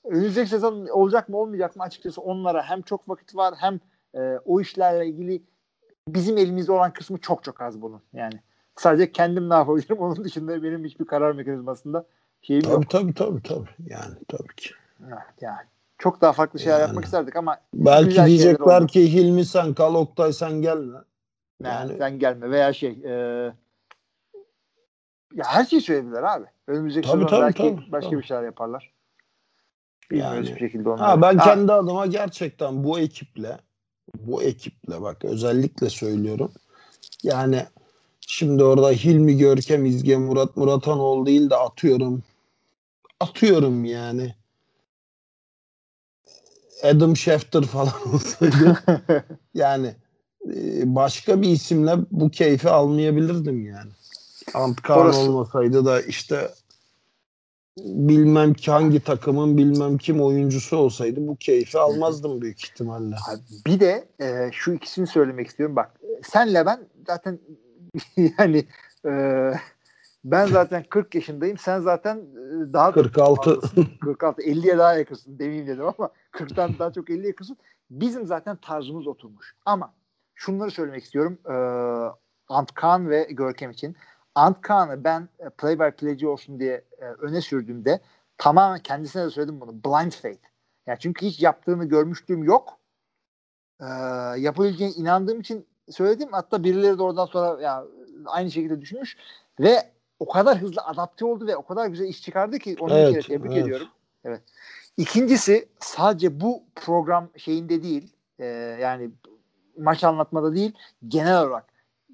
önümüzdeki 0.03 0.49
sezon 0.49 0.87
olacak 0.87 1.29
mı 1.29 1.37
olmayacak 1.37 1.75
mı 1.75 1.83
açıkçası 1.83 2.21
onlara 2.21 2.63
hem 2.63 2.81
çok 2.81 3.09
vakit 3.09 3.35
var 3.35 3.53
hem 3.57 3.79
e, 4.15 4.39
o 4.45 4.61
işlerle 4.61 5.07
ilgili 5.07 5.41
bizim 6.15 6.37
elimizde 6.37 6.71
olan 6.71 6.93
kısmı 6.93 7.17
çok 7.17 7.43
çok 7.43 7.61
az 7.61 7.81
bunun 7.81 8.01
yani. 8.13 8.39
Sadece 8.75 9.11
kendim 9.11 9.49
ne 9.49 9.53
yapabilirim 9.53 9.97
onun 9.99 10.23
dışında 10.23 10.63
benim 10.63 10.85
hiçbir 10.85 11.05
karar 11.05 11.31
mekanizmasında 11.31 12.05
şeyim 12.41 12.61
Tabii 12.63 12.73
yok. 12.73 12.89
tabii 12.89 13.13
tabii 13.13 13.41
tabii. 13.43 13.69
Yani 13.85 14.15
tabii 14.27 14.55
ki. 14.57 14.69
Evet, 15.07 15.17
yani 15.41 15.59
çok 15.97 16.21
daha 16.21 16.33
farklı 16.33 16.59
şeyler 16.59 16.79
Yani. 16.79 16.87
yapmak 16.87 17.05
isterdik 17.05 17.35
ama 17.35 17.57
Belki 17.73 18.25
diyecekler 18.25 18.87
ki 18.87 19.13
Hilmi 19.13 19.45
sen 19.45 19.73
kal 19.73 19.95
Oktay 19.95 20.33
sen 20.33 20.51
gelme. 20.61 20.97
yani, 21.63 21.73
Yani- 21.89 21.97
sen 21.97 22.19
gelme 22.19 22.51
veya 22.51 22.73
şey 22.73 22.99
e, 23.05 23.11
ya 25.33 25.45
her 25.45 25.65
şeyi 25.65 25.81
söyleyebilirler 25.81 26.23
abi. 26.23 26.45
Önümüzdeki 26.67 27.07
Tabii, 27.07 27.17
sezon 27.23 27.27
tabii, 27.29 27.41
belki 27.41 27.75
tabii, 27.75 27.91
başka 27.91 28.09
tabii. 28.09 28.19
bir 28.21 28.25
şeyler 28.25 28.43
yaparlar. 28.43 28.93
Bilmiyoruz 30.11 30.47
Yani. 30.49 30.55
bir 30.55 30.59
şekilde 30.59 30.89
onları. 30.89 31.03
Ha, 31.03 31.21
ben 31.21 31.37
Ha, 31.37 31.43
kendi 31.43 31.73
adıma 31.73 32.05
gerçekten 32.05 32.83
bu 32.83 32.99
ekiple 32.99 33.57
bu 34.19 34.43
ekiple 34.43 35.01
bak 35.01 35.25
özellikle 35.25 35.89
söylüyorum. 35.89 36.51
Yani 37.23 37.65
şimdi 38.27 38.63
orada 38.63 38.91
Hilmi 38.91 39.37
Görkem 39.37 39.85
İzge 39.85 40.17
Murat 40.17 40.57
Muratanoğlu 40.57 41.25
değil 41.25 41.49
de 41.49 41.55
atıyorum. 41.55 42.23
Atıyorum 43.19 43.85
yani. 43.85 44.35
Adam 46.83 47.17
Schefter 47.17 47.63
falan 47.63 47.93
olsaydı 48.13 48.77
yani 49.53 49.95
e, 50.45 50.95
başka 50.95 51.41
bir 51.41 51.49
isimle 51.49 51.95
bu 52.11 52.29
keyfi 52.29 52.69
almayabilirdim 52.69 53.65
yani. 53.65 53.91
Antkan 54.53 55.13
olmasaydı 55.13 55.85
da 55.85 56.01
işte 56.01 56.51
bilmem 57.77 58.53
ki 58.53 58.71
hangi 58.71 58.99
takımın 59.03 59.57
bilmem 59.57 59.97
kim 59.97 60.21
oyuncusu 60.21 60.77
olsaydı 60.77 61.27
bu 61.27 61.35
keyfi 61.35 61.79
almazdım 61.79 62.41
büyük 62.41 62.63
ihtimalle. 62.65 63.15
Bir 63.65 63.79
de 63.79 64.07
e, 64.21 64.49
şu 64.51 64.71
ikisini 64.71 65.07
söylemek 65.07 65.47
istiyorum. 65.47 65.75
Bak 65.75 65.99
senle 66.23 66.65
ben 66.65 66.79
zaten 67.07 67.39
yani 68.39 68.65
e, 69.05 69.11
ben 70.23 70.45
zaten 70.45 70.85
40 70.89 71.15
yaşındayım. 71.15 71.57
Sen 71.57 71.79
zaten 71.79 72.17
e, 72.17 72.73
daha 72.73 72.91
46 72.91 73.59
46 74.01 74.41
50'ye 74.41 74.77
daha 74.77 74.93
yakınsın 74.93 75.39
demeyeyim 75.39 75.67
dedim 75.67 75.85
ama 75.97 76.09
40'tan 76.31 76.79
daha 76.79 76.93
çok 76.93 77.09
50'ye 77.09 77.27
yakınsın. 77.27 77.57
Bizim 77.89 78.25
zaten 78.25 78.55
tarzımız 78.55 79.07
oturmuş. 79.07 79.55
Ama 79.65 79.93
şunları 80.35 80.71
söylemek 80.71 81.03
istiyorum. 81.03 81.37
E, 81.49 81.55
Antkan 82.47 83.09
ve 83.09 83.27
Görkem 83.31 83.71
için. 83.71 83.95
Antkan'ı 84.35 85.03
ben 85.03 85.29
e, 85.39 85.49
play 85.49 85.79
by 85.79 85.89
play'ci 85.89 86.27
olsun 86.27 86.59
diye 86.59 86.83
e, 87.01 87.05
öne 87.05 87.41
sürdüğümde 87.41 87.99
tamamen 88.37 88.79
kendisine 88.79 89.25
de 89.25 89.29
söyledim 89.29 89.61
bunu. 89.61 89.83
Blind 89.83 90.11
faith. 90.11 90.51
Yani 90.87 90.99
çünkü 90.99 91.25
hiç 91.25 91.41
yaptığını 91.41 91.85
görmüşlüğüm 91.85 92.43
yok. 92.43 92.77
Ee, 93.81 93.85
yapabileceğine 94.37 94.93
inandığım 94.93 95.39
için 95.39 95.67
söyledim. 95.89 96.29
Hatta 96.31 96.63
birileri 96.63 96.97
de 96.97 97.03
oradan 97.03 97.25
sonra 97.25 97.61
ya 97.61 97.85
aynı 98.25 98.51
şekilde 98.51 98.81
düşünmüş 98.81 99.17
ve 99.59 99.91
o 100.19 100.27
kadar 100.27 100.57
hızlı 100.57 100.81
adapte 100.81 101.25
oldu 101.25 101.47
ve 101.47 101.55
o 101.55 101.65
kadar 101.65 101.87
güzel 101.87 102.05
iş 102.05 102.21
çıkardı 102.21 102.59
ki 102.59 102.75
onu 102.79 102.93
Evet, 102.93 103.07
bir 103.07 103.21
kere 103.21 103.37
tebrik 103.37 103.51
evet. 103.51 103.63
ediyorum. 103.63 103.87
Evet. 104.23 104.41
İkincisi 104.97 105.69
sadece 105.79 106.41
bu 106.41 106.63
program 106.75 107.29
şeyinde 107.37 107.83
değil 107.83 108.13
e, 108.39 108.45
yani 108.81 109.11
maç 109.77 110.03
anlatmada 110.03 110.55
değil 110.55 110.73
genel 111.07 111.41
olarak 111.41 111.65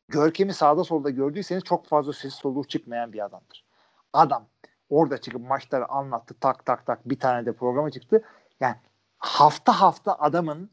Görkem'i 0.10 0.54
sağda 0.54 0.84
solda 0.84 1.10
gördüyseniz 1.10 1.64
çok 1.64 1.86
fazla 1.86 2.14
ses 2.14 2.34
soluğu 2.34 2.64
çıkmayan 2.64 3.14
bir 3.14 3.26
adamdır. 3.26 3.66
Adam 4.14 4.48
orada 4.90 5.18
çıkıp 5.18 5.42
maçları 5.42 5.92
anlattı 5.92 6.36
tak 6.40 6.66
tak 6.66 6.86
tak 6.86 7.10
bir 7.10 7.20
tane 7.20 7.46
de 7.46 7.54
programa 7.54 7.92
çıktı. 7.92 8.24
Yani 8.60 8.76
hafta 9.18 9.82
hafta 9.82 10.16
adamın 10.20 10.70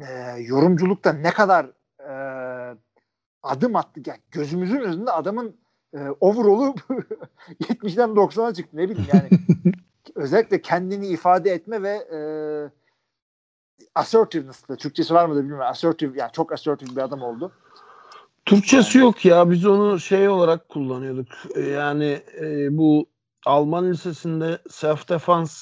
e, 0.00 0.36
yorumculukta 0.38 1.12
ne 1.12 1.30
kadar 1.30 1.70
e, 2.08 2.12
adım 3.42 3.76
attı. 3.76 4.00
Yani 4.06 4.20
gözümüzün 4.30 4.80
önünde 4.80 5.10
adamın 5.10 5.56
e, 5.94 6.08
overall'u 6.20 6.74
70'den 7.48 8.08
90'a 8.08 8.54
çıktı. 8.54 8.76
Ne 8.76 8.88
bileyim 8.88 9.08
yani. 9.12 9.28
özellikle 10.14 10.62
kendini 10.62 11.06
ifade 11.06 11.50
etme 11.50 11.82
ve 11.82 11.90
e, 11.90 12.20
assertiveness'la 13.94 14.76
Türkçesi 14.76 15.14
var 15.14 15.26
mı 15.26 15.34
da 15.34 15.38
bilmiyorum. 15.38 15.66
Assertive 15.66 16.18
yani 16.18 16.32
çok 16.32 16.52
assertive 16.52 16.90
bir 16.90 17.00
adam 17.00 17.22
oldu. 17.22 17.52
Türkçesi 18.50 18.98
yok 18.98 19.24
ya 19.24 19.50
biz 19.50 19.66
onu 19.66 20.00
şey 20.00 20.28
olarak 20.28 20.68
kullanıyorduk. 20.68 21.28
Ee, 21.54 21.60
Yani 21.60 22.22
e, 22.40 22.78
bu 22.78 23.06
Alman 23.46 23.90
lisesinde 23.92 24.58
self 24.70 25.08
defense 25.08 25.54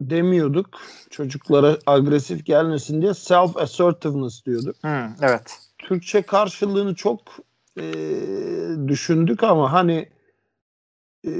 demiyorduk. 0.00 0.66
Çocuklara 1.10 1.78
agresif 1.86 2.46
gelmesin 2.46 3.02
diye 3.02 3.14
self 3.14 3.56
assertiveness 3.56 4.44
diyorduk. 4.46 4.76
evet. 5.22 5.58
Türkçe 5.78 6.22
karşılığını 6.22 6.94
çok 6.94 7.20
e, 7.78 7.84
düşündük 8.88 9.42
ama 9.42 9.72
hani 9.72 10.08
e, 11.26 11.32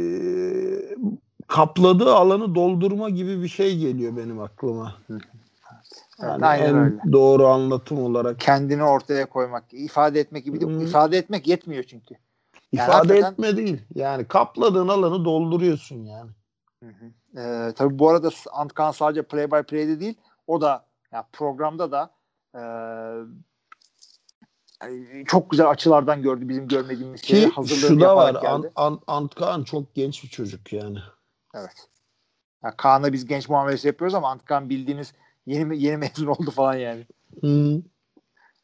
kapladığı 1.47 2.15
alanı 2.15 2.55
doldurma 2.55 3.11
gibi 3.11 3.43
bir 3.43 3.49
şey 3.49 3.79
geliyor 3.79 4.17
benim 4.17 4.41
aklıma. 4.41 4.95
Yani 6.19 6.47
aynen 6.47 6.67
en 6.69 6.77
öyle. 6.77 7.01
doğru 7.13 7.47
anlatım 7.47 7.99
olarak. 8.05 8.41
Kendini 8.41 8.83
ortaya 8.85 9.27
koymak, 9.29 9.65
ifade 9.73 10.21
etmek 10.21 10.45
gibi 10.45 10.61
Hmm. 10.61 10.81
ifade 10.81 11.19
etmek 11.19 11.47
yetmiyor 11.49 11.85
çünkü. 11.85 12.15
Yani 12.73 12.85
İfade 12.89 12.97
hakikaten- 12.97 13.33
etme 13.33 13.57
değil. 13.57 13.81
Yani 13.95 14.29
kapladığın 14.29 14.89
alanı 14.89 15.25
dolduruyorsun 15.25 16.05
yani. 16.05 16.31
Hı 16.83 16.89
hı. 16.89 17.41
Ee, 17.41 17.73
tabii 17.73 17.99
bu 17.99 18.11
arada 18.11 18.31
Antkan 18.53 18.91
sadece 18.91 19.23
play 19.23 19.51
by 19.51 19.61
play'de 19.63 20.01
değil 20.01 20.15
o 20.47 20.61
da 20.61 20.85
ya 21.13 21.29
programda 21.33 21.93
da 21.93 22.11
e, 22.55 22.61
yani 24.83 25.25
çok 25.27 25.51
güzel 25.51 25.69
açılardan 25.71 26.23
gördü 26.23 26.49
bizim 26.49 26.69
görmediğimiz 26.69 27.21
Ki 27.23 27.47
hazırlığını 27.47 27.89
şu 27.95 28.01
da 28.01 28.17
var. 28.17 28.35
An. 28.45 28.71
An, 28.77 29.01
Antkan 29.07 29.65
çok 29.65 29.95
genç 29.95 30.25
bir 30.25 30.29
çocuk 30.29 30.73
yani. 30.73 30.99
Evet. 31.55 31.89
Ya 32.65 32.77
Kaan'a 32.77 33.13
biz 33.13 33.27
genç 33.27 33.49
muamelesi 33.49 33.87
yapıyoruz 33.87 34.15
ama 34.15 34.31
Antkan 34.31 34.71
bildiğiniz 34.71 35.13
yeni 35.47 35.83
yeni 35.83 35.97
mezun 35.97 36.27
oldu 36.27 36.51
falan 36.51 36.75
yani. 36.75 37.07
Hı. 37.41 37.83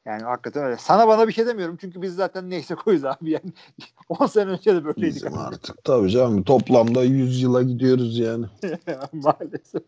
Yani 0.06 0.22
hakikaten 0.22 0.64
öyle. 0.64 0.76
Sana 0.76 1.08
bana 1.08 1.28
bir 1.28 1.32
şey 1.32 1.46
demiyorum 1.46 1.78
çünkü 1.80 2.02
biz 2.02 2.14
zaten 2.14 2.50
neyse 2.50 2.74
koyuz 2.74 3.04
abi 3.04 3.30
yani. 3.30 3.52
10 4.08 4.26
sene 4.26 4.50
önce 4.50 4.74
de 4.74 4.84
böyleydik. 4.84 5.16
Bizim 5.16 5.38
artık 5.38 5.84
tabii 5.84 6.10
canım 6.10 6.42
toplamda 6.42 7.04
100 7.04 7.42
yıla 7.42 7.62
gidiyoruz 7.62 8.18
yani. 8.18 8.46
Maalesef. 9.12 9.82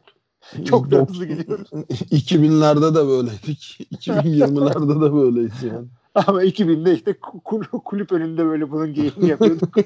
Çok 0.65 0.91
da 0.91 0.97
hızlı 0.97 1.27
gidiyoruz. 1.27 1.69
2000'lerde 1.73 2.95
de 2.95 3.07
böyleydik. 3.09 3.89
2020'lerde 3.93 5.01
de 5.07 5.13
böyleyiz 5.13 5.63
yani. 5.63 5.87
Ama 6.15 6.45
2000'de 6.45 6.95
işte 6.95 7.13
kul- 7.45 7.65
kulüp 7.85 8.13
önünde 8.13 8.45
böyle 8.45 8.71
bunun 8.71 8.95
geyini 8.95 9.27
yapıyorduk. 9.29 9.77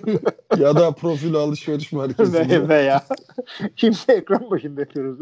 Ya 0.59 0.77
da 0.77 0.91
profil 0.93 1.35
alışveriş 1.35 1.93
merkezinde. 1.93 2.49
Ve- 2.49 2.69
veya 2.69 3.05
şimdi 3.77 3.97
ekran 4.09 4.51
başında 4.51 4.81
yapıyoruz. 4.81 5.19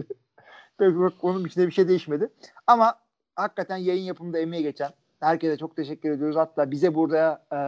Onun 1.22 1.44
içinde 1.44 1.66
bir 1.66 1.72
şey 1.72 1.88
değişmedi. 1.88 2.28
Ama 2.66 2.94
hakikaten 3.36 3.76
yayın 3.76 4.04
yapımında 4.04 4.38
emeği 4.38 4.62
geçen 4.62 4.90
herkese 5.20 5.56
çok 5.56 5.76
teşekkür 5.76 6.10
ediyoruz. 6.10 6.36
Hatta 6.36 6.70
bize 6.70 6.94
burada 6.94 7.44
e, 7.52 7.58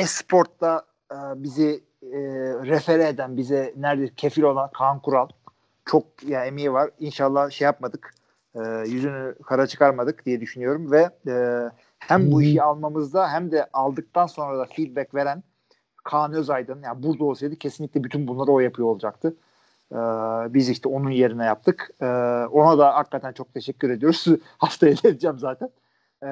Esport'ta 0.00 0.86
e, 1.12 1.16
bizi 1.36 1.84
e, 2.02 2.18
refere 2.64 3.08
eden, 3.08 3.36
bize 3.36 3.74
nerede 3.76 4.14
kefil 4.14 4.42
olan 4.42 4.70
Kaan 4.70 5.00
Kural 5.00 5.28
çok 5.84 6.04
ya 6.22 6.46
emeği 6.46 6.72
var. 6.72 6.90
İnşallah 6.98 7.50
şey 7.50 7.64
yapmadık. 7.64 8.14
E, 8.54 8.60
yüzünü 8.86 9.34
kara 9.46 9.66
çıkarmadık 9.66 10.26
diye 10.26 10.40
düşünüyorum 10.40 10.90
ve 10.90 11.10
e, 11.26 11.64
hem 11.98 12.32
bu 12.32 12.42
işi 12.42 12.62
almamızda 12.62 13.32
hem 13.32 13.50
de 13.50 13.66
aldıktan 13.72 14.26
sonra 14.26 14.58
da 14.58 14.64
feedback 14.64 15.14
veren 15.14 15.42
Kaan 16.04 16.32
Özaydın 16.32 16.82
yani 16.82 17.02
burada 17.02 17.24
olsaydı 17.24 17.56
kesinlikle 17.56 18.04
bütün 18.04 18.28
bunları 18.28 18.50
o 18.52 18.60
yapıyor 18.60 18.88
olacaktı. 18.88 19.36
Ee, 19.92 19.96
biz 20.54 20.68
işte 20.68 20.88
onun 20.88 21.10
yerine 21.10 21.44
yaptık. 21.44 21.90
Ee, 22.00 22.06
ona 22.52 22.78
da 22.78 22.94
hakikaten 22.94 23.32
çok 23.32 23.54
teşekkür 23.54 23.90
ediyoruz. 23.90 24.24
Haftaya 24.58 24.96
da 24.96 25.08
edeceğim 25.08 25.38
zaten. 25.38 25.70
Ee, 26.22 26.28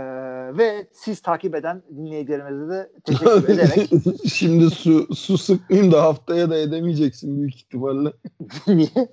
ve 0.59 0.87
siz 0.93 1.21
takip 1.21 1.55
eden 1.55 1.83
dinleyicilerimize 1.97 2.73
de 2.73 2.91
teşekkür 3.05 3.49
ederek 3.49 3.91
Şimdi 4.33 4.71
su, 4.71 5.15
su 5.15 5.39
sıkmayayım 5.39 5.93
da 5.93 6.03
haftaya 6.03 6.51
da 6.51 6.57
edemeyeceksin 6.59 7.39
büyük 7.39 7.57
ihtimalle. 7.57 8.13
niye? 8.67 9.09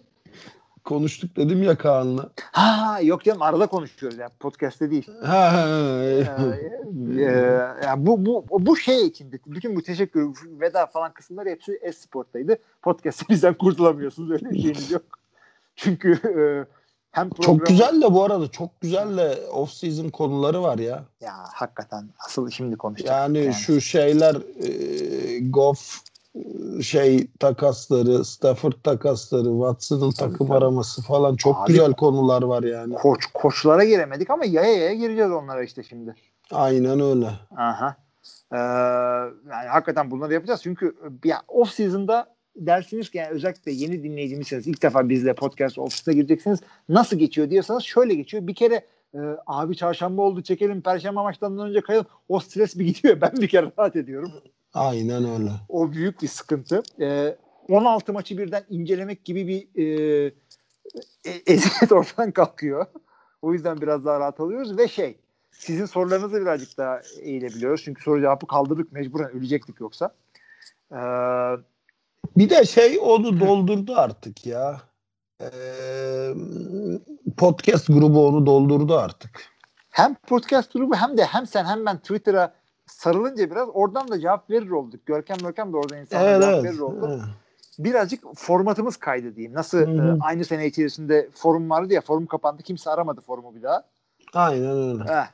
Konuştuk 0.84 1.36
dedim 1.36 1.64
ya 1.64 1.78
Kaan'la. 1.78 2.30
Ha 2.52 3.00
yok 3.02 3.24
canım 3.24 3.42
arada 3.42 3.68
konuşuyoruz 3.68 4.20
yani 4.20 4.32
podcast'te 4.40 4.92
değil. 4.92 5.08
Ha, 5.24 5.54
ha, 5.54 5.68
Ee, 6.04 6.24
ha. 6.24 6.56
e, 7.18 7.22
yani 7.84 8.06
bu, 8.06 8.26
bu, 8.26 8.46
bu 8.50 8.78
şey 8.78 9.08
içinde 9.08 9.40
bütün 9.46 9.76
bu 9.76 9.82
teşekkür 9.82 10.30
veda 10.60 10.86
falan 10.86 11.14
kısımlar 11.14 11.48
hepsi 11.48 11.80
Esport'taydı. 11.82 12.58
Podcast'te 12.82 13.26
bizden 13.30 13.54
kurtulamıyorsunuz 13.54 14.32
öyle 14.32 14.50
bir 14.50 14.62
şeyiniz 14.62 14.92
yok. 14.92 15.04
Çünkü 15.76 16.12
e, 16.12 16.42
hem 17.12 17.30
program 17.30 17.58
Çok 17.58 17.68
güzel 17.68 18.02
de 18.02 18.14
bu 18.14 18.24
arada 18.24 18.48
çok 18.48 18.82
güzel 18.82 19.18
de 19.18 19.48
off 19.52 19.72
season 19.72 20.10
konuları 20.10 20.62
var 20.62 20.78
ya. 20.78 21.04
ya 21.22 21.34
hakikaten 21.54 22.10
asıl 22.28 22.50
şimdi 22.50 22.76
konuşacağız. 22.76 23.18
Yani, 23.36 23.54
şu 23.54 23.82
şeyler 23.82 24.36
e, 24.36 25.40
Goff 25.40 25.98
şey 26.82 27.28
takasları, 27.40 28.26
Stafford 28.26 28.74
takasları, 28.84 29.44
Watson'ın 29.46 30.12
takım 30.12 30.48
tabii. 30.48 30.58
araması 30.58 31.02
falan 31.02 31.36
çok 31.36 31.58
Abi- 31.58 31.68
güzel 31.68 31.94
konular 31.94 32.42
var 32.44 32.64
yani. 32.64 32.94
Koç 32.94 33.26
koçlara 33.34 33.84
giremedik 33.84 34.30
ama 34.30 34.46
yaya 34.46 34.74
yaya 34.78 34.94
gireceğiz 34.94 35.32
onlara 35.32 35.64
işte 35.64 35.84
şimdi. 35.84 36.16
Aynen 36.52 37.00
öyle. 37.00 37.30
Aha. 37.58 37.96
Ee, 38.52 38.58
yani 39.50 39.68
hakikaten 39.72 40.12
bunları 40.12 40.34
yapacağız 40.34 40.60
çünkü 40.64 40.96
ya 41.26 41.42
off 41.48 41.70
season'da 41.70 42.34
dersiniz 42.56 43.10
ki 43.10 43.18
yani 43.18 43.30
özellikle 43.30 43.72
yeni 43.72 44.04
dinleyicimizseniz 44.04 44.68
ilk 44.68 44.82
defa 44.84 45.10
bizle 45.10 45.34
podcast 45.34 45.80
ofisine 45.80 46.14
gireceksiniz. 46.14 46.60
Nasıl 46.90 47.18
geçiyor 47.18 47.50
diyorsanız 47.50 47.84
şöyle 47.84 48.14
geçiyor. 48.16 48.48
Bir 48.48 48.56
kere 48.56 48.86
e, 49.16 49.20
abi 49.48 49.76
çarşamba 49.78 50.22
oldu 50.22 50.42
çekelim 50.44 50.82
perşembe 50.82 51.22
maçlarından 51.22 51.70
önce 51.70 51.82
kayalım. 51.82 52.08
O 52.30 52.40
stres 52.40 52.80
bir 52.80 52.86
gidiyor. 52.86 53.22
Ben 53.22 53.32
bir 53.34 53.48
kere 53.48 53.72
rahat 53.80 53.96
ediyorum. 53.96 54.32
Aynen 54.74 55.24
öyle. 55.24 55.52
O 55.70 55.92
büyük 55.92 56.22
bir 56.22 56.28
sıkıntı. 56.28 56.84
Ee, 57.00 57.36
16 57.70 58.14
maçı 58.14 58.38
birden 58.38 58.64
incelemek 58.70 59.26
gibi 59.26 59.48
bir 59.48 59.82
e, 59.82 60.26
e, 61.26 61.32
eziyet 61.48 61.92
ortadan 61.92 62.32
kalkıyor. 62.32 62.86
O 63.42 63.54
yüzden 63.54 63.82
biraz 63.82 64.06
daha 64.06 64.20
rahat 64.20 64.40
alıyoruz 64.40 64.78
ve 64.78 64.88
şey 64.88 65.18
sizin 65.52 65.86
sorularınızı 65.86 66.42
birazcık 66.42 66.78
daha 66.78 67.02
eğilebiliyoruz. 67.22 67.82
Çünkü 67.84 68.04
soru 68.04 68.22
cevabı 68.22 68.48
kaldırdık 68.48 68.92
mecburen 68.92 69.32
ölecektik 69.32 69.80
yoksa. 69.80 70.16
Ee, 70.92 70.98
Bir 72.38 72.50
de 72.50 72.66
şey 72.66 73.00
onu 73.02 73.40
doldurdu 73.40 73.94
artık 73.96 74.46
ya. 74.46 74.82
Ee, 75.42 75.48
podcast 77.38 77.88
grubu 77.88 78.28
onu 78.28 78.46
doldurdu 78.46 78.98
artık. 78.98 79.42
hem 79.90 80.16
podcast 80.16 80.74
grubu 80.74 80.96
hem 80.96 81.18
de 81.18 81.26
hem 81.26 81.48
sen 81.48 81.66
hem 81.66 81.86
ben 81.86 81.98
Twitter'a 81.98 82.54
sarılınca 82.98 83.52
biraz 83.52 83.70
oradan 83.74 84.08
da 84.08 84.20
cevap 84.20 84.50
verir 84.50 84.70
olduk. 84.70 85.06
Görkem 85.06 85.38
Görkem 85.38 85.74
de 85.74 85.78
oradan 85.78 85.98
insanlara 85.98 86.30
Evet, 86.30 86.42
cevap 86.42 86.54
evet. 86.54 86.64
verir 86.64 86.80
oldu. 86.80 87.10
Evet. 87.10 87.22
Birazcık 87.80 88.24
formatımız 88.36 88.98
kaydı 88.98 89.36
diyeyim. 89.36 89.54
Nasıl 89.54 89.78
Hı 89.78 90.02
hı. 90.02 90.18
e, 90.18 90.20
aynı 90.22 90.46
sene 90.46 90.68
içerisinde 90.68 91.30
forum 91.34 91.70
vardı 91.70 91.94
ya 91.94 92.02
forum 92.02 92.26
kapandı 92.26 92.64
kimse 92.64 92.90
aramadı 92.90 93.22
forumu 93.22 93.56
bir 93.56 93.64
daha. 93.64 93.84
Aynen 94.34 94.78
öyle. 94.78 95.04
Heh. 95.04 95.26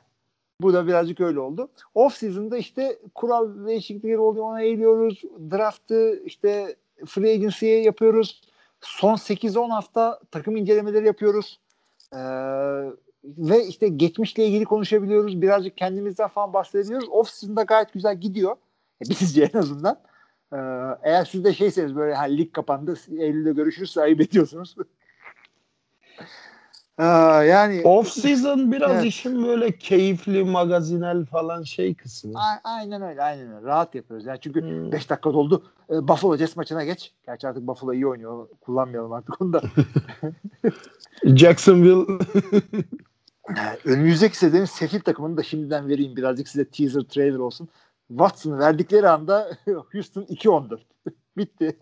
Bu 0.60 0.72
da 0.72 0.86
birazcık 0.86 1.20
öyle 1.20 1.40
oldu. 1.40 1.68
Off 1.94 2.14
season'da 2.14 2.58
işte 2.58 2.98
kural 3.14 3.66
değişiklikleri 3.66 4.18
oluyor 4.18 4.44
ona 4.44 4.62
eğiliyoruz. 4.62 5.22
Draft'ı 5.50 6.22
işte 6.24 6.76
free 7.06 7.32
agency'ye 7.34 7.82
yapıyoruz. 7.82 8.40
Son 8.80 9.14
8-10 9.14 9.70
hafta 9.70 10.20
takım 10.30 10.56
incelemeleri 10.56 11.06
yapıyoruz. 11.06 11.60
Ee, 12.14 12.18
ve 13.24 13.66
işte 13.66 13.88
geçmişle 13.88 14.46
ilgili 14.46 14.64
konuşabiliyoruz. 14.64 15.42
Birazcık 15.42 15.76
kendimizden 15.76 16.28
falan 16.28 16.52
bahsedebiliyoruz. 16.52 17.08
Off 17.08 17.30
season'da 17.30 17.62
gayet 17.62 17.92
güzel 17.92 18.20
gidiyor. 18.20 18.56
E, 19.04 19.04
Bizce 19.10 19.50
en 19.54 19.58
azından. 19.58 19.98
Ee, 20.52 20.56
eğer 21.02 21.24
siz 21.24 21.44
de 21.44 21.54
şeyseniz 21.54 21.96
böyle 21.96 22.14
ha, 22.14 22.22
lig 22.24 22.52
kapandı 22.52 22.94
Eylül'de 23.18 23.52
görüşürüz 23.52 23.98
ayıp 23.98 24.20
ediyorsunuz. 24.20 24.76
Aa, 26.98 27.42
yani 27.44 27.82
Off 27.84 28.08
season 28.08 28.72
biraz 28.72 28.90
Evet. 28.90 29.04
işin 29.04 29.46
böyle 29.46 29.78
keyifli 29.78 30.44
magazinel 30.44 31.24
falan 31.24 31.62
şey 31.62 31.94
kısmı. 31.94 32.32
A- 32.38 32.60
aynen 32.64 33.02
öyle, 33.02 33.22
aynen 33.22 33.52
öyle. 33.56 33.66
Rahat 33.66 33.94
yapıyoruz. 33.94 34.26
Yani 34.26 34.38
çünkü 34.40 34.60
Hmm. 34.60 34.92
5 34.92 35.10
dakika 35.10 35.32
doldu. 35.32 35.62
Ee, 35.90 36.08
Buffalo 36.08 36.36
Jets 36.36 36.56
maçına 36.56 36.84
geç. 36.84 37.12
Gerçi 37.26 37.48
artık 37.48 37.66
Buffalo 37.66 37.92
iyi 37.92 38.06
oynuyor. 38.06 38.48
Kullanmayalım 38.60 39.12
artık 39.12 39.40
onu 39.42 39.52
da. 39.52 39.62
Jacksonville 41.36 42.18
Ee, 42.52 42.82
Önümüzdeki 43.84 44.36
senenin 44.36 44.64
sefil 44.64 45.00
takımını 45.00 45.36
da 45.36 45.42
şimdiden 45.42 45.88
vereyim. 45.88 46.16
Birazcık 46.16 46.48
size 46.48 46.64
teaser 46.64 47.00
trailer 47.00 47.38
olsun. 47.38 47.68
Watson'ı 48.08 48.58
verdikleri 48.58 49.08
anda 49.08 49.58
Houston 49.92 50.22
2-14. 50.22 50.78
Bitti. 51.36 51.78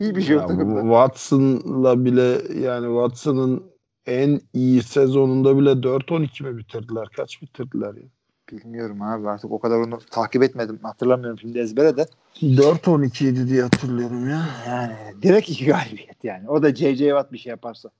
İyi 0.00 0.16
bir 0.16 0.22
şey 0.22 0.36
Ya 0.36 0.42
yok 0.42 0.50
takımda. 0.50 0.80
Watson'la 0.80 2.04
bile 2.04 2.42
yani 2.60 2.86
Watson'ın 2.86 3.64
en 4.06 4.40
iyi 4.52 4.82
sezonunda 4.82 5.58
bile 5.58 5.70
4-12 5.70 6.42
mi 6.42 6.58
bitirdiler? 6.58 7.08
Kaç 7.16 7.42
bitirdiler 7.42 7.94
ya? 7.94 8.08
Bilmiyorum 8.52 9.02
abi 9.02 9.28
artık 9.28 9.52
o 9.52 9.58
kadar 9.58 9.76
onu 9.78 9.98
takip 10.10 10.42
etmedim. 10.42 10.78
Hatırlamıyorum 10.82 11.38
şimdi 11.38 11.58
ezbere 11.58 11.96
de. 11.96 12.06
4-12 12.40 13.28
idi 13.28 13.48
diye 13.48 13.62
hatırlıyorum 13.62 14.30
ya. 14.30 14.46
Yani 14.66 14.94
direkt 15.22 15.48
iki 15.48 15.66
galibiyet 15.66 16.24
yani. 16.24 16.48
O 16.48 16.62
da 16.62 16.74
J.J. 16.74 17.08
Watt 17.08 17.32
bir 17.32 17.38
şey 17.38 17.50
yaparsa. 17.50 17.90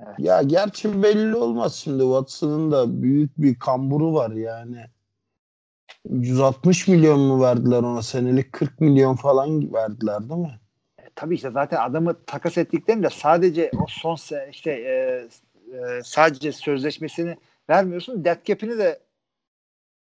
Evet. 0.00 0.14
Ya 0.18 0.42
gerçi 0.42 1.02
belli 1.02 1.36
olmaz 1.36 1.74
şimdi 1.74 2.02
Watson'ın 2.02 2.70
da 2.72 3.02
büyük 3.02 3.38
bir 3.38 3.58
kamburu 3.58 4.14
var 4.14 4.30
yani. 4.30 4.84
160 6.10 6.88
milyon 6.88 7.20
mu 7.20 7.42
verdiler 7.42 7.78
ona 7.78 8.02
senelik 8.02 8.52
40 8.52 8.80
milyon 8.80 9.14
falan 9.16 9.72
verdiler 9.72 10.28
değil 10.28 10.40
mi? 10.40 10.60
E, 10.98 11.02
tabii 11.14 11.34
işte 11.34 11.50
zaten 11.50 11.80
adamı 11.80 12.24
takas 12.24 12.58
ettiklerinde 12.58 13.10
sadece 13.10 13.70
o 13.82 13.86
son 13.88 14.16
işte 14.50 14.70
e, 14.70 15.28
e, 15.76 16.02
sadece 16.04 16.52
sözleşmesini 16.52 17.36
vermiyorsun. 17.70 18.24
Dead 18.24 18.44
cap'ini 18.44 18.78
de 18.78 18.98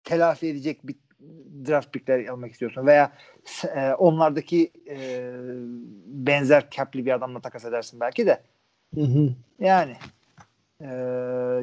telafi 0.05 0.47
edecek 0.47 0.89
bir 0.89 0.97
draft 1.67 1.93
pickler 1.93 2.27
almak 2.27 2.53
istiyorsun 2.53 2.87
veya 2.87 3.13
e, 3.75 3.93
onlardaki 3.93 4.73
e, 4.91 5.31
benzer 6.07 6.71
cap'li 6.71 7.07
bir 7.07 7.13
adamla 7.13 7.41
takas 7.41 7.65
edersin 7.65 8.01
belki 8.01 8.27
de. 8.27 8.43
Hı 8.95 9.01
hı. 9.01 9.35
Yani 9.59 9.97
e, 10.81 10.89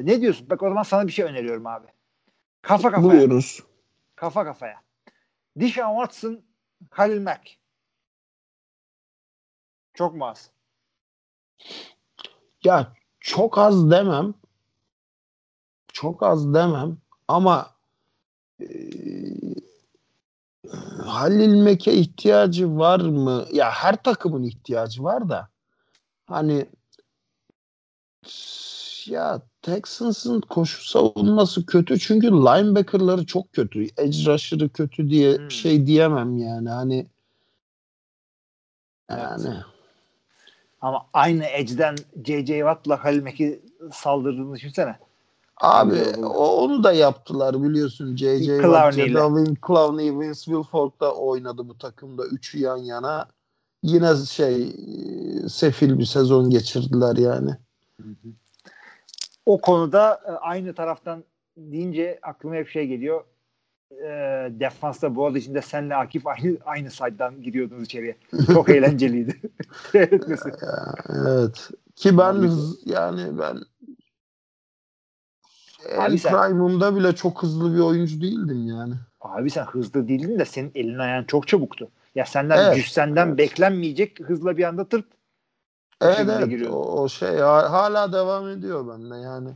ne 0.02 0.20
diyorsun? 0.20 0.50
Bak 0.50 0.62
o 0.62 0.68
zaman 0.68 0.82
sana 0.82 1.06
bir 1.06 1.12
şey 1.12 1.24
öneriyorum 1.24 1.66
abi. 1.66 1.86
Kafa 2.62 2.90
kafaya. 2.90 3.12
Buyuruz. 3.12 3.62
Kafa 4.16 4.44
kafaya. 4.44 4.82
Deshaun 5.56 5.96
Watson, 5.96 6.44
Halil 6.90 7.20
Mack. 7.20 7.58
Çok 9.94 10.14
mu 10.14 10.26
az? 10.26 10.50
Ya 12.64 12.92
çok 13.20 13.58
az 13.58 13.90
demem. 13.90 14.34
Çok 15.92 16.22
az 16.22 16.54
demem 16.54 16.98
ama 17.28 17.70
e, 18.60 18.66
Halil 21.04 21.62
Mek'e 21.62 21.92
ihtiyacı 21.92 22.78
var 22.78 23.00
mı? 23.00 23.46
Ya 23.52 23.70
her 23.70 24.02
takımın 24.02 24.42
ihtiyacı 24.42 25.04
var 25.04 25.28
da 25.28 25.48
hani 26.26 26.66
ya 29.06 29.42
Texans'ın 29.62 30.40
koşu 30.40 30.88
savunması 30.88 31.66
kötü 31.66 31.98
çünkü 31.98 32.26
linebacker'ları 32.26 33.26
çok 33.26 33.52
kötü. 33.52 33.84
Edge 33.84 34.32
rusher'ı 34.32 34.68
kötü 34.68 35.10
diye 35.10 35.36
Hmm. 35.36 35.50
şey 35.50 35.86
diyemem 35.86 36.36
yani. 36.38 36.68
Hani 36.68 37.06
yani 39.10 39.54
Ama 40.80 41.06
aynı 41.12 41.44
edge'den 41.44 41.96
J.J. 42.24 42.58
Watt'la 42.58 43.04
Halil 43.04 43.22
Mack'i 43.22 43.62
saldırdığını 43.92 44.54
düşünsene. 44.54 44.98
Abi 45.60 46.02
o- 46.24 46.64
onu 46.64 46.84
da 46.84 46.92
yaptılar 46.92 47.62
biliyorsun. 47.62 48.16
J.J. 48.16 48.44
Watt, 48.46 48.96
Clowney, 49.66 50.18
Vince 50.20 50.40
Wilfork 50.40 51.00
da 51.00 51.14
oynadı 51.14 51.68
bu 51.68 51.78
takımda. 51.78 52.26
Üçü 52.26 52.58
yan 52.58 52.76
yana. 52.76 53.28
Yine 53.82 54.16
şey 54.16 54.62
e, 54.62 55.48
sefil 55.48 55.98
bir 55.98 56.04
sezon 56.04 56.50
geçirdiler 56.50 57.16
yani. 57.16 57.50
O 59.46 59.60
konuda 59.60 60.20
e, 60.26 60.30
aynı 60.30 60.74
taraftan 60.74 61.24
deyince 61.56 62.18
aklıma 62.22 62.54
hep 62.54 62.68
şey 62.68 62.86
geliyor. 62.86 63.24
E, 63.92 64.06
defansta 64.50 65.14
bu 65.14 65.26
arada 65.26 65.38
içinde 65.38 65.62
senle 65.62 65.96
Akif 65.96 66.26
aynı 66.26 66.56
aynı 66.64 66.90
side'dan 66.90 67.42
giriyordunuz 67.42 67.84
içeriye. 67.84 68.16
Çok 68.52 68.68
eğlenceliydi. 68.68 69.40
Evet. 69.94 71.70
Ki 71.96 72.18
ben 72.18 72.32
hız, 72.32 72.86
yani 72.86 73.38
ben 73.38 73.58
Abi 75.98 76.18
sen- 76.18 76.32
prime'ımda 76.32 76.96
bile 76.96 77.14
çok 77.14 77.42
hızlı 77.42 77.74
bir 77.74 77.80
oyuncu 77.80 78.20
değildim 78.20 78.66
yani. 78.66 78.94
Abi 79.20 79.50
sen 79.50 79.64
hızlı 79.64 80.08
değildin 80.08 80.38
de 80.38 80.44
senin 80.44 80.72
elin 80.74 80.98
ayağın 80.98 81.24
çok 81.24 81.48
çabuktu. 81.48 81.88
Ya 82.14 82.26
senden 82.26 82.64
Evet, 82.64 82.76
güç 82.76 82.88
senden 82.88 83.28
evet. 83.28 83.38
beklenmeyecek 83.38 84.20
hızla 84.20 84.56
bir 84.56 84.64
anda 84.64 84.88
tırt. 84.88 85.06
Evet 86.00 86.28
evet 86.28 86.68
o, 86.70 87.02
o 87.02 87.08
şey 87.08 87.36
ha- 87.36 87.72
hala 87.72 88.12
devam 88.12 88.48
ediyor 88.48 88.88
bende 88.88 89.16
yani. 89.16 89.48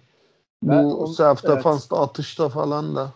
Ben 0.62 0.84
Bu 0.84 1.06
self 1.06 1.44
evet. 1.44 1.56
defansta 1.56 2.00
atışta 2.00 2.48
falan 2.48 2.96
da. 2.96 3.12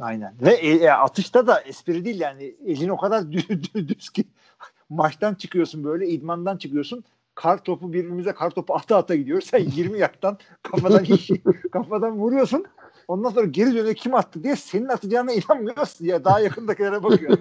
Aynen. 0.00 0.34
Ve 0.40 0.50
e, 0.50 0.90
atışta 0.90 1.46
da 1.46 1.60
espri 1.60 2.04
değil 2.04 2.20
yani 2.20 2.54
elin 2.66 2.88
o 2.88 2.96
kadar 2.96 3.32
düz, 3.32 3.48
düz, 3.48 3.88
düz 3.88 4.10
ki 4.10 4.24
maçtan 4.90 5.34
çıkıyorsun 5.34 5.84
böyle 5.84 6.08
idmandan 6.08 6.56
çıkıyorsun 6.56 7.04
kar 7.34 7.64
topu 7.64 7.92
birbirimize 7.92 8.32
kar 8.32 8.50
topu 8.50 8.74
ata 8.76 8.96
ata 8.96 9.14
gidiyor. 9.14 9.40
Sen 9.40 9.58
20 9.58 9.98
yaktan 9.98 10.38
kafadan 10.62 11.06
kafadan 11.72 12.18
vuruyorsun. 12.18 12.64
Ondan 13.08 13.30
sonra 13.30 13.46
geri 13.46 13.74
dönüyor 13.74 13.94
kim 13.94 14.14
attı 14.14 14.44
diye 14.44 14.56
senin 14.56 14.88
atacağına 14.88 15.32
inanmıyorsun 15.32 16.04
ya 16.04 16.24
daha 16.24 16.40
yakındakilere 16.40 17.02
bakıyor. 17.02 17.38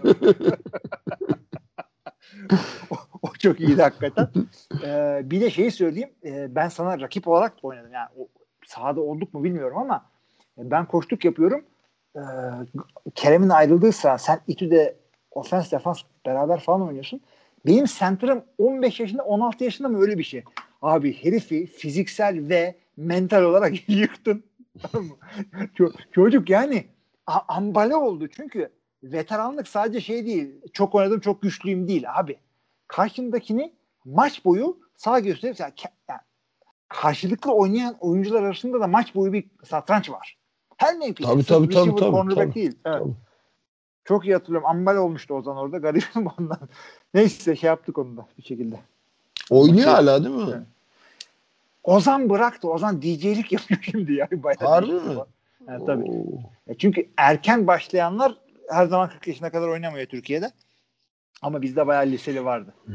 o, 3.29 3.33
çok 3.39 3.59
iyiydi 3.59 3.81
hakikaten. 3.81 4.27
Ee, 4.83 5.21
bir 5.23 5.41
de 5.41 5.49
şeyi 5.49 5.71
söyleyeyim. 5.71 6.09
Ee, 6.25 6.55
ben 6.55 6.67
sana 6.67 6.99
rakip 6.99 7.27
olarak 7.27 7.63
da 7.63 7.67
oynadım. 7.67 7.93
Yani 7.93 8.09
o, 8.17 8.27
sahada 8.65 9.01
olduk 9.01 9.33
mu 9.33 9.43
bilmiyorum 9.43 9.77
ama 9.77 10.05
e, 10.57 10.71
ben 10.71 10.85
koştuk 10.85 11.25
yapıyorum. 11.25 11.65
Ee, 12.15 12.19
Kerem'in 13.15 13.49
ayrıldığı 13.49 13.91
sıra 13.91 14.17
sen 14.17 14.39
İTÜ'de 14.47 14.97
ofens 15.31 15.71
defans 15.71 16.01
beraber 16.25 16.59
falan 16.59 16.87
oynuyorsun. 16.87 17.21
Benim 17.65 17.85
center'ım 17.85 18.43
15 18.57 18.99
yaşında 18.99 19.23
16 19.23 19.63
yaşında 19.63 19.87
mı 19.87 20.01
öyle 20.01 20.17
bir 20.17 20.23
şey. 20.23 20.43
Abi 20.81 21.23
herifi 21.23 21.65
fiziksel 21.65 22.49
ve 22.49 22.75
mental 22.97 23.43
olarak 23.43 23.73
yıktın. 23.89 24.43
Çocuk 26.11 26.49
yani 26.49 26.85
ambale 27.27 27.95
oldu 27.95 28.27
çünkü 28.27 28.69
veteranlık 29.03 29.67
sadece 29.67 30.01
şey 30.01 30.25
değil. 30.25 30.51
Çok 30.73 30.95
oynadım 30.95 31.19
çok 31.19 31.41
güçlüyüm 31.41 31.87
değil 31.87 32.05
abi. 32.15 32.37
Karşındakini 32.93 33.73
maç 34.05 34.45
boyu 34.45 34.77
sağ 34.97 35.19
gösterip 35.19 35.59
yani, 35.59 35.73
yani 36.09 36.19
karşılıklı 36.89 37.53
oynayan 37.53 37.95
oyuncular 37.99 38.43
arasında 38.43 38.79
da 38.79 38.87
maç 38.87 39.15
boyu 39.15 39.33
bir 39.33 39.45
satranç 39.63 40.09
var. 40.09 40.37
Her. 40.77 40.99
Tabii, 40.99 41.05
Sırf 41.07 41.27
tabii, 41.27 41.45
tabii, 41.45 41.67
receiver, 41.67 41.97
tabii, 41.97 42.11
cornerback 42.11 42.35
tabii. 42.35 42.55
değil. 42.55 42.75
Evet. 42.85 42.99
Tabii. 42.99 43.13
Çok 44.05 44.25
iyi 44.25 44.33
hatırlıyorum. 44.33 44.67
Ambal 44.67 44.97
olmuştu 44.97 45.33
Ozan 45.33 45.57
orada. 45.57 45.77
Garibim 45.87 46.27
ondan. 46.39 46.59
Neyse 47.13 47.55
şey 47.55 47.67
yaptık 47.67 47.97
onu 47.97 48.17
da 48.17 48.27
bir 48.37 48.43
şekilde. 48.43 48.79
Oynuyor 49.49 49.87
Okey. 49.87 49.93
hala 49.93 50.23
değil 50.23 50.35
mi? 50.35 50.43
Evet. 50.47 50.67
Ozan 51.83 52.29
bıraktı. 52.29 52.69
Ozan 52.69 53.01
DJ'lik 53.01 53.51
yapıyor 53.51 53.79
şimdi 53.91 54.13
yani. 54.13 54.43
Bayağı 54.43 54.69
Harbi 54.69 54.91
mi? 54.91 55.17
o. 55.17 55.27
Evet, 55.69 55.81
tabii. 55.85 56.03
Oo. 56.03 56.39
E 56.67 56.77
çünkü 56.77 57.09
erken 57.17 57.67
başlayanlar 57.67 58.37
her 58.69 58.85
zaman 58.85 59.09
40 59.09 59.27
yaşına 59.27 59.49
kadar 59.51 59.67
oynamıyor 59.67 60.05
Türkiye'de. 60.05 60.51
Ama 61.43 61.61
bizde 61.61 61.87
bayağı 61.87 62.05
liseli 62.05 62.45
vardı. 62.45 62.73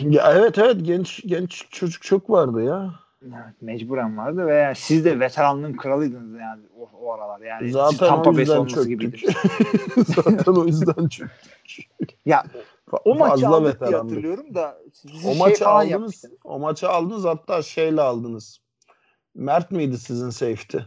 Ya 0.00 0.32
evet 0.32 0.58
evet 0.58 0.76
genç 0.82 1.22
genç 1.26 1.66
çocuk 1.70 2.02
çok 2.02 2.30
vardı 2.30 2.62
ya. 2.62 2.94
Evet, 3.22 3.62
mecburen 3.62 4.18
vardı 4.18 4.46
ve 4.46 4.54
yani 4.54 4.74
siz 4.76 5.04
de 5.04 5.20
veteranlığın 5.20 5.76
kralıydınız 5.76 6.40
yani 6.40 6.62
o, 6.78 6.90
o 7.00 7.12
aralar. 7.12 7.40
Yani 7.40 7.70
Zaten 7.70 8.08
Tampa 8.08 8.30
o 8.30 8.36
Bay 8.36 8.44
gibiydiniz. 8.44 9.20
çöktük. 9.20 10.06
Zaten 10.06 10.52
o 10.52 10.64
yüzden 10.64 11.08
çöktük. 11.08 12.10
Ya 12.26 12.44
o 13.04 13.14
maçı 13.14 13.30
Fazla 13.30 13.48
aldık 13.56 13.62
diye 13.62 13.74
veterandık. 13.74 14.10
hatırlıyorum 14.10 14.54
da 14.54 14.78
O 15.14 15.30
şey 15.30 15.38
maçı 15.38 15.68
aldınız. 15.68 16.24
O 16.44 16.58
maçı 16.58 16.88
aldınız 16.88 17.24
hatta 17.24 17.62
şeyle 17.62 18.00
aldınız. 18.00 18.60
Mert 19.34 19.70
miydi 19.70 19.98
sizin 19.98 20.30
safety? 20.30 20.78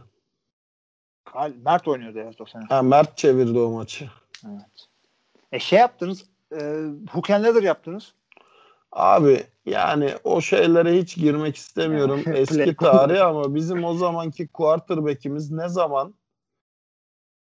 Mert 1.64 1.88
oynuyordu 1.88 2.18
evet 2.18 2.40
o 2.40 2.44
sene. 2.44 2.62
Ha 2.68 2.82
Mert 2.82 3.16
çevirdi 3.16 3.58
o 3.58 3.70
maçı. 3.70 4.10
Evet. 4.46 4.88
E 5.52 5.58
şey 5.58 5.78
yaptınız. 5.78 6.31
E, 6.60 6.86
hook 7.10 7.30
and 7.30 7.44
ladder 7.44 7.62
yaptınız. 7.62 8.14
Abi 8.92 9.46
yani 9.66 10.14
o 10.24 10.40
şeylere 10.40 10.98
hiç 10.98 11.16
girmek 11.16 11.56
istemiyorum. 11.56 12.22
Eski 12.34 12.76
tarih 12.76 13.26
ama 13.26 13.54
bizim 13.54 13.84
o 13.84 13.94
zamanki 13.94 14.48
quarterback'imiz 14.48 15.50
ne 15.50 15.68
zaman 15.68 16.14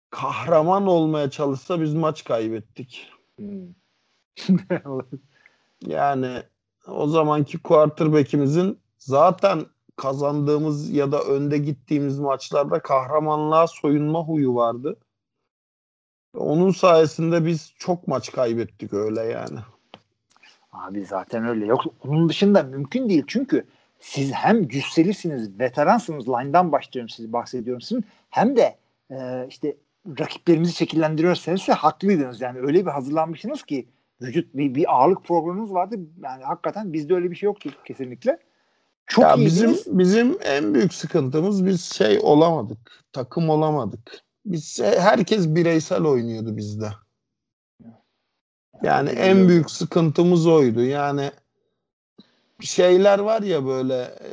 kahraman 0.09 0.87
olmaya 0.87 1.29
çalışsa 1.29 1.81
biz 1.81 1.93
maç 1.93 2.23
kaybettik. 2.23 3.11
Yani 5.81 6.43
o 6.87 7.07
zamanki 7.07 7.57
quarterback'imizin 7.57 8.79
zaten 8.97 9.65
kazandığımız 9.95 10.89
ya 10.89 11.11
da 11.11 11.21
önde 11.21 11.57
gittiğimiz 11.57 12.19
maçlarda 12.19 12.79
kahramanlığa 12.79 13.67
soyunma 13.67 14.23
huyu 14.23 14.55
vardı. 14.55 14.99
Onun 16.33 16.71
sayesinde 16.71 17.45
biz 17.45 17.73
çok 17.79 18.07
maç 18.07 18.31
kaybettik 18.31 18.93
öyle 18.93 19.21
yani. 19.21 19.59
Abi 20.71 21.05
zaten 21.05 21.47
öyle. 21.47 21.65
Yok 21.65 21.81
onun 22.07 22.29
dışında 22.29 22.63
mümkün 22.63 23.09
değil. 23.09 23.23
Çünkü 23.27 23.65
siz 23.99 24.31
hem 24.31 24.67
cüsselisiniz, 24.67 25.59
veteransınız. 25.59 26.29
Line'dan 26.29 26.71
başlıyorum 26.71 27.09
sizi 27.09 27.33
bahsediyorum 27.33 27.81
sizin. 27.81 28.05
Hem 28.29 28.57
de 28.57 28.75
e, 29.11 29.47
işte 29.49 29.75
rakiplerimizi 30.19 30.73
şekillendiriyorsanız 30.73 31.69
haklıydınız. 31.69 32.41
Yani 32.41 32.59
öyle 32.59 32.85
bir 32.85 32.91
hazırlanmışsınız 32.91 33.63
ki 33.63 33.87
vücut 34.21 34.53
bir, 34.53 34.75
bir 34.75 34.95
ağırlık 34.95 35.25
programınız 35.25 35.73
vardı. 35.73 35.95
Yani 36.23 36.43
hakikaten 36.43 36.93
bizde 36.93 37.13
öyle 37.13 37.31
bir 37.31 37.35
şey 37.35 37.47
yoktu 37.47 37.69
kesinlikle. 37.85 38.39
Çok 39.07 39.23
ya 39.23 39.35
iyiydiniz. 39.35 39.61
bizim 39.61 39.99
bizim 39.99 40.37
en 40.43 40.73
büyük 40.73 40.93
sıkıntımız 40.93 41.65
biz 41.65 41.81
şey 41.81 42.19
olamadık. 42.19 43.03
Takım 43.13 43.49
olamadık. 43.49 44.26
Biz 44.47 44.79
herkes 44.81 45.47
bireysel 45.47 46.03
oynuyordu 46.03 46.57
bizde. 46.57 46.91
Yani 48.83 49.09
en 49.09 49.47
büyük 49.47 49.71
sıkıntımız 49.71 50.47
oydu. 50.47 50.83
Yani 50.83 51.31
şeyler 52.61 53.19
var 53.19 53.41
ya 53.41 53.65
böyle 53.65 53.95
e, 54.01 54.31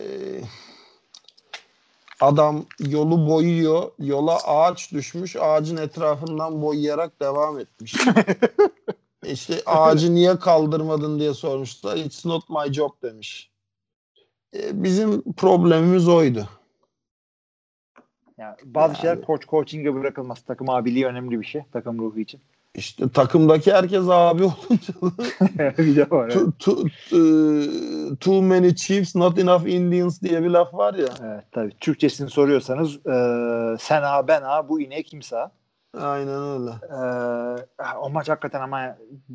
adam 2.20 2.66
yolu 2.78 3.28
boyuyor. 3.28 3.91
Yola 3.99 4.39
ağaç 4.45 4.93
düşmüş. 4.93 5.36
Ağacın 5.36 5.77
etrafından 5.77 6.62
boyayarak 6.62 7.20
devam 7.20 7.59
etmiş. 7.59 7.95
işte 9.27 9.62
ağacı 9.66 10.15
niye 10.15 10.39
kaldırmadın 10.39 11.19
diye 11.19 11.35
sormuşlar. 11.35 11.97
It's 11.97 12.24
not 12.24 12.51
my 12.51 12.73
job 12.73 12.91
demiş. 13.03 13.51
E, 14.57 14.82
bizim 14.82 15.32
problemimiz 15.32 16.09
oydu. 16.09 16.49
Yani 18.39 18.55
bazı 18.65 18.89
Yani- 18.93 19.01
şeyler 19.01 19.23
koç 19.23 19.47
coaching'e 19.48 19.94
bırakılmaz. 19.94 20.40
Takım 20.43 20.70
abiliği 20.70 21.06
önemli 21.06 21.40
bir 21.40 21.47
şey. 21.47 21.62
Takım 21.73 21.98
ruhu 21.98 22.19
için. 22.19 22.40
İşte 22.74 23.09
takımdaki 23.09 23.73
herkes 23.73 24.05
abi 24.09 24.44
olunca 24.44 24.94
bir 25.78 25.97
de 25.97 26.11
var. 26.11 26.31
too, 26.31 26.52
too, 26.59 26.74
too- 27.11 28.16
too 28.16 28.43
many 28.43 28.74
chiefs 28.74 29.16
not 29.16 29.39
enough 29.39 29.66
Indians 29.66 30.23
diye 30.23 30.43
bir 30.43 30.48
laf 30.51 30.74
var 30.74 30.94
ya. 30.94 31.06
Evet 31.24 31.44
tabii. 31.52 31.73
Türkçesini 31.81 32.31
soruyorsanız 32.31 32.97
e, 33.06 33.12
sen 33.81 34.02
ha 34.02 34.28
ben 34.28 34.43
ha 34.43 34.69
bu 34.69 34.81
ineğe 34.81 35.02
kimse 35.02 35.36
ha. 35.36 35.51
Aynen 36.01 36.43
öyle. 36.43 36.70
Ee, 36.90 37.97
o 38.01 38.11
maç 38.11 38.28
hakikaten 38.28 38.61
ama 38.61 38.81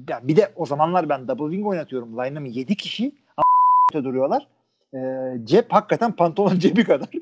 ya 0.09 0.19
bir 0.23 0.35
de 0.35 0.51
o 0.55 0.65
zamanlar 0.65 1.09
ben 1.09 1.27
double 1.27 1.45
wing 1.51 1.67
oynatıyorum. 1.67 2.17
Line'ım 2.17 2.45
7 2.45 2.75
kişi 2.75 3.11
ama 3.37 4.03
duruyorlar. 4.05 4.47
Ee, 4.93 5.37
cep 5.43 5.71
hakikaten 5.73 6.15
pantolon 6.15 6.55
cebi 6.59 6.83
kadar. 6.83 7.07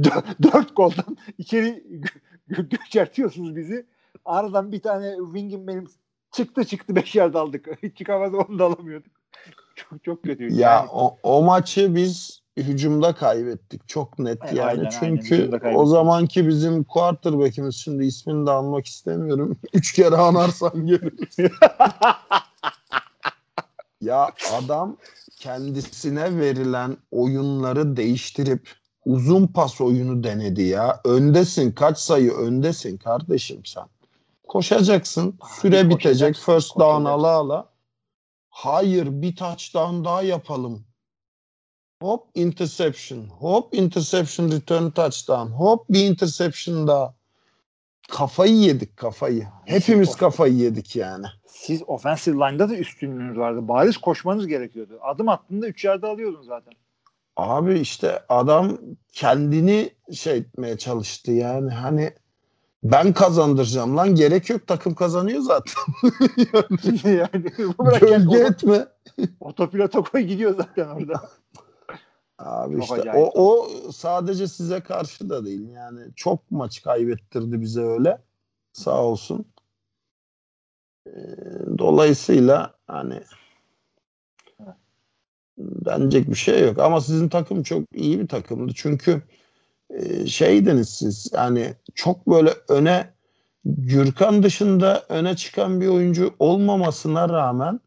Dö- 0.00 0.42
Dört 0.42 0.74
koldan 0.74 1.16
içeri 1.38 1.84
gö- 2.50 2.68
göçertiyorsunuz 2.68 3.56
bizi. 3.56 3.86
Aradan 4.24 4.72
bir 4.72 4.82
tane 4.82 5.16
wing'im 5.24 5.66
benim 5.66 5.86
çıktı 6.32 6.64
çıktı 6.64 6.96
5 6.96 7.14
yard 7.14 7.34
aldık. 7.34 7.68
Çıkamaz 7.98 8.34
onu 8.34 8.58
da 8.58 8.64
alamıyorduk. 8.64 9.12
Çok 9.76 10.04
çok 10.04 10.22
kötü. 10.22 10.52
Ya 10.54 10.86
o, 10.92 11.16
o 11.22 11.42
maçı 11.42 11.94
biz 11.94 12.42
hücumda 12.56 13.14
kaybettik. 13.14 13.88
Çok 13.88 14.18
net 14.18 14.44
E, 14.44 14.46
yani. 14.48 14.62
aynen, 14.62 14.78
aynen. 14.84 14.90
Çünkü 15.00 15.50
kaybettik. 15.50 15.78
o 15.78 15.86
zamanki 15.86 16.48
bizim 16.48 16.84
quarterback'imiz 16.84 17.76
şimdi 17.76 18.04
ismini 18.04 18.46
de 18.46 18.50
almak 18.50 18.86
istemiyorum. 18.86 19.56
Üç 19.74 19.92
kere 19.92 20.16
anarsan 20.16 20.86
gelir. 20.86 21.14
Ya 24.02 24.32
adam 24.52 24.96
kendisine 25.38 26.38
verilen 26.38 26.96
oyunları 27.10 27.96
değiştirip 27.96 28.70
uzun 29.04 29.46
pas 29.46 29.80
oyunu 29.80 30.24
denedi 30.24 30.62
ya. 30.62 31.00
Öndesin 31.04 31.72
kaç 31.72 31.98
sayı 31.98 32.32
öndesin 32.32 32.96
kardeşim 32.96 33.64
sen. 33.64 33.84
Koşacaksın. 34.48 35.38
Süre 35.60 35.80
Abi 35.80 35.90
bitecek. 35.90 36.36
First 36.36 36.78
down 36.78 37.04
ala 37.04 37.28
ala. 37.28 37.68
Hayır 38.50 39.22
bir 39.22 39.36
touchdown 39.36 40.04
daha 40.04 40.22
yapalım. 40.22 40.84
Hop 42.02 42.28
interception. 42.34 43.24
Hop 43.24 43.74
interception 43.74 44.50
return 44.50 44.90
touchdown. 44.90 45.46
Hop 45.46 45.88
bir 45.88 46.04
interception 46.10 46.88
daha. 46.88 47.14
Kafayı 48.10 48.54
yedik 48.54 48.96
kafayı. 48.96 49.46
Hepimiz 49.64 50.16
kafayı 50.16 50.54
yedik 50.54 50.96
yani. 50.96 51.26
Siz 51.46 51.82
offensive 51.86 52.36
line'da 52.36 52.68
da 52.68 52.76
üstünlüğünüz 52.76 53.38
vardı. 53.38 53.68
Bariz 53.68 53.96
koşmanız 53.96 54.46
gerekiyordu. 54.46 54.98
Adım 55.02 55.28
attığında 55.28 55.68
3 55.68 55.84
yerde 55.84 56.06
alıyordun 56.06 56.42
zaten. 56.42 56.72
Abi 57.36 57.78
işte 57.78 58.22
adam 58.28 58.78
kendini 59.12 59.90
şey 60.12 60.36
etmeye 60.36 60.78
çalıştı 60.78 61.32
yani 61.32 61.70
hani 61.70 62.12
ben 62.82 63.12
kazandıracağım 63.12 63.96
lan 63.96 64.14
gerek 64.14 64.50
yok 64.50 64.66
takım 64.66 64.94
kazanıyor 64.94 65.40
zaten. 65.40 65.82
yani 67.10 67.44
bırak 67.78 68.00
Gölge 68.00 68.08
kendi 68.10 68.36
etme. 68.36 68.86
otopilota 69.40 70.02
koy 70.02 70.20
gidiyor 70.20 70.54
zaten 70.56 70.88
orada. 70.88 71.30
Abi 72.44 72.74
Çok 72.86 72.98
işte 72.98 73.12
o, 73.12 73.44
o 73.44 73.68
sadece 73.92 74.48
size 74.48 74.80
karşı 74.80 75.30
da 75.30 75.44
değil. 75.44 75.68
Yani 75.68 76.00
çok 76.16 76.50
maç 76.50 76.82
kaybettirdi 76.82 77.60
bize 77.60 77.80
öyle. 77.80 78.18
Sağ 78.72 79.04
olsun. 79.04 79.44
Ee, 81.06 81.10
dolayısıyla 81.78 82.74
hani 82.86 83.22
denecek 85.58 86.30
bir 86.30 86.34
şey 86.34 86.66
yok. 86.66 86.78
Ama 86.78 87.00
sizin 87.00 87.28
takım 87.28 87.62
çok 87.62 87.84
iyi 87.94 88.20
bir 88.20 88.28
takımdı. 88.28 88.72
Çünkü 88.76 89.22
e, 89.90 90.26
şeydiniz 90.26 90.88
siz 90.88 91.30
yani 91.32 91.74
çok 91.94 92.26
böyle 92.26 92.54
öne 92.68 93.12
Gürkan 93.64 94.42
dışında 94.42 95.06
öne 95.08 95.36
çıkan 95.36 95.80
bir 95.80 95.88
oyuncu 95.88 96.34
olmamasına 96.38 97.28
rağmen 97.28 97.80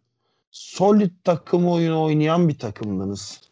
solid 0.51 1.11
takım 1.23 1.69
oyunu 1.69 2.03
oynayan 2.03 2.49
bir 2.49 2.59
takımdınız. 2.59 3.44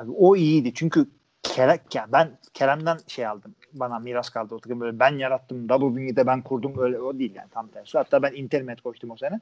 Abi 0.00 0.10
o 0.10 0.36
iyiydi 0.36 0.74
çünkü 0.74 1.06
Kerem, 1.42 1.78
ya 1.94 2.06
ben 2.12 2.38
Kerem'den 2.54 2.98
şey 3.06 3.26
aldım. 3.26 3.54
bana 3.72 3.98
miras 3.98 4.30
kaldı 4.30 4.54
o 4.54 4.60
takım. 4.60 4.80
Böyle 4.80 4.98
ben 4.98 5.18
yarattım. 5.18 5.68
Double 5.68 6.16
de 6.16 6.26
ben 6.26 6.42
kurdum. 6.42 6.78
Öyle 6.78 7.00
o 7.00 7.18
değil 7.18 7.34
yani 7.34 7.48
tam 7.50 7.68
tersi. 7.68 7.98
Hatta 7.98 8.22
ben 8.22 8.32
internet 8.32 8.80
koştum 8.80 9.10
o 9.10 9.16
sene. 9.16 9.40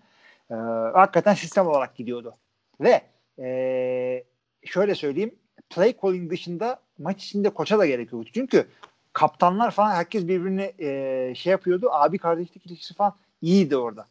Ee, 0.50 0.54
hakikaten 0.94 1.34
sistem 1.34 1.66
olarak 1.66 1.96
gidiyordu. 1.96 2.34
Ve 2.80 3.02
ee, 3.38 4.24
şöyle 4.64 4.94
söyleyeyim. 4.94 5.34
Play 5.70 5.96
calling 6.02 6.30
dışında 6.30 6.80
maç 6.98 7.24
içinde 7.24 7.50
koça 7.50 7.78
da 7.78 7.86
gerekiyordu. 7.86 8.28
Çünkü 8.34 8.68
kaptanlar 9.12 9.70
falan 9.70 9.90
herkes 9.90 10.28
birbirini 10.28 10.74
e, 10.78 11.34
şey 11.34 11.50
yapıyordu. 11.50 11.88
Abi 11.90 12.18
kardeşlik 12.18 12.66
ilişkisi 12.66 12.94
falan 12.94 13.14
iyiydi 13.42 13.76
orada. 13.76 14.06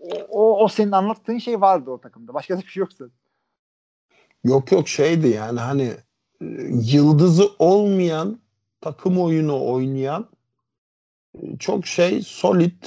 O, 0.00 0.08
o, 0.28 0.64
o 0.64 0.68
senin 0.68 0.92
anlattığın 0.92 1.38
şey 1.38 1.60
vardı 1.60 1.90
o 1.90 2.00
takımda. 2.00 2.34
Başka 2.34 2.56
da 2.56 2.60
bir 2.60 2.66
şey 2.66 2.80
yoksa. 2.80 3.04
Yok 4.44 4.72
yok 4.72 4.88
şeydi 4.88 5.28
yani 5.28 5.60
hani 5.60 5.94
e, 6.40 6.46
yıldızı 6.70 7.50
olmayan 7.58 8.40
takım 8.80 9.20
oyunu 9.20 9.64
oynayan 9.66 10.28
e, 11.34 11.58
çok 11.58 11.86
şey 11.86 12.22
solid 12.22 12.82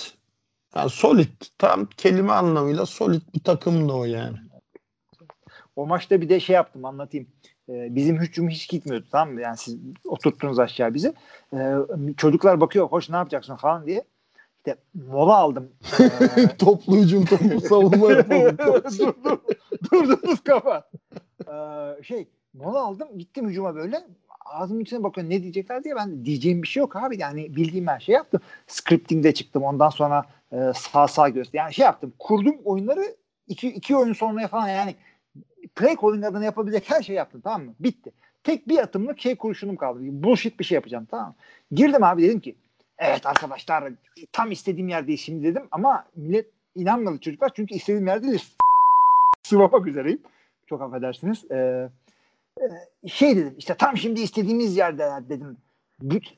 yani 0.75 0.89
solid 0.89 1.41
tam 1.57 1.85
kelime 1.85 2.31
anlamıyla 2.33 2.85
solid 2.85 3.21
bir 3.35 3.39
takımdı 3.39 3.93
o 3.93 4.05
yani. 4.05 4.37
O 5.75 5.87
maçta 5.87 6.21
bir 6.21 6.29
de 6.29 6.39
şey 6.39 6.53
yaptım 6.53 6.85
anlatayım. 6.85 7.27
Ee, 7.69 7.95
bizim 7.95 8.19
hücum 8.19 8.49
hiç 8.49 8.69
gitmiyordu 8.69 9.05
tamam 9.11 9.33
mı? 9.33 9.41
Yani 9.41 9.57
siz 9.57 9.77
oturttunuz 10.05 10.59
aşağı 10.59 10.93
bizi. 10.93 11.13
Çocuklar 12.17 12.61
bakıyor 12.61 12.87
hoş 12.87 13.09
ne 13.09 13.15
yapacaksın 13.15 13.55
falan 13.55 13.87
diye. 13.87 14.03
İşte 14.61 14.75
mola 14.93 15.35
aldım. 15.37 15.69
Ee, 15.99 16.57
toplu 16.57 16.97
hücum 16.97 17.25
toplu 17.25 17.61
savunma 17.61 18.11
yapalım. 18.11 18.57
dur 18.57 18.83
dur 18.99 19.13
dur 19.23 19.39
dur 19.91 20.21
dur 20.23 20.37
kafa. 20.37 20.89
Ee, 21.47 22.03
şey 22.03 22.27
mola 22.53 22.79
aldım 22.81 23.07
gittim 23.17 23.49
hücuma 23.49 23.75
böyle 23.75 24.03
ağzımın 24.45 24.81
içine 24.81 25.03
bakıyorum 25.03 25.31
ne 25.31 25.41
diyecekler 25.43 25.83
diye 25.83 25.95
ben 25.95 26.25
diyeceğim 26.25 26.63
bir 26.63 26.67
şey 26.67 26.81
yok 26.81 26.95
abi 26.95 27.17
yani 27.21 27.55
bildiğim 27.55 27.87
her 27.87 27.99
şey 27.99 28.15
yaptım. 28.15 28.41
Scripting'de 28.67 29.33
çıktım 29.33 29.63
ondan 29.63 29.89
sonra 29.89 30.25
e, 30.51 30.57
sağ 30.75 31.07
sağ 31.07 31.29
göster. 31.29 31.59
Yani 31.59 31.73
şey 31.73 31.85
yaptım 31.85 32.13
kurdum 32.19 32.55
oyunları 32.65 33.15
iki, 33.47 33.69
iki 33.69 33.95
oyun 33.95 34.13
sonraya 34.13 34.47
falan 34.47 34.67
yani 34.67 34.95
play 35.75 35.95
calling 36.01 36.25
adına 36.25 36.45
yapabilecek 36.45 36.89
her 36.91 37.01
şey 37.01 37.15
yaptım 37.15 37.41
tamam 37.41 37.63
mı? 37.65 37.73
Bitti. 37.79 38.11
Tek 38.43 38.67
bir 38.67 38.77
atımlık 38.77 39.19
şey 39.19 39.35
kurşunum 39.35 39.75
kaldı. 39.75 39.99
Bullshit 40.01 40.59
bir 40.59 40.65
şey 40.65 40.75
yapacağım 40.75 41.07
tamam 41.11 41.27
mı? 41.27 41.35
Girdim 41.71 42.03
abi 42.03 42.23
dedim 42.23 42.39
ki 42.39 42.55
evet 43.01 43.25
arkadaşlar 43.25 43.93
tam 44.31 44.51
istediğim 44.51 44.89
yerdeyiz 44.89 45.19
şimdi 45.19 45.43
dedim 45.43 45.67
ama 45.71 46.05
millet 46.15 46.47
inanmadı 46.75 47.19
çocuklar 47.19 47.51
çünkü 47.55 47.75
istediğim 47.75 48.07
yerde 48.07 48.27
değil. 48.27 48.53
Sıvamak 49.43 49.87
üzereyim. 49.87 50.21
Çok 50.65 50.81
affedersiniz. 50.81 51.51
Ee, 51.51 51.89
şey 53.07 53.37
dedim 53.37 53.55
işte 53.57 53.73
tam 53.73 53.97
şimdi 53.97 54.21
istediğimiz 54.21 54.77
yerde 54.77 55.09
dedim. 55.29 55.57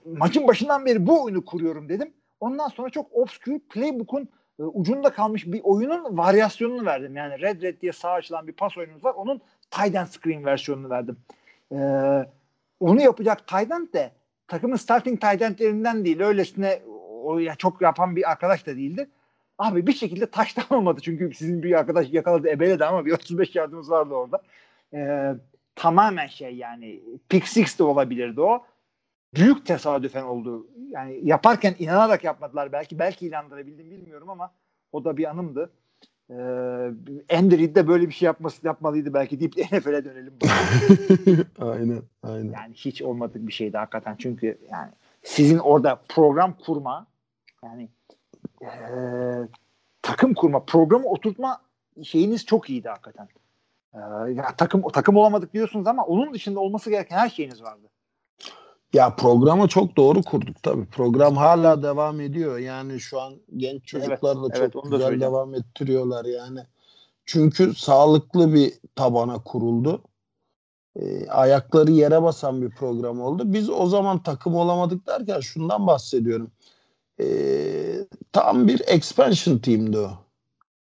Maçın 0.06 0.48
başından 0.48 0.86
beri 0.86 1.08
bu 1.08 1.24
oyunu 1.24 1.46
kuruyorum 1.46 1.90
dedim. 1.90 2.14
Ondan 2.40 2.68
sonra 2.68 2.90
çok 2.90 3.14
obscure 3.14 3.60
playbook'un 3.70 4.30
e, 4.60 4.64
ucunda 4.64 5.14
kalmış 5.14 5.48
bir 5.48 5.62
oyunun 5.64 6.18
varyasyonunu 6.18 6.86
verdim. 6.86 7.16
Yani 7.16 7.42
Red 7.42 7.62
Red 7.62 7.82
diye 7.82 7.92
sağ 7.92 8.12
açılan 8.12 8.48
bir 8.48 8.54
pas 8.54 8.78
oyunumuz 8.78 9.06
var. 9.06 9.14
Onun 9.14 9.42
tight 9.72 9.96
end 9.96 10.08
screen 10.08 10.46
versiyonunu 10.46 10.90
verdim. 10.90 11.18
Ee, 11.72 11.78
onu 12.80 13.02
yapacak 13.02 13.48
tight 13.48 13.72
end 13.72 13.94
de 13.94 14.12
takımın 14.48 14.76
starting 14.76 15.22
tight 15.22 15.42
endlerinden 15.42 16.06
değil. 16.06 16.20
Öylesine 16.20 16.82
o 17.24 17.40
ya 17.40 17.56
çok 17.56 17.82
yapan 17.82 18.16
bir 18.16 18.32
arkadaş 18.32 18.68
da 18.68 18.76
değildi. 18.76 19.10
Abi 19.58 19.88
bir 19.88 19.94
şekilde 19.94 20.26
taştan 20.26 20.66
olmadı. 20.78 21.02
Çünkü 21.04 21.34
sizin 21.34 21.64
bir 21.64 21.80
arkadaş 21.80 22.14
yakaladı 22.14 22.50
ebeledi 22.50 22.86
ama 22.86 23.06
bir 23.06 23.12
35 23.12 23.56
yardımımız 23.56 23.92
vardı 23.92 24.14
orada. 24.14 24.42
Ee, 24.94 25.34
tamamen 25.76 26.28
şey 26.28 26.56
yani 26.56 27.02
pick 27.30 27.48
six 27.48 27.80
de 27.80 27.84
olabilirdi 27.84 28.42
o. 28.42 28.66
Büyük 29.36 29.66
tesadüfen 29.66 30.24
oldu. 30.24 30.68
Yani 30.90 31.20
yaparken 31.24 31.76
inanarak 31.80 32.24
yapmadılar. 32.24 32.72
Belki 32.72 33.00
belki 33.00 33.28
inandırabildim 33.28 33.92
bilmiyorum 33.92 34.30
ama 34.30 34.52
o 34.92 35.06
da 35.06 35.18
bir 35.18 35.30
anımdı. 35.30 35.72
Ee, 36.30 36.34
Andy 37.38 37.76
de 37.76 37.88
böyle 37.88 38.08
bir 38.08 38.14
şey 38.14 38.26
yapması 38.26 38.68
yapmalıydı 38.68 39.14
belki 39.14 39.40
deyip 39.40 39.58
NFL'e 39.72 40.06
dönelim. 40.06 40.34
aynen, 41.60 42.02
aynen. 42.24 42.52
Yani 42.52 42.74
hiç 42.74 43.02
olmadık 43.02 43.48
bir 43.48 43.54
şeydi 43.54 43.78
hakikaten. 43.78 44.16
Çünkü 44.20 44.58
yani 44.72 44.92
sizin 45.24 45.58
orada 45.58 46.02
program 46.10 46.58
kurma 46.66 47.08
yani 47.64 47.90
e, 48.62 48.70
takım 50.02 50.34
kurma, 50.34 50.66
programı 50.66 51.06
oturtma 51.06 51.62
şeyiniz 52.04 52.46
çok 52.46 52.70
iyiydi 52.70 52.90
hakikaten. 52.90 53.28
Ee, 53.94 54.00
ya 54.34 54.56
takım 54.58 54.82
takım 54.82 55.18
olamadık 55.18 55.54
diyorsunuz 55.54 55.88
ama 55.88 56.06
onun 56.06 56.34
dışında 56.34 56.60
olması 56.60 56.90
gereken 56.90 57.18
her 57.18 57.30
şeyiniz 57.30 57.64
vardı. 57.64 57.90
Ya 58.94 59.16
programı 59.16 59.68
çok 59.68 59.98
doğru 59.98 60.24
kurduk 60.24 60.64
tabii. 60.64 60.86
Program 60.86 61.38
hala 61.38 61.84
devam 61.84 62.22
ediyor. 62.22 62.58
Yani 62.58 63.00
şu 63.00 63.22
an 63.22 63.34
genç 63.58 63.86
çocuklar 63.86 64.38
da 64.38 64.48
evet, 64.56 64.74
çok 64.74 64.86
evet, 64.86 64.94
güzel 64.94 65.22
devam 65.22 65.56
ettiriyorlar 65.56 66.26
yani. 66.26 66.60
Çünkü 67.26 67.76
sağlıklı 67.76 68.54
bir 68.54 68.74
tabana 68.96 69.44
kuruldu. 69.44 70.02
E, 70.96 71.28
ayakları 71.30 71.92
yere 71.92 72.24
basan 72.24 72.62
bir 72.62 72.70
program 72.70 73.22
oldu. 73.22 73.44
Biz 73.46 73.70
o 73.70 73.86
zaman 73.86 74.24
takım 74.24 74.56
olamadık 74.56 75.08
derken 75.08 75.40
şundan 75.40 75.88
bahsediyorum. 75.88 76.52
E, 77.20 77.26
tam 78.32 78.68
bir 78.68 78.82
expansion 78.88 79.58
team'di 79.58 79.98
o. 79.98 80.12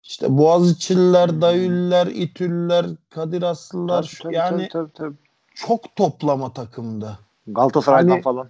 İşte 0.03 0.39
Boğaziçi'liler, 0.39 1.29
hmm. 1.29 1.41
Dayüller, 1.41 2.07
İtüller, 2.07 2.87
Kadir 3.11 3.43
Aslılar 3.43 4.03
tabii, 4.03 4.23
tabii, 4.23 4.35
yani 4.35 4.69
tabii, 4.73 4.93
tabii, 4.93 4.93
tabii. 4.93 5.17
çok 5.55 5.97
toplama 5.97 6.53
takımdı. 6.53 7.19
Galatasaray'dan 7.55 8.11
hani, 8.11 8.23
falan. 8.23 8.49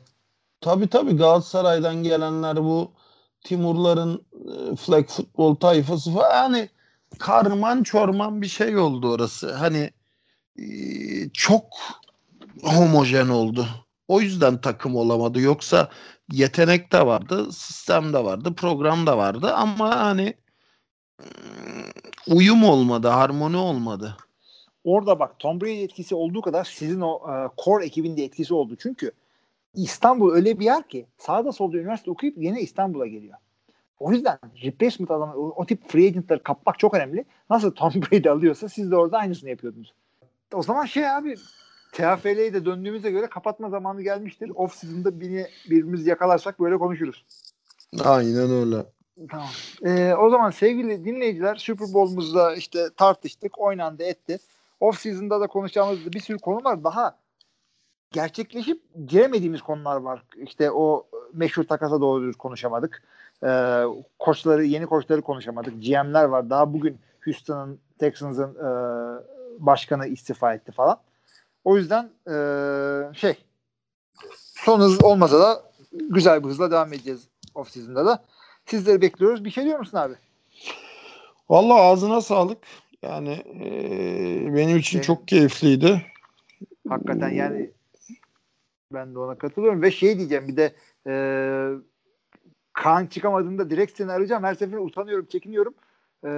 Tabii 0.60 0.88
tabii 0.88 1.16
Galatasaray'dan 1.16 2.02
gelenler 2.02 2.56
bu 2.56 2.92
Timurların 3.44 4.26
e, 4.32 4.76
flag 4.76 5.08
futbol 5.08 5.54
tayfası 5.54 6.12
falan 6.12 6.30
yani 6.34 6.68
karman 7.18 7.82
çorman 7.82 8.42
bir 8.42 8.46
şey 8.46 8.78
oldu 8.78 9.12
orası. 9.12 9.54
Hani 9.54 9.90
e, 10.58 10.64
çok 11.32 11.64
homojen 12.62 13.28
oldu. 13.28 13.66
O 14.08 14.20
yüzden 14.20 14.60
takım 14.60 14.96
olamadı. 14.96 15.40
Yoksa 15.40 15.90
yetenek 16.32 16.92
de 16.92 17.06
vardı, 17.06 17.52
sistem 17.52 18.12
de 18.12 18.24
vardı, 18.24 18.54
program 18.54 19.06
da 19.06 19.18
vardı 19.18 19.54
ama 19.54 19.96
hani 19.96 20.34
uyum 22.26 22.64
olmadı, 22.64 23.08
harmoni 23.08 23.56
olmadı. 23.56 24.16
Orada 24.88 25.18
bak 25.18 25.38
Tom 25.38 25.60
Brady 25.60 25.84
etkisi 25.84 26.14
olduğu 26.14 26.42
kadar 26.42 26.64
sizin 26.64 27.00
o 27.00 27.14
uh, 27.14 27.64
core 27.64 27.84
ekibinde 27.84 28.24
etkisi 28.24 28.54
oldu. 28.54 28.76
Çünkü 28.78 29.12
İstanbul 29.74 30.32
öyle 30.34 30.58
bir 30.58 30.64
yer 30.64 30.88
ki 30.88 31.06
sağda 31.18 31.52
solda 31.52 31.76
üniversite 31.76 32.10
okuyup 32.10 32.38
yine 32.38 32.60
İstanbul'a 32.60 33.06
geliyor. 33.06 33.34
O 33.98 34.12
yüzden 34.12 34.38
replacement 34.62 35.10
adamı 35.10 35.34
o, 35.34 35.52
o 35.56 35.66
tip 35.66 35.88
free 35.88 36.06
agentları 36.06 36.42
kapmak 36.42 36.78
çok 36.78 36.94
önemli. 36.94 37.24
Nasıl 37.50 37.70
Tom 37.70 37.92
Brady 37.94 38.28
alıyorsa 38.28 38.68
siz 38.68 38.90
de 38.90 38.96
orada 38.96 39.18
aynısını 39.18 39.50
yapıyordunuz. 39.50 39.94
O 40.52 40.62
zaman 40.62 40.84
şey 40.84 41.10
abi 41.10 41.34
TFL'ye 41.92 42.54
de 42.54 42.64
döndüğümüze 42.64 43.10
göre 43.10 43.26
kapatma 43.26 43.70
zamanı 43.70 44.02
gelmiştir. 44.02 44.52
Off 44.54 44.74
season'da 44.74 45.20
birini 45.20 45.46
birbirimizi 45.70 46.10
yakalarsak 46.10 46.60
böyle 46.60 46.78
konuşuruz. 46.78 47.24
Aynen 48.04 48.50
öyle. 48.50 48.76
Tamam. 49.30 49.48
Ee, 49.84 50.14
o 50.14 50.30
zaman 50.30 50.50
sevgili 50.50 51.04
dinleyiciler 51.04 51.56
Super 51.56 51.88
Bowl'umuzda 51.94 52.54
işte 52.54 52.88
tartıştık, 52.96 53.58
oynandı, 53.58 54.02
etti. 54.02 54.38
Off 54.80 55.00
season'da 55.00 55.40
da 55.40 55.46
konuşacağımız 55.46 56.12
bir 56.12 56.20
sürü 56.20 56.38
konu 56.38 56.64
var. 56.64 56.84
Daha 56.84 57.18
gerçekleşip 58.12 58.82
giremediğimiz 59.06 59.62
konular 59.62 59.96
var. 59.96 60.22
İşte 60.36 60.70
o 60.70 61.06
meşhur 61.32 61.64
takasa 61.64 62.00
doğru 62.00 62.32
konuşamadık. 62.32 63.02
Ee, 63.44 63.82
koçları, 64.18 64.64
yeni 64.64 64.86
koçları 64.86 65.22
konuşamadık. 65.22 65.82
GM'ler 65.82 66.24
var. 66.24 66.50
Daha 66.50 66.72
bugün 66.72 66.98
Houston'ın, 67.24 67.80
Texans'ın 67.98 68.54
e, 68.54 68.68
başkanı 69.58 70.06
istifa 70.06 70.54
etti 70.54 70.72
falan. 70.72 71.00
O 71.64 71.76
yüzden 71.76 72.10
e, 72.30 72.34
şey 73.14 73.44
son 74.54 74.80
hız 74.80 75.04
olmasa 75.04 75.40
da 75.40 75.62
güzel 75.92 76.44
bir 76.44 76.48
hızla 76.48 76.70
devam 76.70 76.92
edeceğiz 76.92 77.28
off 77.54 77.70
season'da 77.70 78.06
da. 78.06 78.24
Sizleri 78.66 79.00
bekliyoruz. 79.00 79.44
Bir 79.44 79.50
şey 79.50 79.64
diyor 79.64 79.78
musun 79.78 79.98
abi? 79.98 80.14
Vallahi 81.48 81.80
ağzına 81.80 82.20
sağlık. 82.20 82.58
Yani 83.02 83.32
e, 83.60 84.54
benim 84.54 84.76
için 84.76 84.98
benim, 84.98 85.06
çok 85.06 85.28
keyifliydi. 85.28 86.02
Hakikaten 86.88 87.30
yani 87.30 87.70
ben 88.94 89.14
de 89.14 89.18
ona 89.18 89.34
katılıyorum 89.34 89.82
ve 89.82 89.90
şey 89.90 90.18
diyeceğim 90.18 90.48
bir 90.48 90.56
de 90.56 90.74
e, 91.06 91.12
Kaan 92.72 93.06
çıkamadığında 93.06 93.70
direkt 93.70 93.96
seni 93.96 94.12
arayacağım. 94.12 94.44
Her 94.44 94.54
seferinde 94.54 94.78
utanıyorum, 94.78 95.26
çekiniyorum. 95.26 95.74
E, 96.24 96.30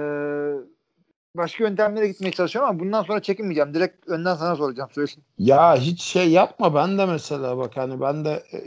başka 1.37 1.63
yöntemlere 1.63 2.07
gitmeye 2.07 2.31
çalışıyorum 2.31 2.69
ama 2.69 2.79
bundan 2.79 3.03
sonra 3.03 3.21
çekinmeyeceğim. 3.21 3.73
Direkt 3.73 4.07
önden 4.07 4.35
sana 4.35 4.55
soracağım. 4.55 4.89
Söyleyeyim. 4.93 5.21
Ya 5.37 5.75
hiç 5.75 6.01
şey 6.01 6.31
yapma. 6.31 6.75
Ben 6.75 6.97
de 6.97 7.05
mesela 7.05 7.57
bak 7.57 7.77
hani 7.77 8.01
ben 8.01 8.25
de 8.25 8.43
e, 8.51 8.59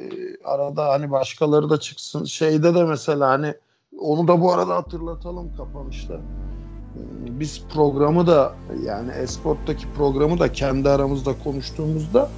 arada 0.45 0.89
hani 0.89 1.11
başkaları 1.11 1.71
da 1.71 1.81
çıksın. 1.81 2.25
Şeyde 2.25 2.75
de 2.75 2.85
mesela 2.85 3.29
hani 3.29 3.55
onu 3.99 4.29
da 4.29 4.41
bu 4.41 4.53
arada 4.53 4.77
hatırlatalım 4.77 5.53
kapanışta. 5.57 6.21
Biz 7.41 7.63
programı 7.75 8.27
da 8.27 8.55
yani 8.87 9.11
Esport'taki 9.13 9.87
programı 9.97 10.39
da 10.39 10.53
kendi 10.53 10.89
aramızda 10.91 11.35
konuştuğumuzda 11.45 12.29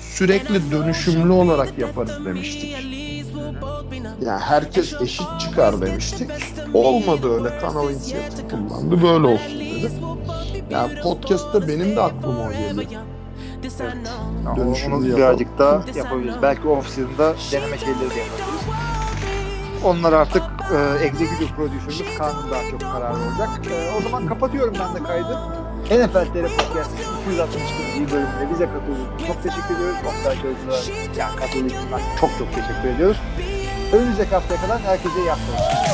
sürekli 0.00 0.70
dönüşümlü 0.72 1.32
olarak 1.32 1.78
yaparız 1.78 2.24
demiştik. 2.24 2.76
Yani 4.24 4.40
herkes 4.40 4.94
eşit 5.00 5.26
çıkar 5.40 5.80
demiştik. 5.80 6.30
Olmadı 6.74 7.34
öyle. 7.34 7.58
Kanal 7.58 7.90
inisiyatif 7.90 8.50
kullandı. 8.50 9.02
Böyle 9.02 9.26
olsun 9.26 9.58
dedi. 9.60 9.90
Yani 10.70 11.00
podcast'ta 11.02 11.68
benim 11.68 11.96
de 11.96 12.00
aklıma 12.00 12.48
o 12.48 12.52
geldi. 12.52 12.88
Ama 14.46 14.56
Dönüşümlü 14.56 14.94
onu 14.94 15.06
yapalım. 15.06 15.16
birazcık 15.16 15.58
daha 15.58 15.84
yapabiliriz. 15.96 16.34
Belki 16.42 16.68
off 16.68 16.88
season'da 16.88 17.34
deneme 17.52 17.78
şeyleri 17.78 17.98
de 18.00 18.04
yapabiliriz. 18.04 18.66
Onlar 19.84 20.12
artık 20.12 20.42
e, 20.74 21.04
executive 21.04 21.50
producer'ımız 21.56 22.18
Kaan'ın 22.18 22.50
daha 22.50 22.70
çok 22.70 22.80
kararı 22.80 23.14
olacak. 23.14 23.48
E, 23.70 23.92
o 23.98 24.02
zaman 24.02 24.26
kapatıyorum 24.26 24.74
ben 24.80 24.94
de 24.94 25.06
kaydı. 25.06 25.38
NFL 25.84 26.32
TR 26.32 26.56
Podcast 26.56 26.90
261. 27.26 28.12
bölümünde 28.12 28.50
bize 28.52 28.66
katıldığınız 28.66 29.26
çok 29.26 29.42
teşekkür 29.42 29.74
ediyoruz. 29.74 29.96
Oktay 30.06 30.36
Çözü'ne 30.42 30.96
yani 31.18 31.36
katıldığınız 31.36 31.72
için 31.72 31.88
çok 32.20 32.30
çok 32.38 32.48
teşekkür 32.54 32.88
ediyoruz. 32.88 33.16
Önümüzdeki 33.92 34.30
haftaya 34.30 34.60
kadar 34.60 34.80
herkese 34.80 35.20
iyi 35.20 35.30
haftalar. 35.30 35.86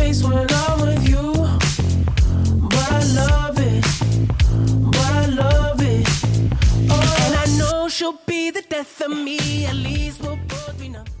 Face 0.00 0.22
when 0.22 0.46
I'm 0.50 0.80
with 0.80 1.08
you, 1.08 1.24
but 2.62 2.92
I 2.92 3.16
love 3.16 3.49
she'll 8.00 8.18
be 8.24 8.50
the 8.50 8.62
death 8.62 9.02
of 9.02 9.10
me. 9.10 9.66
At 9.66 9.74
least 9.74 10.22
we'll 10.22 10.38
both 10.48 10.78
be 10.80 10.88
numb. 10.88 11.19